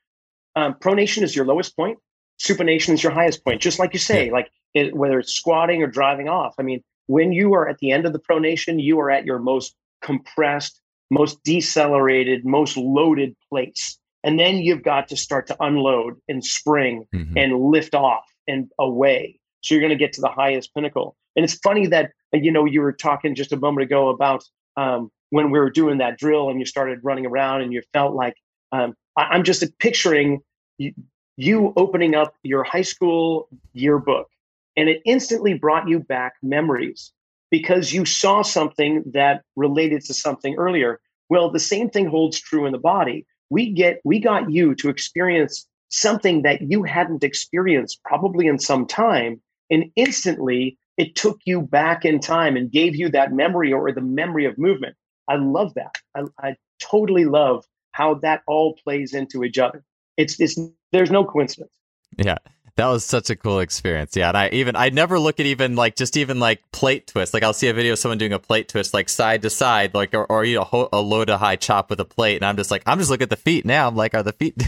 um, 0.56 0.74
pronation 0.76 1.24
is 1.24 1.36
your 1.36 1.46
lowest 1.46 1.76
point. 1.76 1.98
Supination 2.42 2.94
is 2.94 3.04
your 3.04 3.12
highest 3.12 3.44
point. 3.44 3.62
Just 3.62 3.80
like 3.80 3.94
you 3.94 4.00
say, 4.00 4.28
yeah. 4.28 4.32
like 4.32 4.52
it, 4.74 4.96
whether 4.96 5.20
it's 5.20 5.32
squatting 5.32 5.82
or 5.82 5.88
driving 5.88 6.28
off. 6.28 6.56
I 6.60 6.64
mean, 6.64 6.84
when 7.08 7.32
you 7.32 7.54
are 7.54 7.68
at 7.68 7.78
the 7.80 7.92
end 7.92 8.06
of 8.06 8.14
the 8.14 8.20
pronation, 8.20 8.82
you 8.82 9.00
are 9.00 9.12
at 9.12 9.26
your 9.26 9.40
most 9.40 9.76
compressed, 10.02 10.82
most 11.12 11.44
decelerated, 11.44 12.46
most 12.46 12.78
loaded 12.78 13.36
place. 13.50 13.98
And 14.24 14.40
then 14.40 14.58
you've 14.58 14.84
got 14.84 15.08
to 15.10 15.18
start 15.18 15.48
to 15.48 15.58
unload 15.60 16.16
and 16.28 16.44
spring 16.44 17.06
mm-hmm. 17.14 17.38
and 17.38 17.60
lift 17.60 17.94
off 17.94 18.24
and 18.48 18.70
away. 18.80 19.40
So 19.62 19.76
you're 19.76 19.82
going 19.82 19.98
to 19.98 20.04
get 20.04 20.14
to 20.14 20.22
the 20.22 20.30
highest 20.30 20.74
pinnacle. 20.74 21.16
And 21.36 21.44
it's 21.44 21.56
funny 21.56 21.88
that, 21.88 22.12
you 22.32 22.52
know, 22.52 22.66
you 22.66 22.82
were 22.82 22.94
talking 22.94 23.36
just 23.36 23.52
a 23.52 23.58
moment 23.58 23.84
ago 23.84 24.10
about 24.10 24.44
um, 24.78 25.12
when 25.30 25.52
we 25.52 25.60
were 25.60 25.70
doing 25.70 25.98
that 25.98 26.18
drill 26.18 26.50
and 26.50 26.60
you 26.60 26.66
started 26.66 27.00
running 27.04 27.26
around 27.26 27.62
and 27.62 27.74
you 27.74 27.82
felt 27.92 28.14
like, 28.14 28.36
um, 28.72 28.94
I- 29.18 29.36
am 29.36 29.44
just 29.44 29.64
picturing 29.80 30.42
you, 30.78 30.94
you 31.38 31.74
opening 31.78 32.16
up 32.16 32.36
your 32.44 32.64
high 32.64 32.82
school 32.82 33.48
yearbook 33.74 34.30
and 34.76 34.90
it 34.90 35.02
instantly 35.06 35.54
brought 35.54 35.88
you 35.88 36.00
back 36.00 36.34
memories 36.42 37.12
because 37.52 37.94
you 37.94 38.06
saw 38.06 38.42
something 38.42 39.04
that 39.14 39.44
related 39.56 40.04
to 40.06 40.14
something 40.14 40.56
earlier. 40.56 41.00
Well, 41.30 41.52
the 41.52 41.60
same 41.60 41.90
thing 41.90 42.08
holds 42.08 42.40
true 42.40 42.66
in 42.66 42.72
the 42.72 42.80
body. 42.80 43.26
We 43.50 43.72
get 43.72 44.02
we 44.04 44.20
got 44.20 44.52
you 44.52 44.76
to 44.76 44.90
experience 44.90 45.68
something 45.90 46.42
that 46.42 46.62
you 46.62 46.84
hadn't 46.84 47.24
experienced 47.24 48.02
probably 48.04 48.48
in 48.48 48.58
some 48.58 48.88
time 48.88 49.40
and 49.70 49.86
instantly 49.96 50.78
it 50.98 51.16
took 51.16 51.40
you 51.46 51.62
back 51.62 52.06
in 52.06 52.20
time 52.20 52.56
and 52.56 52.72
gave 52.72 52.96
you 52.96 53.10
that 53.10 53.32
memory 53.32 53.72
or 53.74 53.92
the 53.92 54.02
memory 54.02 54.46
of 54.46 54.58
movement. 54.58 54.96
I 55.28 55.36
love 55.36 55.74
that. 55.76 55.98
I, 56.16 56.24
I 56.40 56.56
totally 56.80 57.26
love 57.26 57.66
how 57.94 58.14
that 58.16 58.44
all 58.48 58.76
plays 58.84 59.14
into 59.14 59.44
each 59.44 59.58
other 59.58 59.84
it's, 60.18 60.40
it's 60.40 60.60
there's 60.92 61.10
no 61.10 61.24
coincidence 61.24 61.72
yeah 62.18 62.38
that 62.76 62.88
was 62.88 63.06
such 63.06 63.30
a 63.30 63.36
cool 63.36 63.60
experience. 63.60 64.16
Yeah. 64.16 64.30
And 64.30 64.38
I 64.38 64.50
even, 64.50 64.76
I 64.76 64.90
never 64.90 65.20
look 65.20 65.40
at 65.40 65.46
even 65.46 65.76
like, 65.76 65.96
just 65.96 66.18
even 66.18 66.40
like 66.40 66.60
plate 66.72 67.06
twist. 67.06 67.32
Like 67.34 67.44
I'll 67.44 67.54
see 67.54 67.68
a 67.68 67.74
video 67.74 67.94
of 67.94 68.00
someone 68.00 68.18
doing 68.18 68.34
a 68.34 68.40
plate 68.40 68.68
twist, 68.68 68.96
like 68.96 69.10
side 69.10 69.44
to 69.44 69.52
side, 69.52 69.94
like, 69.94 70.16
or, 70.16 70.26
or 70.26 70.44
you 70.44 70.56
know, 70.56 70.90
a 70.92 71.00
low 71.00 71.24
to 71.24 71.38
high 71.38 71.56
chop 71.56 71.92
with 71.92 72.00
a 72.00 72.06
plate. 72.06 72.38
And 72.38 72.46
I'm 72.46 72.58
just 72.58 72.72
like, 72.72 72.82
I'm 72.88 72.98
just 72.98 73.12
looking 73.12 73.26
at 73.26 73.30
the 73.30 73.36
feet 73.36 73.64
now. 73.64 73.88
I'm 73.88 73.96
like, 73.96 74.16
are 74.16 74.24
the 74.24 74.34
feet, 74.34 74.56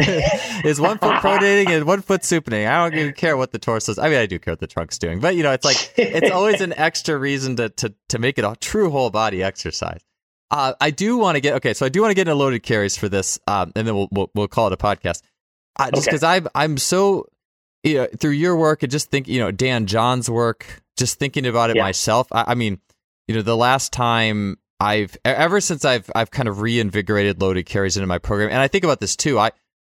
is 0.64 0.80
one 0.80 1.00
foot 1.00 1.16
pronating 1.16 1.70
and 1.70 1.86
one 1.86 2.04
foot 2.04 2.22
supinating? 2.22 2.70
I 2.70 2.88
don't 2.88 3.00
even 3.00 3.14
care 3.14 3.36
what 3.38 3.52
the 3.52 3.60
torso 3.60 3.94
is. 3.94 3.98
I 3.98 4.10
mean, 4.10 4.20
I 4.20 4.28
do 4.28 4.38
care 4.38 4.52
what 4.52 4.60
the 4.60 4.68
trunk's 4.68 5.00
doing, 5.00 5.20
but 5.20 5.36
you 5.36 5.42
know, 5.42 5.52
it's 5.52 5.66
like, 5.66 5.94
it's 5.98 6.32
always 6.34 6.62
an 6.62 6.74
extra 6.74 7.18
reason 7.18 7.56
to, 7.56 7.70
to, 7.70 7.94
to 8.10 8.20
make 8.20 8.38
it 8.38 8.46
a 8.46 8.56
true 8.62 8.92
whole 8.92 9.10
body 9.10 9.42
exercise. 9.42 10.02
Uh, 10.52 10.74
I 10.80 10.92
do 10.92 11.18
want 11.18 11.36
to 11.36 11.42
get, 11.42 11.56
okay. 11.56 11.74
So 11.74 11.86
I 11.86 11.90
do 11.90 12.02
want 12.02 12.12
to 12.12 12.16
get 12.16 12.28
into 12.28 12.36
loaded 12.36 12.64
carries 12.64 12.96
for 12.98 13.10
this. 13.10 13.40
Um, 13.48 13.72
and 13.76 13.88
then 13.88 13.96
we'll, 13.96 14.10
we'll, 14.12 14.32
we'll 14.36 14.48
call 14.48 14.68
it 14.68 14.74
a 14.74 14.78
podcast. 14.78 15.22
Uh, 15.78 15.92
just 15.92 16.06
because 16.06 16.24
okay. 16.24 16.32
I'm 16.32 16.48
I'm 16.56 16.78
so 16.78 17.28
you 17.86 17.96
know, 17.96 18.08
through 18.18 18.32
your 18.32 18.56
work 18.56 18.82
and 18.82 18.92
just 18.92 19.12
think, 19.12 19.28
you 19.28 19.40
know, 19.40 19.52
Dan 19.52 19.86
John's 19.86 20.30
work, 20.30 20.82
just 20.98 21.20
thinking 21.20 21.46
about 21.46 21.70
it 21.70 21.76
yeah. 21.76 21.84
myself. 21.84 22.28
I, 22.32 22.46
I, 22.48 22.56
mean, 22.56 22.80
you 23.28 23.36
know, 23.36 23.42
the 23.42 23.56
last 23.56 23.94
time 23.94 24.58
I've 24.80 25.16
ever 25.24 25.62
since 25.62 25.86
I've 25.86 26.10
I've 26.16 26.32
kind 26.32 26.50
of 26.50 26.62
reinvigorated 26.62 27.42
loaded 27.42 27.66
carries 27.66 27.96
into 27.96 28.08
my 28.08 28.18
program, 28.18 28.50
and 28.50 28.60
I 28.60 28.68
think 28.68 28.84
about 28.84 29.00
this 29.00 29.16
too. 29.16 29.40
I 29.40 29.52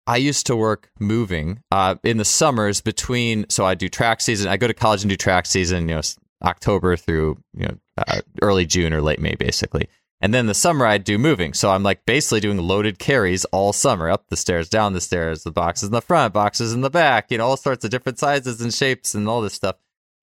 I 0.07 0.17
used 0.17 0.47
to 0.47 0.55
work 0.55 0.89
moving 0.99 1.61
uh, 1.71 1.95
in 2.03 2.17
the 2.17 2.25
summers 2.25 2.81
between, 2.81 3.45
so 3.49 3.63
I 3.63 3.75
do 3.75 3.89
track 3.89 4.21
season. 4.21 4.49
I 4.49 4.57
go 4.57 4.67
to 4.67 4.73
college 4.73 5.03
and 5.03 5.09
do 5.09 5.15
track 5.15 5.45
season, 5.45 5.87
you 5.87 5.95
know, 5.95 6.01
October 6.43 6.97
through 6.97 7.37
you 7.53 7.67
know 7.67 7.77
uh, 7.97 8.21
early 8.41 8.65
June 8.65 8.91
or 8.93 9.01
late 9.01 9.19
May, 9.19 9.35
basically. 9.35 9.87
And 10.21 10.33
then 10.33 10.45
the 10.45 10.53
summer 10.53 10.85
I'd 10.85 11.03
do 11.03 11.17
moving. 11.17 11.53
So 11.53 11.71
I'm 11.71 11.83
like 11.83 12.05
basically 12.05 12.39
doing 12.39 12.57
loaded 12.57 12.99
carries 12.99 13.43
all 13.45 13.73
summer, 13.73 14.09
up 14.09 14.27
the 14.29 14.37
stairs, 14.37 14.69
down 14.69 14.93
the 14.93 15.01
stairs, 15.01 15.43
the 15.43 15.51
boxes 15.51 15.87
in 15.87 15.93
the 15.93 16.01
front, 16.01 16.33
boxes 16.33 16.73
in 16.73 16.81
the 16.81 16.91
back, 16.91 17.31
you 17.31 17.39
know, 17.39 17.45
all 17.47 17.57
sorts 17.57 17.83
of 17.83 17.91
different 17.91 18.19
sizes 18.19 18.61
and 18.61 18.73
shapes 18.73 19.15
and 19.15 19.27
all 19.27 19.41
this 19.41 19.53
stuff. 19.53 19.77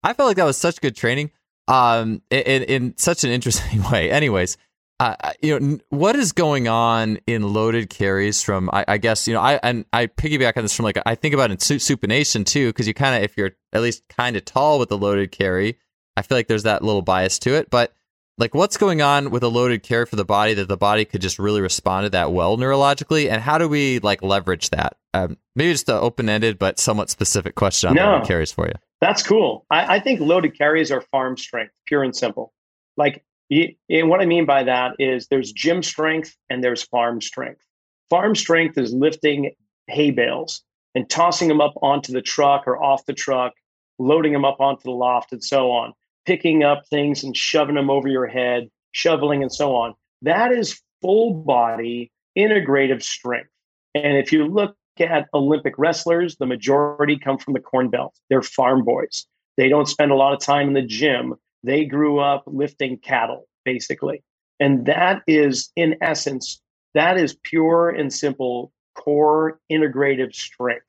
I 0.03 0.15
felt 0.15 0.29
like 0.29 0.39
that 0.39 0.45
was 0.45 0.57
such 0.57 0.81
good 0.81 0.97
training 0.97 1.31
um, 1.69 2.23
in, 2.31 2.63
in 2.63 2.97
such 2.97 3.23
an 3.25 3.31
interesting 3.31 3.83
way. 3.93 4.11
Anyways, 4.11 4.57
uh, 4.99 5.17
you 5.43 5.59
know, 5.59 5.79
what 5.91 6.17
is 6.17 6.33
going 6.33 6.69
on 6.69 7.19
in 7.27 7.53
loaded 7.53 7.91
carries 7.91 8.43
from, 8.43 8.71
I, 8.73 8.85
I, 8.89 8.99
guess, 8.99 9.27
you 9.27 9.35
know, 9.35 9.41
I, 9.41 9.59
and 9.63 9.85
I 9.93 10.07
piggyback 10.07 10.57
on 10.57 10.63
this 10.63 10.75
from 10.75 10.85
like, 10.85 10.99
I 11.05 11.17
think 11.17 11.35
about 11.35 11.51
in 11.51 11.57
supination 11.59 12.47
too, 12.47 12.69
because 12.69 12.87
you 12.87 12.95
kind 12.95 13.17
of, 13.17 13.23
if 13.23 13.37
you're 13.37 13.51
at 13.73 13.83
least 13.83 14.07
kind 14.09 14.37
of 14.37 14.45
tall 14.45 14.79
with 14.79 14.91
a 14.93 14.97
loaded 14.97 15.33
carry, 15.33 15.79
I 16.17 16.23
feel 16.23 16.39
like 16.39 16.47
there's 16.47 16.63
that 16.63 16.83
little 16.83 17.03
bias 17.03 17.39
to 17.41 17.55
it. 17.55 17.69
But 17.69 17.95
like 18.43 18.55
what's 18.57 18.77
going 18.77 19.01
on 19.01 19.31
with 19.31 19.45
a 19.45 19.49
loaded 19.49 19.85
carry 19.85 20.05
for 20.05 20.17
the 20.17 20.25
body 20.25 20.53
that 20.55 20.67
the 20.67 20.77
body 20.77 21.05
could 21.05 21.21
just 21.21 21.39
really 21.39 21.61
respond 21.61 22.07
to 22.07 22.11
that 22.11 22.33
well 22.33 22.59
neurologically? 22.59 23.31
And 23.31 23.41
how 23.41 23.57
do 23.57 23.69
we 23.69 24.01
like 24.01 24.21
leverage 24.21 24.71
that? 24.71 24.97
Um, 25.15 25.39
maybe 25.55 25.71
just 25.71 25.89
an 25.89 25.95
open-ended 25.95 26.59
but 26.59 26.81
somewhat 26.81 27.09
specific 27.09 27.55
question 27.55 27.91
on 27.91 27.95
no, 27.95 28.15
loaded 28.15 28.27
carries 28.27 28.51
for 28.51 28.67
you. 28.67 28.75
That's 29.01 29.23
cool. 29.23 29.65
I, 29.71 29.97
I, 29.97 30.01
think 30.01 30.19
loaded 30.19 30.59
carries 30.59 30.91
are 30.91 31.03
farm 31.03 31.37
strength 31.37 31.73
pure 31.87 32.03
and 32.03 32.17
simple. 32.17 32.53
Like 32.97 33.25
and 33.49 34.09
what 34.09 34.21
i 34.21 34.25
mean 34.25 34.47
by 34.47 34.63
that 34.63 34.97
is 34.99 35.29
there's 35.29 35.53
gym 35.53 35.83
strength 35.83 36.35
and 36.51 36.65
there's 36.65 36.83
farm 36.83 37.21
strength. 37.21 37.65
Farm 38.11 38.35
strength 38.35 38.77
is 38.77 38.93
lifting 38.93 39.53
hay 39.87 40.11
bales 40.11 40.65
and 40.97 41.09
tossing 41.09 41.47
them 41.47 41.61
up 41.61 41.75
onto 41.81 42.13
the 42.13 42.23
truck 42.23 42.67
or 42.67 42.83
off 42.83 43.07
the 43.07 43.15
truck 43.15 43.53
loading 44.01 44.33
them 44.33 44.45
up 44.45 44.61
onto 44.61 44.83
the 44.83 44.91
loft 44.91 45.31
and 45.31 45.45
so 45.45 45.71
on 45.71 45.93
picking 46.27 46.63
up 46.63 46.83
things 46.89 47.25
and 47.25 47.37
shoving 47.37 47.75
them 47.75 47.91
over 47.91 48.09
your 48.09 48.27
head, 48.27 48.69
shoveling 48.93 49.43
and 49.43 49.53
so 49.53 49.75
on. 49.75 49.95
That 50.23 50.53
is 50.53 50.81
full 51.01 51.35
body 51.35 52.13
integrative 52.39 53.03
strength. 53.03 53.51
And 53.95 54.17
if 54.17 54.33
you 54.33 54.47
look 54.47 54.77
at 55.01 55.29
Olympic 55.35 55.75
wrestlers, 55.79 56.37
the 56.37 56.47
majority 56.47 57.19
come 57.19 57.39
from 57.39 57.55
the 57.55 57.61
Corn 57.61 57.89
Belt. 57.91 58.15
They're 58.31 58.43
farm 58.43 58.85
boys. 58.85 59.27
They 59.57 59.69
don't 59.69 59.89
spend 59.89 60.13
a 60.13 60.17
lot 60.17 60.33
of 60.33 60.41
time 60.41 60.69
in 60.69 60.75
the 60.75 60.83
gym. 60.83 61.35
They 61.63 61.85
grew 61.85 62.19
up 62.19 62.45
lifting 62.47 62.99
cattle, 62.99 63.49
basically. 63.65 64.23
And 64.61 64.87
that 64.87 65.23
is, 65.27 65.71
in 65.77 65.97
essence, 66.01 66.61
that 66.95 67.19
is 67.19 67.37
pure 67.43 67.91
and 67.91 68.13
simple 68.13 68.73
core 68.95 69.61
integrative 69.71 70.35
strength. 70.35 70.87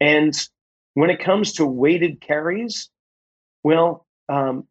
And 0.00 0.34
when 0.94 1.10
it 1.10 1.20
comes 1.20 1.54
to 1.54 1.66
weighted 1.66 2.20
carries, 2.20 2.90
well, 3.62 4.06
um, 4.32 4.66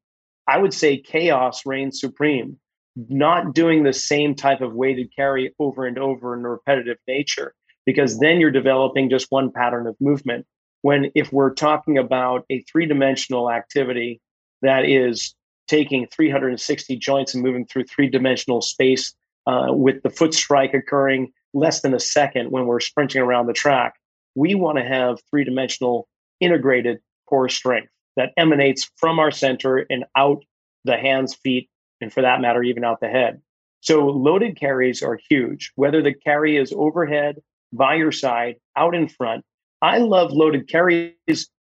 I 0.48 0.58
would 0.58 0.74
say 0.74 0.98
chaos 0.98 1.66
reigns 1.66 2.00
supreme. 2.00 2.58
Not 2.96 3.54
doing 3.54 3.84
the 3.84 3.94
same 3.94 4.36
type 4.36 4.60
of 4.60 4.74
weighted 4.74 5.16
carry 5.16 5.54
over 5.60 5.86
and 5.86 5.98
over 5.98 6.38
in 6.38 6.44
a 6.44 6.50
repetitive 6.50 6.98
nature, 7.08 7.54
because 7.86 8.20
then 8.20 8.42
you're 8.42 8.52
developing 8.52 9.10
just 9.10 9.28
one 9.30 9.52
pattern 9.52 9.88
of 9.88 9.96
movement. 10.02 10.46
When 10.82 11.12
if 11.16 11.32
we're 11.32 11.54
talking 11.54 11.98
about 11.98 12.46
a 12.50 12.62
three 12.64 12.86
dimensional 12.86 13.50
activity 13.50 14.20
that 14.62 14.84
is 14.90 15.34
taking 15.68 16.08
360 16.08 16.98
joints 16.98 17.34
and 17.34 17.42
moving 17.42 17.66
through 17.66 17.86
three 17.86 18.10
dimensional 18.10 18.62
space 18.62 19.14
uh, 19.48 19.68
with 19.70 20.04
the 20.04 20.10
foot 20.10 20.34
strike 20.34 20.74
occurring 20.74 21.32
less 21.54 21.82
than 21.82 21.94
a 21.94 22.00
second 22.00 22.52
when 22.52 22.66
we're 22.66 22.82
sprinting 22.82 23.22
around 23.22 23.48
the 23.48 23.54
track, 23.54 23.94
we 24.36 24.54
want 24.54 24.78
to 24.78 24.84
have 24.84 25.20
three 25.30 25.46
dimensional 25.46 26.10
integrated 26.42 27.00
core 27.26 27.48
strength 27.48 27.92
that 28.18 28.32
emanates 28.38 28.90
from 28.98 29.20
our 29.20 29.32
center 29.32 29.86
and 29.90 30.06
out 30.16 30.44
the 30.86 30.98
hands, 30.98 31.36
feet, 31.36 31.70
and 32.02 32.12
for 32.12 32.22
that 32.22 32.42
matter, 32.42 32.64
even 32.64 32.84
out 32.84 33.00
the 33.00 33.08
head. 33.08 33.42
So 33.82 34.06
loaded 34.08 34.60
carries 34.60 35.02
are 35.02 35.20
huge, 35.30 35.72
whether 35.76 36.02
the 36.02 36.14
carry 36.14 36.58
is 36.58 36.74
overhead, 36.76 37.38
by 37.74 37.96
your 37.96 38.12
side, 38.12 38.56
out 38.76 38.94
in 38.96 39.08
front. 39.08 39.44
I 39.82 39.98
love 40.00 40.32
loaded 40.32 40.68
carries 40.68 41.14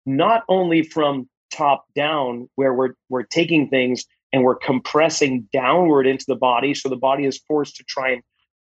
not 0.05 0.43
only 0.49 0.83
from 0.83 1.29
top 1.51 1.85
down, 1.95 2.49
where 2.55 2.73
we're 2.73 2.93
we're 3.09 3.23
taking 3.23 3.69
things 3.69 4.05
and 4.33 4.43
we're 4.43 4.55
compressing 4.55 5.47
downward 5.53 6.05
into 6.07 6.25
the 6.27 6.35
body, 6.35 6.73
so 6.73 6.89
the 6.89 6.95
body 6.95 7.25
is 7.25 7.39
forced 7.47 7.75
to 7.77 7.83
try 7.83 8.11
and 8.11 8.21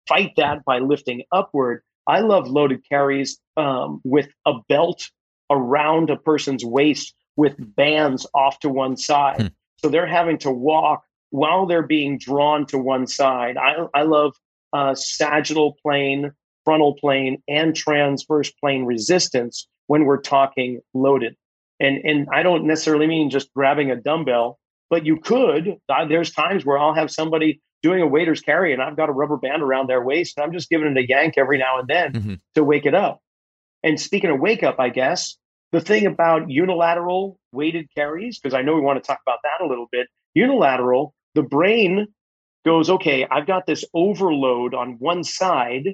fight 0.09 0.32
that 0.36 0.65
by 0.65 0.78
lifting 0.78 1.23
upward. 1.32 1.82
I 2.06 2.20
love 2.20 2.48
loaded 2.48 2.82
carries 2.89 3.39
um, 3.56 4.01
with 4.05 4.28
a 4.47 4.55
belt 4.69 5.09
around 5.51 6.11
a 6.11 6.16
person's 6.16 6.65
waist 6.65 7.15
with 7.36 7.55
bands 7.59 8.27
off 8.35 8.59
to 8.61 8.69
one 8.69 8.97
side. 8.97 9.40
Hmm. 9.40 9.47
So 9.78 9.89
they're 9.89 10.06
having 10.06 10.39
to 10.39 10.51
walk 10.51 11.05
while 11.31 11.66
they're 11.66 11.82
being 11.82 12.19
drawn 12.19 12.66
to 12.66 12.78
one 12.78 13.06
side. 13.06 13.56
I, 13.56 13.86
I 13.93 14.02
love 14.02 14.35
uh, 14.73 14.94
sagittal 14.94 15.77
plane, 15.82 16.32
frontal 16.65 16.94
plane, 16.94 17.43
and 17.48 17.74
transverse 17.74 18.51
plane 18.51 18.85
resistance 18.85 19.69
when 19.86 20.05
we're 20.05 20.20
talking 20.20 20.81
loaded. 20.94 21.36
And, 21.81 21.98
and 22.05 22.28
I 22.32 22.43
don't 22.43 22.66
necessarily 22.66 23.06
mean 23.06 23.31
just 23.31 23.52
grabbing 23.52 23.90
a 23.90 23.97
dumbbell, 23.97 24.59
but 24.90 25.05
you 25.05 25.19
could. 25.19 25.77
There's 26.09 26.31
times 26.31 26.65
where 26.65 26.78
I'll 26.78 26.94
have 26.94 27.11
somebody 27.11 27.61
doing 27.82 28.01
a 28.01 28.06
waiter's 28.06 28.40
carry 28.40 28.73
and 28.73 28.81
I've 28.81 28.97
got 28.97 29.11
a 29.11 29.12
rubber 29.12 29.36
band 29.36 29.62
around 29.62 29.89
their 29.89 30.02
waist 30.02 30.39
and 30.39 30.44
I'm 30.44 30.52
just 30.52 30.70
giving 30.70 30.86
it 30.86 30.97
a 30.97 31.06
yank 31.06 31.35
every 31.36 31.59
now 31.59 31.78
and 31.78 31.89
then 31.89 32.12
mm-hmm. 32.12 32.35
to 32.55 32.65
wake 32.65 32.86
it 32.86 32.94
up. 32.94 33.20
And 33.82 34.01
speaking 34.01 34.31
of 34.31 34.40
wake 34.40 34.62
up, 34.62 34.81
I 34.81 34.89
guess 34.89 35.36
the 35.74 35.80
thing 35.80 36.06
about 36.06 36.48
unilateral 36.48 37.36
weighted 37.51 37.88
carries, 37.96 38.38
because 38.38 38.55
I 38.55 38.62
know 38.62 38.76
we 38.76 38.80
want 38.80 39.02
to 39.02 39.05
talk 39.05 39.18
about 39.26 39.40
that 39.42 39.64
a 39.64 39.66
little 39.66 39.88
bit, 39.90 40.06
unilateral, 40.32 41.16
the 41.34 41.42
brain 41.42 42.06
goes, 42.64 42.88
okay, 42.88 43.26
I've 43.28 43.48
got 43.48 43.66
this 43.66 43.84
overload 43.92 44.72
on 44.72 44.92
one 45.01 45.24
side 45.24 45.88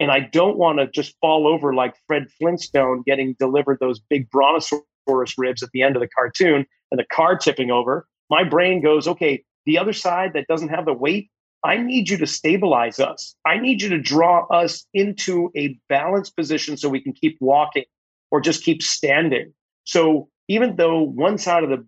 and 0.00 0.10
I 0.10 0.18
don't 0.18 0.58
want 0.58 0.80
to 0.80 0.88
just 0.88 1.14
fall 1.20 1.46
over 1.46 1.72
like 1.72 1.94
Fred 2.08 2.26
Flintstone 2.40 3.04
getting 3.06 3.36
delivered 3.38 3.78
those 3.80 4.00
big 4.00 4.28
brontosaurus 4.30 5.38
ribs 5.38 5.62
at 5.62 5.70
the 5.72 5.82
end 5.82 5.94
of 5.94 6.02
the 6.02 6.08
cartoon 6.08 6.66
and 6.90 6.98
the 6.98 7.06
car 7.12 7.38
tipping 7.38 7.70
over. 7.70 8.08
My 8.30 8.42
brain 8.42 8.82
goes, 8.82 9.06
okay, 9.06 9.44
the 9.64 9.78
other 9.78 9.92
side 9.92 10.32
that 10.34 10.48
doesn't 10.48 10.70
have 10.70 10.86
the 10.86 10.92
weight, 10.92 11.30
I 11.62 11.76
need 11.76 12.08
you 12.08 12.16
to 12.16 12.26
stabilize 12.26 12.98
us. 12.98 13.36
I 13.46 13.58
need 13.58 13.80
you 13.80 13.90
to 13.90 14.00
draw 14.00 14.46
us 14.48 14.86
into 14.92 15.52
a 15.56 15.78
balanced 15.88 16.34
position 16.34 16.76
so 16.76 16.88
we 16.88 17.00
can 17.00 17.12
keep 17.12 17.36
walking 17.40 17.84
or 18.30 18.40
just 18.40 18.64
keep 18.64 18.82
standing. 18.82 19.52
So 19.84 20.28
even 20.48 20.76
though 20.76 21.00
one 21.02 21.38
side 21.38 21.64
of 21.64 21.70
the 21.70 21.86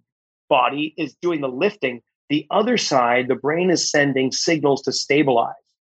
body 0.49 0.95
is 0.97 1.15
doing 1.23 1.41
the 1.41 1.49
lifting, 1.49 2.03
the 2.29 2.47
other 2.51 2.77
side, 2.77 3.29
the 3.29 3.35
brain 3.35 3.71
is 3.71 3.91
sending 3.91 4.33
signals 4.33 4.83
to 4.83 4.93
stabilize. 4.93 5.55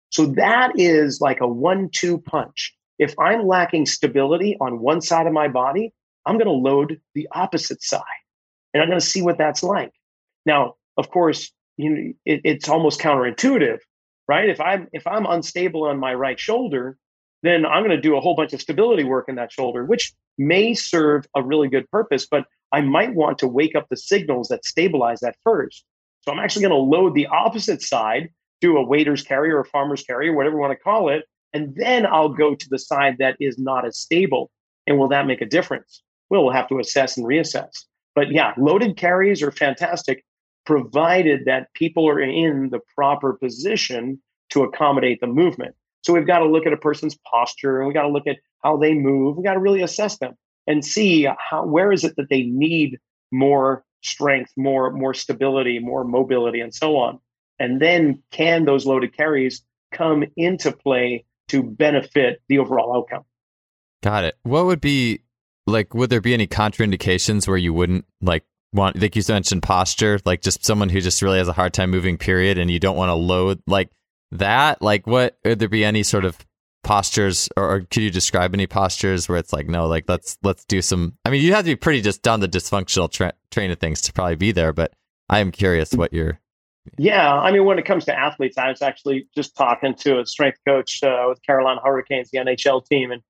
So 0.10 0.26
that 0.28 0.72
is 0.76 1.20
like 1.22 1.42
a 1.42 1.48
one 1.48 1.90
two 1.90 2.20
punch. 2.20 2.74
If 3.00 3.14
I'm 3.20 3.46
lacking 3.46 3.86
stability 3.86 4.58
on 4.60 4.80
one 4.80 5.02
side 5.02 5.28
of 5.28 5.34
my 5.34 5.48
body, 5.48 5.94
I'm 6.26 6.38
going 6.38 6.48
to 6.48 6.52
load 6.52 7.00
the 7.14 7.28
opposite 7.32 7.84
side 7.84 8.02
and 8.74 8.82
I'm 8.82 8.90
going 8.90 9.00
to 9.00 9.06
see 9.06 9.22
what 9.22 9.38
that's 9.38 9.64
like. 9.64 9.92
Now, 10.46 10.76
of 10.98 11.10
course, 11.10 11.52
you 11.78 11.90
know, 11.90 12.14
it, 12.26 12.42
it's 12.44 12.70
almost 12.70 13.00
counterintuitive, 13.00 13.80
right? 14.28 14.50
If 14.50 14.60
I'm 14.60 14.88
if 14.94 15.06
I'm 15.08 15.26
unstable 15.26 15.84
on 15.84 16.00
my 16.00 16.14
right 16.14 16.40
shoulder, 16.40 16.98
then 17.44 17.66
I'm 17.66 17.84
going 17.84 17.96
to 17.96 18.02
do 18.02 18.18
a 18.18 18.22
whole 18.22 18.36
bunch 18.36 18.54
of 18.54 18.62
stability 18.62 19.04
work 19.04 19.26
in 19.30 19.36
that 19.36 19.52
shoulder, 19.52 19.86
which 19.86 20.14
may 20.38 20.74
serve 20.74 21.26
a 21.36 21.44
really 21.44 21.68
good 21.68 21.90
purpose, 21.90 22.28
but 22.30 22.46
I 22.72 22.82
might 22.82 23.16
want 23.16 23.38
to 23.40 23.48
wake 23.48 23.76
up 23.76 23.88
the 23.90 23.98
signals 23.98 24.50
that 24.50 24.66
stabilize 24.66 25.20
that 25.22 25.36
first. 25.44 25.86
So 26.22 26.32
I'm 26.32 26.40
actually 26.40 26.64
going 26.64 26.74
to 26.74 26.98
load 26.98 27.14
the 27.14 27.28
opposite 27.28 27.82
side, 27.82 28.30
do 28.62 28.78
a 28.78 28.84
waiter's 28.84 29.24
carry 29.24 29.52
or 29.52 29.62
a 29.62 29.66
farmer's 29.66 30.04
carry 30.04 30.30
or 30.30 30.36
whatever 30.36 30.56
you 30.56 30.62
want 30.62 30.78
to 30.78 30.84
call 30.84 31.10
it, 31.10 31.24
and 31.54 31.74
then 31.76 32.06
I'll 32.06 32.30
go 32.30 32.56
to 32.56 32.70
the 32.70 32.80
side 32.80 33.18
that 33.20 33.38
is 33.40 33.58
not 33.58 33.86
as 33.86 33.98
stable. 33.98 34.52
And 34.86 34.98
will 34.98 35.08
that 35.10 35.28
make 35.28 35.42
a 35.42 35.46
difference? 35.46 36.02
Well, 36.30 36.44
we'll 36.44 36.54
have 36.54 36.68
to 36.70 36.80
assess 36.80 37.18
and 37.18 37.26
reassess. 37.26 37.86
But 38.16 38.32
yeah, 38.32 38.54
loaded 38.58 38.98
carries 38.98 39.42
are 39.42 39.52
fantastic 39.52 40.24
provided 40.68 41.46
that 41.46 41.74
people 41.74 42.08
are 42.10 42.20
in 42.20 42.70
the 42.72 42.80
proper 42.94 43.32
position 43.32 44.22
to 44.50 44.64
accommodate 44.64 45.22
the 45.22 45.28
movement. 45.28 45.74
So 46.04 46.14
we've 46.14 46.28
got 46.28 46.40
to 46.40 46.46
look 46.46 46.68
at 46.68 46.74
a 46.74 46.78
person's 46.78 47.18
posture 47.32 47.80
and 47.80 47.88
we 47.88 47.94
got 47.94 48.02
to 48.02 48.10
look 48.10 48.28
at 48.28 48.38
how 48.64 48.78
they 48.78 48.94
move. 48.94 49.38
We 49.38 49.44
got 49.44 49.54
to 49.54 49.60
really 49.60 49.82
assess 49.82 50.18
them 50.18 50.36
and 50.66 50.84
see 50.84 51.28
how 51.38 51.66
where 51.66 51.92
is 51.92 52.04
it 52.04 52.16
that 52.18 52.30
they 52.30 52.44
need 52.44 53.00
more 53.32 53.84
strength, 54.04 54.52
more 54.58 54.92
more 54.92 55.14
stability, 55.14 55.80
more 55.80 56.04
mobility, 56.04 56.60
and 56.60 56.74
so 56.74 56.98
on. 56.98 57.20
And 57.60 57.82
then 57.82 58.22
can 58.32 58.66
those 58.66 58.86
loaded 58.86 59.16
carries 59.16 59.64
come 59.92 60.26
into 60.36 60.72
play 60.72 61.26
to 61.48 61.64
benefit 61.64 62.42
the 62.50 62.60
overall 62.60 62.96
outcome? 62.96 63.24
Got 64.04 64.26
it. 64.26 64.38
What 64.44 64.66
would 64.66 64.82
be 64.82 65.22
like? 65.66 65.94
Would 65.94 66.10
there 66.10 66.22
be 66.22 66.34
any 66.34 66.48
contraindications 66.48 67.48
where 67.48 67.58
you 67.58 67.74
wouldn't 67.74 68.06
like 68.22 68.44
want 68.74 69.02
like 69.02 69.16
you 69.16 69.24
mentioned 69.30 69.64
posture 69.64 70.20
like 70.26 70.42
just 70.42 70.66
someone 70.66 70.90
who 70.90 71.00
just 71.00 71.22
really 71.22 71.38
has 71.38 71.48
a 71.48 71.54
hard 71.54 71.74
time 71.74 71.90
moving 71.90 72.18
period 72.18 72.58
and 72.58 72.70
you 72.70 72.80
don't 72.80 72.98
want 72.98 73.10
to 73.10 73.14
load 73.14 73.62
like 73.66 73.90
that 74.32 74.82
like 74.82 75.08
what 75.08 75.38
would 75.46 75.58
there 75.60 75.70
be 75.70 75.86
any 75.86 76.04
sort 76.04 76.26
of 76.26 76.38
postures 76.88 77.50
or, 77.58 77.76
or 77.76 77.80
could 77.82 78.02
you 78.02 78.10
describe 78.10 78.54
any 78.54 78.66
postures 78.66 79.28
where 79.28 79.38
it's 79.38 79.52
like 79.52 79.68
no 79.68 79.88
like 79.88 80.06
let's 80.08 80.38
let's 80.44 80.64
do 80.66 80.82
some 80.82 81.14
i 81.26 81.30
mean 81.30 81.44
you 81.44 81.54
have 81.54 81.66
to 81.66 81.72
be 81.72 81.76
pretty 81.76 82.02
just 82.02 82.22
down 82.22 82.40
the 82.40 82.48
dysfunctional 82.48 83.12
tra- 83.12 83.34
train 83.52 83.70
of 83.72 83.80
things 83.80 84.02
to 84.02 84.14
probably 84.14 84.36
be 84.36 84.52
there 84.52 84.72
but 84.72 84.94
i 85.30 85.40
am 85.40 85.52
curious 85.52 85.94
what 85.94 86.14
you're 86.14 86.40
yeah 86.98 87.34
i 87.34 87.52
mean 87.52 87.66
when 87.66 87.78
it 87.78 87.84
comes 87.84 88.06
to 88.06 88.18
athletes 88.18 88.58
i 88.58 88.70
was 88.70 88.82
actually 88.82 89.28
just 89.36 89.56
talking 89.56 89.94
to 89.94 90.20
a 90.20 90.26
strength 90.26 90.60
coach 90.66 91.04
uh, 91.04 91.26
with 91.28 91.42
carolina 91.44 91.82
hurricanes 91.84 92.30
the 92.32 92.38
nhl 92.38 92.86
team 92.86 93.12
and 93.12 93.22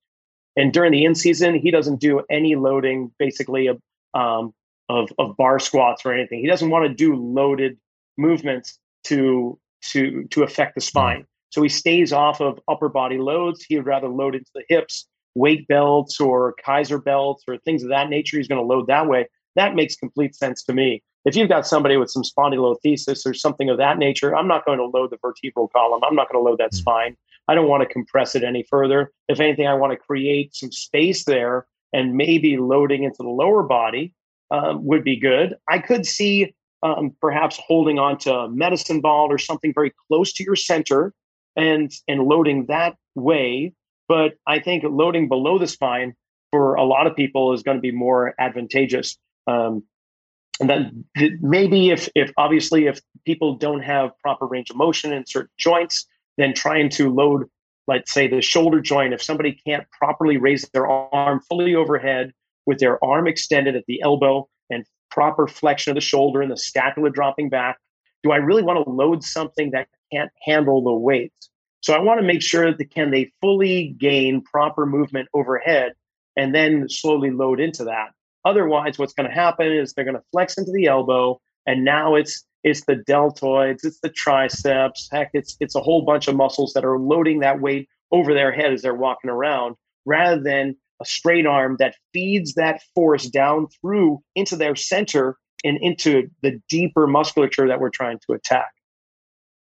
and 0.56 0.72
during 0.72 0.92
the 0.92 1.04
in 1.04 1.16
season 1.16 1.56
he 1.56 1.72
doesn't 1.72 2.00
do 2.00 2.22
any 2.30 2.56
loading 2.56 3.12
basically 3.18 3.70
um, 4.14 4.54
of, 4.90 5.10
of 5.18 5.38
bar 5.38 5.60
squats 5.60 6.06
or 6.06 6.14
anything. 6.14 6.40
He 6.40 6.48
doesn't 6.48 6.70
want 6.70 6.88
to 6.88 6.94
do 6.94 7.16
loaded 7.16 7.78
movements 8.18 8.80
to 9.06 9.60
to 9.84 10.24
to 10.32 10.44
affect 10.44 10.76
the 10.76 10.82
spine. 10.82 11.26
So 11.50 11.62
he 11.62 11.70
stays 11.70 12.12
off 12.12 12.42
of 12.42 12.60
upper 12.68 12.90
body 12.90 13.18
loads. 13.18 13.64
He 13.64 13.78
would 13.78 13.86
rather 13.86 14.08
load 14.08 14.36
into 14.36 14.52
the 14.54 14.64
hips, 14.68 15.08
weight 15.36 15.68
belts 15.68 16.20
or 16.20 16.56
Kaiser 16.64 17.00
belts 17.00 17.44
or 17.48 17.58
things 17.58 17.84
of 17.84 17.90
that 17.90 18.10
nature. 18.10 18.38
He's 18.38 18.48
going 18.48 18.62
to 18.62 18.68
load 18.68 18.88
that 18.88 19.08
way. 19.08 19.28
That 19.56 19.76
makes 19.76 19.96
complete 19.96 20.36
sense 20.36 20.64
to 20.64 20.74
me. 20.74 21.02
If 21.26 21.36
you've 21.36 21.50
got 21.50 21.68
somebody 21.68 21.98
with 21.98 22.10
some 22.10 22.24
spondylolisthesis 22.24 23.26
or 23.26 23.34
something 23.34 23.70
of 23.70 23.78
that 23.78 23.98
nature, 23.98 24.36
I'm 24.36 24.48
not 24.48 24.66
going 24.66 24.78
to 24.78 24.86
load 24.86 25.12
the 25.12 25.18
vertebral 25.22 25.68
column. 25.68 26.02
I'm 26.04 26.16
not 26.16 26.32
going 26.32 26.42
to 26.42 26.48
load 26.48 26.60
that 26.60 26.72
mm-hmm. 26.72 26.78
spine. 26.78 27.18
I 27.48 27.56
don't 27.56 27.68
want 27.68 27.82
to 27.82 27.90
compress 27.90 28.36
it 28.36 28.44
any 28.44 28.64
further. 28.70 29.12
If 29.28 29.40
anything, 29.40 29.68
I 29.68 29.74
want 29.74 29.92
to 29.92 29.98
create 29.98 30.56
some 30.56 30.72
space 30.72 31.26
there 31.26 31.66
and 31.94 32.16
maybe 32.16 32.58
loading 32.58 33.04
into 33.04 33.18
the 33.20 33.30
lower 33.30 33.64
body 33.64 34.14
um, 34.52 34.86
would 34.86 35.04
be 35.04 35.18
good. 35.18 35.56
I 35.68 35.80
could 35.80 36.06
see 36.06 36.54
um, 36.84 37.16
perhaps 37.22 37.60
holding 37.66 38.00
on 38.00 38.18
to 38.20 38.34
a 38.34 38.50
medicine 38.50 39.02
ball 39.02 39.32
or 39.32 39.38
something 39.38 39.74
very 39.74 39.94
close 40.08 40.34
to 40.34 40.44
your 40.44 40.56
center 40.56 41.14
and 41.58 41.92
and 42.08 42.24
loading 42.24 42.68
that 42.68 42.96
way. 43.16 43.74
But 44.08 44.36
I 44.46 44.60
think 44.60 44.84
loading 44.88 45.28
below 45.28 45.60
the 45.60 45.68
spine 45.68 46.16
for 46.52 46.76
a 46.76 46.84
lot 46.84 47.08
of 47.08 47.16
people 47.16 47.52
is 47.54 47.64
going 47.64 47.78
to 47.78 47.82
be 47.82 47.92
more 47.92 48.34
advantageous. 48.40 49.18
Um, 49.48 49.84
and 50.60 50.70
then 50.70 51.06
maybe 51.42 51.90
if 51.90 52.08
if 52.16 52.32
obviously 52.38 52.88
if 52.88 53.02
people 53.26 53.56
don't 53.56 53.82
have 53.82 54.12
proper 54.20 54.46
range 54.46 54.70
of 54.70 54.78
motion 54.78 55.12
in 55.12 55.26
certain 55.26 55.52
joints, 55.58 56.06
then 56.38 56.54
trying 56.54 56.90
to 56.90 57.14
load, 57.14 57.50
let's 57.88 58.14
say 58.14 58.28
the 58.28 58.42
shoulder 58.42 58.80
joint, 58.80 59.14
if 59.14 59.22
somebody 59.22 59.60
can't 59.68 59.86
properly 59.92 60.38
raise 60.38 60.68
their 60.70 60.88
arm 60.88 61.42
fully 61.50 61.76
overhead 61.76 62.32
with 62.66 62.80
their 62.80 63.04
arm 63.04 63.28
extended 63.28 63.76
at 63.76 63.86
the 63.88 64.02
elbow 64.02 64.48
and 64.70 64.86
proper 65.12 65.48
flexion 65.48 65.92
of 65.92 65.96
the 65.96 66.02
shoulder 66.02 66.42
and 66.42 66.52
the 66.52 66.58
scapula 66.58 67.10
dropping 67.10 67.50
back? 67.50 67.78
Do 68.28 68.34
I 68.34 68.38
really 68.38 68.62
want 68.62 68.84
to 68.84 68.92
load 68.92 69.24
something 69.24 69.72
that 69.72 69.88
can't 70.12 70.30
handle 70.44 70.84
the 70.84 70.92
weight? 70.92 71.32
So 71.80 71.94
I 71.94 72.00
want 72.00 72.20
to 72.20 72.28
make 72.28 72.42
sure 72.42 72.74
that 72.74 72.92
can 72.92 73.10
they 73.10 73.32
fully 73.40 73.96
gain 73.98 74.42
proper 74.42 74.86
movement 74.86 75.30
overhead 75.34 75.94
and 76.36 76.54
then 76.54 76.90
slowly 76.90 77.32
load 77.32 77.62
into 77.62 77.86
that. 77.86 78.10
Otherwise, 78.44 79.00
what's 79.00 79.14
going 79.14 79.30
to 79.30 79.34
happen 79.34 79.72
is 79.72 79.94
they're 79.94 80.04
going 80.04 80.18
to 80.18 80.24
flex 80.34 80.58
into 80.58 80.74
the 80.74 80.88
elbow, 80.88 81.40
and 81.66 81.86
now 81.86 82.16
it's 82.16 82.44
it's 82.66 82.84
the 82.84 82.98
deltoids, 82.98 83.86
it's 83.86 84.02
the 84.02 84.10
triceps, 84.10 85.08
heck, 85.10 85.30
it's 85.34 85.56
it's 85.62 85.76
a 85.76 85.82
whole 85.82 86.02
bunch 86.02 86.28
of 86.28 86.36
muscles 86.36 86.74
that 86.74 86.84
are 86.84 87.00
loading 87.00 87.40
that 87.40 87.62
weight 87.62 87.88
over 88.12 88.34
their 88.34 88.52
head 88.52 88.74
as 88.74 88.82
they're 88.82 88.94
walking 88.94 89.30
around, 89.30 89.78
rather 90.06 90.44
than 90.44 90.76
a 91.02 91.06
straight 91.06 91.46
arm 91.46 91.78
that 91.80 91.96
feeds 92.12 92.56
that 92.56 92.82
force 92.94 93.28
down 93.28 93.68
through 93.80 94.20
into 94.36 94.58
their 94.58 94.76
center 94.76 95.38
and 95.64 95.78
into 95.82 96.30
the 96.42 96.62
deeper 96.70 97.08
musculature 97.08 97.68
that 97.68 97.80
we're 97.80 97.90
trying 97.90 98.20
to 98.28 98.34
attack. 98.34 98.74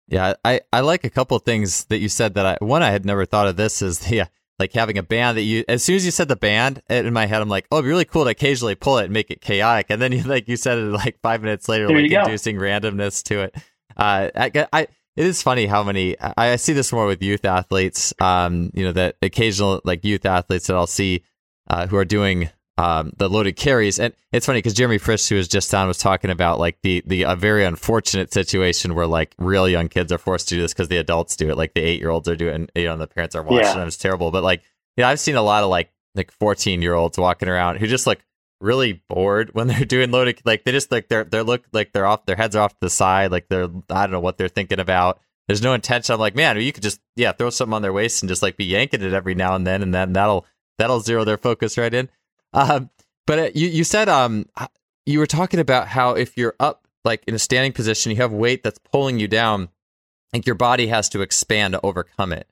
Yeah, 0.09 0.35
I, 0.45 0.61
I 0.73 0.81
like 0.81 1.05
a 1.05 1.11
couple 1.11 1.39
things 1.39 1.85
that 1.87 1.99
you 1.99 2.09
said 2.09 2.35
that 2.35 2.47
I 2.47 2.65
one 2.65 2.83
I 2.83 2.91
had 2.91 3.05
never 3.05 3.25
thought 3.25 3.49
of 3.49 3.57
this 3.57 3.83
is 3.83 4.11
yeah 4.11 4.27
like 4.59 4.73
having 4.73 4.97
a 4.99 5.03
band 5.03 5.37
that 5.37 5.43
you 5.43 5.65
as 5.69 5.83
soon 5.83 5.97
as 5.97 6.05
you 6.05 6.11
said 6.11 6.29
the 6.29 6.37
band 6.37 6.83
in 6.89 7.13
my 7.13 7.27
head 7.27 7.43
i'm 7.43 7.49
like 7.49 7.67
oh 7.71 7.77
it'd 7.77 7.85
be 7.85 7.91
really 7.91 8.05
cool 8.05 8.25
to 8.25 8.31
occasionally 8.31 8.75
pull 8.75 8.99
it 8.99 9.05
and 9.05 9.13
make 9.13 9.31
it 9.31 9.41
chaotic. 9.41 9.87
And 9.91 10.01
then 10.01 10.13
you 10.13 10.23
like 10.25 10.49
you 10.49 10.57
said 10.57 10.79
it 10.79 10.83
like 10.83 11.19
five 11.23 11.43
minutes 11.43 11.69
later 11.69 11.87
there 11.87 12.01
like 12.01 12.11
inducing 12.11 12.57
randomness 12.57 13.23
to 13.25 13.41
it. 13.41 13.57
Uh 13.97 14.31
I, 14.35 14.67
I 14.73 14.83
it 15.17 15.25
is 15.25 15.43
funny 15.43 15.67
how 15.67 15.83
many 15.83 16.19
I, 16.21 16.53
I 16.53 16.57
see 16.57 16.73
this 16.73 16.93
more 16.93 17.07
with 17.07 17.23
youth 17.23 17.45
athletes 17.45 18.15
um 18.21 18.71
you 18.75 18.85
know 18.85 18.93
that 18.93 19.17
occasional 19.23 19.81
like 19.85 20.05
youth 20.05 20.27
athletes 20.27 20.67
that 20.67 20.77
i'll 20.77 20.87
see 20.87 21.23
uh, 21.69 21.87
who 21.87 21.97
are 21.97 22.05
doing 22.05 22.51
um, 22.79 23.13
the 23.17 23.29
loaded 23.29 23.57
carries. 23.57 23.99
And 23.99 24.13
it's 24.33 24.47
funny 24.47 24.59
because 24.59 24.75
Jeremy 24.75 24.99
Frisch, 24.99 25.29
who 25.29 25.37
was 25.37 25.49
just 25.49 25.73
on, 25.75 25.89
was 25.89 25.99
talking 25.99 26.31
about 26.31 26.59
like 26.59 26.79
the 26.83 27.03
the 27.07 27.23
a 27.23 27.37
very 27.37 27.65
unfortunate 27.65 28.33
situation 28.33 28.95
where 28.95 29.07
like 29.07 29.35
real 29.39 29.69
young 29.69 29.89
kids 29.89 30.13
are 30.13 30.19
forced 30.19 30.49
to 30.49 30.57
do 30.57 30.63
this 30.63 30.73
because 30.73 30.89
the 30.89 30.99
adults 30.99 31.37
do 31.37 31.51
it, 31.51 31.57
like 31.57 31.75
the 31.75 31.81
eight 31.81 32.01
year 32.01 32.11
olds 32.11 32.29
are 32.29 32.37
doing, 32.37 32.69
you 32.75 32.85
know, 32.85 32.93
and 32.93 33.01
the 33.01 33.07
parents 33.07 33.35
are 33.35 33.43
watching. 33.43 33.79
Yeah. 33.79 33.87
It's 33.87 33.97
terrible. 33.97 34.31
But 34.31 34.45
like, 34.45 34.63
you 34.97 35.03
know, 35.03 35.09
I've 35.09 35.21
seen 35.21 35.37
a 35.37 35.43
lot 35.43 35.63
of 35.63 35.71
like 35.71 35.91
like 36.15 36.31
fourteen 36.31 36.83
year 36.83 36.95
olds 36.95 37.19
walking 37.19 37.49
around 37.49 37.79
who 37.79 37.87
just 37.87 38.07
look 38.07 38.19
really 38.61 39.03
bored 39.09 39.51
when 39.55 39.69
they're 39.69 39.85
doing 39.85 40.11
loaded. 40.11 40.41
Like 40.45 40.65
they 40.65 40.73
just 40.73 40.93
like 40.93 41.09
they're 41.09 41.25
they're 41.25 41.45
look 41.45 41.65
like 41.73 41.93
they're 41.93 42.07
off 42.07 42.27
their 42.27 42.37
heads 42.37 42.57
are 42.57 42.63
off 42.63 42.73
to 42.73 42.81
the 42.81 42.91
side, 42.91 43.33
like 43.33 43.49
they're 43.49 43.69
I 43.91 44.03
don't 44.03 44.13
know 44.13 44.21
what 44.21 44.37
they're 44.37 44.49
thinking 44.49 44.81
about. 44.81 45.21
There's 45.49 45.63
no 45.63 45.75
intention. 45.75 46.13
I'm 46.13 46.19
like, 46.19 46.35
man, 46.35 46.61
you 46.61 46.73
could 46.73 46.83
just 46.83 47.01
yeah 47.15 47.33
throw 47.33 47.51
something 47.51 47.75
on 47.75 47.83
their 47.83 47.93
waist 47.93 48.23
and 48.23 48.29
just 48.29 48.43
like 48.43 48.57
be 48.57 48.65
yanking 48.65 49.03
it 49.03 49.15
every 49.15 49.35
now 49.35 49.55
and 49.55 49.67
then, 49.67 49.83
and 49.83 49.95
then 49.95 50.13
that'll 50.13 50.45
that'll 50.79 51.01
zero 51.01 51.25
their 51.25 51.39
focus 51.39 51.79
right 51.79 51.93
in. 51.93 52.11
Um, 52.57 52.91
but 53.27 53.39
uh, 53.39 53.51
you 53.55 53.69
you 53.69 53.85
said 53.85 54.09
um 54.09 54.47
you 55.05 55.19
were 55.19 55.27
talking 55.27 55.61
about 55.61 55.89
how 55.89 56.13
if 56.13 56.37
you're 56.37 56.57
up 56.59 56.87
like 57.05 57.23
in 57.27 57.35
a 57.35 57.39
standing 57.39 57.73
position, 57.73 58.11
you 58.11 58.17
have 58.17 58.33
weight 58.33 58.63
that's 58.65 58.79
pulling 58.79 59.21
you 59.21 59.29
down, 59.29 59.69
like 60.33 60.47
your 60.47 60.57
body 60.57 60.89
has 60.89 61.09
to 61.11 61.23
expand 61.23 61.73
to 61.73 61.81
overcome 61.83 62.33
it. 62.33 62.49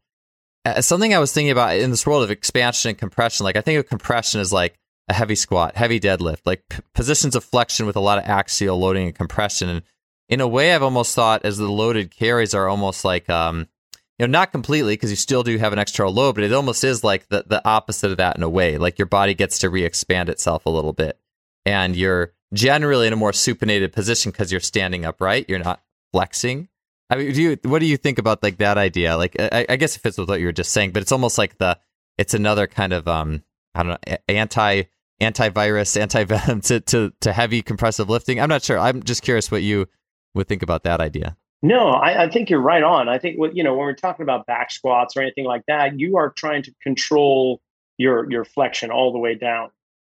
Uh, 0.64 0.80
something 0.80 1.12
I 1.12 1.18
was 1.18 1.32
thinking 1.32 1.50
about 1.50 1.76
in 1.76 1.90
this 1.90 2.06
world 2.06 2.22
of 2.22 2.30
expansion 2.30 2.90
and 2.90 2.98
compression, 2.98 3.44
like 3.44 3.56
I 3.56 3.60
think 3.60 3.78
of 3.78 3.88
compression 3.88 4.40
as 4.40 4.52
like 4.52 4.76
a 5.08 5.14
heavy 5.14 5.34
squat, 5.34 5.76
heavy 5.76 6.00
deadlift, 6.00 6.40
like 6.46 6.62
p- 6.70 6.80
positions 6.94 7.34
of 7.34 7.44
flexion 7.44 7.84
with 7.84 7.96
a 7.96 8.00
lot 8.00 8.18
of 8.18 8.24
axial 8.24 8.78
loading 8.78 9.06
and 9.06 9.14
compression. 9.14 9.68
And 9.68 9.82
in 10.28 10.40
a 10.40 10.48
way, 10.48 10.74
I've 10.74 10.82
almost 10.82 11.14
thought 11.14 11.44
as 11.44 11.58
the 11.58 11.70
loaded 11.70 12.10
carries 12.10 12.54
are 12.54 12.68
almost 12.68 13.04
like 13.04 13.28
um, 13.28 13.68
you 14.18 14.26
know, 14.26 14.30
not 14.30 14.52
completely 14.52 14.92
because 14.92 15.10
you 15.10 15.16
still 15.16 15.42
do 15.42 15.58
have 15.58 15.72
an 15.72 15.78
external 15.78 16.12
load, 16.12 16.36
but 16.36 16.44
it 16.44 16.52
almost 16.52 16.84
is 16.84 17.02
like 17.02 17.28
the, 17.28 17.44
the 17.46 17.66
opposite 17.66 18.12
of 18.12 18.18
that 18.18 18.36
in 18.36 18.42
a 18.42 18.48
way. 18.48 18.78
Like 18.78 18.98
your 18.98 19.06
body 19.06 19.34
gets 19.34 19.58
to 19.60 19.70
re 19.70 19.84
expand 19.84 20.28
itself 20.28 20.66
a 20.66 20.70
little 20.70 20.92
bit. 20.92 21.18
And 21.66 21.96
you're 21.96 22.32
generally 22.52 23.06
in 23.06 23.12
a 23.12 23.16
more 23.16 23.32
supinated 23.32 23.92
position 23.92 24.30
because 24.30 24.52
you're 24.52 24.60
standing 24.60 25.04
upright. 25.04 25.46
You're 25.48 25.58
not 25.58 25.82
flexing. 26.12 26.68
I 27.10 27.16
mean, 27.16 27.32
do 27.32 27.42
you, 27.42 27.58
what 27.64 27.80
do 27.80 27.86
you 27.86 27.96
think 27.96 28.18
about 28.18 28.42
like 28.42 28.58
that 28.58 28.78
idea? 28.78 29.16
Like, 29.16 29.36
I, 29.38 29.66
I 29.68 29.76
guess 29.76 29.96
it 29.96 30.00
fits 30.00 30.16
with 30.16 30.28
what 30.28 30.40
you 30.40 30.46
were 30.46 30.52
just 30.52 30.72
saying, 30.72 30.92
but 30.92 31.02
it's 31.02 31.12
almost 31.12 31.36
like 31.36 31.58
the, 31.58 31.78
it's 32.16 32.34
another 32.34 32.66
kind 32.66 32.92
of, 32.92 33.08
um, 33.08 33.42
I 33.74 33.82
don't 33.82 34.00
know, 34.08 34.16
anti, 34.28 34.84
antivirus, 35.20 36.00
anti-venom 36.00 36.60
to, 36.62 36.80
to, 36.80 37.12
to 37.20 37.32
heavy 37.32 37.62
compressive 37.62 38.08
lifting. 38.08 38.40
I'm 38.40 38.48
not 38.48 38.62
sure. 38.62 38.78
I'm 38.78 39.02
just 39.02 39.22
curious 39.22 39.50
what 39.50 39.62
you 39.62 39.86
would 40.34 40.46
think 40.46 40.62
about 40.62 40.84
that 40.84 41.00
idea. 41.00 41.36
No, 41.64 41.88
I, 41.88 42.24
I, 42.24 42.28
think 42.28 42.50
you're 42.50 42.60
right 42.60 42.82
on. 42.82 43.08
I 43.08 43.18
think 43.18 43.38
what 43.38 43.56
you 43.56 43.64
know 43.64 43.72
when 43.72 43.86
we're 43.86 43.94
talking 43.94 44.22
about 44.22 44.44
back 44.44 44.70
squats 44.70 45.16
or 45.16 45.22
anything 45.22 45.46
like 45.46 45.62
that, 45.66 45.98
you 45.98 46.18
are 46.18 46.28
trying 46.28 46.62
to 46.64 46.74
control 46.82 47.62
your 47.96 48.30
your 48.30 48.44
flexion 48.44 48.90
all 48.90 49.12
the 49.12 49.18
way 49.18 49.34
down. 49.34 49.70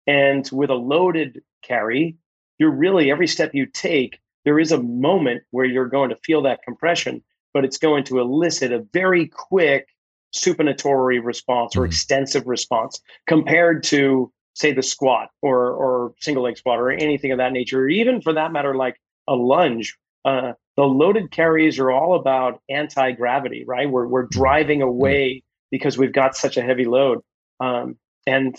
And 0.07 0.49
with 0.53 0.69
a 0.69 0.75
loaded 0.75 1.41
carry, 1.61 2.15
you're 2.57 2.71
really 2.71 3.11
every 3.11 3.27
step 3.27 3.53
you 3.53 3.65
take, 3.65 4.17
there 4.45 4.59
is 4.59 4.71
a 4.71 4.81
moment 4.81 5.43
where 5.51 5.65
you're 5.65 5.89
going 5.89 6.09
to 6.11 6.15
feel 6.23 6.41
that 6.43 6.63
compression, 6.63 7.21
but 7.53 7.65
it's 7.65 7.77
going 7.77 8.05
to 8.05 8.19
elicit 8.19 8.71
a 8.71 8.85
very 8.93 9.27
quick 9.27 9.89
supinatory 10.33 11.21
response 11.21 11.75
or 11.75 11.81
mm-hmm. 11.81 11.87
extensive 11.87 12.47
response 12.47 13.01
compared 13.27 13.83
to 13.83 14.31
say 14.53 14.71
the 14.71 14.81
squat 14.81 15.31
or 15.41 15.69
or 15.71 16.13
single 16.21 16.43
leg 16.43 16.57
squat 16.57 16.79
or 16.79 16.91
anything 16.91 17.33
of 17.33 17.39
that 17.39 17.51
nature, 17.51 17.81
or 17.81 17.89
even 17.89 18.21
for 18.21 18.31
that 18.31 18.53
matter, 18.53 18.73
like 18.73 18.95
a 19.27 19.35
lunge. 19.35 19.97
Uh, 20.23 20.53
the 20.77 20.83
loaded 20.83 21.31
carries 21.31 21.79
are 21.79 21.91
all 21.91 22.15
about 22.15 22.61
anti 22.69 23.11
gravity, 23.11 23.63
right? 23.65 23.89
We're, 23.89 24.07
we're 24.07 24.27
driving 24.27 24.79
mm-hmm. 24.79 24.89
away 24.89 25.43
because 25.71 25.97
we've 25.97 26.13
got 26.13 26.35
such 26.35 26.57
a 26.57 26.61
heavy 26.61 26.85
load. 26.85 27.19
Um, 27.59 27.97
and 28.27 28.55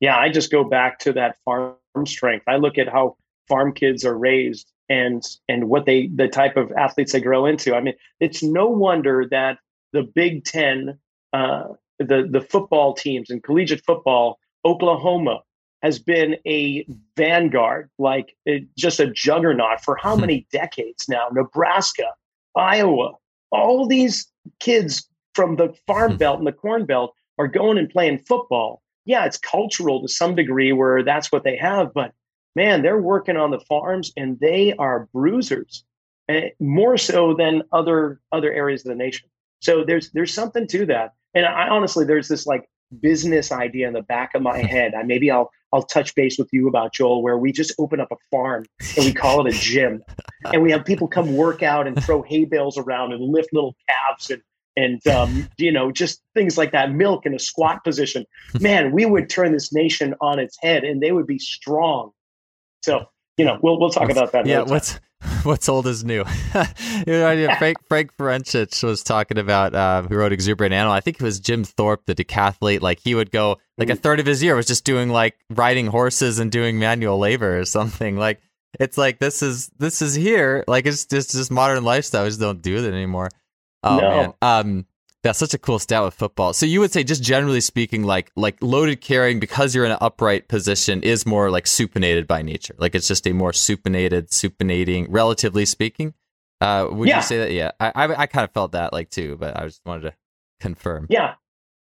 yeah, 0.00 0.16
I 0.16 0.30
just 0.30 0.50
go 0.50 0.64
back 0.64 0.98
to 1.00 1.12
that 1.14 1.36
farm 1.44 1.76
strength. 2.06 2.44
I 2.48 2.56
look 2.56 2.78
at 2.78 2.88
how 2.88 3.16
farm 3.48 3.72
kids 3.72 4.04
are 4.04 4.16
raised 4.16 4.70
and 4.88 5.22
and 5.48 5.68
what 5.68 5.86
they 5.86 6.08
the 6.08 6.28
type 6.28 6.56
of 6.56 6.72
athletes 6.72 7.12
they 7.12 7.20
grow 7.20 7.46
into. 7.46 7.74
I 7.74 7.80
mean, 7.80 7.94
it's 8.20 8.42
no 8.42 8.66
wonder 8.66 9.26
that 9.30 9.58
the 9.92 10.02
Big 10.02 10.44
Ten, 10.44 10.98
uh, 11.32 11.68
the 11.98 12.28
the 12.30 12.40
football 12.40 12.94
teams 12.94 13.30
in 13.30 13.40
collegiate 13.40 13.84
football, 13.86 14.38
Oklahoma, 14.64 15.40
has 15.82 15.98
been 15.98 16.36
a 16.46 16.86
vanguard, 17.16 17.90
like 17.98 18.36
just 18.78 19.00
a 19.00 19.10
juggernaut 19.10 19.82
for 19.82 19.96
how 19.96 20.14
hmm. 20.14 20.22
many 20.22 20.46
decades 20.52 21.08
now? 21.08 21.28
Nebraska, 21.32 22.06
Iowa, 22.56 23.12
all 23.50 23.86
these 23.86 24.30
kids 24.60 25.08
from 25.34 25.56
the 25.56 25.74
farm 25.86 26.12
hmm. 26.12 26.18
belt 26.18 26.38
and 26.38 26.46
the 26.46 26.52
corn 26.52 26.86
belt 26.86 27.14
are 27.38 27.48
going 27.48 27.78
and 27.78 27.90
playing 27.90 28.18
football. 28.18 28.82
Yeah, 29.04 29.24
it's 29.24 29.38
cultural 29.38 30.00
to 30.02 30.08
some 30.08 30.36
degree 30.36 30.72
where 30.72 31.02
that's 31.02 31.32
what 31.32 31.42
they 31.42 31.56
have, 31.56 31.92
but 31.92 32.12
man, 32.54 32.82
they're 32.82 33.00
working 33.00 33.36
on 33.36 33.50
the 33.50 33.60
farms 33.60 34.12
and 34.16 34.38
they 34.40 34.74
are 34.74 35.08
bruisers, 35.12 35.84
and 36.28 36.44
eh, 36.44 36.48
more 36.60 36.96
so 36.96 37.34
than 37.34 37.62
other 37.72 38.20
other 38.30 38.52
areas 38.52 38.84
of 38.84 38.90
the 38.90 38.94
nation. 38.94 39.28
So 39.60 39.84
there's 39.84 40.10
there's 40.10 40.32
something 40.32 40.66
to 40.68 40.86
that. 40.86 41.14
And 41.34 41.46
I 41.46 41.68
honestly, 41.68 42.04
there's 42.04 42.28
this 42.28 42.46
like 42.46 42.68
business 43.00 43.52
idea 43.52 43.88
in 43.88 43.94
the 43.94 44.02
back 44.02 44.34
of 44.34 44.42
my 44.42 44.58
head. 44.62 44.94
I 44.94 45.02
maybe 45.02 45.30
I'll 45.30 45.50
I'll 45.72 45.82
touch 45.82 46.14
base 46.14 46.38
with 46.38 46.48
you 46.52 46.68
about 46.68 46.92
Joel, 46.92 47.22
where 47.22 47.38
we 47.38 47.52
just 47.52 47.72
open 47.78 48.00
up 48.00 48.08
a 48.12 48.16
farm 48.30 48.66
and 48.96 49.06
we 49.06 49.12
call 49.12 49.46
it 49.46 49.54
a 49.54 49.58
gym, 49.58 50.02
and 50.52 50.62
we 50.62 50.70
have 50.70 50.84
people 50.84 51.08
come 51.08 51.34
work 51.36 51.62
out 51.62 51.86
and 51.86 52.02
throw 52.02 52.22
hay 52.22 52.44
bales 52.44 52.76
around 52.76 53.12
and 53.12 53.22
lift 53.22 53.48
little 53.52 53.74
calves 53.88 54.30
and 54.30 54.42
and 54.76 55.06
um, 55.06 55.48
you 55.58 55.72
know 55.72 55.90
just 55.90 56.22
things 56.34 56.56
like 56.56 56.72
that, 56.72 56.92
milk 56.92 57.26
in 57.26 57.34
a 57.34 57.38
squat 57.38 57.84
position. 57.84 58.24
Man, 58.60 58.92
we 58.92 59.06
would 59.06 59.28
turn 59.28 59.52
this 59.52 59.72
nation 59.72 60.14
on 60.20 60.38
its 60.38 60.56
head, 60.60 60.84
and 60.84 61.02
they 61.02 61.12
would 61.12 61.26
be 61.26 61.38
strong. 61.38 62.10
So 62.82 63.06
you 63.36 63.44
know, 63.44 63.58
we'll 63.62 63.78
we'll 63.78 63.90
talk 63.90 64.08
what's, 64.08 64.18
about 64.18 64.32
that. 64.32 64.46
Yeah, 64.46 64.62
what's 64.62 65.00
what's 65.42 65.68
old 65.68 65.86
is 65.86 66.04
new. 66.04 66.24
Frank 67.04 67.78
Frank 67.88 68.16
Forencich 68.16 68.82
was 68.82 69.02
talking 69.02 69.38
about 69.38 69.74
uh, 69.74 70.02
who 70.02 70.16
wrote 70.16 70.32
Exuberant 70.32 70.74
Animal. 70.74 70.92
I 70.92 71.00
think 71.00 71.16
it 71.16 71.22
was 71.22 71.40
Jim 71.40 71.64
Thorpe, 71.64 72.04
the 72.06 72.14
decathlete. 72.14 72.80
Like 72.80 73.00
he 73.00 73.14
would 73.14 73.30
go 73.30 73.58
like 73.78 73.90
a 73.90 73.94
mm. 73.94 74.00
third 74.00 74.20
of 74.20 74.26
his 74.26 74.42
year 74.42 74.54
was 74.54 74.66
just 74.66 74.84
doing 74.84 75.08
like 75.08 75.36
riding 75.50 75.86
horses 75.86 76.38
and 76.38 76.50
doing 76.50 76.78
manual 76.78 77.18
labor 77.18 77.58
or 77.58 77.64
something. 77.64 78.16
Like 78.16 78.40
it's 78.80 78.98
like 78.98 79.18
this 79.18 79.42
is 79.42 79.70
this 79.78 80.02
is 80.02 80.14
here. 80.14 80.64
Like 80.66 80.86
it's 80.86 81.06
just 81.06 81.32
just 81.32 81.50
modern 81.50 81.84
lifestyle. 81.84 82.24
We 82.24 82.30
just 82.30 82.40
don't 82.40 82.62
do 82.62 82.76
it 82.76 82.92
anymore. 82.92 83.30
Oh 83.82 83.98
no. 83.98 84.10
man. 84.10 84.34
Um 84.42 84.86
that's 85.22 85.38
such 85.38 85.54
a 85.54 85.58
cool 85.58 85.78
stat 85.78 86.02
with 86.02 86.14
football. 86.14 86.52
So 86.52 86.66
you 86.66 86.80
would 86.80 86.92
say, 86.92 87.04
just 87.04 87.22
generally 87.22 87.60
speaking, 87.60 88.02
like 88.02 88.30
like 88.36 88.56
loaded 88.60 89.00
carrying 89.00 89.38
because 89.38 89.74
you're 89.74 89.84
in 89.84 89.92
an 89.92 89.98
upright 90.00 90.48
position 90.48 91.02
is 91.02 91.24
more 91.24 91.50
like 91.50 91.64
supinated 91.64 92.26
by 92.26 92.42
nature. 92.42 92.74
Like 92.78 92.94
it's 92.94 93.08
just 93.08 93.26
a 93.26 93.32
more 93.32 93.52
supinated, 93.52 94.30
supinating, 94.30 95.06
relatively 95.08 95.64
speaking. 95.64 96.14
Uh, 96.60 96.88
would 96.90 97.08
yeah. 97.08 97.16
you 97.16 97.22
say 97.22 97.38
that? 97.38 97.52
Yeah, 97.52 97.70
I, 97.80 97.92
I, 97.94 98.22
I 98.22 98.26
kind 98.26 98.44
of 98.44 98.52
felt 98.52 98.72
that 98.72 98.92
like 98.92 99.10
too, 99.10 99.36
but 99.36 99.56
I 99.56 99.64
just 99.64 99.80
wanted 99.84 100.02
to 100.02 100.14
confirm. 100.60 101.06
Yeah, 101.08 101.34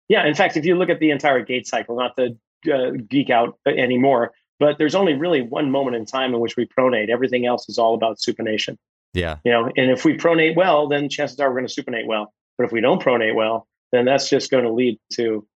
yeah. 0.10 0.26
In 0.26 0.36
fact, 0.36 0.58
if 0.58 0.66
you 0.66 0.76
look 0.76 0.90
at 0.90 1.00
the 1.00 1.12
entire 1.12 1.44
gait 1.44 1.68
cycle, 1.68 1.98
not 1.98 2.18
to 2.18 2.38
uh, 2.74 2.92
geek 3.08 3.30
out 3.30 3.58
anymore, 3.66 4.32
but 4.60 4.78
there's 4.78 4.96
only 4.96 5.14
really 5.14 5.42
one 5.42 5.72
moment 5.72 5.96
in 5.96 6.06
time 6.06 6.34
in 6.34 6.42
which 6.42 6.58
we 6.58 6.66
pronate. 6.66 7.10
Everything 7.10 7.46
else 7.46 7.70
is 7.70 7.78
all 7.78 7.94
about 7.94 8.18
supination. 8.20 8.78
Yeah. 9.14 9.38
You 9.44 9.52
know, 9.52 9.66
and 9.66 9.90
if 9.90 10.06
we 10.06 10.18
pronate 10.18 10.56
well, 10.56 10.88
then 10.88 11.10
chances 11.10 11.40
are 11.40 11.50
we're 11.50 11.62
going 11.62 11.68
to 11.68 11.84
supinate 11.84 12.06
well. 12.06 12.34
But 12.60 12.66
if 12.66 12.74
we 12.74 12.82
don't 12.82 13.02
pronate 13.02 13.36
well, 13.36 13.68
then 13.94 14.04
that's 14.04 14.30
just 14.30 14.52
going 14.52 14.66
to 14.66 14.72
lead 14.72 15.00
to 15.14 15.48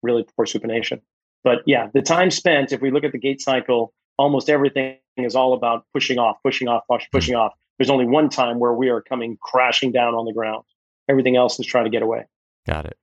really 0.00 0.24
poor 0.36 0.46
supination. 0.46 1.00
But 1.42 1.58
yeah, 1.66 1.88
the 1.92 2.02
time 2.02 2.30
spent, 2.30 2.70
if 2.70 2.80
we 2.80 2.92
look 2.92 3.02
at 3.02 3.10
the 3.10 3.18
gait 3.18 3.40
cycle, 3.40 3.92
almost 4.16 4.48
everything 4.48 4.98
is 5.16 5.34
all 5.34 5.54
about 5.54 5.84
pushing 5.92 6.18
off, 6.18 6.36
pushing 6.44 6.68
off, 6.68 6.84
push, 6.88 7.02
hmm. 7.02 7.16
pushing 7.16 7.34
off. 7.34 7.52
There's 7.78 7.90
only 7.90 8.06
one 8.06 8.28
time 8.28 8.60
where 8.60 8.72
we 8.72 8.90
are 8.90 9.02
coming 9.02 9.36
crashing 9.42 9.90
down 9.90 10.14
on 10.14 10.24
the 10.24 10.32
ground. 10.32 10.62
Everything 11.08 11.36
else 11.36 11.58
is 11.58 11.66
trying 11.66 11.84
to 11.84 11.90
get 11.90 12.02
away. 12.02 12.26
Got 12.64 12.86
it. 12.86 12.96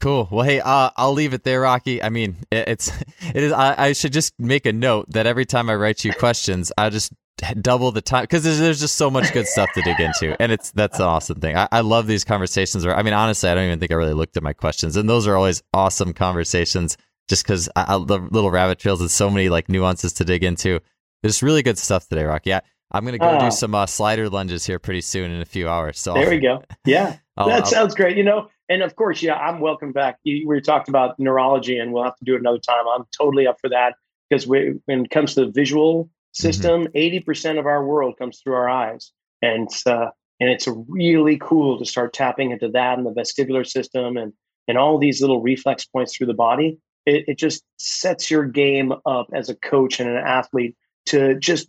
Cool. 0.00 0.26
Well, 0.30 0.44
hey, 0.44 0.60
uh, 0.60 0.90
I'll 0.96 1.12
leave 1.12 1.34
it 1.34 1.44
there, 1.44 1.60
Rocky. 1.60 2.02
I 2.02 2.08
mean, 2.08 2.38
it, 2.50 2.68
it's 2.68 2.88
it 3.20 3.36
is. 3.36 3.52
I, 3.52 3.74
I, 3.78 3.92
should 3.92 4.12
just 4.12 4.32
make 4.40 4.66
a 4.66 4.72
note 4.72 5.06
that 5.10 5.26
every 5.26 5.44
time 5.44 5.70
I 5.70 5.76
write 5.76 6.04
you 6.04 6.12
questions, 6.12 6.72
I 6.76 6.90
just 6.90 7.12
double 7.60 7.92
the 7.92 8.00
time 8.00 8.24
because 8.24 8.42
there's, 8.42 8.58
there's 8.58 8.80
just 8.80 8.96
so 8.96 9.10
much 9.10 9.32
good 9.32 9.46
stuff 9.46 9.68
to 9.74 9.82
dig 9.82 9.98
into 10.00 10.40
and 10.40 10.52
it's 10.52 10.70
that's 10.72 10.98
an 10.98 11.04
awesome 11.04 11.40
thing 11.40 11.56
I, 11.56 11.68
I 11.70 11.80
love 11.80 12.06
these 12.06 12.24
conversations 12.24 12.84
where 12.84 12.96
i 12.96 13.02
mean 13.02 13.14
honestly 13.14 13.48
i 13.48 13.54
don't 13.54 13.64
even 13.64 13.78
think 13.78 13.92
i 13.92 13.94
really 13.94 14.14
looked 14.14 14.36
at 14.36 14.42
my 14.42 14.52
questions 14.52 14.96
and 14.96 15.08
those 15.08 15.26
are 15.26 15.36
always 15.36 15.62
awesome 15.72 16.12
conversations 16.12 16.96
just 17.28 17.44
because 17.44 17.68
i 17.76 17.96
the 17.98 18.18
little 18.30 18.50
rabbit 18.50 18.78
trails 18.78 19.00
and 19.00 19.10
so 19.10 19.30
many 19.30 19.48
like 19.48 19.68
nuances 19.68 20.12
to 20.14 20.24
dig 20.24 20.42
into 20.42 20.80
there's 21.22 21.42
really 21.42 21.62
good 21.62 21.78
stuff 21.78 22.08
today 22.08 22.24
rocky 22.24 22.52
I, 22.52 22.62
i'm 22.90 23.04
gonna 23.04 23.18
go 23.18 23.38
do 23.38 23.46
ah. 23.46 23.50
some 23.50 23.74
uh, 23.74 23.86
slider 23.86 24.28
lunges 24.28 24.66
here 24.66 24.78
pretty 24.78 25.00
soon 25.00 25.30
in 25.30 25.40
a 25.40 25.46
few 25.46 25.68
hours 25.68 25.98
so 25.98 26.14
there 26.14 26.30
we 26.30 26.38
go 26.38 26.62
yeah 26.84 27.16
I'll, 27.36 27.48
that 27.48 27.60
I'll, 27.60 27.66
sounds 27.66 27.94
great 27.94 28.16
you 28.16 28.24
know 28.24 28.48
and 28.68 28.82
of 28.82 28.96
course, 28.96 29.22
yeah, 29.22 29.34
I'm 29.34 29.60
welcome 29.60 29.92
back. 29.92 30.18
You, 30.24 30.46
we 30.46 30.60
talked 30.60 30.88
about 30.88 31.18
neurology, 31.18 31.78
and 31.78 31.92
we'll 31.92 32.04
have 32.04 32.16
to 32.16 32.24
do 32.24 32.34
it 32.34 32.40
another 32.40 32.58
time. 32.58 32.84
I'm 32.94 33.04
totally 33.16 33.46
up 33.46 33.56
for 33.60 33.70
that 33.70 33.94
because 34.28 34.46
when 34.46 34.80
it 34.86 35.10
comes 35.10 35.34
to 35.34 35.46
the 35.46 35.50
visual. 35.50 36.10
System, 36.38 36.82
mm-hmm. 36.82 36.96
80 36.96 37.20
percent 37.20 37.58
of 37.58 37.66
our 37.66 37.84
world 37.84 38.16
comes 38.18 38.40
through 38.40 38.54
our 38.54 38.68
eyes, 38.68 39.12
and 39.42 39.68
uh, 39.86 40.10
and 40.40 40.50
it's 40.50 40.68
really 40.88 41.38
cool 41.40 41.78
to 41.78 41.84
start 41.84 42.12
tapping 42.12 42.50
into 42.50 42.68
that 42.68 42.98
and 42.98 43.06
the 43.06 43.12
vestibular 43.12 43.66
system 43.66 44.16
and 44.16 44.32
and 44.66 44.78
all 44.78 44.98
these 44.98 45.20
little 45.20 45.40
reflex 45.40 45.84
points 45.86 46.16
through 46.16 46.26
the 46.26 46.34
body. 46.34 46.78
It, 47.06 47.24
it 47.26 47.38
just 47.38 47.64
sets 47.78 48.30
your 48.30 48.44
game 48.44 48.92
up 49.06 49.28
as 49.34 49.48
a 49.48 49.54
coach 49.54 49.98
and 49.98 50.10
an 50.10 50.16
athlete 50.16 50.76
to 51.06 51.38
just 51.38 51.68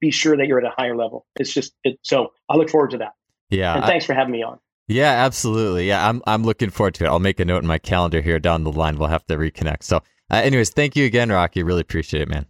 be 0.00 0.10
sure 0.10 0.36
that 0.36 0.46
you're 0.46 0.58
at 0.58 0.64
a 0.64 0.74
higher 0.76 0.96
level. 0.96 1.26
It's 1.36 1.52
just 1.52 1.74
it, 1.84 1.98
so 2.02 2.32
I 2.48 2.56
look 2.56 2.70
forward 2.70 2.90
to 2.92 2.98
that. 2.98 3.12
Yeah, 3.50 3.74
and 3.74 3.84
thanks 3.84 4.04
I, 4.04 4.08
for 4.08 4.14
having 4.14 4.32
me 4.32 4.42
on. 4.42 4.58
Yeah, 4.88 5.24
absolutely. 5.24 5.86
Yeah, 5.86 6.08
I'm 6.08 6.22
I'm 6.26 6.42
looking 6.42 6.70
forward 6.70 6.94
to 6.94 7.04
it. 7.04 7.08
I'll 7.08 7.18
make 7.18 7.38
a 7.38 7.44
note 7.44 7.62
in 7.62 7.66
my 7.66 7.78
calendar 7.78 8.20
here 8.20 8.38
down 8.38 8.64
the 8.64 8.72
line. 8.72 8.98
We'll 8.98 9.08
have 9.08 9.26
to 9.26 9.36
reconnect. 9.36 9.82
So, 9.82 9.98
uh, 10.30 10.36
anyways, 10.36 10.70
thank 10.70 10.96
you 10.96 11.04
again, 11.04 11.30
Rocky. 11.30 11.62
Really 11.62 11.82
appreciate 11.82 12.22
it, 12.22 12.28
man. 12.28 12.46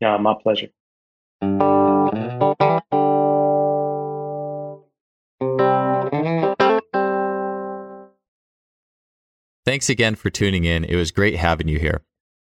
Yeah, 0.00 0.18
my 0.18 0.34
pleasure. 0.40 0.68
Thanks 9.64 9.88
again 9.88 10.14
for 10.14 10.30
tuning 10.30 10.64
in. 10.64 10.84
It 10.84 10.94
was 10.94 11.10
great 11.10 11.36
having 11.36 11.68
you 11.68 11.78
here. 11.78 12.02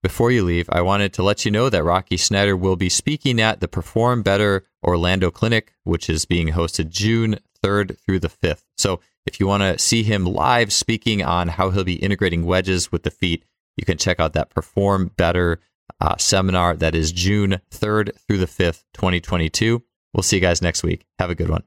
Before 0.03 0.31
you 0.31 0.45
leave, 0.45 0.69
I 0.71 0.83
wanted 0.83 1.15
to 1.15 1.23
let 1.23 1.45
you 1.45 1.51
know 1.51 1.71
that 1.71 1.83
Rocky 1.83 2.19
Snyder 2.19 2.55
will 2.57 2.77
be 2.77 2.91
speaking 2.91 3.41
at 3.41 3.61
the 3.61 3.69
Perform 3.69 4.23
Better 4.23 4.67
Orlando 4.83 5.31
Clinic, 5.31 5.73
which 5.85 6.11
is 6.11 6.27
being 6.27 6.49
hosted 6.49 6.91
June 6.91 7.39
3rd 7.65 7.97
through 8.05 8.19
the 8.19 8.29
5th. 8.29 8.65
So 8.77 9.01
if 9.25 9.41
you 9.41 9.47
want 9.47 9.63
to 9.63 9.79
see 9.79 10.03
him 10.03 10.27
live 10.27 10.73
speaking 10.73 11.23
on 11.23 11.49
how 11.49 11.71
he'll 11.71 11.85
be 11.85 11.95
integrating 11.95 12.45
wedges 12.45 12.93
with 12.93 13.05
the 13.05 13.11
feet, 13.11 13.45
you 13.77 13.87
can 13.87 13.97
check 13.97 14.21
out 14.21 14.35
that 14.35 14.51
Perform 14.51 15.13
Better 15.17 15.61
uh, 16.01 16.17
seminar 16.19 16.77
that 16.77 16.95
is 16.95 17.13
June 17.13 17.61
3rd 17.71 18.11
through 18.27 18.39
the 18.39 18.47
5th, 18.47 18.85
2022. 18.95 19.83
We'll 20.13 20.23
see 20.23 20.37
you 20.37 20.43
guys 20.43 20.63
next 20.63 20.83
week. 20.83 21.07
Have 21.19 21.31
a 21.31 21.35
good 21.35 21.51
one. 21.51 21.65